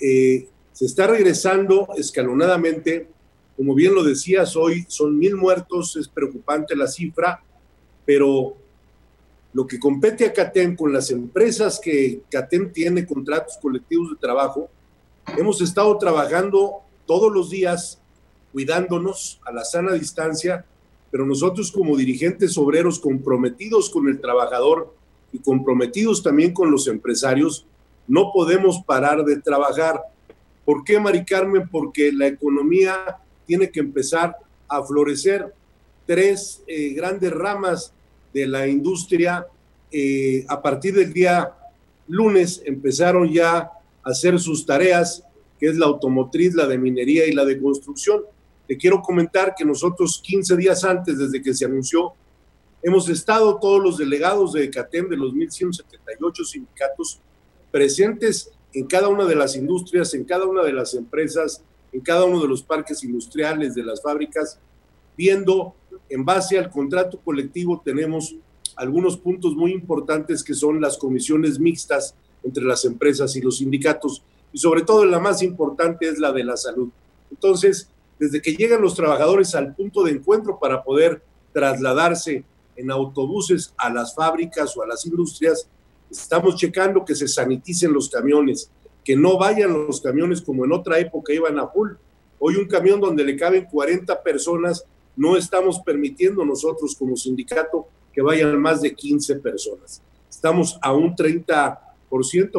Eh, 0.00 0.48
se 0.72 0.86
está 0.86 1.06
regresando 1.06 1.88
escalonadamente, 1.96 3.08
como 3.60 3.74
bien 3.74 3.94
lo 3.94 4.02
decías 4.02 4.56
hoy, 4.56 4.86
son 4.88 5.18
mil 5.18 5.36
muertos, 5.36 5.94
es 5.96 6.08
preocupante 6.08 6.74
la 6.74 6.86
cifra, 6.86 7.44
pero 8.06 8.56
lo 9.52 9.66
que 9.66 9.78
compete 9.78 10.24
a 10.24 10.32
CATEM 10.32 10.74
con 10.74 10.94
las 10.94 11.10
empresas 11.10 11.78
que 11.78 12.22
CATEM 12.30 12.72
tiene 12.72 13.04
contratos 13.04 13.58
colectivos 13.60 14.12
de 14.12 14.16
trabajo, 14.16 14.70
hemos 15.36 15.60
estado 15.60 15.98
trabajando 15.98 16.76
todos 17.04 17.30
los 17.30 17.50
días 17.50 18.00
cuidándonos 18.50 19.38
a 19.44 19.52
la 19.52 19.62
sana 19.62 19.92
distancia 19.92 20.64
pero 21.10 21.26
nosotros 21.26 21.70
como 21.70 21.98
dirigentes 21.98 22.56
obreros 22.56 22.98
comprometidos 22.98 23.90
con 23.90 24.08
el 24.08 24.22
trabajador 24.22 24.94
y 25.34 25.38
comprometidos 25.38 26.22
también 26.22 26.54
con 26.54 26.70
los 26.70 26.88
empresarios, 26.88 27.66
no 28.08 28.32
podemos 28.32 28.82
parar 28.86 29.22
de 29.22 29.38
trabajar. 29.38 30.00
¿Por 30.64 30.82
qué, 30.82 30.98
Mari 30.98 31.26
Carmen? 31.26 31.68
Porque 31.68 32.10
la 32.10 32.26
economía 32.26 33.18
tiene 33.50 33.70
que 33.70 33.80
empezar 33.80 34.36
a 34.68 34.80
florecer. 34.84 35.52
Tres 36.06 36.62
eh, 36.68 36.92
grandes 36.94 37.32
ramas 37.32 37.92
de 38.32 38.46
la 38.46 38.68
industria 38.68 39.44
eh, 39.90 40.44
a 40.48 40.62
partir 40.62 40.94
del 40.94 41.12
día 41.12 41.52
lunes 42.06 42.62
empezaron 42.64 43.28
ya 43.32 43.58
a 43.58 43.72
hacer 44.04 44.38
sus 44.38 44.64
tareas, 44.64 45.24
que 45.58 45.66
es 45.66 45.76
la 45.76 45.86
automotriz, 45.86 46.54
la 46.54 46.68
de 46.68 46.78
minería 46.78 47.26
y 47.26 47.32
la 47.32 47.44
de 47.44 47.60
construcción 47.60 48.22
te 48.70 48.76
quiero 48.76 49.02
comentar 49.02 49.52
que 49.58 49.64
nosotros 49.64 50.22
15 50.24 50.56
días 50.56 50.84
antes, 50.84 51.18
desde 51.18 51.42
que 51.42 51.52
se 51.52 51.64
anunció, 51.64 52.12
hemos 52.84 53.08
estado 53.08 53.58
todos 53.58 53.82
los 53.82 53.98
delegados 53.98 54.52
de 54.52 54.70
CATEM 54.70 55.08
de 55.08 55.16
los 55.16 55.32
1.178 55.32 56.44
sindicatos 56.44 57.18
presentes 57.72 58.52
en 58.72 58.86
cada 58.86 59.08
una 59.08 59.24
de 59.24 59.34
las 59.34 59.56
industrias, 59.56 60.14
en 60.14 60.22
cada 60.22 60.46
una 60.46 60.62
de 60.62 60.72
las 60.72 60.94
empresas, 60.94 61.64
en 61.92 62.00
cada 62.00 62.24
uno 62.24 62.40
de 62.40 62.48
los 62.48 62.62
parques 62.62 63.02
industriales, 63.04 63.74
de 63.74 63.82
las 63.82 64.02
fábricas, 64.02 64.58
viendo 65.16 65.74
en 66.08 66.24
base 66.24 66.58
al 66.58 66.70
contrato 66.70 67.18
colectivo 67.20 67.80
tenemos 67.84 68.34
algunos 68.76 69.16
puntos 69.16 69.54
muy 69.54 69.72
importantes 69.72 70.42
que 70.42 70.54
son 70.54 70.80
las 70.80 70.96
comisiones 70.96 71.58
mixtas 71.58 72.14
entre 72.42 72.64
las 72.64 72.84
empresas 72.84 73.36
y 73.36 73.40
los 73.40 73.58
sindicatos 73.58 74.22
y 74.52 74.58
sobre 74.58 74.82
todo 74.82 75.04
la 75.04 75.20
más 75.20 75.42
importante 75.42 76.08
es 76.08 76.18
la 76.18 76.32
de 76.32 76.44
la 76.44 76.56
salud. 76.56 76.88
Entonces, 77.30 77.88
desde 78.18 78.40
que 78.42 78.54
llegan 78.54 78.82
los 78.82 78.94
trabajadores 78.94 79.54
al 79.54 79.74
punto 79.74 80.02
de 80.02 80.12
encuentro 80.12 80.58
para 80.58 80.82
poder 80.82 81.22
trasladarse 81.52 82.44
en 82.76 82.90
autobuses 82.90 83.72
a 83.76 83.90
las 83.90 84.14
fábricas 84.14 84.76
o 84.76 84.82
a 84.82 84.86
las 84.86 85.04
industrias, 85.06 85.68
estamos 86.10 86.56
checando 86.56 87.04
que 87.04 87.14
se 87.14 87.28
saniticen 87.28 87.92
los 87.92 88.08
camiones, 88.08 88.70
que 89.10 89.16
no 89.16 89.36
vayan 89.36 89.72
los 89.72 90.00
camiones 90.00 90.40
como 90.40 90.64
en 90.64 90.70
otra 90.70 91.00
época 91.00 91.32
iban 91.32 91.58
a 91.58 91.66
full. 91.66 91.94
Hoy 92.38 92.54
un 92.54 92.66
camión 92.66 93.00
donde 93.00 93.24
le 93.24 93.34
caben 93.34 93.64
40 93.64 94.22
personas, 94.22 94.84
no 95.16 95.36
estamos 95.36 95.80
permitiendo 95.80 96.44
nosotros 96.44 96.94
como 96.94 97.16
sindicato 97.16 97.88
que 98.12 98.22
vayan 98.22 98.56
más 98.62 98.80
de 98.82 98.94
15 98.94 99.40
personas. 99.40 100.00
Estamos 100.30 100.78
a 100.80 100.92
un 100.92 101.16
30%, 101.16 101.76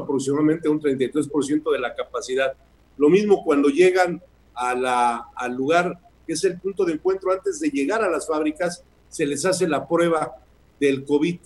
aproximadamente 0.04 0.68
un 0.68 0.82
33% 0.82 1.72
de 1.72 1.80
la 1.80 1.96
capacidad. 1.96 2.52
Lo 2.98 3.08
mismo 3.08 3.46
cuando 3.46 3.70
llegan 3.70 4.22
a 4.54 5.30
al 5.34 5.56
lugar 5.56 5.98
que 6.28 6.34
es 6.34 6.44
el 6.44 6.60
punto 6.60 6.84
de 6.84 6.96
encuentro 6.96 7.32
antes 7.32 7.62
de 7.62 7.70
llegar 7.70 8.04
a 8.04 8.10
las 8.10 8.28
fábricas, 8.28 8.84
se 9.08 9.26
les 9.26 9.46
hace 9.46 9.70
la 9.70 9.88
prueba 9.88 10.36
del 10.82 11.06
COVID. 11.06 11.38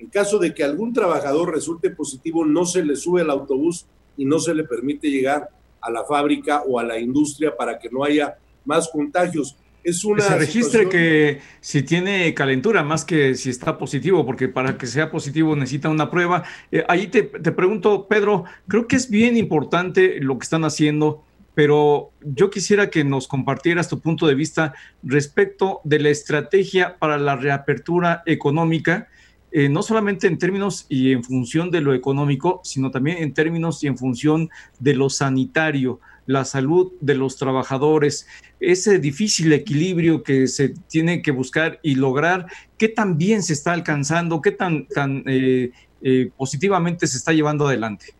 En 0.00 0.08
caso 0.08 0.40
de 0.40 0.52
que 0.52 0.64
algún 0.64 0.92
trabajador 0.92 1.54
resulte 1.54 1.90
positivo, 1.90 2.44
no 2.44 2.64
se 2.64 2.84
le 2.84 2.96
sube 2.96 3.20
al 3.20 3.30
autobús 3.30 3.86
y 4.18 4.26
no 4.26 4.38
se 4.38 4.54
le 4.54 4.64
permite 4.64 5.10
llegar 5.10 5.48
a 5.80 5.90
la 5.90 6.04
fábrica 6.04 6.62
o 6.66 6.78
a 6.78 6.84
la 6.84 6.98
industria 6.98 7.56
para 7.56 7.78
que 7.78 7.88
no 7.88 8.04
haya 8.04 8.36
más 8.66 8.88
contagios. 8.88 9.56
Es 9.82 10.04
una 10.04 10.22
se 10.22 10.36
registre 10.36 10.88
que 10.88 11.40
si 11.60 11.82
tiene 11.82 12.34
calentura, 12.34 12.82
más 12.82 13.06
que 13.06 13.34
si 13.34 13.48
está 13.48 13.78
positivo, 13.78 14.26
porque 14.26 14.48
para 14.48 14.76
que 14.76 14.86
sea 14.86 15.10
positivo 15.10 15.56
necesita 15.56 15.88
una 15.88 16.10
prueba. 16.10 16.42
Eh, 16.70 16.84
ahí 16.88 17.06
te, 17.06 17.22
te 17.22 17.52
pregunto, 17.52 18.06
Pedro, 18.06 18.44
creo 18.66 18.86
que 18.86 18.96
es 18.96 19.08
bien 19.08 19.38
importante 19.38 20.20
lo 20.20 20.36
que 20.38 20.44
están 20.44 20.64
haciendo 20.64 21.24
pero 21.58 22.12
yo 22.20 22.50
quisiera 22.50 22.88
que 22.88 23.02
nos 23.02 23.26
compartieras 23.26 23.88
tu 23.88 23.98
punto 23.98 24.28
de 24.28 24.36
vista 24.36 24.74
respecto 25.02 25.80
de 25.82 25.98
la 25.98 26.10
estrategia 26.10 26.96
para 27.00 27.18
la 27.18 27.34
reapertura 27.34 28.22
económica, 28.26 29.08
eh, 29.50 29.68
no 29.68 29.82
solamente 29.82 30.26
en 30.26 30.38
términos 30.38 30.84
y 30.88 31.12
en 31.12 31.24
función 31.24 31.70
de 31.70 31.80
lo 31.80 31.94
económico, 31.94 32.60
sino 32.64 32.90
también 32.90 33.18
en 33.18 33.32
términos 33.32 33.82
y 33.82 33.86
en 33.86 33.96
función 33.96 34.50
de 34.78 34.94
lo 34.94 35.08
sanitario, 35.08 36.00
la 36.26 36.44
salud 36.44 36.92
de 37.00 37.14
los 37.14 37.36
trabajadores, 37.36 38.26
ese 38.60 38.98
difícil 38.98 39.50
equilibrio 39.54 40.22
que 40.22 40.46
se 40.46 40.74
tiene 40.88 41.22
que 41.22 41.30
buscar 41.30 41.80
y 41.82 41.94
lograr, 41.94 42.46
qué 42.76 42.88
tan 42.88 43.16
bien 43.16 43.42
se 43.42 43.54
está 43.54 43.72
alcanzando, 43.72 44.42
qué 44.42 44.50
tan, 44.50 44.86
tan 44.86 45.22
eh, 45.26 45.70
eh, 46.02 46.30
positivamente 46.36 47.06
se 47.06 47.16
está 47.16 47.32
llevando 47.32 47.66
adelante. 47.66 48.12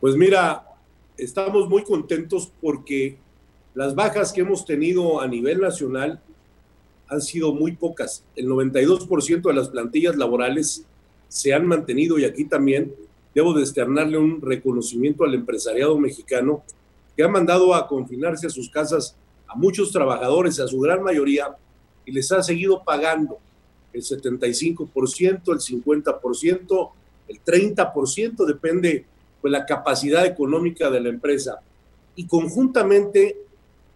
Pues 0.00 0.16
mira, 0.16 0.64
estamos 1.18 1.68
muy 1.68 1.82
contentos 1.84 2.50
porque 2.62 3.18
las 3.74 3.94
bajas 3.94 4.32
que 4.32 4.40
hemos 4.40 4.64
tenido 4.64 5.20
a 5.20 5.28
nivel 5.28 5.60
nacional 5.60 6.22
han 7.08 7.20
sido 7.20 7.52
muy 7.52 7.72
pocas. 7.72 8.24
El 8.34 8.48
92% 8.48 9.42
de 9.42 9.54
las 9.54 9.68
plantillas 9.68 10.16
laborales 10.16 10.84
se 11.28 11.54
han 11.54 11.66
mantenido 11.66 12.18
y 12.18 12.24
aquí 12.24 12.44
también 12.44 12.94
debo 13.34 13.52
de 13.52 13.62
externarle 13.62 14.18
un 14.18 14.40
reconocimiento 14.40 15.24
al 15.24 15.34
empresariado 15.34 15.98
mexicano 15.98 16.62
que 17.16 17.22
ha 17.22 17.28
mandado 17.28 17.74
a 17.74 17.86
confinarse 17.86 18.46
a 18.46 18.50
sus 18.50 18.70
casas 18.70 19.16
a 19.46 19.54
muchos 19.54 19.92
trabajadores, 19.92 20.58
a 20.60 20.66
su 20.66 20.80
gran 20.80 21.02
mayoría, 21.02 21.56
y 22.04 22.12
les 22.12 22.30
ha 22.32 22.42
seguido 22.42 22.82
pagando 22.84 23.38
el 23.92 24.02
75%, 24.02 25.52
el 25.52 25.58
50%, 25.58 26.90
el 27.28 27.44
30%, 27.44 28.46
depende 28.46 29.04
pues, 29.40 29.52
la 29.52 29.64
capacidad 29.64 30.26
económica 30.26 30.90
de 30.90 31.00
la 31.00 31.08
empresa. 31.08 31.60
Y 32.14 32.26
conjuntamente, 32.26 33.36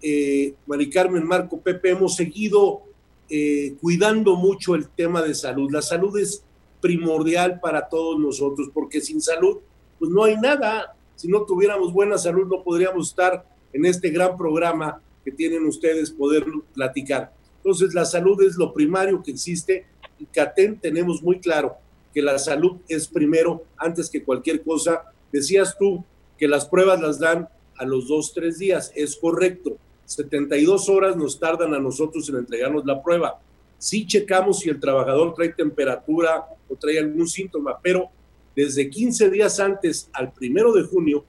eh, 0.03 0.55
Mari 0.66 0.91
Carmen, 0.91 1.27
Marco, 1.27 1.61
Pepe, 1.61 1.91
hemos 1.91 2.16
seguido 2.16 2.82
eh, 3.31 3.74
cuidando 3.81 4.36
mucho 4.36 4.74
el 4.74 4.89
tema 4.89 5.23
de 5.23 5.35
salud. 5.35 5.70
La 5.70 5.82
salud 5.82 6.19
es 6.19 6.43
primordial 6.81 7.61
para 7.61 7.89
todos 7.89 8.19
nosotros, 8.19 8.70
porque 8.74 9.01
sin 9.01 9.20
salud, 9.20 9.59
pues 9.98 10.11
no 10.11 10.24
hay 10.24 10.36
nada. 10.36 10.97
Si 11.15 11.28
no 11.28 11.43
tuviéramos 11.43 11.93
buena 11.93 12.19
salud, 12.19 12.47
no 12.47 12.62
podríamos 12.65 13.09
estar 13.11 13.44
en 13.73 13.85
este 13.86 14.11
gran 14.11 14.36
programa 14.36 15.01
que 15.24 15.31
tienen 15.31 15.65
ustedes 15.66 16.11
poder 16.11 16.44
platicar. 16.74 17.32
Entonces, 17.59 17.94
la 17.94 18.05
salud 18.05 18.43
es 18.43 18.57
lo 18.57 18.73
primario 18.73 19.23
que 19.23 19.31
existe 19.31 19.86
y 20.19 20.24
CATEN 20.27 20.81
tenemos 20.81 21.23
muy 21.23 21.39
claro 21.40 21.77
que 22.12 22.23
la 22.23 22.39
salud 22.39 22.78
es 22.89 23.07
primero 23.07 23.65
antes 23.77 24.11
que 24.11 24.24
cualquier 24.24 24.62
cosa. 24.62 25.02
Decías 25.31 25.77
tú 25.78 26.05
que 26.39 26.48
las 26.48 26.66
pruebas 26.66 27.01
las 27.01 27.19
dan 27.19 27.48
a 27.77 27.85
los 27.85 28.09
dos, 28.09 28.32
tres 28.35 28.59
días. 28.59 28.90
Es 28.94 29.16
correcto. 29.16 29.77
72 30.11 30.89
horas 30.89 31.16
nos 31.16 31.39
tardan 31.39 31.73
a 31.73 31.78
nosotros 31.78 32.28
en 32.28 32.37
entregarnos 32.37 32.85
la 32.85 33.01
prueba. 33.01 33.41
Sí 33.78 34.05
checamos 34.09 34.59
si 34.59 34.69
el 34.69 34.81
trabajador 34.81 35.35
trae 35.35 35.51
temperatura 35.51 36.47
o 36.69 36.74
trae 36.74 36.99
algún 36.99 37.28
síntoma, 37.28 37.78
pero 37.81 38.11
desde 38.57 38.91
15 38.91 39.31
días 39.31 39.61
antes 39.61 40.11
al 40.12 40.32
primero 40.32 40.73
de 40.73 40.82
junio 40.82 41.24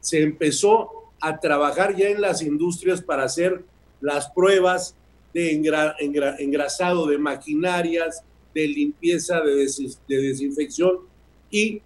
se 0.00 0.22
empezó 0.22 1.10
a 1.20 1.40
trabajar 1.40 1.96
ya 1.96 2.08
en 2.08 2.20
las 2.20 2.40
industrias 2.40 3.02
para 3.02 3.24
hacer 3.24 3.64
las 4.00 4.30
pruebas 4.30 4.94
de 5.34 5.50
engrasado 6.38 7.08
de 7.08 7.18
maquinarias, 7.18 8.22
de 8.54 8.68
limpieza, 8.68 9.40
de, 9.40 9.68
de 10.08 10.16
desinfección 10.22 11.00
y 11.50 11.82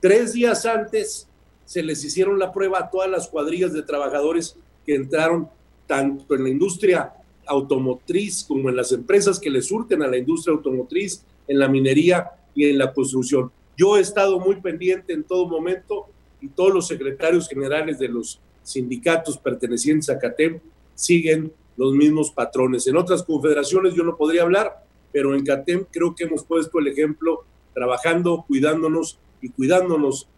tres 0.00 0.32
días 0.32 0.64
antes 0.64 1.28
se 1.66 1.82
les 1.82 2.02
hicieron 2.02 2.38
la 2.38 2.50
prueba 2.50 2.78
a 2.78 2.90
todas 2.90 3.10
las 3.10 3.28
cuadrillas 3.28 3.74
de 3.74 3.82
trabajadores 3.82 4.56
que 4.86 4.94
entraron 4.94 5.50
tanto 5.86 6.34
en 6.34 6.44
la 6.44 6.50
industria 6.50 7.12
automotriz 7.46 8.44
como 8.44 8.68
en 8.68 8.76
las 8.76 8.92
empresas 8.92 9.38
que 9.38 9.50
le 9.50 9.62
surten 9.62 10.02
a 10.02 10.06
la 10.06 10.16
industria 10.16 10.54
automotriz, 10.54 11.24
en 11.48 11.58
la 11.58 11.68
minería 11.68 12.30
y 12.54 12.68
en 12.68 12.78
la 12.78 12.92
construcción. 12.92 13.50
Yo 13.76 13.96
he 13.96 14.00
estado 14.00 14.38
muy 14.38 14.56
pendiente 14.56 15.12
en 15.12 15.24
todo 15.24 15.46
momento 15.46 16.06
y 16.40 16.48
todos 16.48 16.72
los 16.72 16.86
secretarios 16.86 17.48
generales 17.48 17.98
de 17.98 18.08
los 18.08 18.40
sindicatos 18.62 19.38
pertenecientes 19.38 20.10
a 20.10 20.18
CATEM 20.18 20.60
siguen 20.94 21.52
los 21.76 21.94
mismos 21.94 22.30
patrones. 22.30 22.86
En 22.86 22.96
otras 22.96 23.22
confederaciones 23.22 23.94
yo 23.94 24.04
no 24.04 24.16
podría 24.16 24.42
hablar, 24.42 24.84
pero 25.12 25.34
en 25.34 25.44
CATEM 25.44 25.86
creo 25.90 26.14
que 26.14 26.24
hemos 26.24 26.44
puesto 26.44 26.78
el 26.78 26.88
ejemplo 26.88 27.44
trabajando, 27.74 28.44
cuidándonos 28.46 29.18
y 29.40 29.48
cuidándonos 29.48 30.28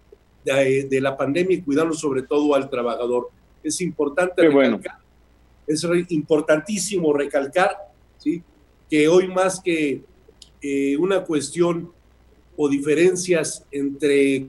de, 0.45 0.85
de 0.85 1.01
la 1.01 1.16
pandemia 1.16 1.57
y 1.57 1.62
cuidando 1.62 1.95
sobre 1.95 2.23
todo 2.23 2.55
al 2.55 2.71
trabajador. 2.71 3.31
Es 3.62 3.81
importante 3.81 4.43
recalcar, 4.43 4.99
es 5.66 5.86
importantísimo 6.09 7.12
recalcar 7.12 7.77
que 8.91 9.09
hoy 9.09 9.28
más 9.28 9.61
que 9.61 10.03
eh, 10.62 10.97
una 10.97 11.24
cuestión 11.24 11.93
o 12.57 12.69
diferencias 12.69 13.65
entre 13.70 14.47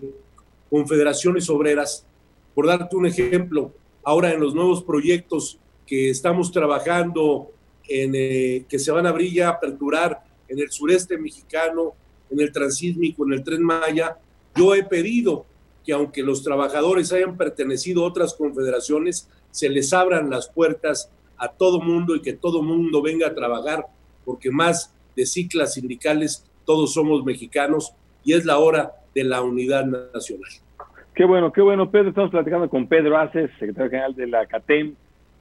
confederaciones 0.70 1.50
obreras, 1.50 2.06
por 2.54 2.68
darte 2.68 2.96
un 2.96 3.06
ejemplo, 3.06 3.74
ahora 4.04 4.32
en 4.32 4.40
los 4.40 4.54
nuevos 4.54 4.84
proyectos 4.84 5.60
que 5.86 6.10
estamos 6.10 6.52
trabajando, 6.52 7.52
en, 7.88 8.14
eh, 8.16 8.66
que 8.68 8.80
se 8.80 8.92
van 8.92 9.06
a 9.06 9.10
abrir 9.10 9.32
y 9.34 9.42
aperturar 9.42 10.24
en 10.48 10.60
el 10.60 10.72
sureste 10.72 11.18
mexicano, 11.18 11.94
en 12.30 12.40
el 12.40 12.52
transísmico, 12.52 13.26
en 13.26 13.34
el 13.34 13.44
tren 13.44 13.64
Maya, 13.64 14.18
yo 14.56 14.74
he 14.74 14.84
pedido 14.84 15.46
que 15.86 15.94
aunque 15.94 16.24
los 16.24 16.44
trabajadores 16.44 17.12
hayan 17.12 17.38
pertenecido 17.38 18.04
a 18.04 18.08
otras 18.08 18.34
confederaciones, 18.34 19.30
se 19.56 19.70
les 19.70 19.94
abran 19.94 20.30
las 20.30 20.50
puertas 20.50 21.10
a 21.38 21.48
todo 21.48 21.80
mundo 21.80 22.14
y 22.14 22.22
que 22.22 22.34
todo 22.34 22.62
mundo 22.62 23.02
venga 23.02 23.28
a 23.28 23.34
trabajar, 23.34 23.86
porque 24.26 24.52
más 24.52 24.94
de 25.16 25.26
ciclas 25.26 25.76
sindicales, 25.76 26.46
todos 26.66 26.94
somos 26.94 27.24
mexicanos 27.24 27.94
y 28.26 28.34
es 28.34 28.44
la 28.44 28.58
hora 28.60 28.92
de 29.14 29.24
la 29.24 29.42
unidad 29.42 29.86
nacional. 29.86 30.52
Qué 31.14 31.24
bueno, 31.24 31.54
qué 31.54 31.62
bueno, 31.62 31.90
Pedro. 31.90 32.10
Estamos 32.10 32.32
platicando 32.32 32.70
con 32.70 32.88
Pedro 32.88 33.18
Aces, 33.18 33.50
secretario 33.58 33.90
general 33.90 34.16
de 34.16 34.28
la 34.28 34.46
CATEM, 34.46 34.96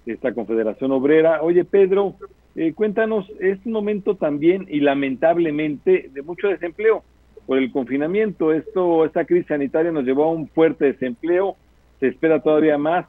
esta 0.07 0.33
Confederación 0.33 0.93
Obrera. 0.93 1.43
Oye, 1.43 1.65
Pedro, 1.65 2.15
eh, 2.55 2.73
cuéntanos, 2.73 3.29
es 3.41 3.59
un 3.65 3.73
momento 3.73 4.15
también 4.15 4.69
y 4.71 4.79
lamentablemente 4.79 6.09
de 6.13 6.23
mucho 6.23 6.47
desempleo 6.47 7.03
por 7.47 7.59
el 7.59 7.73
confinamiento. 7.73 8.53
Esto, 8.53 9.05
esta 9.05 9.25
crisis 9.25 9.49
sanitaria 9.49 9.91
nos 9.91 10.05
llevó 10.05 10.27
a 10.27 10.31
un 10.31 10.47
fuerte 10.47 10.85
desempleo, 10.85 11.57
se 11.99 12.07
espera 12.07 12.41
todavía 12.41 12.79
más. 12.79 13.07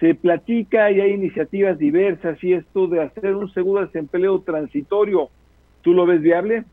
Se 0.00 0.14
platica 0.14 0.90
y 0.90 1.00
hay 1.00 1.12
iniciativas 1.12 1.78
diversas 1.78 2.42
y 2.42 2.52
esto 2.52 2.86
de 2.86 3.02
hacer 3.02 3.34
un 3.34 3.52
seguro 3.52 3.80
de 3.80 3.86
desempleo 3.86 4.40
transitorio, 4.40 5.30
¿tú 5.82 5.92
lo 5.92 6.04
ves 6.04 6.20
viable? 6.20 6.64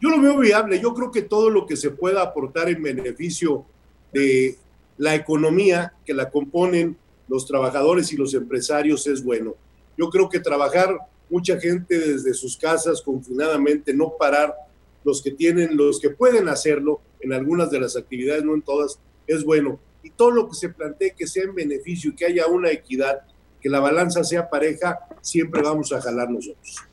Yo 0.00 0.10
lo 0.10 0.20
veo 0.20 0.38
viable. 0.38 0.80
Yo 0.80 0.94
creo 0.94 1.10
que 1.10 1.22
todo 1.22 1.48
lo 1.48 1.66
que 1.66 1.76
se 1.76 1.90
pueda 1.90 2.22
aportar 2.22 2.68
en 2.68 2.82
beneficio 2.82 3.64
de 4.12 4.56
la 4.98 5.14
economía 5.14 5.92
que 6.04 6.14
la 6.14 6.30
componen 6.30 6.96
los 7.28 7.46
trabajadores 7.46 8.12
y 8.12 8.16
los 8.16 8.34
empresarios 8.34 9.06
es 9.06 9.22
bueno. 9.22 9.54
Yo 9.96 10.10
creo 10.10 10.28
que 10.28 10.40
trabajar 10.40 10.96
mucha 11.28 11.58
gente 11.58 11.98
desde 11.98 12.34
sus 12.34 12.56
casas 12.56 13.02
confinadamente, 13.02 13.94
no 13.94 14.12
parar 14.18 14.54
los 15.04 15.22
que 15.22 15.30
tienen, 15.30 15.76
los 15.76 16.00
que 16.00 16.10
pueden 16.10 16.48
hacerlo 16.48 17.00
en 17.20 17.32
algunas 17.32 17.70
de 17.70 17.80
las 17.80 17.96
actividades, 17.96 18.44
no 18.44 18.54
en 18.54 18.62
todas, 18.62 18.98
es 19.26 19.44
bueno. 19.44 19.78
Y 20.06 20.10
todo 20.10 20.30
lo 20.30 20.48
que 20.48 20.54
se 20.54 20.68
plantee 20.68 21.14
que 21.16 21.26
sea 21.26 21.42
en 21.42 21.54
beneficio 21.54 22.10
y 22.10 22.14
que 22.14 22.26
haya 22.26 22.46
una 22.46 22.70
equidad, 22.70 23.22
que 23.60 23.68
la 23.68 23.80
balanza 23.80 24.22
sea 24.22 24.48
pareja, 24.48 25.00
siempre 25.20 25.62
vamos 25.62 25.92
a 25.92 26.00
jalar 26.00 26.30
nosotros. 26.30 26.86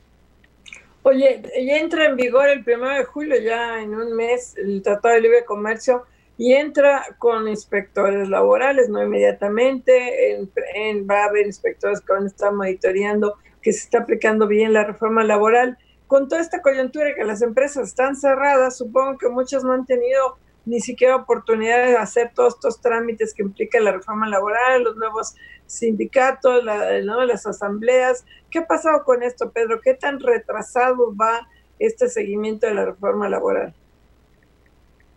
Oye, 1.04 1.44
ya 1.64 1.78
entra 1.78 2.06
en 2.06 2.16
vigor 2.16 2.50
el 2.50 2.64
primero 2.64 2.96
de 2.96 3.04
julio, 3.04 3.40
ya 3.40 3.82
en 3.82 3.94
un 3.94 4.16
mes, 4.16 4.56
el 4.58 4.82
Tratado 4.82 5.14
de 5.14 5.22
Libre 5.22 5.46
Comercio 5.46 6.06
y 6.38 6.54
entra 6.54 7.06
con 7.20 7.48
inspectores 7.48 8.28
laborales, 8.28 8.90
no 8.90 9.04
inmediatamente, 9.04 10.32
en, 10.76 11.08
va 11.08 11.26
a 11.26 11.26
haber 11.26 11.46
inspectores 11.46 12.02
que 12.02 12.14
van 12.14 12.24
a 12.24 12.28
estar 12.28 12.52
monitoreando 12.52 13.36
que 13.62 13.72
se 13.72 13.84
está 13.84 14.00
aplicando 14.00 14.48
bien 14.48 14.74
la 14.74 14.84
reforma 14.84 15.24
laboral 15.24 15.78
con 16.08 16.28
toda 16.28 16.42
esta 16.42 16.62
coyuntura 16.62 17.16
que 17.16 17.24
las 17.24 17.42
empresas 17.42 17.90
están 17.90 18.16
cerradas, 18.16 18.78
supongo 18.78 19.18
que 19.18 19.30
muchas 19.30 19.64
no 19.64 19.74
han 19.74 19.86
tenido 19.86 20.38
ni 20.66 20.80
siquiera 20.80 21.16
oportunidad 21.16 21.86
de 21.86 21.98
hacer 21.98 22.32
todos 22.34 22.56
estos 22.56 22.80
trámites 22.80 23.34
que 23.34 23.44
implica 23.44 23.80
la 23.80 23.92
reforma 23.92 24.30
laboral, 24.30 24.84
los 24.84 24.96
nuevos 24.96 25.36
sindicatos, 25.66 26.64
las 26.64 27.46
asambleas. 27.46 28.26
¿Qué 28.50 28.60
ha 28.60 28.68
pasado 28.68 29.04
con 29.04 29.24
esto, 29.24 29.52
Pedro? 29.52 29.82
¿Qué 29.82 29.94
tan 29.94 30.20
retrasado 30.20 31.16
va 31.16 31.48
este 31.80 32.08
seguimiento 32.08 32.68
de 32.68 32.76
la 32.76 32.86
reforma 32.86 33.28
laboral? 33.28 33.74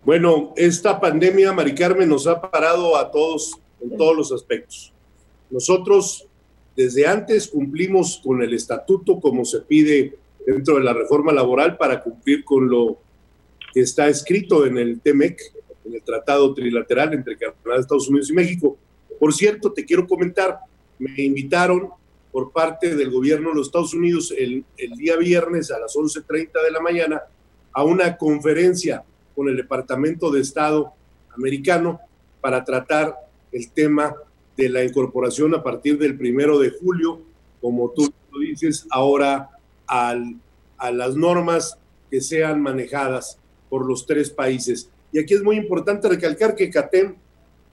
Bueno, 0.05 0.53
esta 0.57 1.01
pandemia, 1.01 1.53
Mari 1.53 1.75
Carmen, 1.75 2.09
nos 2.09 2.27
ha 2.27 2.41
parado 2.41 2.97
a 2.97 3.11
todos 3.11 3.61
en 3.81 3.97
todos 3.97 4.17
los 4.17 4.33
aspectos. 4.33 4.93
Nosotros 5.51 6.29
desde 6.77 7.07
antes 7.07 7.49
cumplimos 7.49 8.21
con 8.23 8.43
el 8.43 8.53
estatuto 8.53 9.19
como 9.21 9.45
se 9.45 9.61
pide 9.61 10.19
dentro 10.47 10.77
de 10.77 10.85
la 10.85 10.93
reforma 10.93 11.33
laboral 11.33 11.77
para 11.77 12.03
cumplir 12.03 12.45
con 12.45 12.69
lo 12.69 12.99
que 13.77 13.83
está 13.83 14.09
escrito 14.09 14.65
en 14.65 14.79
el 14.79 15.03
TEMEC, 15.03 15.39
en 15.85 15.97
el 15.97 16.03
Tratado 16.03 16.55
Trilateral 16.55 17.13
entre 17.13 17.37
Canadá, 17.37 17.79
Estados 17.79 18.09
Unidos 18.09 18.31
y 18.31 18.33
México. 18.33 18.79
Por 19.21 19.35
cierto, 19.35 19.71
te 19.71 19.85
quiero 19.85 20.07
comentar, 20.07 20.61
me 20.99 21.23
invitaron 21.23 21.91
por 22.33 22.53
parte 22.53 22.97
del 22.97 23.11
gobierno 23.11 23.51
de 23.51 23.57
los 23.57 23.67
Estados 23.67 23.93
Unidos 23.93 24.33
el, 24.35 24.65
el 24.79 24.93
día 24.93 25.17
viernes 25.17 25.71
a 25.71 25.79
las 25.79 25.95
11.30 25.95 26.53
de 26.65 26.71
la 26.71 26.81
mañana 26.81 27.21
a 27.71 27.85
una 27.85 28.17
conferencia 28.17 29.05
con 29.35 29.51
el 29.51 29.59
Departamento 29.59 30.31
de 30.31 30.41
Estado 30.41 30.95
americano 31.37 32.01
para 32.41 32.65
tratar 32.65 33.15
el 33.53 33.71
tema 33.73 34.17
de 34.57 34.71
la 34.71 34.85
incorporación 34.85 35.55
a 35.55 35.63
partir 35.63 35.99
del 35.99 36.17
primero 36.17 36.59
de 36.59 36.71
julio, 36.71 37.21
como 37.61 37.91
tú 37.91 38.11
lo 38.33 38.41
dices, 38.41 38.87
ahora 38.89 39.51
a 39.87 40.15
las 40.93 41.15
normas 41.15 41.77
que 42.11 42.23
sean 42.23 42.63
manejadas 42.63 43.39
por 43.69 43.87
los 43.87 44.07
tres 44.07 44.31
países. 44.31 44.91
Y 45.13 45.19
aquí 45.19 45.35
es 45.35 45.43
muy 45.43 45.57
importante 45.57 46.09
recalcar 46.09 46.55
que 46.55 46.71
CATEM, 46.71 47.15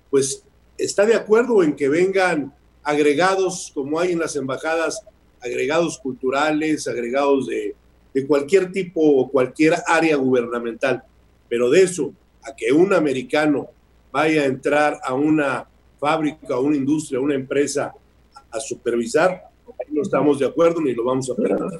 pues, 0.09 0.43
está 0.77 1.05
de 1.05 1.15
acuerdo 1.15 1.63
en 1.63 1.75
que 1.75 1.89
vengan 1.89 2.53
agregados, 2.83 3.71
como 3.73 3.99
hay 3.99 4.11
en 4.11 4.19
las 4.19 4.35
embajadas, 4.35 5.01
agregados 5.41 5.97
culturales, 5.99 6.87
agregados 6.87 7.47
de, 7.47 7.75
de 8.13 8.27
cualquier 8.27 8.71
tipo 8.71 9.01
o 9.01 9.29
cualquier 9.29 9.75
área 9.87 10.15
gubernamental. 10.15 11.03
Pero 11.49 11.69
de 11.69 11.83
eso, 11.83 12.13
a 12.43 12.55
que 12.55 12.71
un 12.71 12.93
americano 12.93 13.67
vaya 14.11 14.43
a 14.43 14.45
entrar 14.45 14.99
a 15.03 15.13
una 15.13 15.65
fábrica, 15.99 16.55
a 16.55 16.59
una 16.59 16.75
industria, 16.75 17.19
a 17.19 17.21
una 17.21 17.35
empresa 17.35 17.93
a 18.51 18.59
supervisar, 18.59 19.49
no 19.89 20.01
estamos 20.01 20.39
de 20.39 20.45
acuerdo 20.45 20.81
ni 20.81 20.93
lo 20.93 21.03
vamos 21.03 21.29
a 21.29 21.35
permitir. 21.35 21.79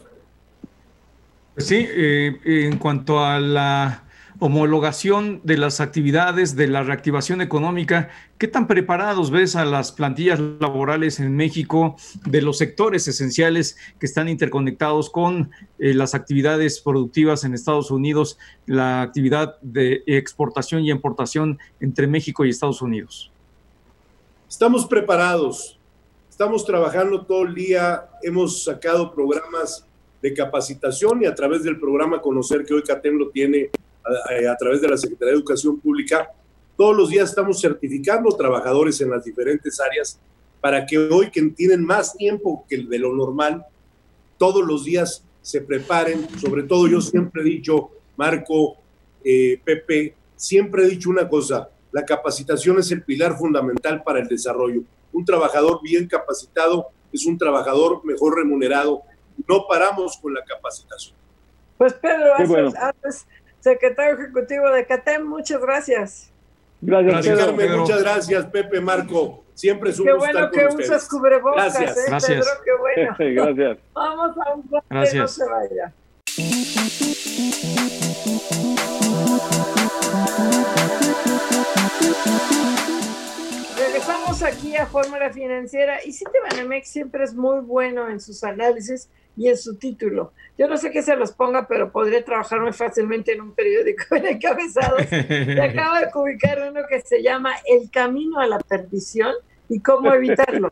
Sí, 1.57 1.85
eh, 1.87 2.35
en 2.45 2.77
cuanto 2.77 3.23
a 3.23 3.39
la 3.39 4.02
homologación 4.43 5.39
de 5.45 5.55
las 5.55 5.79
actividades, 5.79 6.57
de 6.57 6.67
la 6.67 6.83
reactivación 6.83 7.39
económica, 7.39 8.09
¿qué 8.37 8.49
tan 8.49 8.67
preparados 8.67 9.31
ves 9.31 9.55
a 9.55 9.63
las 9.63 9.93
plantillas 9.93 10.37
laborales 10.59 11.21
en 11.21 11.33
México 11.33 11.95
de 12.25 12.41
los 12.41 12.57
sectores 12.57 13.07
esenciales 13.07 13.77
que 14.01 14.05
están 14.05 14.27
interconectados 14.27 15.09
con 15.09 15.51
eh, 15.79 15.93
las 15.93 16.13
actividades 16.13 16.81
productivas 16.81 17.45
en 17.45 17.53
Estados 17.53 17.89
Unidos, 17.89 18.37
la 18.65 19.01
actividad 19.01 19.61
de 19.61 20.03
exportación 20.07 20.83
y 20.83 20.91
importación 20.91 21.57
entre 21.79 22.05
México 22.07 22.43
y 22.43 22.49
Estados 22.49 22.81
Unidos? 22.81 23.31
Estamos 24.49 24.85
preparados, 24.85 25.79
estamos 26.29 26.65
trabajando 26.65 27.25
todo 27.25 27.43
el 27.43 27.55
día, 27.55 28.09
hemos 28.21 28.65
sacado 28.65 29.15
programas 29.15 29.87
de 30.21 30.33
capacitación 30.33 31.23
y 31.23 31.27
a 31.27 31.33
través 31.33 31.63
del 31.63 31.79
programa 31.79 32.21
Conocer 32.21 32.65
que 32.65 32.73
hoy 32.73 32.83
CATEM 32.83 33.17
lo 33.17 33.29
tiene 33.29 33.69
a, 34.49 34.55
través 34.57 34.81
de 34.81 34.87
la 34.87 34.97
Secretaría 34.97 35.31
de 35.31 35.37
Educación 35.37 35.79
Pública, 35.79 36.29
todos 36.75 36.95
los 36.95 37.09
días 37.09 37.29
estamos 37.29 37.61
certificando 37.61 38.29
trabajadores 38.35 38.99
en 39.01 39.09
las 39.11 39.23
diferentes 39.23 39.79
áreas 39.79 40.19
para 40.59 40.85
que 40.85 40.97
hoy 40.97 41.29
que 41.29 41.41
tienen 41.49 41.83
más 41.83 42.13
tiempo 42.13 42.65
que 42.67 42.77
de 42.77 42.99
lo 42.99 43.13
normal, 43.13 43.65
todos 44.37 44.65
los 44.65 44.85
días 44.85 45.23
se 45.41 45.61
preparen. 45.61 46.27
Sobre 46.39 46.63
todo 46.63 46.87
yo 46.87 47.01
siempre 47.01 47.41
he 47.41 47.45
dicho, 47.45 47.91
Marco, 48.15 48.77
eh, 49.23 49.59
Pepe, 49.63 50.15
siempre 50.35 50.83
he 50.83 50.87
dicho 50.87 51.09
una 51.09 51.27
cosa, 51.27 51.69
la 51.91 52.03
capacitación 52.03 52.79
es 52.79 52.91
el 52.91 53.03
pilar 53.03 53.37
fundamental 53.37 54.03
para 54.03 54.19
el 54.19 54.27
desarrollo. 54.27 54.81
Un 55.11 55.23
trabajador 55.23 55.79
bien 55.83 56.07
capacitado 56.07 56.87
es 57.11 57.25
un 57.25 57.37
trabajador 57.37 58.03
mejor 58.03 58.35
remunerado. 58.35 59.03
No 59.47 59.67
paramos 59.67 60.17
con 60.17 60.33
la 60.33 60.43
capacitación. 60.43 61.15
Pues 61.77 61.93
Pedro, 61.93 62.33
haces, 62.35 63.27
secretario 63.63 64.15
ejecutivo 64.19 64.69
de 64.71 64.85
CATEM, 64.85 65.25
muchas 65.25 65.61
gracias. 65.61 66.29
Gracias, 66.81 67.47
Pedro. 67.53 67.77
Muchas 67.77 68.03
gracias, 68.03 68.45
Pepe, 68.47 68.81
Marco. 68.81 69.45
Siempre 69.53 69.91
es 69.91 69.99
un 69.99 70.05
Qué 70.05 70.13
bueno 70.13 70.51
que 70.51 70.65
usas 70.67 71.07
cubrebocas, 71.07 71.73
gracias. 71.73 71.97
¿eh, 71.97 72.01
gracias. 72.07 72.45
Pedro? 72.45 72.61
Qué 72.65 72.71
bueno. 72.77 73.45
gracias. 73.55 73.77
Vamos 73.93 74.37
a 74.37 74.53
un 74.53 74.61
corte, 74.63 74.87
Gracias. 74.89 75.21
no 75.21 75.27
se 75.29 75.45
vaya. 75.49 75.93
Regresamos 83.77 84.43
aquí 84.43 84.75
a 84.75 84.85
Fórmula 84.87 85.29
Financiera 85.29 86.03
y 86.03 86.11
Citibanamex 86.11 86.89
siempre 86.89 87.23
es 87.23 87.33
muy 87.33 87.61
bueno 87.61 88.09
en 88.09 88.19
sus 88.19 88.43
análisis 88.43 89.09
y 89.35 89.47
en 89.49 89.57
su 89.57 89.75
título. 89.75 90.31
Yo 90.57 90.67
no 90.67 90.77
sé 90.77 90.91
qué 90.91 91.01
se 91.01 91.15
los 91.15 91.31
ponga, 91.31 91.67
pero 91.67 91.91
podría 91.91 92.23
trabajar 92.23 92.61
muy 92.61 92.73
fácilmente 92.73 93.33
en 93.33 93.41
un 93.41 93.53
periódico 93.53 94.03
en 94.15 94.25
encabezados. 94.27 95.01
Y 95.11 95.59
acabo 95.59 95.95
de 95.97 96.07
ubicar 96.13 96.69
uno 96.69 96.81
que 96.87 97.01
se 97.01 97.21
llama 97.23 97.53
El 97.65 97.89
camino 97.89 98.39
a 98.39 98.45
la 98.47 98.59
perdición 98.59 99.33
y 99.69 99.79
cómo 99.79 100.13
evitarlo. 100.13 100.69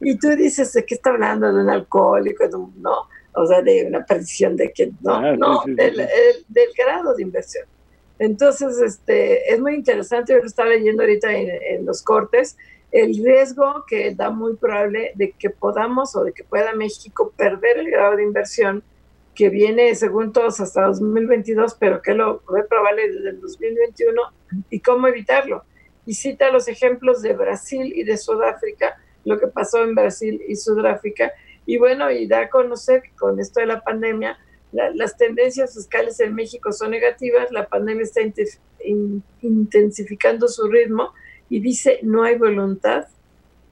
Y 0.00 0.18
tú 0.18 0.28
dices, 0.36 0.72
¿de 0.74 0.84
qué 0.84 0.94
está 0.96 1.10
hablando? 1.10 1.52
¿De 1.52 1.62
un 1.62 1.70
alcohólico? 1.70 2.46
de 2.46 2.56
un- 2.56 2.74
¿No? 2.82 3.08
O 3.34 3.46
sea, 3.46 3.62
de 3.62 3.86
una 3.86 4.04
perdición 4.04 4.56
de 4.56 4.70
que 4.72 4.90
no, 5.00 5.14
Ah, 5.14 5.34
no, 5.36 5.62
sí, 5.62 5.70
sí, 5.70 5.74
del, 5.76 5.94
sí. 5.96 6.00
el- 6.02 6.44
del 6.48 6.68
grado 6.76 7.14
de 7.14 7.22
inversión. 7.22 7.64
Entonces, 8.18 8.78
este, 8.80 9.52
es 9.52 9.58
muy 9.58 9.74
interesante, 9.74 10.32
yo 10.34 10.38
lo 10.40 10.44
estaba 10.46 10.68
leyendo 10.68 11.02
ahorita 11.02 11.32
en, 11.34 11.48
en 11.78 11.86
los 11.86 12.02
cortes, 12.02 12.56
el 12.92 13.14
riesgo 13.24 13.84
que 13.88 14.14
da 14.14 14.30
muy 14.30 14.54
probable 14.56 15.12
de 15.14 15.32
que 15.32 15.50
podamos 15.50 16.14
o 16.14 16.24
de 16.24 16.32
que 16.32 16.44
pueda 16.44 16.74
México 16.74 17.32
perder 17.36 17.78
el 17.78 17.90
grado 17.90 18.16
de 18.16 18.22
inversión 18.22 18.84
que 19.34 19.48
viene, 19.48 19.94
según 19.94 20.30
todos, 20.32 20.60
hasta 20.60 20.82
2022, 20.86 21.74
pero 21.80 22.02
que 22.02 22.12
lo 22.12 22.42
ve 22.50 22.64
probable 22.64 23.10
desde 23.10 23.30
el 23.30 23.40
2021 23.40 24.22
y 24.68 24.80
cómo 24.80 25.08
evitarlo. 25.08 25.64
Y 26.04 26.12
cita 26.14 26.50
los 26.52 26.68
ejemplos 26.68 27.22
de 27.22 27.32
Brasil 27.32 27.92
y 27.96 28.04
de 28.04 28.18
Sudáfrica, 28.18 28.98
lo 29.24 29.38
que 29.38 29.46
pasó 29.46 29.82
en 29.82 29.94
Brasil 29.94 30.42
y 30.46 30.56
Sudáfrica, 30.56 31.32
y 31.64 31.78
bueno, 31.78 32.10
y 32.10 32.26
da 32.26 32.40
a 32.40 32.50
conocer 32.50 33.00
que 33.02 33.12
con 33.16 33.40
esto 33.40 33.60
de 33.60 33.66
la 33.66 33.80
pandemia, 33.80 34.36
la- 34.72 34.90
las 34.90 35.16
tendencias 35.16 35.74
fiscales 35.74 36.20
en 36.20 36.34
México 36.34 36.70
son 36.72 36.90
negativas, 36.90 37.50
la 37.52 37.66
pandemia 37.68 38.02
está 38.02 38.20
inte- 38.20 38.58
in- 38.84 39.22
intensificando 39.40 40.48
su 40.48 40.68
ritmo 40.68 41.14
y 41.52 41.60
dice 41.60 41.98
no 42.02 42.22
hay 42.22 42.38
voluntad 42.38 43.04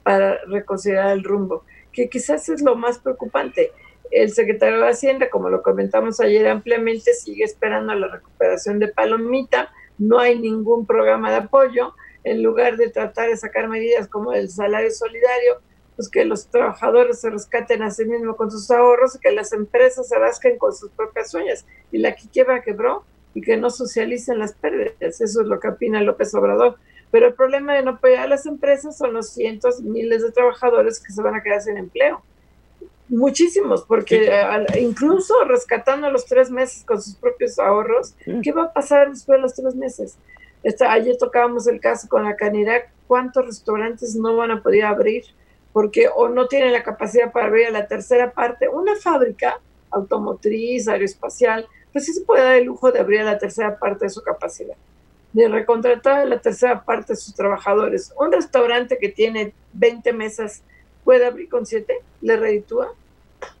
para 0.03 0.37
reconsiderar 0.45 1.13
el 1.13 1.23
rumbo, 1.23 1.63
que 1.91 2.09
quizás 2.09 2.47
es 2.47 2.61
lo 2.61 2.75
más 2.75 2.99
preocupante. 2.99 3.71
El 4.11 4.31
secretario 4.31 4.81
de 4.81 4.89
Hacienda, 4.89 5.31
como 5.31 5.49
lo 5.49 5.63
comentamos 5.63 6.19
ayer 6.19 6.47
ampliamente, 6.47 7.15
sigue 7.15 7.43
esperando 7.43 7.95
la 7.95 8.07
recuperación 8.07 8.77
de 8.77 8.89
Palomita, 8.89 9.73
no 9.97 10.19
hay 10.19 10.37
ningún 10.37 10.85
programa 10.85 11.31
de 11.31 11.37
apoyo, 11.37 11.95
en 12.23 12.43
lugar 12.43 12.77
de 12.77 12.89
tratar 12.89 13.29
de 13.29 13.37
sacar 13.37 13.67
medidas 13.67 14.07
como 14.07 14.31
el 14.31 14.51
salario 14.51 14.91
solidario, 14.91 15.59
pues 15.95 16.07
que 16.07 16.23
los 16.23 16.49
trabajadores 16.49 17.19
se 17.19 17.31
rescaten 17.31 17.81
a 17.81 17.89
sí 17.89 18.05
mismos 18.05 18.35
con 18.35 18.51
sus 18.51 18.69
ahorros 18.69 19.15
y 19.15 19.19
que 19.19 19.31
las 19.31 19.53
empresas 19.53 20.07
se 20.07 20.19
rasquen 20.19 20.59
con 20.59 20.75
sus 20.75 20.91
propias 20.91 21.33
uñas. 21.33 21.65
Y 21.91 21.97
la 21.97 22.13
quiebra 22.13 22.61
quebró 22.61 23.05
y 23.33 23.41
que 23.41 23.57
no 23.57 23.71
socialicen 23.71 24.37
las 24.37 24.53
pérdidas. 24.53 24.93
Eso 25.19 25.41
es 25.41 25.47
lo 25.47 25.59
que 25.59 25.69
opina 25.69 25.99
López 26.03 26.31
Obrador. 26.35 26.77
Pero 27.11 27.27
el 27.27 27.33
problema 27.33 27.73
de 27.75 27.83
no 27.83 27.91
apoyar 27.91 28.19
a 28.23 28.27
las 28.27 28.45
empresas 28.45 28.97
son 28.97 29.13
los 29.13 29.29
cientos, 29.29 29.81
miles 29.81 30.23
de 30.23 30.31
trabajadores 30.31 30.99
que 30.99 31.11
se 31.11 31.21
van 31.21 31.35
a 31.35 31.43
quedar 31.43 31.61
sin 31.61 31.77
empleo. 31.77 32.21
Muchísimos, 33.09 33.83
porque 33.83 34.31
Sí. 34.73 34.79
incluso 34.79 35.33
rescatando 35.43 36.09
los 36.09 36.25
tres 36.25 36.49
meses 36.49 36.85
con 36.85 37.01
sus 37.01 37.15
propios 37.15 37.59
ahorros, 37.59 38.15
Sí. 38.23 38.39
¿qué 38.41 38.53
va 38.53 38.63
a 38.63 38.73
pasar 38.73 39.09
después 39.11 39.37
de 39.37 39.41
los 39.41 39.53
tres 39.53 39.75
meses? 39.75 40.17
Esta, 40.63 40.93
ayer 40.93 41.17
tocábamos 41.17 41.67
el 41.67 41.81
caso 41.81 42.07
con 42.07 42.23
la 42.23 42.37
Canirac, 42.37 42.89
¿cuántos 43.07 43.45
restaurantes 43.45 44.15
no 44.15 44.37
van 44.37 44.51
a 44.51 44.61
poder 44.63 44.85
abrir? 44.85 45.25
Porque 45.73 46.07
o 46.13 46.29
no 46.29 46.47
tienen 46.47 46.71
la 46.71 46.83
capacidad 46.83 47.31
para 47.33 47.47
abrir 47.47 47.67
a 47.67 47.71
la 47.71 47.87
tercera 47.87 48.31
parte. 48.31 48.69
Una 48.69 48.95
fábrica 48.95 49.59
automotriz, 49.89 50.87
aeroespacial, 50.87 51.67
pues 51.91 52.05
sí 52.05 52.13
se 52.13 52.21
puede 52.21 52.43
dar 52.43 52.55
el 52.55 52.65
lujo 52.65 52.91
de 52.91 52.99
abrir 52.99 53.21
a 53.21 53.25
la 53.25 53.37
tercera 53.37 53.77
parte 53.77 54.05
de 54.05 54.09
su 54.09 54.21
capacidad, 54.21 54.75
de 55.33 55.47
recontratar 55.47 56.19
a 56.21 56.25
la 56.25 56.39
tercera 56.39 56.83
parte 56.83 57.13
de 57.13 57.17
sus 57.17 57.33
trabajadores. 57.33 58.13
Un 58.19 58.31
restaurante 58.31 58.97
que 58.99 59.09
tiene 59.09 59.53
20 59.73 60.13
mesas 60.13 60.63
puede 61.03 61.25
abrir 61.25 61.49
con 61.49 61.65
7, 61.65 61.93
le 62.21 62.37
reditúa. 62.37 62.93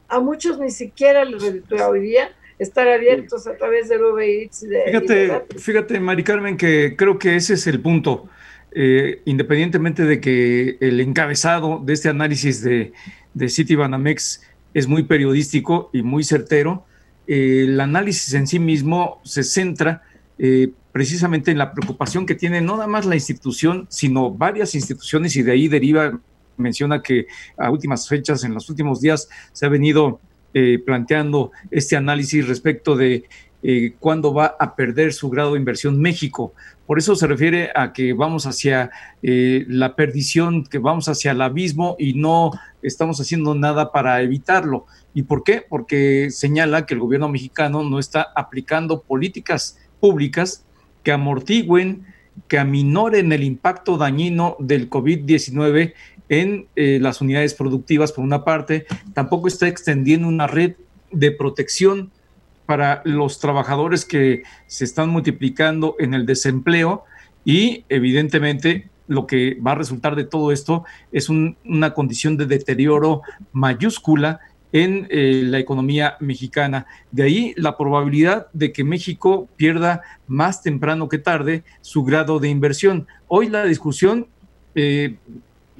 A 0.07 0.19
muchos 0.19 0.59
ni 0.59 0.71
siquiera 0.71 1.23
les 1.23 1.41
reditúa 1.41 1.87
hoy 1.87 2.01
día 2.01 2.29
estar 2.59 2.87
abiertos 2.87 3.47
a 3.47 3.55
través 3.55 3.89
de 3.89 3.97
Uber 3.97 4.23
Eats 4.23 4.61
de, 4.61 4.67
y 4.67 4.91
de 4.91 4.99
Fíjate, 4.99 5.59
fíjate, 5.59 5.99
Mari 5.99 6.23
Carmen, 6.23 6.57
que 6.57 6.95
creo 6.95 7.17
que 7.17 7.35
ese 7.35 7.55
es 7.55 7.65
el 7.67 7.81
punto. 7.81 8.29
Eh, 8.73 9.21
independientemente 9.25 10.05
de 10.05 10.21
que 10.21 10.77
el 10.79 10.99
encabezado 11.01 11.81
de 11.83 11.93
este 11.93 12.07
análisis 12.07 12.61
de, 12.61 12.93
de 13.33 13.49
Citibanamex 13.49 14.41
es 14.73 14.87
muy 14.87 15.03
periodístico 15.03 15.89
y 15.91 16.03
muy 16.03 16.23
certero, 16.23 16.85
eh, 17.27 17.63
el 17.65 17.79
análisis 17.79 18.33
en 18.33 18.47
sí 18.47 18.59
mismo 18.59 19.19
se 19.23 19.43
centra 19.43 20.03
eh, 20.37 20.69
precisamente 20.91 21.51
en 21.51 21.57
la 21.57 21.73
preocupación 21.73 22.25
que 22.25 22.35
tiene 22.35 22.61
no 22.61 22.73
nada 22.75 22.87
más 22.87 23.05
la 23.05 23.15
institución, 23.15 23.87
sino 23.89 24.31
varias 24.31 24.75
instituciones 24.75 25.35
y 25.35 25.43
de 25.43 25.51
ahí 25.51 25.67
deriva, 25.67 26.19
menciona 26.57 27.01
que 27.01 27.27
a 27.57 27.69
últimas 27.69 28.07
fechas, 28.07 28.43
en 28.43 28.53
los 28.53 28.69
últimos 28.69 29.01
días, 29.01 29.29
se 29.53 29.65
ha 29.65 29.69
venido 29.69 30.19
eh, 30.53 30.79
planteando 30.85 31.51
este 31.69 31.95
análisis 31.95 32.47
respecto 32.47 32.95
de 32.95 33.23
eh, 33.63 33.93
cuándo 33.99 34.33
va 34.33 34.55
a 34.59 34.75
perder 34.75 35.13
su 35.13 35.29
grado 35.29 35.53
de 35.53 35.59
inversión 35.59 35.99
México. 35.99 36.53
Por 36.87 36.97
eso 36.97 37.15
se 37.15 37.27
refiere 37.27 37.69
a 37.75 37.93
que 37.93 38.13
vamos 38.13 38.45
hacia 38.47 38.89
eh, 39.21 39.65
la 39.67 39.95
perdición, 39.95 40.65
que 40.65 40.79
vamos 40.79 41.07
hacia 41.07 41.31
el 41.31 41.41
abismo 41.41 41.95
y 41.99 42.15
no 42.15 42.51
estamos 42.81 43.21
haciendo 43.21 43.53
nada 43.55 43.91
para 43.91 44.21
evitarlo. 44.21 44.87
¿Y 45.13 45.23
por 45.23 45.43
qué? 45.43 45.63
Porque 45.67 46.31
señala 46.31 46.85
que 46.85 46.95
el 46.95 46.99
gobierno 46.99 47.29
mexicano 47.29 47.83
no 47.83 47.99
está 47.99 48.27
aplicando 48.35 49.03
políticas 49.03 49.77
públicas 49.99 50.65
que 51.03 51.11
amortigüen, 51.11 52.05
que 52.47 52.57
aminoren 52.59 53.31
el 53.31 53.43
impacto 53.43 53.97
dañino 53.97 54.55
del 54.59 54.89
COVID-19 54.89 55.93
en 56.29 56.67
eh, 56.75 56.99
las 57.01 57.21
unidades 57.21 57.53
productivas, 57.53 58.11
por 58.13 58.23
una 58.23 58.43
parte, 58.45 58.85
tampoco 59.13 59.47
está 59.47 59.67
extendiendo 59.67 60.27
una 60.27 60.47
red 60.47 60.73
de 61.11 61.31
protección 61.31 62.09
para 62.65 63.01
los 63.03 63.39
trabajadores 63.39 64.05
que 64.05 64.43
se 64.67 64.85
están 64.85 65.09
multiplicando 65.09 65.95
en 65.99 66.13
el 66.13 66.25
desempleo 66.25 67.03
y 67.43 67.83
evidentemente 67.89 68.89
lo 69.07 69.27
que 69.27 69.55
va 69.55 69.73
a 69.73 69.75
resultar 69.75 70.15
de 70.15 70.23
todo 70.23 70.53
esto 70.53 70.85
es 71.11 71.27
un- 71.27 71.57
una 71.65 71.93
condición 71.93 72.37
de 72.37 72.45
deterioro 72.45 73.23
mayúscula 73.51 74.39
en 74.71 75.07
eh, 75.09 75.43
la 75.45 75.59
economía 75.59 76.17
mexicana. 76.19 76.85
De 77.11 77.23
ahí 77.23 77.53
la 77.57 77.77
probabilidad 77.77 78.47
de 78.53 78.71
que 78.71 78.83
México 78.83 79.47
pierda 79.55 80.01
más 80.27 80.61
temprano 80.61 81.09
que 81.09 81.17
tarde 81.17 81.63
su 81.81 82.03
grado 82.03 82.39
de 82.39 82.49
inversión. 82.49 83.07
Hoy 83.27 83.49
la 83.49 83.65
discusión 83.65 84.27
eh, 84.75 85.15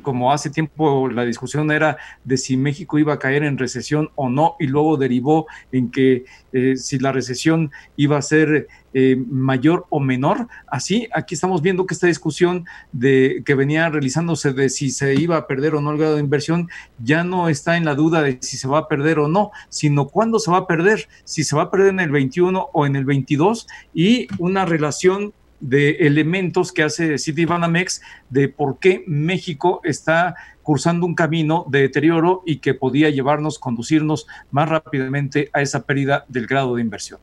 como 0.02 0.32
hace 0.32 0.50
tiempo 0.50 1.10
la 1.10 1.26
discusión 1.26 1.72
era 1.72 1.98
de 2.24 2.38
si 2.38 2.58
México 2.58 3.00
iba 3.00 3.14
a 3.14 3.20
caer 3.20 3.44
en 3.44 3.58
recesión 3.58 4.10
o 4.16 4.30
no, 4.30 4.56
y 4.60 4.68
luego 4.68 4.98
derivó 4.98 5.48
en 5.72 5.92
que 5.92 6.26
eh, 6.54 6.76
si 6.76 7.00
la 7.00 7.12
recesión 7.12 7.72
iba 7.96 8.18
a 8.18 8.22
ser 8.22 8.68
eh, 8.94 9.16
mayor 9.30 9.86
o 9.90 10.00
menor. 10.00 10.48
Así, 10.68 11.08
aquí 11.14 11.36
estamos 11.36 11.62
viendo 11.62 11.86
que 11.86 11.94
esta 11.94 12.08
discusión 12.08 12.66
de 12.92 13.42
que 13.46 13.56
venía 13.56 13.90
realizándose 13.90 14.54
de 14.54 14.70
si 14.70 14.92
se 14.92 15.16
iba 15.16 15.38
a 15.38 15.48
perder 15.48 15.76
o 15.76 15.82
no 15.82 15.92
el 15.92 15.98
grado 15.98 16.16
de 16.16 16.22
inversión 16.22 16.70
ya 17.00 17.24
no 17.24 17.50
está 17.50 17.78
en 17.78 17.86
la 17.86 17.96
duda 17.96 18.22
de 18.22 18.40
si 18.42 18.58
se 18.58 18.68
va 18.68 18.80
a 18.80 18.88
perder 18.88 19.20
o 19.20 19.28
no, 19.28 19.52
sino 19.70 20.08
cuándo 20.08 20.40
se 20.40 20.52
va 20.52 20.58
a 20.58 20.68
perder, 20.68 21.08
si 21.24 21.44
se 21.44 21.56
va 21.56 21.64
a 21.64 21.72
perder 21.72 21.90
en 21.90 22.00
el 22.00 22.12
21 22.12 22.70
o 22.74 22.86
en 22.86 22.96
el 22.96 23.06
22 23.06 23.68
y 23.94 24.28
una 24.38 24.66
relación 24.66 25.34
de 25.62 25.92
elementos 26.08 26.72
que 26.72 26.84
hace 26.84 27.18
Citibanamex 27.18 28.02
de 28.30 28.50
por 28.50 28.80
qué 28.80 29.04
México 29.08 29.80
está 29.84 30.36
cursando 30.64 31.06
un 31.06 31.16
camino 31.16 31.66
de 31.70 31.82
deterioro 31.82 32.44
y 32.46 32.58
que 32.58 32.74
podía 32.74 33.10
llevarnos, 33.10 33.60
conducirnos 33.60 34.28
más 34.50 34.70
rápidamente 34.70 35.50
a 35.54 35.62
esa 35.62 35.86
pérdida 35.86 36.26
del 36.28 36.48
grado 36.48 36.76
de 36.76 36.82
inversión. 36.82 37.20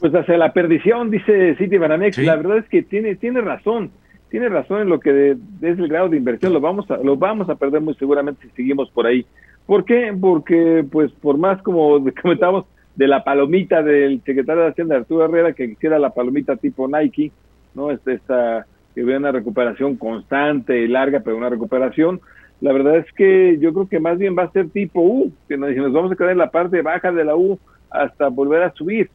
Pues 0.00 0.14
hacia 0.14 0.38
la 0.38 0.52
perdición, 0.52 1.10
dice 1.10 1.54
Citibanamex. 1.56 2.18
La 2.18 2.36
verdad 2.36 2.58
es 2.58 2.68
que 2.68 2.82
tiene, 2.82 3.16
tiene 3.16 3.42
razón, 3.42 3.90
tiene 4.30 4.48
razón 4.48 4.80
en 4.80 4.88
lo 4.88 4.98
que 4.98 5.32
es 5.32 5.78
el 5.78 5.88
grado 5.88 6.08
de 6.08 6.16
inversión. 6.16 6.54
Lo 6.54 6.60
vamos, 6.60 6.90
a, 6.90 6.96
lo 6.96 7.16
vamos 7.16 7.50
a 7.50 7.56
perder 7.56 7.82
muy 7.82 7.94
seguramente 7.94 8.46
si 8.46 8.50
seguimos 8.50 8.90
por 8.90 9.06
ahí. 9.06 9.26
¿Por 9.66 9.84
qué? 9.84 10.12
Porque, 10.18 10.84
pues, 10.90 11.12
por 11.12 11.36
más 11.36 11.60
como 11.62 12.02
comentábamos, 12.22 12.64
de 12.96 13.06
la 13.06 13.24
palomita 13.24 13.82
del 13.82 14.20
secretario 14.24 14.62
de 14.62 14.68
Hacienda 14.70 14.96
Arturo 14.96 15.24
Herrera 15.24 15.52
que 15.52 15.68
quisiera 15.68 15.98
la 15.98 16.10
palomita 16.10 16.56
tipo 16.56 16.88
Nike, 16.88 17.30
¿no? 17.74 17.90
Esta, 17.90 18.12
esta 18.12 18.66
que 18.94 19.04
vea 19.04 19.18
una 19.18 19.32
recuperación 19.32 19.96
constante 19.96 20.78
y 20.80 20.88
larga, 20.88 21.20
pero 21.20 21.36
una 21.36 21.48
recuperación. 21.48 22.20
La 22.60 22.72
verdad 22.72 22.96
es 22.96 23.12
que 23.14 23.58
yo 23.60 23.72
creo 23.72 23.88
que 23.88 24.00
más 24.00 24.18
bien 24.18 24.36
va 24.36 24.44
a 24.44 24.52
ser 24.52 24.68
tipo 24.70 25.00
U, 25.00 25.32
que 25.48 25.56
nos, 25.56 25.74
nos 25.74 25.92
vamos 25.92 26.12
a 26.12 26.16
quedar 26.16 26.32
en 26.32 26.38
la 26.38 26.50
parte 26.50 26.82
baja 26.82 27.12
de 27.12 27.24
la 27.24 27.36
U 27.36 27.58
hasta 27.90 28.28
volver 28.28 28.62
a 28.62 28.72
subir. 28.72 29.08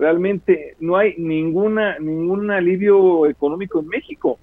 Realmente 0.00 0.76
no 0.80 0.96
hay 0.96 1.14
ninguna 1.18 1.98
ningún 1.98 2.50
alivio 2.50 3.26
económico 3.26 3.80
en 3.80 3.88
México. 3.88 4.38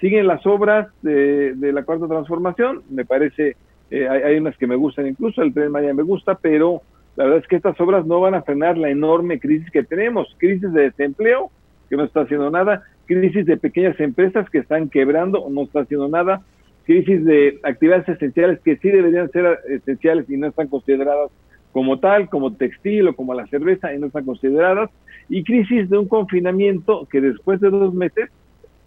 Siguen 0.00 0.28
las 0.28 0.46
obras 0.46 0.86
de, 1.02 1.54
de 1.54 1.72
la 1.72 1.82
cuarta 1.82 2.06
transformación, 2.06 2.82
me 2.88 3.04
parece, 3.04 3.56
eh, 3.90 4.08
hay, 4.08 4.22
hay, 4.22 4.36
unas 4.36 4.56
que 4.56 4.68
me 4.68 4.76
gustan 4.76 5.08
incluso, 5.08 5.42
el 5.42 5.52
tren 5.52 5.72
Maya 5.72 5.92
me 5.92 6.04
gusta, 6.04 6.36
pero 6.36 6.82
la 7.16 7.24
verdad 7.24 7.40
es 7.40 7.48
que 7.48 7.56
estas 7.56 7.80
obras 7.80 8.06
no 8.06 8.20
van 8.20 8.34
a 8.34 8.42
frenar 8.42 8.78
la 8.78 8.90
enorme 8.90 9.40
crisis 9.40 9.68
que 9.72 9.82
tenemos, 9.82 10.36
crisis 10.38 10.72
de 10.72 10.82
desempleo, 10.82 11.50
que 11.90 11.96
no 11.96 12.04
está 12.04 12.20
haciendo 12.20 12.48
nada, 12.50 12.84
crisis 13.06 13.44
de 13.44 13.56
pequeñas 13.56 13.98
empresas 13.98 14.48
que 14.50 14.58
están 14.58 14.88
quebrando, 14.88 15.48
no 15.50 15.64
está 15.64 15.80
haciendo 15.80 16.06
nada, 16.06 16.42
crisis 16.84 17.24
de 17.24 17.58
actividades 17.64 18.08
esenciales 18.08 18.60
que 18.60 18.76
sí 18.76 18.88
deberían 18.88 19.30
ser 19.32 19.58
esenciales 19.68 20.30
y 20.30 20.36
no 20.36 20.46
están 20.46 20.68
consideradas 20.68 21.32
como 21.72 21.98
tal, 21.98 22.28
como 22.28 22.52
textil 22.52 23.08
o 23.08 23.16
como 23.16 23.34
la 23.34 23.46
cerveza 23.46 23.92
y 23.92 23.98
no 23.98 24.06
están 24.06 24.24
consideradas, 24.24 24.90
y 25.28 25.42
crisis 25.42 25.88
de 25.88 25.98
un 25.98 26.06
confinamiento 26.06 27.06
que 27.10 27.20
después 27.20 27.60
de 27.60 27.70
dos 27.70 27.94
meses, 27.94 28.30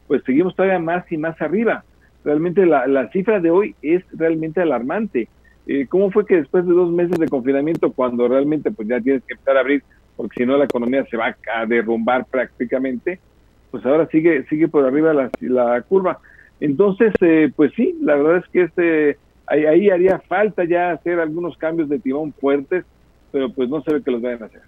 pues 0.07 0.23
seguimos 0.23 0.55
todavía 0.55 0.79
más 0.79 1.11
y 1.11 1.17
más 1.17 1.41
arriba. 1.41 1.83
Realmente 2.23 2.65
la, 2.65 2.87
la 2.87 3.09
cifra 3.09 3.39
de 3.39 3.51
hoy 3.51 3.75
es 3.81 4.03
realmente 4.13 4.61
alarmante. 4.61 5.27
Eh, 5.67 5.87
¿Cómo 5.87 6.11
fue 6.11 6.25
que 6.25 6.37
después 6.37 6.65
de 6.65 6.73
dos 6.73 6.91
meses 6.91 7.17
de 7.17 7.27
confinamiento, 7.27 7.91
cuando 7.91 8.27
realmente 8.27 8.71
pues 8.71 8.87
ya 8.87 9.01
tienes 9.01 9.23
que 9.23 9.33
empezar 9.33 9.57
a 9.57 9.61
abrir, 9.61 9.83
porque 10.15 10.43
si 10.43 10.45
no 10.45 10.57
la 10.57 10.65
economía 10.65 11.03
se 11.05 11.17
va 11.17 11.35
a 11.55 11.65
derrumbar 11.65 12.25
prácticamente, 12.25 13.19
pues 13.71 13.85
ahora 13.85 14.07
sigue 14.07 14.45
sigue 14.45 14.67
por 14.67 14.85
arriba 14.85 15.13
la, 15.13 15.29
la 15.41 15.81
curva. 15.81 16.19
Entonces, 16.59 17.13
eh, 17.21 17.51
pues 17.55 17.73
sí, 17.75 17.97
la 18.01 18.15
verdad 18.15 18.37
es 18.37 18.47
que 18.49 18.61
este 18.61 19.17
ahí, 19.47 19.65
ahí, 19.65 19.89
haría 19.89 20.19
falta 20.19 20.63
ya 20.63 20.91
hacer 20.91 21.19
algunos 21.19 21.57
cambios 21.57 21.89
de 21.89 21.99
timón 21.99 22.33
fuertes, 22.33 22.85
pero 23.31 23.51
pues 23.51 23.69
no 23.69 23.81
se 23.81 23.93
ve 23.93 24.03
que 24.03 24.11
los 24.11 24.21
vayan 24.21 24.43
a 24.43 24.45
hacer. 24.45 24.61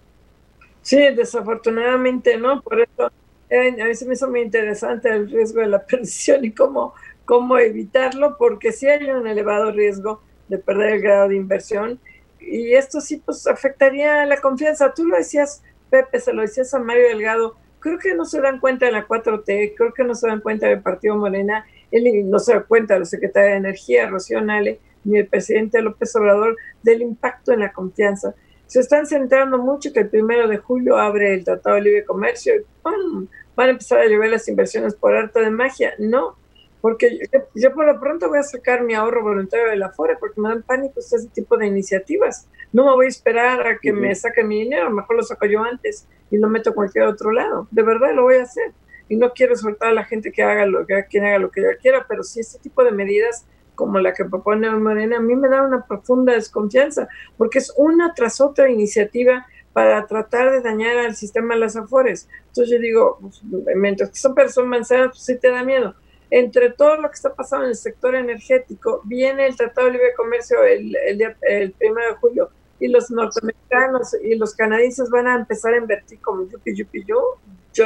Sí, 0.81 0.97
desafortunadamente 1.15 2.37
no, 2.37 2.61
por 2.61 2.79
eso 2.81 3.11
eh, 3.49 3.81
a 3.81 3.85
mí 3.85 3.95
se 3.95 4.05
me 4.05 4.13
hizo 4.13 4.29
muy 4.29 4.41
interesante 4.41 5.09
el 5.09 5.29
riesgo 5.29 5.61
de 5.61 5.67
la 5.67 5.79
perdición 5.85 6.43
y 6.45 6.51
cómo, 6.51 6.93
cómo 7.25 7.57
evitarlo, 7.57 8.37
porque 8.37 8.71
sí 8.71 8.87
hay 8.87 9.09
un 9.09 9.27
elevado 9.27 9.71
riesgo 9.71 10.21
de 10.47 10.57
perder 10.57 10.93
el 10.93 11.01
grado 11.01 11.29
de 11.29 11.35
inversión. 11.35 11.99
Y 12.39 12.73
esto 12.73 13.01
sí, 13.01 13.21
pues 13.25 13.47
afectaría 13.47 14.25
la 14.25 14.39
confianza. 14.39 14.93
Tú 14.93 15.05
lo 15.05 15.17
decías, 15.17 15.63
Pepe, 15.89 16.19
se 16.19 16.33
lo 16.33 16.41
decías 16.41 16.73
a 16.73 16.79
Mario 16.79 17.07
Delgado. 17.09 17.55
Creo 17.79 17.99
que 17.99 18.15
no 18.15 18.25
se 18.25 18.41
dan 18.41 18.59
cuenta 18.59 18.85
de 18.85 18.91
la 18.91 19.07
4T, 19.07 19.73
creo 19.75 19.93
que 19.93 20.03
no 20.03 20.15
se 20.15 20.27
dan 20.27 20.41
cuenta 20.41 20.67
del 20.67 20.81
Partido 20.81 21.15
Morena, 21.15 21.65
él 21.91 22.29
no 22.29 22.39
se 22.39 22.53
da 22.53 22.63
cuenta 22.63 22.99
la 22.99 23.05
Secretaria 23.05 23.51
de 23.51 23.57
Energía, 23.57 24.09
Rocío 24.09 24.41
Nale, 24.41 24.79
ni 25.03 25.17
el 25.19 25.27
presidente 25.27 25.81
López 25.81 26.15
Obrador, 26.15 26.57
del 26.83 27.01
impacto 27.01 27.53
en 27.53 27.61
la 27.61 27.71
confianza. 27.71 28.35
Se 28.65 28.81
están 28.81 29.05
centrando 29.05 29.57
mucho 29.57 29.93
que 29.93 30.01
el 30.01 30.09
primero 30.09 30.47
de 30.47 30.57
julio 30.57 30.97
abre 30.97 31.33
el 31.33 31.45
Tratado 31.45 31.77
de 31.77 31.83
Libre 31.83 32.05
Comercio 32.05 32.55
y 32.55 32.65
¡pum! 32.83 33.27
van 33.55 33.67
a 33.67 33.71
empezar 33.71 33.99
a 33.99 34.05
llevar 34.05 34.29
las 34.29 34.47
inversiones 34.47 34.93
por 34.93 35.15
arte 35.15 35.39
de 35.39 35.49
magia. 35.49 35.93
No, 35.99 36.35
porque 36.81 37.19
yo, 37.55 37.73
por 37.73 37.85
lo 37.85 37.99
pronto 37.99 38.29
voy 38.29 38.39
a 38.39 38.43
sacar 38.43 38.83
mi 38.83 38.93
ahorro 38.93 39.23
voluntario 39.23 39.67
de 39.69 39.77
la 39.77 39.89
FORE 39.89 40.17
porque 40.19 40.39
me 40.39 40.49
dan 40.49 40.63
pánico 40.63 40.99
ese 40.99 41.27
tipo 41.29 41.57
de 41.57 41.67
iniciativas. 41.67 42.47
No 42.71 42.85
me 42.85 42.91
voy 42.91 43.05
a 43.05 43.09
esperar 43.09 43.65
a 43.65 43.79
que 43.79 43.91
me 43.93 44.13
saquen 44.13 44.47
mi 44.47 44.63
dinero, 44.63 44.91
mejor 44.91 45.15
lo 45.15 45.23
saco 45.23 45.45
yo 45.47 45.63
antes 45.63 46.07
y 46.29 46.37
lo 46.37 46.49
meto 46.49 46.69
a 46.69 46.73
cualquier 46.73 47.05
otro 47.05 47.31
lado. 47.31 47.67
De 47.71 47.81
verdad 47.81 48.13
lo 48.13 48.23
voy 48.23 48.35
a 48.35 48.43
hacer. 48.43 48.73
Y 49.09 49.15
no 49.15 49.31
quiero 49.33 49.55
soltar 49.55 49.89
a 49.89 49.93
la 49.93 50.05
gente 50.05 50.31
que 50.31 50.43
haga 50.43 50.65
lo 50.65 50.85
que 50.85 51.05
quien 51.09 51.25
haga 51.25 51.39
lo 51.39 51.51
que 51.51 51.61
yo 51.61 51.69
quiera, 51.81 52.05
pero 52.07 52.23
sí 52.23 52.39
este 52.39 52.59
tipo 52.59 52.83
de 52.83 52.91
medidas 52.91 53.45
como 53.75 53.99
la 53.99 54.13
que 54.13 54.25
propone 54.25 54.69
Morena, 54.71 55.17
a 55.17 55.21
mí 55.21 55.35
me 55.35 55.49
da 55.49 55.61
una 55.61 55.85
profunda 55.85 56.33
desconfianza, 56.33 57.07
porque 57.37 57.59
es 57.59 57.71
una 57.77 58.13
tras 58.15 58.41
otra 58.41 58.69
iniciativa 58.69 59.45
para 59.71 60.07
tratar 60.07 60.51
de 60.51 60.61
dañar 60.61 60.97
al 60.97 61.15
sistema 61.15 61.53
de 61.53 61.59
las 61.59 61.75
afores. 61.75 62.27
Entonces 62.47 62.71
yo 62.71 62.79
digo, 62.79 63.19
pues, 63.21 63.41
mientras 63.75 64.09
que 64.09 64.17
son 64.17 64.33
personas 64.33 64.69
manzanas, 64.69 65.09
pues 65.09 65.23
sí 65.23 65.37
te 65.37 65.51
da 65.51 65.63
miedo 65.63 65.93
entre 66.29 66.71
todo 66.71 66.97
lo 66.97 67.09
que 67.09 67.15
está 67.15 67.33
pasando 67.33 67.65
en 67.65 67.71
el 67.71 67.75
sector 67.75 68.15
energético, 68.15 69.01
viene 69.05 69.47
el 69.47 69.55
Tratado 69.55 69.87
de 69.87 69.93
Libre 69.93 70.13
Comercio 70.15 70.63
el, 70.63 70.95
el, 70.95 71.35
el 71.41 71.71
primero 71.71 72.09
de 72.09 72.15
julio 72.15 72.49
y 72.79 72.87
los 72.89 73.09
norteamericanos 73.09 74.15
y 74.21 74.35
los 74.35 74.53
canadienses 74.53 75.09
van 75.09 75.27
a 75.27 75.35
empezar 75.35 75.73
a 75.73 75.77
invertir 75.77 76.19
como 76.19 76.47
yupi 76.47 76.75
yupi 76.75 77.03
yo. 77.05 77.39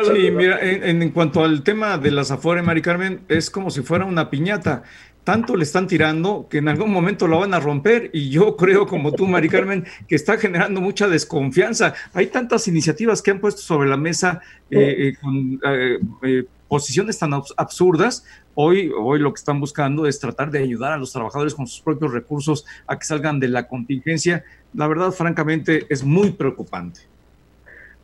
Sí, 0.03 0.31
mira, 0.31 0.59
en, 0.61 1.01
en, 1.01 1.09
cuanto 1.11 1.43
al 1.43 1.63
tema 1.63 1.97
de 1.97 2.11
las 2.11 2.31
Afore, 2.31 2.61
Mari 2.61 2.81
Carmen, 2.81 3.21
es 3.27 3.49
como 3.49 3.69
si 3.69 3.81
fuera 3.81 4.05
una 4.05 4.29
piñata. 4.29 4.83
Tanto 5.23 5.55
le 5.55 5.63
están 5.63 5.85
tirando 5.85 6.47
que 6.49 6.57
en 6.57 6.67
algún 6.67 6.91
momento 6.91 7.27
lo 7.27 7.39
van 7.39 7.53
a 7.53 7.59
romper 7.59 8.09
y 8.11 8.29
yo 8.29 8.55
creo, 8.57 8.87
como 8.87 9.11
tú, 9.11 9.27
Mari 9.27 9.49
Carmen, 9.49 9.85
que 10.07 10.15
está 10.15 10.37
generando 10.37 10.81
mucha 10.81 11.07
desconfianza. 11.07 11.93
Hay 12.13 12.27
tantas 12.27 12.67
iniciativas 12.67 13.21
que 13.21 13.31
han 13.31 13.39
puesto 13.39 13.61
sobre 13.61 13.89
la 13.89 13.97
mesa 13.97 14.41
eh, 14.69 14.79
eh, 14.79 15.13
con 15.21 15.59
eh, 15.63 15.99
eh 16.23 16.43
posiciones 16.71 17.19
tan 17.19 17.33
absurdas, 17.33 18.25
hoy, 18.53 18.93
hoy 18.97 19.19
lo 19.19 19.33
que 19.33 19.39
están 19.39 19.59
buscando 19.59 20.07
es 20.07 20.21
tratar 20.21 20.51
de 20.51 20.59
ayudar 20.59 20.93
a 20.93 20.97
los 20.97 21.11
trabajadores 21.11 21.53
con 21.53 21.67
sus 21.67 21.81
propios 21.81 22.13
recursos 22.13 22.65
a 22.87 22.97
que 22.97 23.03
salgan 23.03 23.41
de 23.41 23.49
la 23.49 23.67
contingencia. 23.67 24.45
La 24.73 24.87
verdad, 24.87 25.11
francamente, 25.11 25.85
es 25.89 26.01
muy 26.01 26.31
preocupante. 26.31 27.01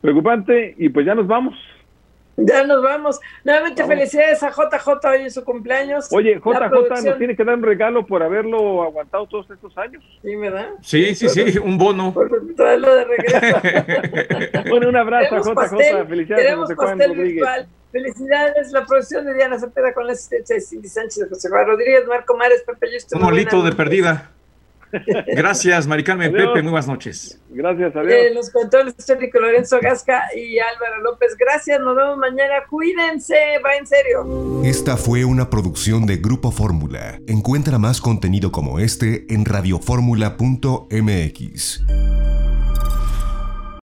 Preocupante 0.02 0.74
y 0.76 0.90
pues 0.90 1.06
ya 1.06 1.14
nos 1.14 1.26
vamos. 1.26 1.54
Ya 2.40 2.64
nos 2.64 2.82
vamos. 2.82 3.20
Nuevamente 3.42 3.84
felicidades 3.84 4.42
a 4.44 4.50
JJ 4.50 5.08
hoy 5.08 5.22
en 5.22 5.30
su 5.30 5.44
cumpleaños. 5.44 6.08
Oye, 6.12 6.36
JJ 6.36 7.04
nos 7.04 7.18
tiene 7.18 7.34
que 7.34 7.44
dar 7.44 7.56
un 7.56 7.62
regalo 7.62 8.06
por 8.06 8.22
haberlo 8.22 8.82
aguantado 8.84 9.26
todos 9.26 9.50
estos 9.50 9.76
años. 9.76 10.04
Sí, 10.22 10.36
¿verdad? 10.36 10.70
Sí, 10.80 11.14
sí, 11.16 11.28
sí, 11.28 11.58
un 11.58 11.76
bono. 11.76 12.14
Por 12.14 12.30
traerlo 12.54 12.94
de 12.94 13.04
regreso. 13.04 14.60
bueno, 14.70 14.88
un 14.88 14.96
abrazo 14.96 15.34
a 15.34 15.40
JJ. 15.40 15.54
Pastel, 15.54 16.06
felicidades 16.06 16.70
a 16.70 16.76
pastel 16.76 17.16
virtual. 17.16 17.68
Felicidades, 17.90 18.70
la 18.70 18.84
producción 18.84 19.24
de 19.24 19.34
Diana 19.34 19.58
Cepeda 19.58 19.94
con 19.94 20.06
la 20.06 20.12
asistencia 20.12 20.54
de 20.54 20.60
Cindy 20.60 20.88
Sánchez, 20.88 21.26
José 21.28 21.48
Juan 21.48 21.66
Rodríguez, 21.66 22.06
Marco 22.06 22.36
Mares, 22.36 22.62
Pepe 22.66 22.92
Justo. 22.92 23.16
Un 23.16 23.24
molito 23.24 23.62
de 23.62 23.72
perdida. 23.72 24.30
Gracias, 25.26 25.86
Maricarmen 25.86 26.32
Pepe, 26.32 26.62
muy 26.62 26.70
buenas 26.70 26.88
noches. 26.88 27.38
Gracias, 27.50 27.94
adiós. 27.96 28.12
Eh, 28.12 28.32
los 28.34 28.50
controles 28.50 28.94
técnicos 28.96 29.40
Lorenzo 29.40 29.78
Gasca 29.80 30.24
y 30.34 30.58
Álvaro 30.58 31.02
López. 31.02 31.36
Gracias, 31.38 31.80
nos 31.80 31.96
vemos 31.96 32.18
mañana. 32.18 32.64
Cuídense, 32.68 33.36
va 33.64 33.76
en 33.76 33.86
serio. 33.86 34.62
Esta 34.64 34.96
fue 34.96 35.24
una 35.24 35.48
producción 35.50 36.06
de 36.06 36.16
Grupo 36.16 36.50
Fórmula. 36.50 37.20
Encuentra 37.26 37.78
más 37.78 38.00
contenido 38.00 38.50
como 38.52 38.78
este 38.78 39.26
en 39.32 39.44
radioformula.mx. 39.44 41.84